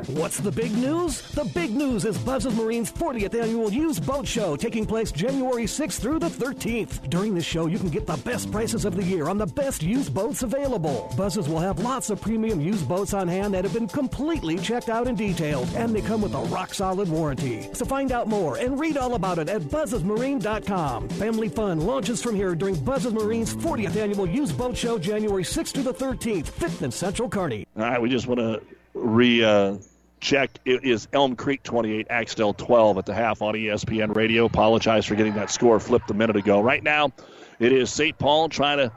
What's 0.08 0.38
the 0.38 0.50
big 0.50 0.72
news? 0.72 1.20
The 1.32 1.44
big 1.44 1.76
news 1.76 2.06
is 2.06 2.16
Buzz's 2.16 2.56
Marine's 2.56 2.90
40th 2.90 3.38
annual 3.38 3.70
used 3.70 4.06
boat 4.06 4.26
show 4.26 4.56
taking 4.56 4.86
place 4.86 5.12
January 5.12 5.64
6th 5.64 6.00
through 6.00 6.18
the 6.18 6.30
13th. 6.30 7.10
During 7.10 7.34
the 7.34 7.42
show, 7.42 7.66
you 7.66 7.78
can 7.78 7.90
get 7.90 8.06
the 8.06 8.16
best 8.16 8.50
prices 8.50 8.86
of 8.86 8.96
the 8.96 9.04
year 9.04 9.28
on 9.28 9.36
the 9.36 9.44
best 9.44 9.82
used 9.82 10.14
boats 10.14 10.42
available. 10.42 11.12
Buzz's 11.14 11.46
will 11.46 11.58
have 11.58 11.80
lots 11.80 12.08
of 12.08 12.22
premium 12.22 12.58
used 12.58 12.88
boats 12.88 13.12
on 13.12 13.28
hand 13.28 13.52
that 13.52 13.64
have 13.64 13.74
been 13.74 13.86
completely 13.86 14.56
checked 14.56 14.88
out 14.88 15.08
and 15.08 15.18
detailed, 15.18 15.68
and 15.74 15.94
they 15.94 16.00
come 16.00 16.22
with 16.22 16.32
a 16.32 16.42
rock 16.44 16.72
solid 16.72 17.10
warranty. 17.10 17.68
So 17.74 17.84
find 17.84 18.10
out 18.10 18.28
more 18.28 18.56
and 18.56 18.80
read 18.80 18.96
all 18.96 19.14
about 19.14 19.38
it 19.38 19.50
at 19.50 19.60
buzzesmarine.com. 19.60 21.10
Family 21.10 21.50
fun 21.50 21.80
launches 21.80 22.22
from 22.22 22.34
here 22.34 22.54
during 22.54 22.82
Buzz's 22.82 23.12
Marine's 23.12 23.54
40th 23.54 23.96
annual 23.96 24.26
used 24.26 24.56
boat 24.56 24.74
show 24.74 24.98
January 24.98 25.44
6th 25.44 25.72
through 25.72 25.82
the 25.82 25.92
13th, 25.92 26.50
5th 26.50 26.80
and 26.80 26.94
Central 26.94 27.28
Kearney. 27.28 27.66
All 27.76 27.82
right, 27.82 28.00
we 28.00 28.08
just 28.08 28.26
want 28.26 28.40
to 28.40 28.62
re 28.94 29.44
uh, 29.44 29.76
check. 30.20 30.50
It 30.64 30.84
is 30.84 31.08
Elm 31.12 31.36
Creek 31.36 31.62
28, 31.62 32.06
Axtell 32.10 32.54
12 32.54 32.98
at 32.98 33.06
the 33.06 33.14
half 33.14 33.42
on 33.42 33.54
ESPN 33.54 34.14
Radio. 34.14 34.44
Apologize 34.44 35.06
for 35.06 35.14
getting 35.14 35.34
that 35.34 35.50
score 35.50 35.78
flipped 35.80 36.10
a 36.10 36.14
minute 36.14 36.36
ago. 36.36 36.60
Right 36.60 36.82
now, 36.82 37.12
it 37.58 37.72
is 37.72 37.92
St. 37.92 38.16
Paul 38.18 38.48
trying 38.48 38.78
to 38.78 38.92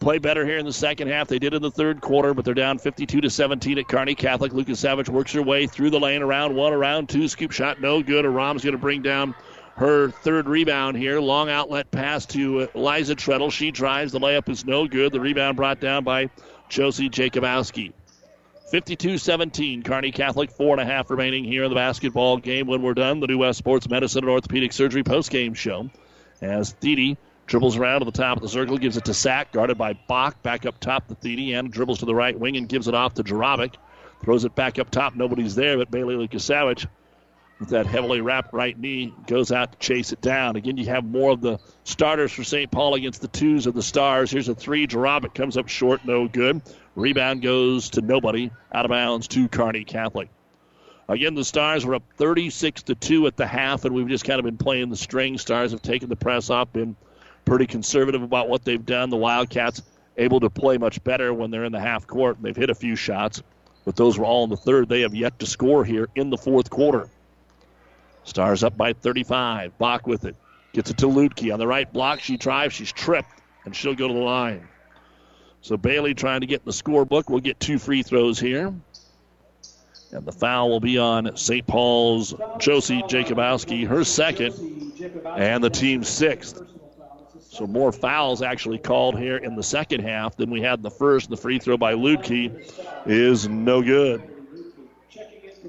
play 0.00 0.18
better 0.18 0.44
here 0.44 0.58
in 0.58 0.66
the 0.66 0.72
second 0.72 1.08
half. 1.08 1.28
They 1.28 1.38
did 1.38 1.54
in 1.54 1.62
the 1.62 1.70
third 1.70 2.00
quarter, 2.00 2.34
but 2.34 2.44
they're 2.44 2.54
down 2.54 2.78
52 2.78 3.20
to 3.20 3.30
17 3.30 3.78
at 3.78 3.88
Kearney 3.88 4.14
Catholic. 4.14 4.52
Lucas 4.52 4.80
Savage 4.80 5.08
works 5.08 5.32
her 5.32 5.42
way 5.42 5.66
through 5.66 5.90
the 5.90 6.00
lane 6.00 6.22
around 6.22 6.54
one, 6.54 6.72
around 6.72 7.08
two. 7.08 7.28
Scoop 7.28 7.52
shot, 7.52 7.80
no 7.80 8.02
good. 8.02 8.24
Aram's 8.24 8.62
going 8.62 8.72
to 8.72 8.78
bring 8.78 9.02
down 9.02 9.34
her 9.76 10.10
third 10.10 10.46
rebound 10.46 10.96
here. 10.96 11.20
Long 11.20 11.48
outlet 11.48 11.90
pass 11.90 12.26
to 12.26 12.68
Eliza 12.74 13.14
Treadle. 13.14 13.50
She 13.50 13.70
drives. 13.70 14.12
The 14.12 14.20
layup 14.20 14.48
is 14.48 14.64
no 14.64 14.86
good. 14.86 15.12
The 15.12 15.20
rebound 15.20 15.56
brought 15.56 15.80
down 15.80 16.04
by 16.04 16.30
Josie 16.68 17.08
Jacobowski. 17.08 17.92
52 18.74 19.18
17. 19.18 19.84
Kearney 19.84 20.10
Catholic, 20.10 20.50
four 20.50 20.72
and 20.72 20.80
a 20.80 20.84
half 20.84 21.08
remaining 21.08 21.44
here 21.44 21.62
in 21.62 21.70
the 21.70 21.76
basketball 21.76 22.38
game. 22.38 22.66
When 22.66 22.82
we're 22.82 22.94
done, 22.94 23.20
the 23.20 23.28
New 23.28 23.38
West 23.38 23.56
Sports 23.56 23.88
Medicine 23.88 24.24
and 24.24 24.30
Orthopedic 24.30 24.72
Surgery 24.72 25.04
post-game 25.04 25.54
show. 25.54 25.90
As 26.42 26.72
Thede 26.72 27.16
dribbles 27.46 27.76
around 27.76 28.00
to 28.00 28.06
the 28.06 28.10
top 28.10 28.36
of 28.36 28.42
the 28.42 28.48
circle, 28.48 28.76
gives 28.76 28.96
it 28.96 29.04
to 29.04 29.14
Sack, 29.14 29.52
guarded 29.52 29.78
by 29.78 29.92
Bach. 29.92 30.42
Back 30.42 30.66
up 30.66 30.80
top 30.80 31.06
to 31.06 31.14
Thede, 31.14 31.54
and 31.54 31.70
dribbles 31.70 32.00
to 32.00 32.04
the 32.04 32.16
right 32.16 32.36
wing 32.36 32.56
and 32.56 32.68
gives 32.68 32.88
it 32.88 32.96
off 32.96 33.14
to 33.14 33.22
Jarabic. 33.22 33.76
Throws 34.24 34.44
it 34.44 34.56
back 34.56 34.80
up 34.80 34.90
top. 34.90 35.14
Nobody's 35.14 35.54
there, 35.54 35.78
but 35.78 35.92
Bailey 35.92 36.16
Lukasavich 36.16 36.84
with 37.60 37.68
that 37.70 37.86
heavily 37.86 38.20
wrapped 38.20 38.52
right 38.52 38.78
knee 38.78 39.12
goes 39.26 39.52
out 39.52 39.72
to 39.72 39.78
chase 39.78 40.12
it 40.12 40.20
down. 40.20 40.56
Again, 40.56 40.76
you 40.76 40.86
have 40.86 41.04
more 41.04 41.30
of 41.30 41.40
the 41.40 41.58
starters 41.84 42.32
for 42.32 42.44
St. 42.44 42.70
Paul 42.70 42.94
against 42.94 43.20
the 43.20 43.28
twos 43.28 43.66
of 43.66 43.74
the 43.74 43.82
stars. 43.82 44.30
Here's 44.30 44.48
a 44.48 44.54
three. 44.54 44.86
Jarabic 44.86 45.34
comes 45.34 45.56
up 45.56 45.68
short, 45.68 46.04
no 46.04 46.26
good. 46.28 46.62
Rebound 46.96 47.42
goes 47.42 47.90
to 47.90 48.00
nobody. 48.00 48.50
Out 48.72 48.84
of 48.84 48.90
bounds 48.90 49.28
to 49.28 49.48
Kearney 49.48 49.84
Catholic. 49.84 50.28
Again, 51.08 51.34
the 51.34 51.44
Stars 51.44 51.84
were 51.84 51.96
up 51.96 52.02
36 52.16 52.84
to 52.84 52.94
2 52.94 53.26
at 53.26 53.36
the 53.36 53.46
half, 53.46 53.84
and 53.84 53.94
we've 53.94 54.08
just 54.08 54.24
kind 54.24 54.38
of 54.38 54.44
been 54.44 54.56
playing 54.56 54.88
the 54.88 54.96
string. 54.96 55.36
Stars 55.36 55.72
have 55.72 55.82
taken 55.82 56.08
the 56.08 56.16
press 56.16 56.48
off, 56.48 56.72
been 56.72 56.96
pretty 57.44 57.66
conservative 57.66 58.22
about 58.22 58.48
what 58.48 58.64
they've 58.64 58.84
done. 58.84 59.10
The 59.10 59.16
Wildcats 59.18 59.82
able 60.16 60.40
to 60.40 60.48
play 60.48 60.78
much 60.78 61.04
better 61.04 61.34
when 61.34 61.50
they're 61.50 61.64
in 61.64 61.72
the 61.72 61.80
half 61.80 62.06
court, 62.06 62.36
and 62.36 62.44
they've 62.44 62.56
hit 62.56 62.70
a 62.70 62.74
few 62.74 62.96
shots, 62.96 63.42
but 63.84 63.96
those 63.96 64.18
were 64.18 64.24
all 64.24 64.44
in 64.44 64.50
the 64.50 64.56
third. 64.56 64.88
They 64.88 65.02
have 65.02 65.14
yet 65.14 65.38
to 65.40 65.46
score 65.46 65.84
here 65.84 66.08
in 66.14 66.30
the 66.30 66.38
fourth 66.38 66.70
quarter. 66.70 67.10
Stars 68.24 68.64
up 68.64 68.76
by 68.76 68.92
35. 68.92 69.78
Bach 69.78 70.06
with 70.06 70.24
it. 70.24 70.36
Gets 70.72 70.90
it 70.90 70.98
to 70.98 71.06
Ludke 71.06 71.52
on 71.52 71.58
the 71.58 71.66
right 71.66 71.90
block. 71.92 72.20
She 72.20 72.36
drives. 72.36 72.74
She's 72.74 72.90
tripped, 72.90 73.42
and 73.64 73.76
she'll 73.76 73.94
go 73.94 74.08
to 74.08 74.14
the 74.14 74.20
line. 74.20 74.66
So 75.60 75.76
Bailey 75.76 76.14
trying 76.14 76.40
to 76.40 76.46
get 76.46 76.64
the 76.64 76.72
scorebook. 76.72 77.30
We'll 77.30 77.40
get 77.40 77.60
two 77.60 77.78
free 77.78 78.02
throws 78.02 78.38
here. 78.38 78.74
And 80.12 80.24
the 80.24 80.32
foul 80.32 80.70
will 80.70 80.80
be 80.80 80.98
on 80.98 81.36
St. 81.36 81.66
Paul's 81.66 82.34
Josie 82.58 83.02
Jacobowski, 83.02 83.86
her 83.86 84.04
second, 84.04 84.54
and 85.26 85.62
the 85.62 85.70
team's 85.70 86.08
sixth. 86.08 86.62
So 87.40 87.66
more 87.66 87.92
fouls 87.92 88.42
actually 88.42 88.78
called 88.78 89.18
here 89.18 89.36
in 89.36 89.54
the 89.54 89.62
second 89.62 90.00
half 90.00 90.36
than 90.36 90.50
we 90.50 90.60
had 90.60 90.80
in 90.80 90.82
the 90.82 90.90
first. 90.90 91.30
The 91.30 91.36
free 91.36 91.58
throw 91.58 91.76
by 91.76 91.94
Ludke 91.94 92.72
is 93.06 93.48
no 93.48 93.80
good. 93.80 94.22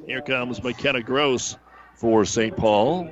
Here 0.08 0.22
comes 0.22 0.62
McKenna 0.64 1.02
Gross 1.02 1.58
for 1.96 2.26
St. 2.26 2.56
Paul. 2.56 3.10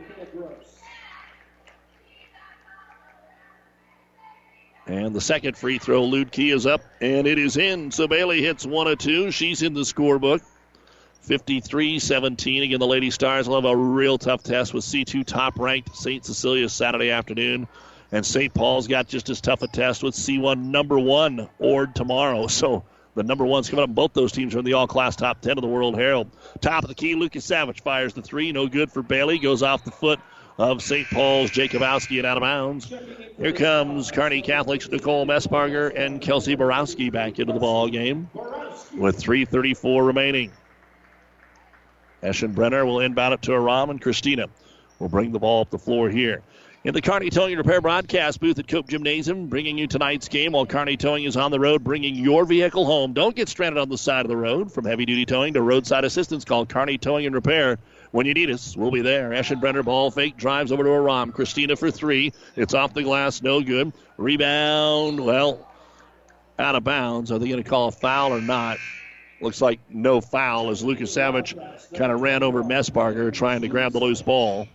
And 4.85 5.15
the 5.15 5.22
second 5.22 5.55
free 5.57 5.77
throw, 5.77 6.03
Ludke 6.03 6.53
is 6.53 6.65
up, 6.65 6.81
and 6.99 7.26
it 7.26 7.39
is 7.39 7.55
in. 7.55 7.91
So 7.91 8.07
Bailey 8.07 8.41
hits 8.41 8.65
one 8.65 8.88
of 8.88 8.97
two. 8.97 9.31
She's 9.31 9.61
in 9.61 9.73
the 9.73 9.81
scorebook. 9.81 10.41
53 11.22 11.99
17. 11.99 12.64
Again, 12.64 12.80
the 12.80 12.88
Lady 12.88 13.10
Stars 13.10 13.47
will 13.47 13.55
have 13.55 13.72
a 13.72 13.76
real 13.76 14.18
tough 14.18 14.43
test 14.43 14.73
with 14.73 14.84
C2 14.84 15.26
top 15.26 15.57
ranked 15.57 15.95
St. 15.95 16.26
Cecilia 16.26 16.68
Saturday 16.68 17.11
afternoon. 17.11 17.68
And 18.11 18.26
St. 18.26 18.53
Paul's 18.53 18.88
got 18.88 19.07
just 19.07 19.30
as 19.30 19.39
tough 19.39 19.61
a 19.61 19.68
test 19.68 20.03
with 20.03 20.15
C1 20.15 20.65
number 20.65 20.99
one 20.99 21.49
Ord 21.60 21.95
tomorrow. 21.95 22.47
So 22.53 22.84
the 23.15 23.23
number 23.23 23.45
one's 23.45 23.69
coming 23.69 23.84
up. 23.84 23.94
Both 23.94 24.14
those 24.14 24.31
teams 24.31 24.56
are 24.56 24.60
in 24.60 24.65
the 24.65 24.73
all 24.73 24.88
class 24.88 25.15
top 25.15 25.41
10 25.41 25.57
of 25.57 25.61
the 25.61 25.68
World 25.68 25.95
Herald. 25.95 26.30
Top 26.61 26.84
of 26.84 26.90
the 26.90 26.95
key, 26.95 27.15
Lucas 27.15 27.45
Savage 27.45 27.81
fires 27.81 28.14
the 28.14 28.22
three. 28.22 28.52
No 28.52 28.68
good 28.68 28.91
for 28.91 29.03
Bailey. 29.03 29.40
Goes 29.40 29.64
off 29.64 29.84
the 29.84 29.91
foot 29.91 30.19
of 30.57 30.81
St. 30.81 31.07
Paul's 31.10 31.52
Jacobowski 31.52 32.18
and 32.18 32.26
out 32.26 32.38
of 32.38 32.41
bounds. 32.41 32.94
Here 33.38 33.53
comes 33.53 34.11
Kearney 34.11 34.41
Catholic's 34.41 34.90
Nicole 34.90 35.26
Messbarger 35.26 35.91
and 35.95 36.22
Kelsey 36.22 36.56
Borowski 36.56 37.10
back 37.10 37.40
into 37.40 37.53
the 37.53 37.60
ball 37.60 37.88
game 37.90 38.30
with 38.95 39.18
3:34 39.18 40.06
remaining. 40.06 40.52
Eschenbrenner 42.22 42.85
will 42.85 42.99
inbound 42.99 43.34
it 43.34 43.41
to 43.44 43.53
Aram, 43.53 43.90
and 43.90 44.02
Christina 44.02 44.48
will 44.99 45.10
bring 45.10 45.31
the 45.31 45.40
ball 45.40 45.61
up 45.61 45.69
the 45.69 45.80
floor 45.80 46.10
here. 46.10 46.41
In 46.85 46.93
the 46.93 47.01
Kearney 47.01 47.30
Towing 47.30 47.53
and 47.53 47.60
Repair 47.60 47.80
broadcast 47.80 48.41
booth 48.41 48.60
at 48.60 48.68
Cope 48.68 48.89
Gymnasium, 48.89 49.47
bringing 49.47 49.77
you 49.77 49.88
tonight's 49.88 50.27
game 50.27 50.51
while 50.51 50.65
Kearney 50.65 50.97
Towing 50.97 51.23
is 51.23 51.38
on 51.38 51.49
the 51.49 51.60
road, 51.60 51.81
bringing 51.81 52.14
your 52.15 52.43
vehicle 52.43 52.84
home. 52.84 53.14
Don't 53.14 53.38
get 53.38 53.47
stranded 53.47 53.81
on 53.81 53.88
the 53.88 53.97
side 53.97 54.26
of 54.26 54.27
the 54.27 54.35
road. 54.35 54.69
From 54.69 54.84
heavy 54.84 55.05
duty 55.05 55.26
towing 55.26 55.53
to 55.53 55.61
roadside 55.61 56.03
assistance, 56.03 56.43
call 56.43 56.65
Kearney 56.65 56.97
Towing 56.97 57.26
and 57.26 57.34
Repair. 57.34 57.80
When 58.11 58.26
you 58.26 58.34
need 58.34 58.49
us, 58.49 58.76
we'll 58.76 58.91
be 58.91 59.01
there. 59.01 59.30
Eschenbrenner 59.30 59.85
ball 59.85 60.11
fake 60.11 60.35
drives 60.35 60.73
over 60.73 60.84
to 60.84 60.89
Aram. 60.89 61.31
Christina 61.31 61.77
for 61.77 61.89
three. 61.89 62.34
It's 62.57 62.73
off 62.73 62.93
the 62.93 63.03
glass, 63.03 63.41
no 63.41 63.61
good. 63.61 63.93
Rebound, 64.18 65.22
well, 65.22 65.65
out 66.60 66.76
of 66.76 66.84
bounds. 66.84 67.31
Are 67.31 67.39
they 67.39 67.47
going 67.47 67.64
to 67.64 67.69
call 67.69 67.88
a 67.88 67.91
foul 67.93 68.34
or 68.34 68.41
not? 68.41 68.77
Looks 69.39 69.61
like 69.61 69.80
no 69.89 70.19
foul 70.19 70.69
as 70.69 70.84
Lucas 70.84 71.14
Savage 71.14 71.55
kind 71.95 72.11
of 72.11 72.19
ran 72.19 72.43
over 72.43 72.61
Messbarger 72.61 73.31
trying 73.31 73.61
to 73.61 73.69
grab 73.69 73.93
the 73.93 74.01
loose 74.01 74.22
ball. 74.22 74.68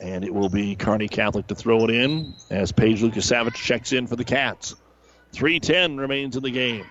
And 0.00 0.24
it 0.24 0.34
will 0.34 0.48
be 0.48 0.76
Kearney 0.76 1.08
Catholic 1.08 1.46
to 1.46 1.54
throw 1.54 1.84
it 1.84 1.90
in 1.90 2.34
as 2.50 2.70
Paige 2.70 3.02
Lucas 3.02 3.26
Savage 3.26 3.54
checks 3.54 3.92
in 3.92 4.06
for 4.06 4.16
the 4.16 4.24
Cats. 4.24 4.74
3.10 5.32 5.98
remains 5.98 6.36
in 6.36 6.42
the 6.42 6.50
game. 6.50 6.86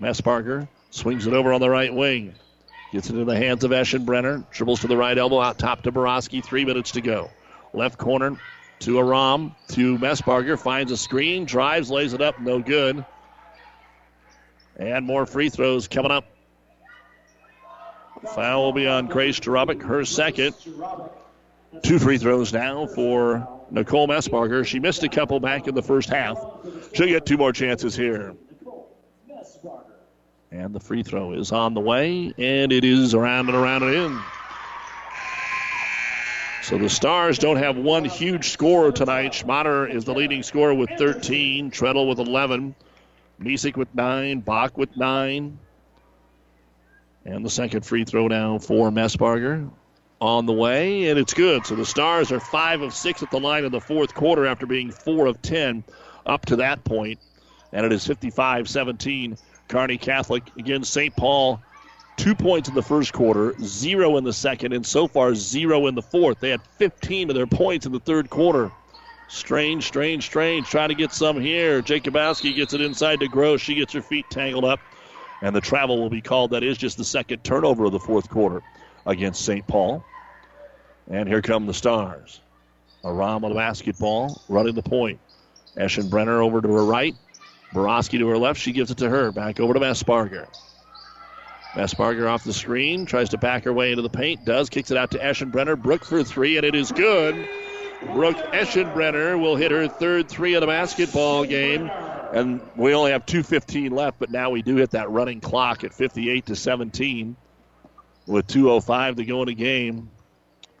Messbarger 0.00 0.66
swings 0.90 1.26
it 1.26 1.32
over 1.32 1.52
on 1.52 1.60
the 1.60 1.70
right 1.70 1.94
wing. 1.94 2.34
Gets 2.92 3.08
it 3.08 3.16
in 3.16 3.26
the 3.26 3.36
hands 3.36 3.64
of 3.64 3.70
Eschenbrenner. 3.70 4.44
Dribbles 4.50 4.80
to 4.80 4.86
the 4.86 4.96
right 4.96 5.16
elbow 5.16 5.40
out 5.40 5.58
top 5.58 5.82
to 5.82 5.92
Borowski. 5.92 6.40
Three 6.40 6.64
minutes 6.64 6.90
to 6.92 7.00
go. 7.00 7.30
Left 7.72 7.96
corner 7.96 8.36
to 8.80 8.98
Aram 8.98 9.54
to 9.68 9.96
Messbarger. 9.98 10.58
Finds 10.58 10.92
a 10.92 10.96
screen. 10.96 11.44
Drives, 11.44 11.90
lays 11.90 12.12
it 12.12 12.20
up. 12.20 12.40
No 12.40 12.58
good. 12.58 13.04
And 14.76 15.06
more 15.06 15.24
free 15.24 15.48
throws 15.48 15.88
coming 15.88 16.10
up. 16.10 16.26
Foul 18.28 18.62
will 18.62 18.72
be 18.72 18.86
on 18.86 19.06
Grace 19.06 19.40
Jarabic, 19.40 19.82
her 19.82 20.04
second. 20.04 20.54
Two 21.82 21.98
free 21.98 22.18
throws 22.18 22.52
now 22.52 22.86
for 22.86 23.48
Nicole 23.70 24.06
Messbarger. 24.06 24.64
She 24.64 24.78
missed 24.78 25.02
a 25.02 25.08
couple 25.08 25.40
back 25.40 25.66
in 25.66 25.74
the 25.74 25.82
first 25.82 26.08
half. 26.08 26.38
She'll 26.94 27.08
get 27.08 27.26
two 27.26 27.36
more 27.36 27.52
chances 27.52 27.96
here. 27.96 28.34
And 30.50 30.74
the 30.74 30.80
free 30.80 31.02
throw 31.02 31.32
is 31.32 31.50
on 31.50 31.72
the 31.72 31.80
way, 31.80 32.34
and 32.36 32.72
it 32.72 32.84
is 32.84 33.14
around 33.14 33.48
and 33.48 33.56
around 33.56 33.82
and 33.84 33.94
in. 33.94 34.20
So 36.62 36.78
the 36.78 36.90
Stars 36.90 37.38
don't 37.38 37.56
have 37.56 37.76
one 37.76 38.04
huge 38.04 38.50
scorer 38.50 38.92
tonight. 38.92 39.32
Schmatter 39.32 39.92
is 39.92 40.04
the 40.04 40.14
leading 40.14 40.42
scorer 40.42 40.74
with 40.74 40.90
13, 40.96 41.70
Treadle 41.70 42.06
with 42.06 42.20
11, 42.20 42.74
Misek 43.40 43.76
with 43.76 43.92
9, 43.94 44.40
Bach 44.40 44.76
with 44.76 44.96
9. 44.96 45.58
And 47.24 47.44
the 47.44 47.50
second 47.50 47.86
free 47.86 48.04
throw 48.04 48.26
now 48.28 48.58
for 48.58 48.90
Messbarger 48.90 49.70
on 50.20 50.46
the 50.46 50.52
way, 50.52 51.08
and 51.08 51.18
it's 51.18 51.34
good. 51.34 51.66
So 51.66 51.74
the 51.74 51.84
Stars 51.84 52.30
are 52.32 52.40
5 52.40 52.82
of 52.82 52.94
6 52.94 53.22
at 53.22 53.30
the 53.30 53.40
line 53.40 53.64
in 53.64 53.72
the 53.72 53.80
fourth 53.80 54.14
quarter 54.14 54.46
after 54.46 54.66
being 54.66 54.90
4 54.90 55.26
of 55.26 55.42
10 55.42 55.84
up 56.26 56.46
to 56.46 56.56
that 56.56 56.84
point. 56.84 57.18
And 57.72 57.86
it 57.86 57.92
is 57.92 58.06
55 58.06 58.68
17 58.68 59.36
Kearney 59.68 59.98
Catholic 59.98 60.44
against 60.58 60.92
St. 60.92 61.14
Paul. 61.16 61.60
Two 62.16 62.34
points 62.34 62.68
in 62.68 62.74
the 62.74 62.82
first 62.82 63.12
quarter, 63.12 63.54
zero 63.62 64.16
in 64.18 64.24
the 64.24 64.34
second, 64.34 64.74
and 64.74 64.86
so 64.86 65.08
far 65.08 65.34
zero 65.34 65.86
in 65.86 65.94
the 65.94 66.02
fourth. 66.02 66.40
They 66.40 66.50
had 66.50 66.60
15 66.78 67.30
of 67.30 67.34
their 67.34 67.46
points 67.46 67.86
in 67.86 67.92
the 67.92 67.98
third 67.98 68.28
quarter. 68.28 68.70
Strange, 69.28 69.84
strange, 69.84 70.26
strange. 70.26 70.68
Trying 70.68 70.90
to 70.90 70.94
get 70.94 71.12
some 71.12 71.40
here. 71.40 71.80
Jacobowski 71.80 72.54
gets 72.54 72.74
it 72.74 72.82
inside 72.82 73.20
to 73.20 73.28
Gross. 73.28 73.62
She 73.62 73.74
gets 73.74 73.94
her 73.94 74.02
feet 74.02 74.26
tangled 74.28 74.64
up, 74.64 74.78
and 75.42 75.54
the 75.54 75.60
travel 75.60 76.00
will 76.00 76.08
be 76.08 76.22
called. 76.22 76.52
That 76.52 76.62
is 76.62 76.78
just 76.78 76.96
the 76.96 77.04
second 77.04 77.44
turnover 77.44 77.84
of 77.84 77.92
the 77.92 77.98
fourth 77.98 78.30
quarter 78.30 78.62
against 79.04 79.44
St. 79.44 79.66
Paul. 79.66 80.04
And 81.10 81.28
here 81.28 81.42
come 81.42 81.66
the 81.66 81.74
Stars. 81.74 82.40
Aram 83.04 83.42
with 83.42 83.50
the 83.50 83.58
basketball, 83.58 84.40
running 84.48 84.76
the 84.76 84.82
point. 84.82 85.18
Eschenbrenner 85.76 86.44
over 86.44 86.60
to 86.60 86.68
her 86.68 86.84
right. 86.84 87.14
Borowski 87.72 88.18
to 88.18 88.28
her 88.28 88.38
left. 88.38 88.60
She 88.60 88.72
gives 88.72 88.90
it 88.90 88.98
to 88.98 89.08
her. 89.08 89.32
Back 89.32 89.58
over 89.58 89.74
to 89.74 89.80
Messbarger. 89.80 90.46
Messbarger 91.72 92.30
off 92.30 92.44
the 92.44 92.52
screen. 92.52 93.06
Tries 93.06 93.30
to 93.30 93.38
back 93.38 93.64
her 93.64 93.72
way 93.72 93.90
into 93.90 94.02
the 94.02 94.10
paint. 94.10 94.44
Does. 94.44 94.68
Kicks 94.68 94.90
it 94.90 94.96
out 94.96 95.10
to 95.12 95.18
Eschenbrenner. 95.18 95.80
Brook 95.80 96.04
for 96.04 96.22
three, 96.22 96.58
and 96.58 96.66
it 96.66 96.74
is 96.74 96.92
good. 96.92 97.48
Brooke 98.12 98.36
Eschenbrenner 98.36 99.40
will 99.40 99.56
hit 99.56 99.70
her 99.70 99.88
third 99.88 100.28
three 100.28 100.54
of 100.54 100.60
the 100.60 100.66
basketball 100.66 101.44
game. 101.44 101.90
And 102.32 102.62
we 102.76 102.94
only 102.94 103.12
have 103.12 103.26
2.15 103.26 103.92
left, 103.92 104.18
but 104.18 104.30
now 104.30 104.48
we 104.48 104.62
do 104.62 104.76
hit 104.76 104.92
that 104.92 105.10
running 105.10 105.40
clock 105.40 105.84
at 105.84 105.92
58 105.92 106.46
to 106.46 106.56
17 106.56 107.36
with 108.26 108.46
2.05 108.46 109.16
to 109.16 109.24
go 109.24 109.42
in 109.42 109.48
the 109.48 109.54
game. 109.54 110.10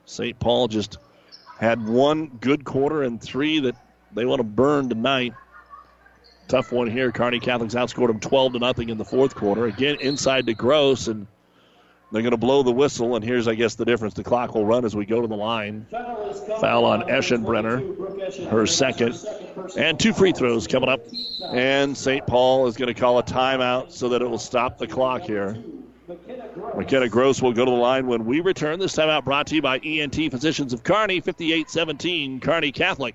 St. 0.06 0.38
Paul 0.38 0.68
just 0.68 0.96
had 1.58 1.86
one 1.86 2.26
good 2.40 2.64
quarter 2.64 3.02
and 3.02 3.20
three 3.22 3.60
that 3.60 3.76
they 4.14 4.24
want 4.24 4.40
to 4.40 4.44
burn 4.44 4.88
tonight. 4.88 5.34
Tough 6.48 6.72
one 6.72 6.88
here. 6.90 7.12
Kearney 7.12 7.38
Catholics 7.38 7.74
outscored 7.74 8.08
them 8.08 8.20
12 8.20 8.54
to 8.54 8.58
nothing 8.58 8.88
in 8.88 8.96
the 8.96 9.04
fourth 9.04 9.34
quarter. 9.34 9.66
Again, 9.66 9.96
inside 10.00 10.46
to 10.46 10.54
Gross, 10.54 11.06
and 11.06 11.26
they're 12.12 12.22
going 12.22 12.32
to 12.32 12.36
blow 12.36 12.62
the 12.62 12.72
whistle. 12.72 13.16
And 13.16 13.24
here's, 13.24 13.48
I 13.48 13.54
guess, 13.54 13.74
the 13.74 13.86
difference. 13.86 14.14
The 14.14 14.22
clock 14.22 14.54
will 14.54 14.66
run 14.66 14.84
as 14.84 14.94
we 14.94 15.06
go 15.06 15.22
to 15.22 15.26
the 15.26 15.36
line. 15.36 15.86
Foul 16.60 16.84
on 16.84 17.02
Eschenbrenner, 17.02 18.48
her 18.50 18.66
second. 18.66 19.18
And 19.78 19.98
two 19.98 20.12
free 20.12 20.32
throws 20.32 20.66
coming 20.66 20.90
up. 20.90 21.00
And 21.52 21.96
St. 21.96 22.26
Paul 22.26 22.66
is 22.66 22.76
going 22.76 22.92
to 22.92 23.00
call 23.00 23.18
a 23.18 23.22
timeout 23.22 23.90
so 23.92 24.10
that 24.10 24.20
it 24.20 24.28
will 24.28 24.38
stop 24.38 24.76
the 24.76 24.86
clock 24.86 25.22
here. 25.22 25.56
McKenna 26.76 27.08
Gross 27.08 27.40
will 27.40 27.54
go 27.54 27.64
to 27.64 27.70
the 27.70 27.76
line 27.76 28.06
when 28.06 28.26
we 28.26 28.40
return. 28.40 28.78
This 28.78 28.94
timeout 28.94 29.24
brought 29.24 29.46
to 29.46 29.54
you 29.54 29.62
by 29.62 29.78
ENT 29.78 30.14
Physicians 30.30 30.74
of 30.74 30.82
Kearney, 30.84 31.20
58 31.20 31.70
17, 31.70 32.40
Kearney 32.40 32.72
Catholic. 32.72 33.14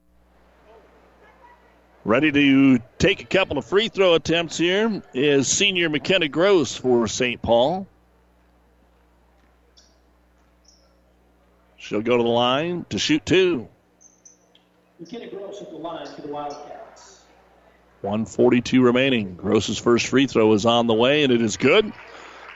Ready 2.03 2.31
to 2.31 2.79
take 2.97 3.21
a 3.21 3.25
couple 3.25 3.59
of 3.59 3.65
free 3.65 3.87
throw 3.87 4.15
attempts 4.15 4.57
here 4.57 5.03
is 5.13 5.47
senior 5.47 5.87
McKenna 5.87 6.27
Gross 6.27 6.75
for 6.75 7.07
St. 7.07 7.39
Paul. 7.39 7.85
She'll 11.77 12.01
go 12.01 12.17
to 12.17 12.23
the 12.23 12.29
line 12.29 12.87
to 12.89 12.97
shoot 12.97 13.23
two. 13.23 13.67
McKenna 14.99 15.27
Gross 15.27 15.61
at 15.61 15.69
the 15.69 15.77
line 15.77 16.07
for 16.07 16.21
the 16.21 16.29
Wildcats. 16.29 17.21
142 18.01 18.81
remaining. 18.81 19.35
Gross's 19.35 19.77
first 19.77 20.07
free 20.07 20.25
throw 20.25 20.53
is 20.53 20.65
on 20.65 20.87
the 20.87 20.95
way, 20.95 21.23
and 21.23 21.31
it 21.31 21.41
is 21.43 21.57
good. 21.57 21.93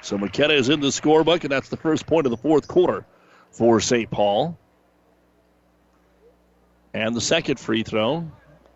So 0.02 0.18
McKenna 0.18 0.56
is 0.56 0.70
in 0.70 0.80
the 0.80 0.88
scorebook, 0.88 1.44
and 1.44 1.52
that's 1.52 1.70
the 1.70 1.78
first 1.78 2.08
point 2.08 2.26
of 2.26 2.32
the 2.32 2.38
fourth 2.38 2.68
quarter 2.68 3.06
for 3.52 3.80
St. 3.80 4.10
Paul. 4.10 4.58
And 6.96 7.16
the 7.16 7.22
second 7.22 7.60
free 7.60 7.84
throw 7.84 8.32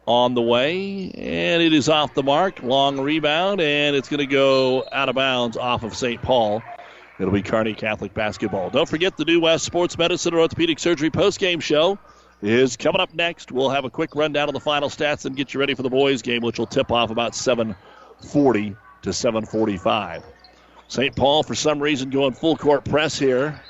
on 0.07 0.34
the 0.34 0.41
way, 0.41 1.11
and 1.11 1.61
it 1.61 1.73
is 1.73 1.89
off 1.89 2.13
the 2.13 2.23
mark. 2.23 2.63
Long 2.63 2.99
rebound, 2.99 3.61
and 3.61 3.95
it's 3.95 4.09
going 4.09 4.19
to 4.19 4.26
go 4.26 4.85
out 4.91 5.09
of 5.09 5.15
bounds 5.15 5.57
off 5.57 5.84
of 5.84 5.95
St. 5.95 6.21
Paul. 6.21 6.63
It'll 7.19 7.34
be 7.34 7.41
Kearney 7.41 7.73
Catholic 7.73 8.13
basketball. 8.13 8.69
Don't 8.69 8.88
forget 8.88 9.17
the 9.17 9.26
New 9.26 9.41
West 9.41 9.65
Sports 9.65 9.97
Medicine 9.97 10.34
and 10.34 10.41
Orthopedic 10.41 10.80
Surgery 10.80 11.09
postgame 11.09 11.61
show 11.61 11.99
is 12.41 12.77
coming 12.77 13.01
up 13.01 13.13
next. 13.13 13.51
We'll 13.51 13.69
have 13.69 13.84
a 13.84 13.89
quick 13.89 14.15
rundown 14.15 14.47
of 14.47 14.53
the 14.53 14.61
final 14.61 14.89
stats 14.89 15.26
and 15.26 15.35
get 15.35 15.53
you 15.53 15.59
ready 15.59 15.73
for 15.73 15.84
the 15.84 15.89
boys' 15.89 16.21
game, 16.21 16.41
which 16.41 16.57
will 16.57 16.67
tip 16.67 16.91
off 16.91 17.11
about 17.11 17.34
7:40 17.34 18.76
to 19.01 19.09
7:45. 19.09 20.23
St. 20.88 21.15
Paul, 21.15 21.43
for 21.43 21.55
some 21.55 21.80
reason, 21.80 22.09
going 22.09 22.34
full 22.34 22.55
court 22.55 22.85
press 22.85 23.19
here, 23.19 23.61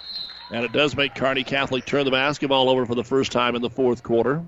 and 0.52 0.64
it 0.64 0.72
does 0.72 0.96
make 0.96 1.16
Kearney 1.16 1.44
Catholic 1.44 1.86
turn 1.86 2.06
the 2.06 2.12
basketball 2.12 2.70
over 2.70 2.86
for 2.86 2.96
the 2.96 3.04
first 3.04 3.32
time 3.32 3.56
in 3.56 3.62
the 3.62 3.70
fourth 3.70 4.04
quarter. 4.04 4.44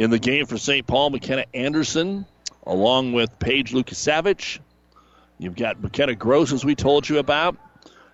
In 0.00 0.08
the 0.08 0.18
game 0.18 0.46
for 0.46 0.56
St. 0.56 0.86
Paul, 0.86 1.10
McKenna 1.10 1.44
Anderson, 1.52 2.24
along 2.64 3.12
with 3.12 3.38
Paige 3.38 3.72
Lukasavich. 3.72 4.58
You've 5.38 5.56
got 5.56 5.82
McKenna 5.82 6.14
Gross, 6.14 6.52
as 6.52 6.64
we 6.64 6.74
told 6.74 7.06
you 7.06 7.18
about, 7.18 7.58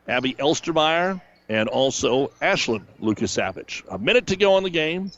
Abby 0.09 0.35
Elstermeyer, 0.35 1.21
and 1.49 1.69
also 1.69 2.33
Ashlyn 2.43 2.83
Lukasavich. 3.01 3.85
A 3.89 3.99
minute 3.99 4.27
to 4.27 4.37
go 4.37 4.59
in 4.59 4.65
the 4.65 4.71
game. 4.71 5.13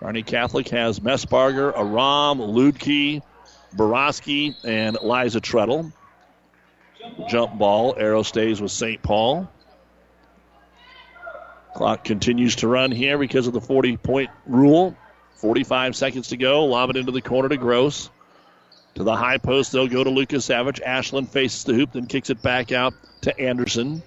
Kearney 0.00 0.24
Catholic 0.24 0.70
has 0.70 0.98
Messbarger, 0.98 1.72
Aram, 1.72 2.38
Ludke, 2.38 3.22
Borowski, 3.72 4.56
and 4.64 4.98
Liza 5.00 5.40
Treadle. 5.40 5.92
Jump 7.28 7.56
ball. 7.56 7.94
Arrow 7.96 8.24
stays 8.24 8.60
with 8.60 8.72
St. 8.72 9.00
Paul. 9.00 9.48
Clock 11.76 12.02
continues 12.02 12.56
to 12.56 12.66
run 12.66 12.90
here 12.90 13.18
because 13.18 13.46
of 13.46 13.52
the 13.52 13.60
40 13.60 13.98
point 13.98 14.30
rule. 14.46 14.96
45 15.42 15.96
seconds 15.96 16.28
to 16.28 16.36
go. 16.36 16.64
Lob 16.66 16.90
it 16.90 16.96
into 16.96 17.10
the 17.10 17.20
corner 17.20 17.48
to 17.48 17.56
Gross. 17.56 18.08
To 18.94 19.02
the 19.02 19.16
high 19.16 19.38
post, 19.38 19.72
they'll 19.72 19.88
go 19.88 20.04
to 20.04 20.10
Lucas 20.10 20.44
Savage. 20.44 20.80
Ashlyn 20.80 21.28
faces 21.28 21.64
the 21.64 21.74
hoop, 21.74 21.92
then 21.92 22.06
kicks 22.06 22.30
it 22.30 22.40
back 22.42 22.70
out 22.70 22.94
to 23.22 23.36
Anderson. 23.40 24.02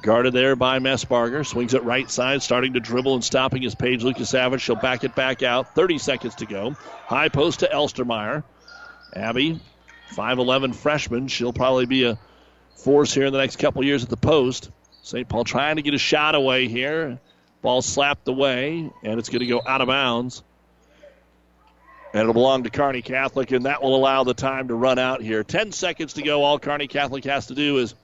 Guarded 0.00 0.32
there 0.32 0.56
by 0.56 0.78
Messbarger. 0.78 1.46
Swings 1.46 1.74
it 1.74 1.84
right 1.84 2.10
side, 2.10 2.42
starting 2.42 2.72
to 2.72 2.80
dribble 2.80 3.14
and 3.14 3.22
stopping 3.22 3.60
his 3.60 3.74
page. 3.74 4.02
Lucas 4.02 4.30
Savage. 4.30 4.62
She'll 4.62 4.74
back 4.74 5.04
it 5.04 5.14
back 5.14 5.42
out. 5.42 5.74
30 5.74 5.98
seconds 5.98 6.36
to 6.36 6.46
go. 6.46 6.74
High 7.06 7.28
post 7.28 7.60
to 7.60 7.68
Elstermeyer. 7.68 8.42
Abby, 9.14 9.60
5'11 10.14 10.74
freshman. 10.74 11.28
She'll 11.28 11.52
probably 11.52 11.84
be 11.84 12.04
a 12.04 12.18
force 12.76 13.12
here 13.12 13.26
in 13.26 13.32
the 13.34 13.38
next 13.38 13.56
couple 13.56 13.84
years 13.84 14.02
at 14.02 14.08
the 14.08 14.16
post. 14.16 14.70
St. 15.02 15.28
Paul 15.28 15.44
trying 15.44 15.76
to 15.76 15.82
get 15.82 15.92
a 15.92 15.98
shot 15.98 16.34
away 16.34 16.68
here. 16.68 17.20
Ball 17.60 17.82
slapped 17.82 18.26
away, 18.26 18.90
and 19.04 19.18
it's 19.18 19.28
going 19.28 19.40
to 19.40 19.46
go 19.46 19.60
out 19.66 19.82
of 19.82 19.88
bounds. 19.88 20.42
And 22.12 22.20
it'll 22.20 22.34
belong 22.34 22.64
to 22.64 22.70
Kearney 22.70 23.02
Catholic, 23.02 23.52
and 23.52 23.64
that 23.64 23.82
will 23.82 23.96
allow 23.96 24.24
the 24.24 24.34
time 24.34 24.68
to 24.68 24.74
run 24.74 24.98
out 24.98 25.22
here. 25.22 25.42
10 25.42 25.72
seconds 25.72 26.12
to 26.14 26.22
go. 26.22 26.42
All 26.42 26.58
Kearney 26.58 26.86
Catholic 26.86 27.24
has 27.24 27.46
to 27.46 27.54
do 27.54 27.78
is 27.78 27.94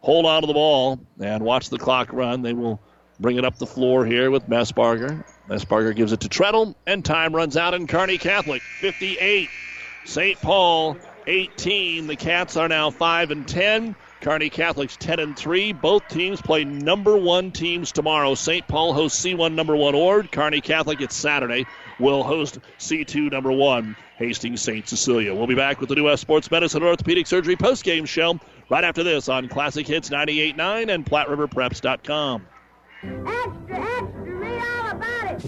hold 0.00 0.26
on 0.26 0.42
to 0.42 0.46
the 0.46 0.52
ball 0.52 1.00
and 1.20 1.42
watch 1.42 1.68
the 1.68 1.78
clock 1.78 2.12
run. 2.12 2.42
They 2.42 2.52
will 2.52 2.80
bring 3.18 3.36
it 3.36 3.44
up 3.44 3.58
the 3.58 3.66
floor 3.66 4.06
here 4.06 4.30
with 4.30 4.48
Messbarger. 4.48 5.24
Messbarger 5.48 5.94
gives 5.94 6.12
it 6.12 6.20
to 6.20 6.28
Treadle, 6.28 6.76
and 6.86 7.04
time 7.04 7.34
runs 7.34 7.56
out 7.56 7.74
in 7.74 7.86
Kearney 7.88 8.18
Catholic. 8.18 8.62
58. 8.80 9.48
St. 10.04 10.40
Paul 10.40 10.96
18. 11.26 12.06
The 12.06 12.16
Cats 12.16 12.56
are 12.56 12.68
now 12.68 12.90
5 12.90 13.30
and 13.30 13.46
10. 13.46 13.96
Kearney 14.20 14.50
Catholic's 14.50 14.96
10 14.96 15.20
and 15.20 15.36
3. 15.36 15.72
Both 15.72 16.08
teams 16.08 16.42
play 16.42 16.64
number 16.64 17.16
one 17.16 17.52
teams 17.52 17.92
tomorrow. 17.92 18.34
St. 18.34 18.66
Paul 18.66 18.92
hosts 18.92 19.24
C1 19.24 19.54
number 19.54 19.76
one 19.76 19.94
Ord. 19.94 20.32
Kearney 20.32 20.60
Catholic, 20.60 21.00
it's 21.00 21.14
Saturday, 21.14 21.66
will 21.98 22.22
host 22.22 22.58
C2 22.78 23.30
number 23.30 23.52
one 23.52 23.96
Hastings 24.16 24.62
St. 24.62 24.88
Cecilia. 24.88 25.34
We'll 25.34 25.46
be 25.46 25.54
back 25.54 25.80
with 25.80 25.88
the 25.88 25.94
New 25.94 26.04
West 26.04 26.22
Sports 26.22 26.50
Medicine 26.50 26.82
and 26.82 26.88
Orthopedic 26.88 27.26
Surgery 27.26 27.56
postgame 27.56 28.06
show 28.06 28.38
right 28.68 28.84
after 28.84 29.02
this 29.02 29.28
on 29.28 29.48
Classic 29.48 29.86
Hits 29.86 30.10
98.9 30.10 30.92
and 30.92 31.06
PlatteRiverPreps.com. 31.06 32.46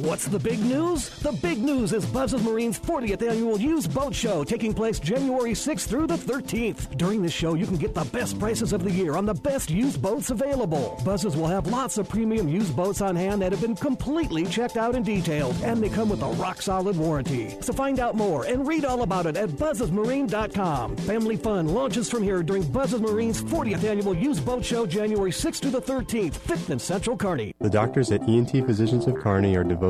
What's 0.02 0.26
the 0.26 0.38
big 0.38 0.60
news? 0.60 1.10
The 1.18 1.32
big 1.32 1.58
news 1.62 1.92
is 1.92 2.06
Buzz's 2.06 2.42
Marines 2.42 2.78
40th 2.78 3.20
Annual 3.28 3.60
Used 3.60 3.92
Boat 3.92 4.14
Show 4.14 4.44
taking 4.44 4.72
place 4.72 4.98
January 4.98 5.52
6th 5.52 5.86
through 5.86 6.06
the 6.06 6.16
13th. 6.16 6.96
During 6.96 7.20
this 7.20 7.34
show, 7.34 7.52
you 7.52 7.66
can 7.66 7.76
get 7.76 7.92
the 7.92 8.04
best 8.04 8.38
prices 8.38 8.72
of 8.72 8.82
the 8.82 8.90
year 8.90 9.14
on 9.14 9.26
the 9.26 9.34
best 9.34 9.68
used 9.68 10.00
boats 10.00 10.30
available. 10.30 10.98
Buzz's 11.04 11.36
will 11.36 11.48
have 11.48 11.66
lots 11.66 11.98
of 11.98 12.08
premium 12.08 12.48
used 12.48 12.74
boats 12.74 13.02
on 13.02 13.14
hand 13.14 13.42
that 13.42 13.52
have 13.52 13.60
been 13.60 13.76
completely 13.76 14.46
checked 14.46 14.78
out 14.78 14.94
and 14.94 15.04
detailed, 15.04 15.54
and 15.62 15.82
they 15.82 15.90
come 15.90 16.08
with 16.08 16.22
a 16.22 16.28
rock 16.30 16.62
solid 16.62 16.96
warranty. 16.96 17.58
So 17.60 17.74
find 17.74 18.00
out 18.00 18.14
more 18.14 18.46
and 18.46 18.66
read 18.66 18.86
all 18.86 19.02
about 19.02 19.26
it 19.26 19.36
at 19.36 19.50
buzzesmarine.com. 19.50 20.96
Family 20.96 21.36
fun 21.36 21.68
launches 21.68 22.08
from 22.08 22.22
here 22.22 22.42
during 22.42 22.62
Buzz's 22.62 23.02
Marines 23.02 23.42
40th 23.42 23.84
Annual 23.84 24.16
Used 24.16 24.46
Boat 24.46 24.64
Show 24.64 24.86
January 24.86 25.30
6th 25.30 25.60
through 25.60 25.72
the 25.72 25.82
13th, 25.82 26.38
5th 26.38 26.70
and 26.70 26.80
Central 26.80 27.18
Kearney. 27.18 27.54
The 27.60 27.68
doctors 27.68 28.10
at 28.12 28.26
ENT 28.26 28.52
Physicians 28.64 29.06
of 29.06 29.16
Kearney 29.16 29.56
are 29.56 29.64
devoted 29.64 29.89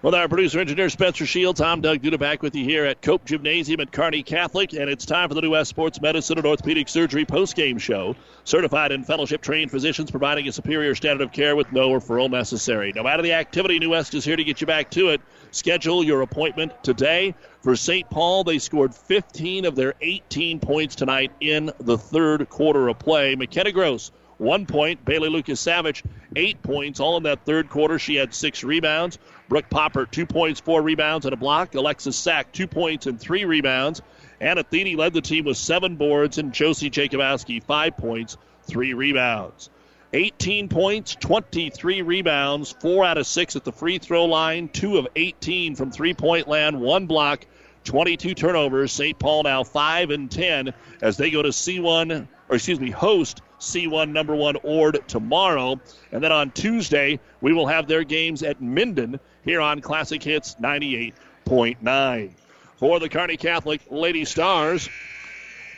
With 0.00 0.14
our 0.14 0.28
producer 0.28 0.60
engineer 0.60 0.88
Spencer 0.90 1.26
Shields, 1.26 1.60
I'm 1.60 1.80
Doug 1.80 2.02
Duda 2.02 2.20
back 2.20 2.40
with 2.40 2.54
you 2.54 2.64
here 2.64 2.84
at 2.84 3.02
Cope 3.02 3.24
Gymnasium 3.24 3.80
at 3.80 3.90
Kearney 3.90 4.22
Catholic, 4.22 4.72
and 4.72 4.88
it's 4.88 5.04
time 5.04 5.28
for 5.28 5.34
the 5.34 5.40
New 5.40 5.50
West 5.50 5.70
Sports 5.70 6.00
Medicine 6.00 6.38
and 6.38 6.46
Orthopedic 6.46 6.88
Surgery 6.88 7.26
postgame 7.26 7.80
show. 7.80 8.14
Certified 8.44 8.92
and 8.92 9.04
fellowship 9.04 9.42
trained 9.42 9.72
physicians 9.72 10.12
providing 10.12 10.46
a 10.46 10.52
superior 10.52 10.94
standard 10.94 11.24
of 11.24 11.32
care 11.32 11.56
with 11.56 11.72
no 11.72 11.90
referral 11.90 12.30
necessary. 12.30 12.92
No 12.94 13.02
matter 13.02 13.24
the 13.24 13.32
activity, 13.32 13.80
New 13.80 13.90
West 13.90 14.14
is 14.14 14.24
here 14.24 14.36
to 14.36 14.44
get 14.44 14.60
you 14.60 14.68
back 14.68 14.88
to 14.92 15.08
it. 15.08 15.20
Schedule 15.50 16.04
your 16.04 16.22
appointment 16.22 16.84
today. 16.84 17.34
For 17.62 17.74
St. 17.74 18.08
Paul, 18.08 18.44
they 18.44 18.60
scored 18.60 18.94
15 18.94 19.64
of 19.64 19.74
their 19.74 19.94
18 20.00 20.60
points 20.60 20.94
tonight 20.94 21.32
in 21.40 21.72
the 21.80 21.98
third 21.98 22.48
quarter 22.48 22.86
of 22.86 23.00
play. 23.00 23.34
McKenna 23.34 23.72
Gross 23.72 24.12
one 24.38 24.66
point. 24.66 25.04
Bailey 25.04 25.28
Lucas 25.28 25.60
Savage, 25.60 26.02
eight 26.36 26.62
points, 26.62 27.00
all 27.00 27.16
in 27.16 27.24
that 27.24 27.44
third 27.44 27.68
quarter. 27.68 27.98
She 27.98 28.16
had 28.16 28.32
six 28.32 28.64
rebounds. 28.64 29.18
Brooke 29.48 29.68
Popper, 29.68 30.06
two 30.06 30.26
points, 30.26 30.60
four 30.60 30.82
rebounds, 30.82 31.26
and 31.26 31.32
a 31.32 31.36
block. 31.36 31.74
Alexis 31.74 32.16
Sack, 32.16 32.52
two 32.52 32.66
points 32.66 33.06
and 33.06 33.20
three 33.20 33.44
rebounds. 33.44 34.00
And 34.40 34.64
Thede 34.70 34.96
led 34.96 35.12
the 35.12 35.20
team 35.20 35.44
with 35.44 35.56
seven 35.56 35.96
boards, 35.96 36.38
and 36.38 36.52
Josie 36.52 36.90
Jacobowski, 36.90 37.62
five 37.62 37.96
points, 37.96 38.36
three 38.62 38.94
rebounds. 38.94 39.70
18 40.12 40.68
points, 40.68 41.16
23 41.16 42.00
rebounds, 42.02 42.74
four 42.80 43.04
out 43.04 43.18
of 43.18 43.26
six 43.26 43.56
at 43.56 43.64
the 43.64 43.72
free 43.72 43.98
throw 43.98 44.24
line, 44.24 44.68
two 44.68 44.96
of 44.96 45.06
18 45.16 45.74
from 45.74 45.90
three 45.90 46.14
point 46.14 46.48
land, 46.48 46.80
one 46.80 47.06
block, 47.06 47.44
22 47.84 48.34
turnovers. 48.34 48.92
St. 48.92 49.18
Paul 49.18 49.42
now 49.42 49.64
5 49.64 50.10
and 50.10 50.30
10 50.30 50.72
as 51.02 51.16
they 51.16 51.30
go 51.30 51.42
to 51.42 51.50
C1, 51.50 52.26
or 52.48 52.56
excuse 52.56 52.80
me, 52.80 52.90
host 52.90 53.42
C1 53.60 54.10
number 54.10 54.34
one 54.34 54.56
Ord 54.62 54.98
tomorrow. 55.08 55.80
And 56.12 56.22
then 56.22 56.32
on 56.32 56.50
Tuesday, 56.50 57.20
we 57.40 57.52
will 57.52 57.66
have 57.66 57.86
their 57.86 58.04
games 58.04 58.42
at 58.42 58.60
Minden 58.60 59.18
here 59.44 59.60
on 59.60 59.80
Classic 59.80 60.22
Hits 60.22 60.56
98.9. 60.56 62.30
For 62.76 63.00
the 63.00 63.08
Kearney 63.08 63.36
Catholic 63.36 63.80
Lady 63.90 64.24
Stars, 64.24 64.88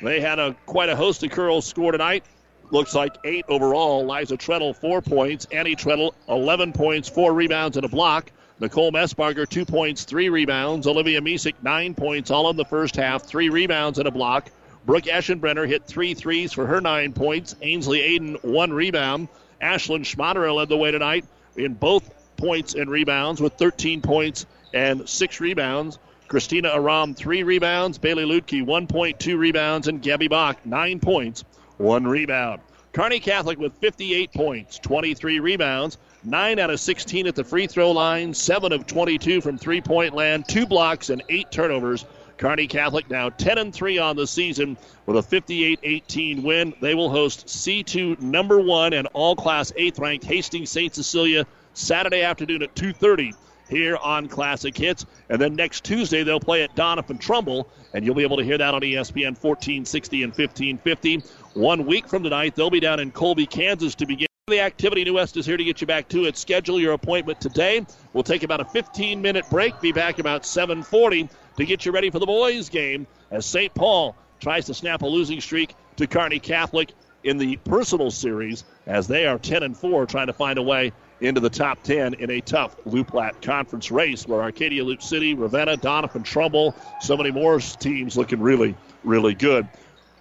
they 0.02 0.20
had 0.20 0.38
a 0.38 0.54
quite 0.66 0.88
a 0.88 0.96
host 0.96 1.22
of 1.22 1.30
curls 1.30 1.66
score 1.66 1.92
tonight. 1.92 2.24
Looks 2.70 2.94
like 2.94 3.16
eight 3.24 3.44
overall. 3.48 4.06
Liza 4.06 4.36
Treadle, 4.36 4.74
four 4.74 5.00
points. 5.02 5.46
Annie 5.50 5.74
Treadle, 5.74 6.14
11 6.28 6.72
points, 6.72 7.08
four 7.08 7.32
rebounds, 7.32 7.76
and 7.76 7.84
a 7.84 7.88
block. 7.88 8.30
Nicole 8.60 8.92
Messbarger, 8.92 9.48
two 9.48 9.64
points, 9.64 10.04
three 10.04 10.28
rebounds. 10.28 10.86
Olivia 10.86 11.20
Misek, 11.20 11.54
nine 11.62 11.94
points, 11.94 12.30
all 12.30 12.50
in 12.50 12.56
the 12.56 12.64
first 12.64 12.94
half, 12.94 13.22
three 13.24 13.48
rebounds 13.48 13.98
and 13.98 14.06
a 14.06 14.10
block. 14.10 14.50
Brooke 14.84 15.04
Eschenbrenner 15.04 15.68
hit 15.68 15.86
three 15.86 16.14
threes 16.14 16.52
for 16.52 16.66
her 16.66 16.80
nine 16.80 17.12
points. 17.12 17.54
Ainsley 17.62 18.00
Aiden, 18.00 18.42
one 18.42 18.72
rebound. 18.72 19.28
Ashlyn 19.62 20.04
Schmaderer 20.04 20.54
led 20.54 20.68
the 20.68 20.76
way 20.76 20.90
tonight 20.90 21.24
in 21.56 21.74
both 21.74 22.10
points 22.36 22.74
and 22.74 22.90
rebounds 22.90 23.40
with 23.40 23.54
13 23.54 24.00
points 24.00 24.46
and 24.72 25.08
six 25.08 25.40
rebounds. 25.40 25.98
Christina 26.28 26.70
Aram, 26.72 27.14
three 27.14 27.42
rebounds. 27.42 27.98
Bailey 27.98 28.24
Ludke, 28.24 28.64
one 28.64 28.86
point, 28.86 29.20
two 29.20 29.36
rebounds. 29.36 29.88
And 29.88 30.00
Gabby 30.00 30.28
Bach, 30.28 30.64
nine 30.64 31.00
points, 31.00 31.44
one 31.76 32.06
rebound. 32.06 32.60
Kearney 32.92 33.20
Catholic 33.20 33.58
with 33.58 33.74
58 33.74 34.32
points, 34.32 34.78
23 34.80 35.38
rebounds, 35.38 35.96
9 36.24 36.58
out 36.58 36.70
of 36.70 36.80
16 36.80 37.28
at 37.28 37.36
the 37.36 37.44
free 37.44 37.68
throw 37.68 37.92
line, 37.92 38.34
7 38.34 38.72
of 38.72 38.86
22 38.86 39.40
from 39.40 39.58
three 39.58 39.80
point 39.80 40.12
land, 40.12 40.48
2 40.48 40.66
blocks, 40.66 41.08
and 41.08 41.22
8 41.28 41.52
turnovers. 41.52 42.04
Kearney 42.40 42.66
Catholic 42.66 43.10
now 43.10 43.28
10 43.28 43.58
and 43.58 43.72
3 43.72 43.98
on 43.98 44.16
the 44.16 44.26
season 44.26 44.78
with 45.04 45.18
a 45.18 45.22
58 45.22 45.78
18 45.82 46.42
win. 46.42 46.72
They 46.80 46.94
will 46.94 47.10
host 47.10 47.46
C2 47.46 48.18
number 48.18 48.58
1 48.58 48.94
and 48.94 49.06
all 49.12 49.36
class 49.36 49.72
8th 49.72 50.00
ranked 50.00 50.24
Hastings 50.24 50.70
St. 50.70 50.94
Cecilia 50.94 51.46
Saturday 51.74 52.22
afternoon 52.22 52.62
at 52.62 52.74
2:30 52.74 53.34
here 53.68 53.98
on 53.98 54.26
Classic 54.26 54.74
Hits. 54.74 55.04
And 55.28 55.38
then 55.38 55.54
next 55.54 55.84
Tuesday 55.84 56.22
they'll 56.22 56.40
play 56.40 56.62
at 56.62 56.74
Doniphan 56.74 57.20
Trumbull, 57.20 57.68
and 57.92 58.06
you'll 58.06 58.14
be 58.14 58.22
able 58.22 58.38
to 58.38 58.44
hear 58.44 58.56
that 58.56 58.72
on 58.72 58.80
ESPN 58.80 59.36
1460 59.36 60.22
and 60.22 60.32
1550. 60.32 61.22
One 61.52 61.84
week 61.84 62.08
from 62.08 62.22
tonight, 62.22 62.56
they'll 62.56 62.70
be 62.70 62.80
down 62.80 63.00
in 63.00 63.10
Colby, 63.10 63.44
Kansas 63.44 63.94
to 63.96 64.06
begin. 64.06 64.26
The 64.48 64.60
activity 64.60 65.04
New 65.04 65.14
West 65.14 65.36
is 65.36 65.44
here 65.44 65.58
to 65.58 65.62
get 65.62 65.82
you 65.82 65.86
back 65.86 66.08
to 66.08 66.24
it. 66.24 66.38
Schedule 66.38 66.80
your 66.80 66.94
appointment 66.94 67.40
today. 67.40 67.86
We'll 68.14 68.24
take 68.24 68.42
about 68.42 68.60
a 68.60 68.64
15 68.64 69.20
minute 69.20 69.44
break. 69.50 69.78
Be 69.82 69.92
back 69.92 70.18
about 70.18 70.46
7:40 70.46 71.28
to 71.60 71.66
get 71.66 71.84
you 71.84 71.92
ready 71.92 72.08
for 72.08 72.18
the 72.18 72.26
boys' 72.26 72.70
game 72.70 73.06
as 73.30 73.44
St. 73.44 73.74
Paul 73.74 74.16
tries 74.40 74.64
to 74.66 74.74
snap 74.74 75.02
a 75.02 75.06
losing 75.06 75.42
streak 75.42 75.74
to 75.96 76.06
Kearney 76.06 76.38
Catholic 76.38 76.92
in 77.22 77.36
the 77.36 77.56
personal 77.58 78.10
series 78.10 78.64
as 78.86 79.06
they 79.06 79.26
are 79.26 79.38
10 79.38 79.62
and 79.62 79.76
4 79.76 80.06
trying 80.06 80.28
to 80.28 80.32
find 80.32 80.58
a 80.58 80.62
way 80.62 80.90
into 81.20 81.38
the 81.38 81.50
top 81.50 81.82
10 81.82 82.14
in 82.14 82.30
a 82.30 82.40
tough 82.40 82.76
Loup 82.86 83.08
Platte 83.08 83.42
conference 83.42 83.90
race 83.90 84.26
where 84.26 84.40
Arcadia 84.40 84.82
Loup 84.82 85.02
City, 85.02 85.34
Ravenna, 85.34 85.76
Doniphan 85.76 86.24
Trumbull, 86.24 86.74
so 87.02 87.14
many 87.14 87.30
more 87.30 87.60
teams 87.60 88.16
looking 88.16 88.40
really, 88.40 88.74
really 89.04 89.34
good. 89.34 89.68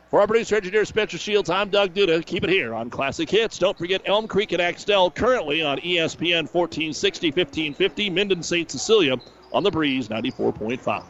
For 0.10 0.20
our 0.20 0.28
producer 0.28 0.58
engineer 0.58 0.84
Spencer 0.84 1.18
Shields, 1.18 1.50
I'm 1.50 1.70
Doug 1.70 1.94
Duda. 1.94 2.26
Keep 2.26 2.44
it 2.44 2.50
here 2.50 2.74
on 2.74 2.90
Classic 2.90 3.30
Hits. 3.30 3.60
Don't 3.60 3.78
forget 3.78 4.02
Elm 4.04 4.28
Creek 4.28 4.52
and 4.52 4.62
Axtell 4.62 5.10
currently 5.10 5.62
on 5.62 5.78
ESPN 5.78 6.52
1460, 6.52 7.28
1550, 7.28 8.10
Minden 8.10 8.44
St. 8.44 8.70
Cecilia 8.70 9.16
on 9.54 9.64
the 9.64 9.72
Breeze 9.72 10.10
94.5. 10.10 11.04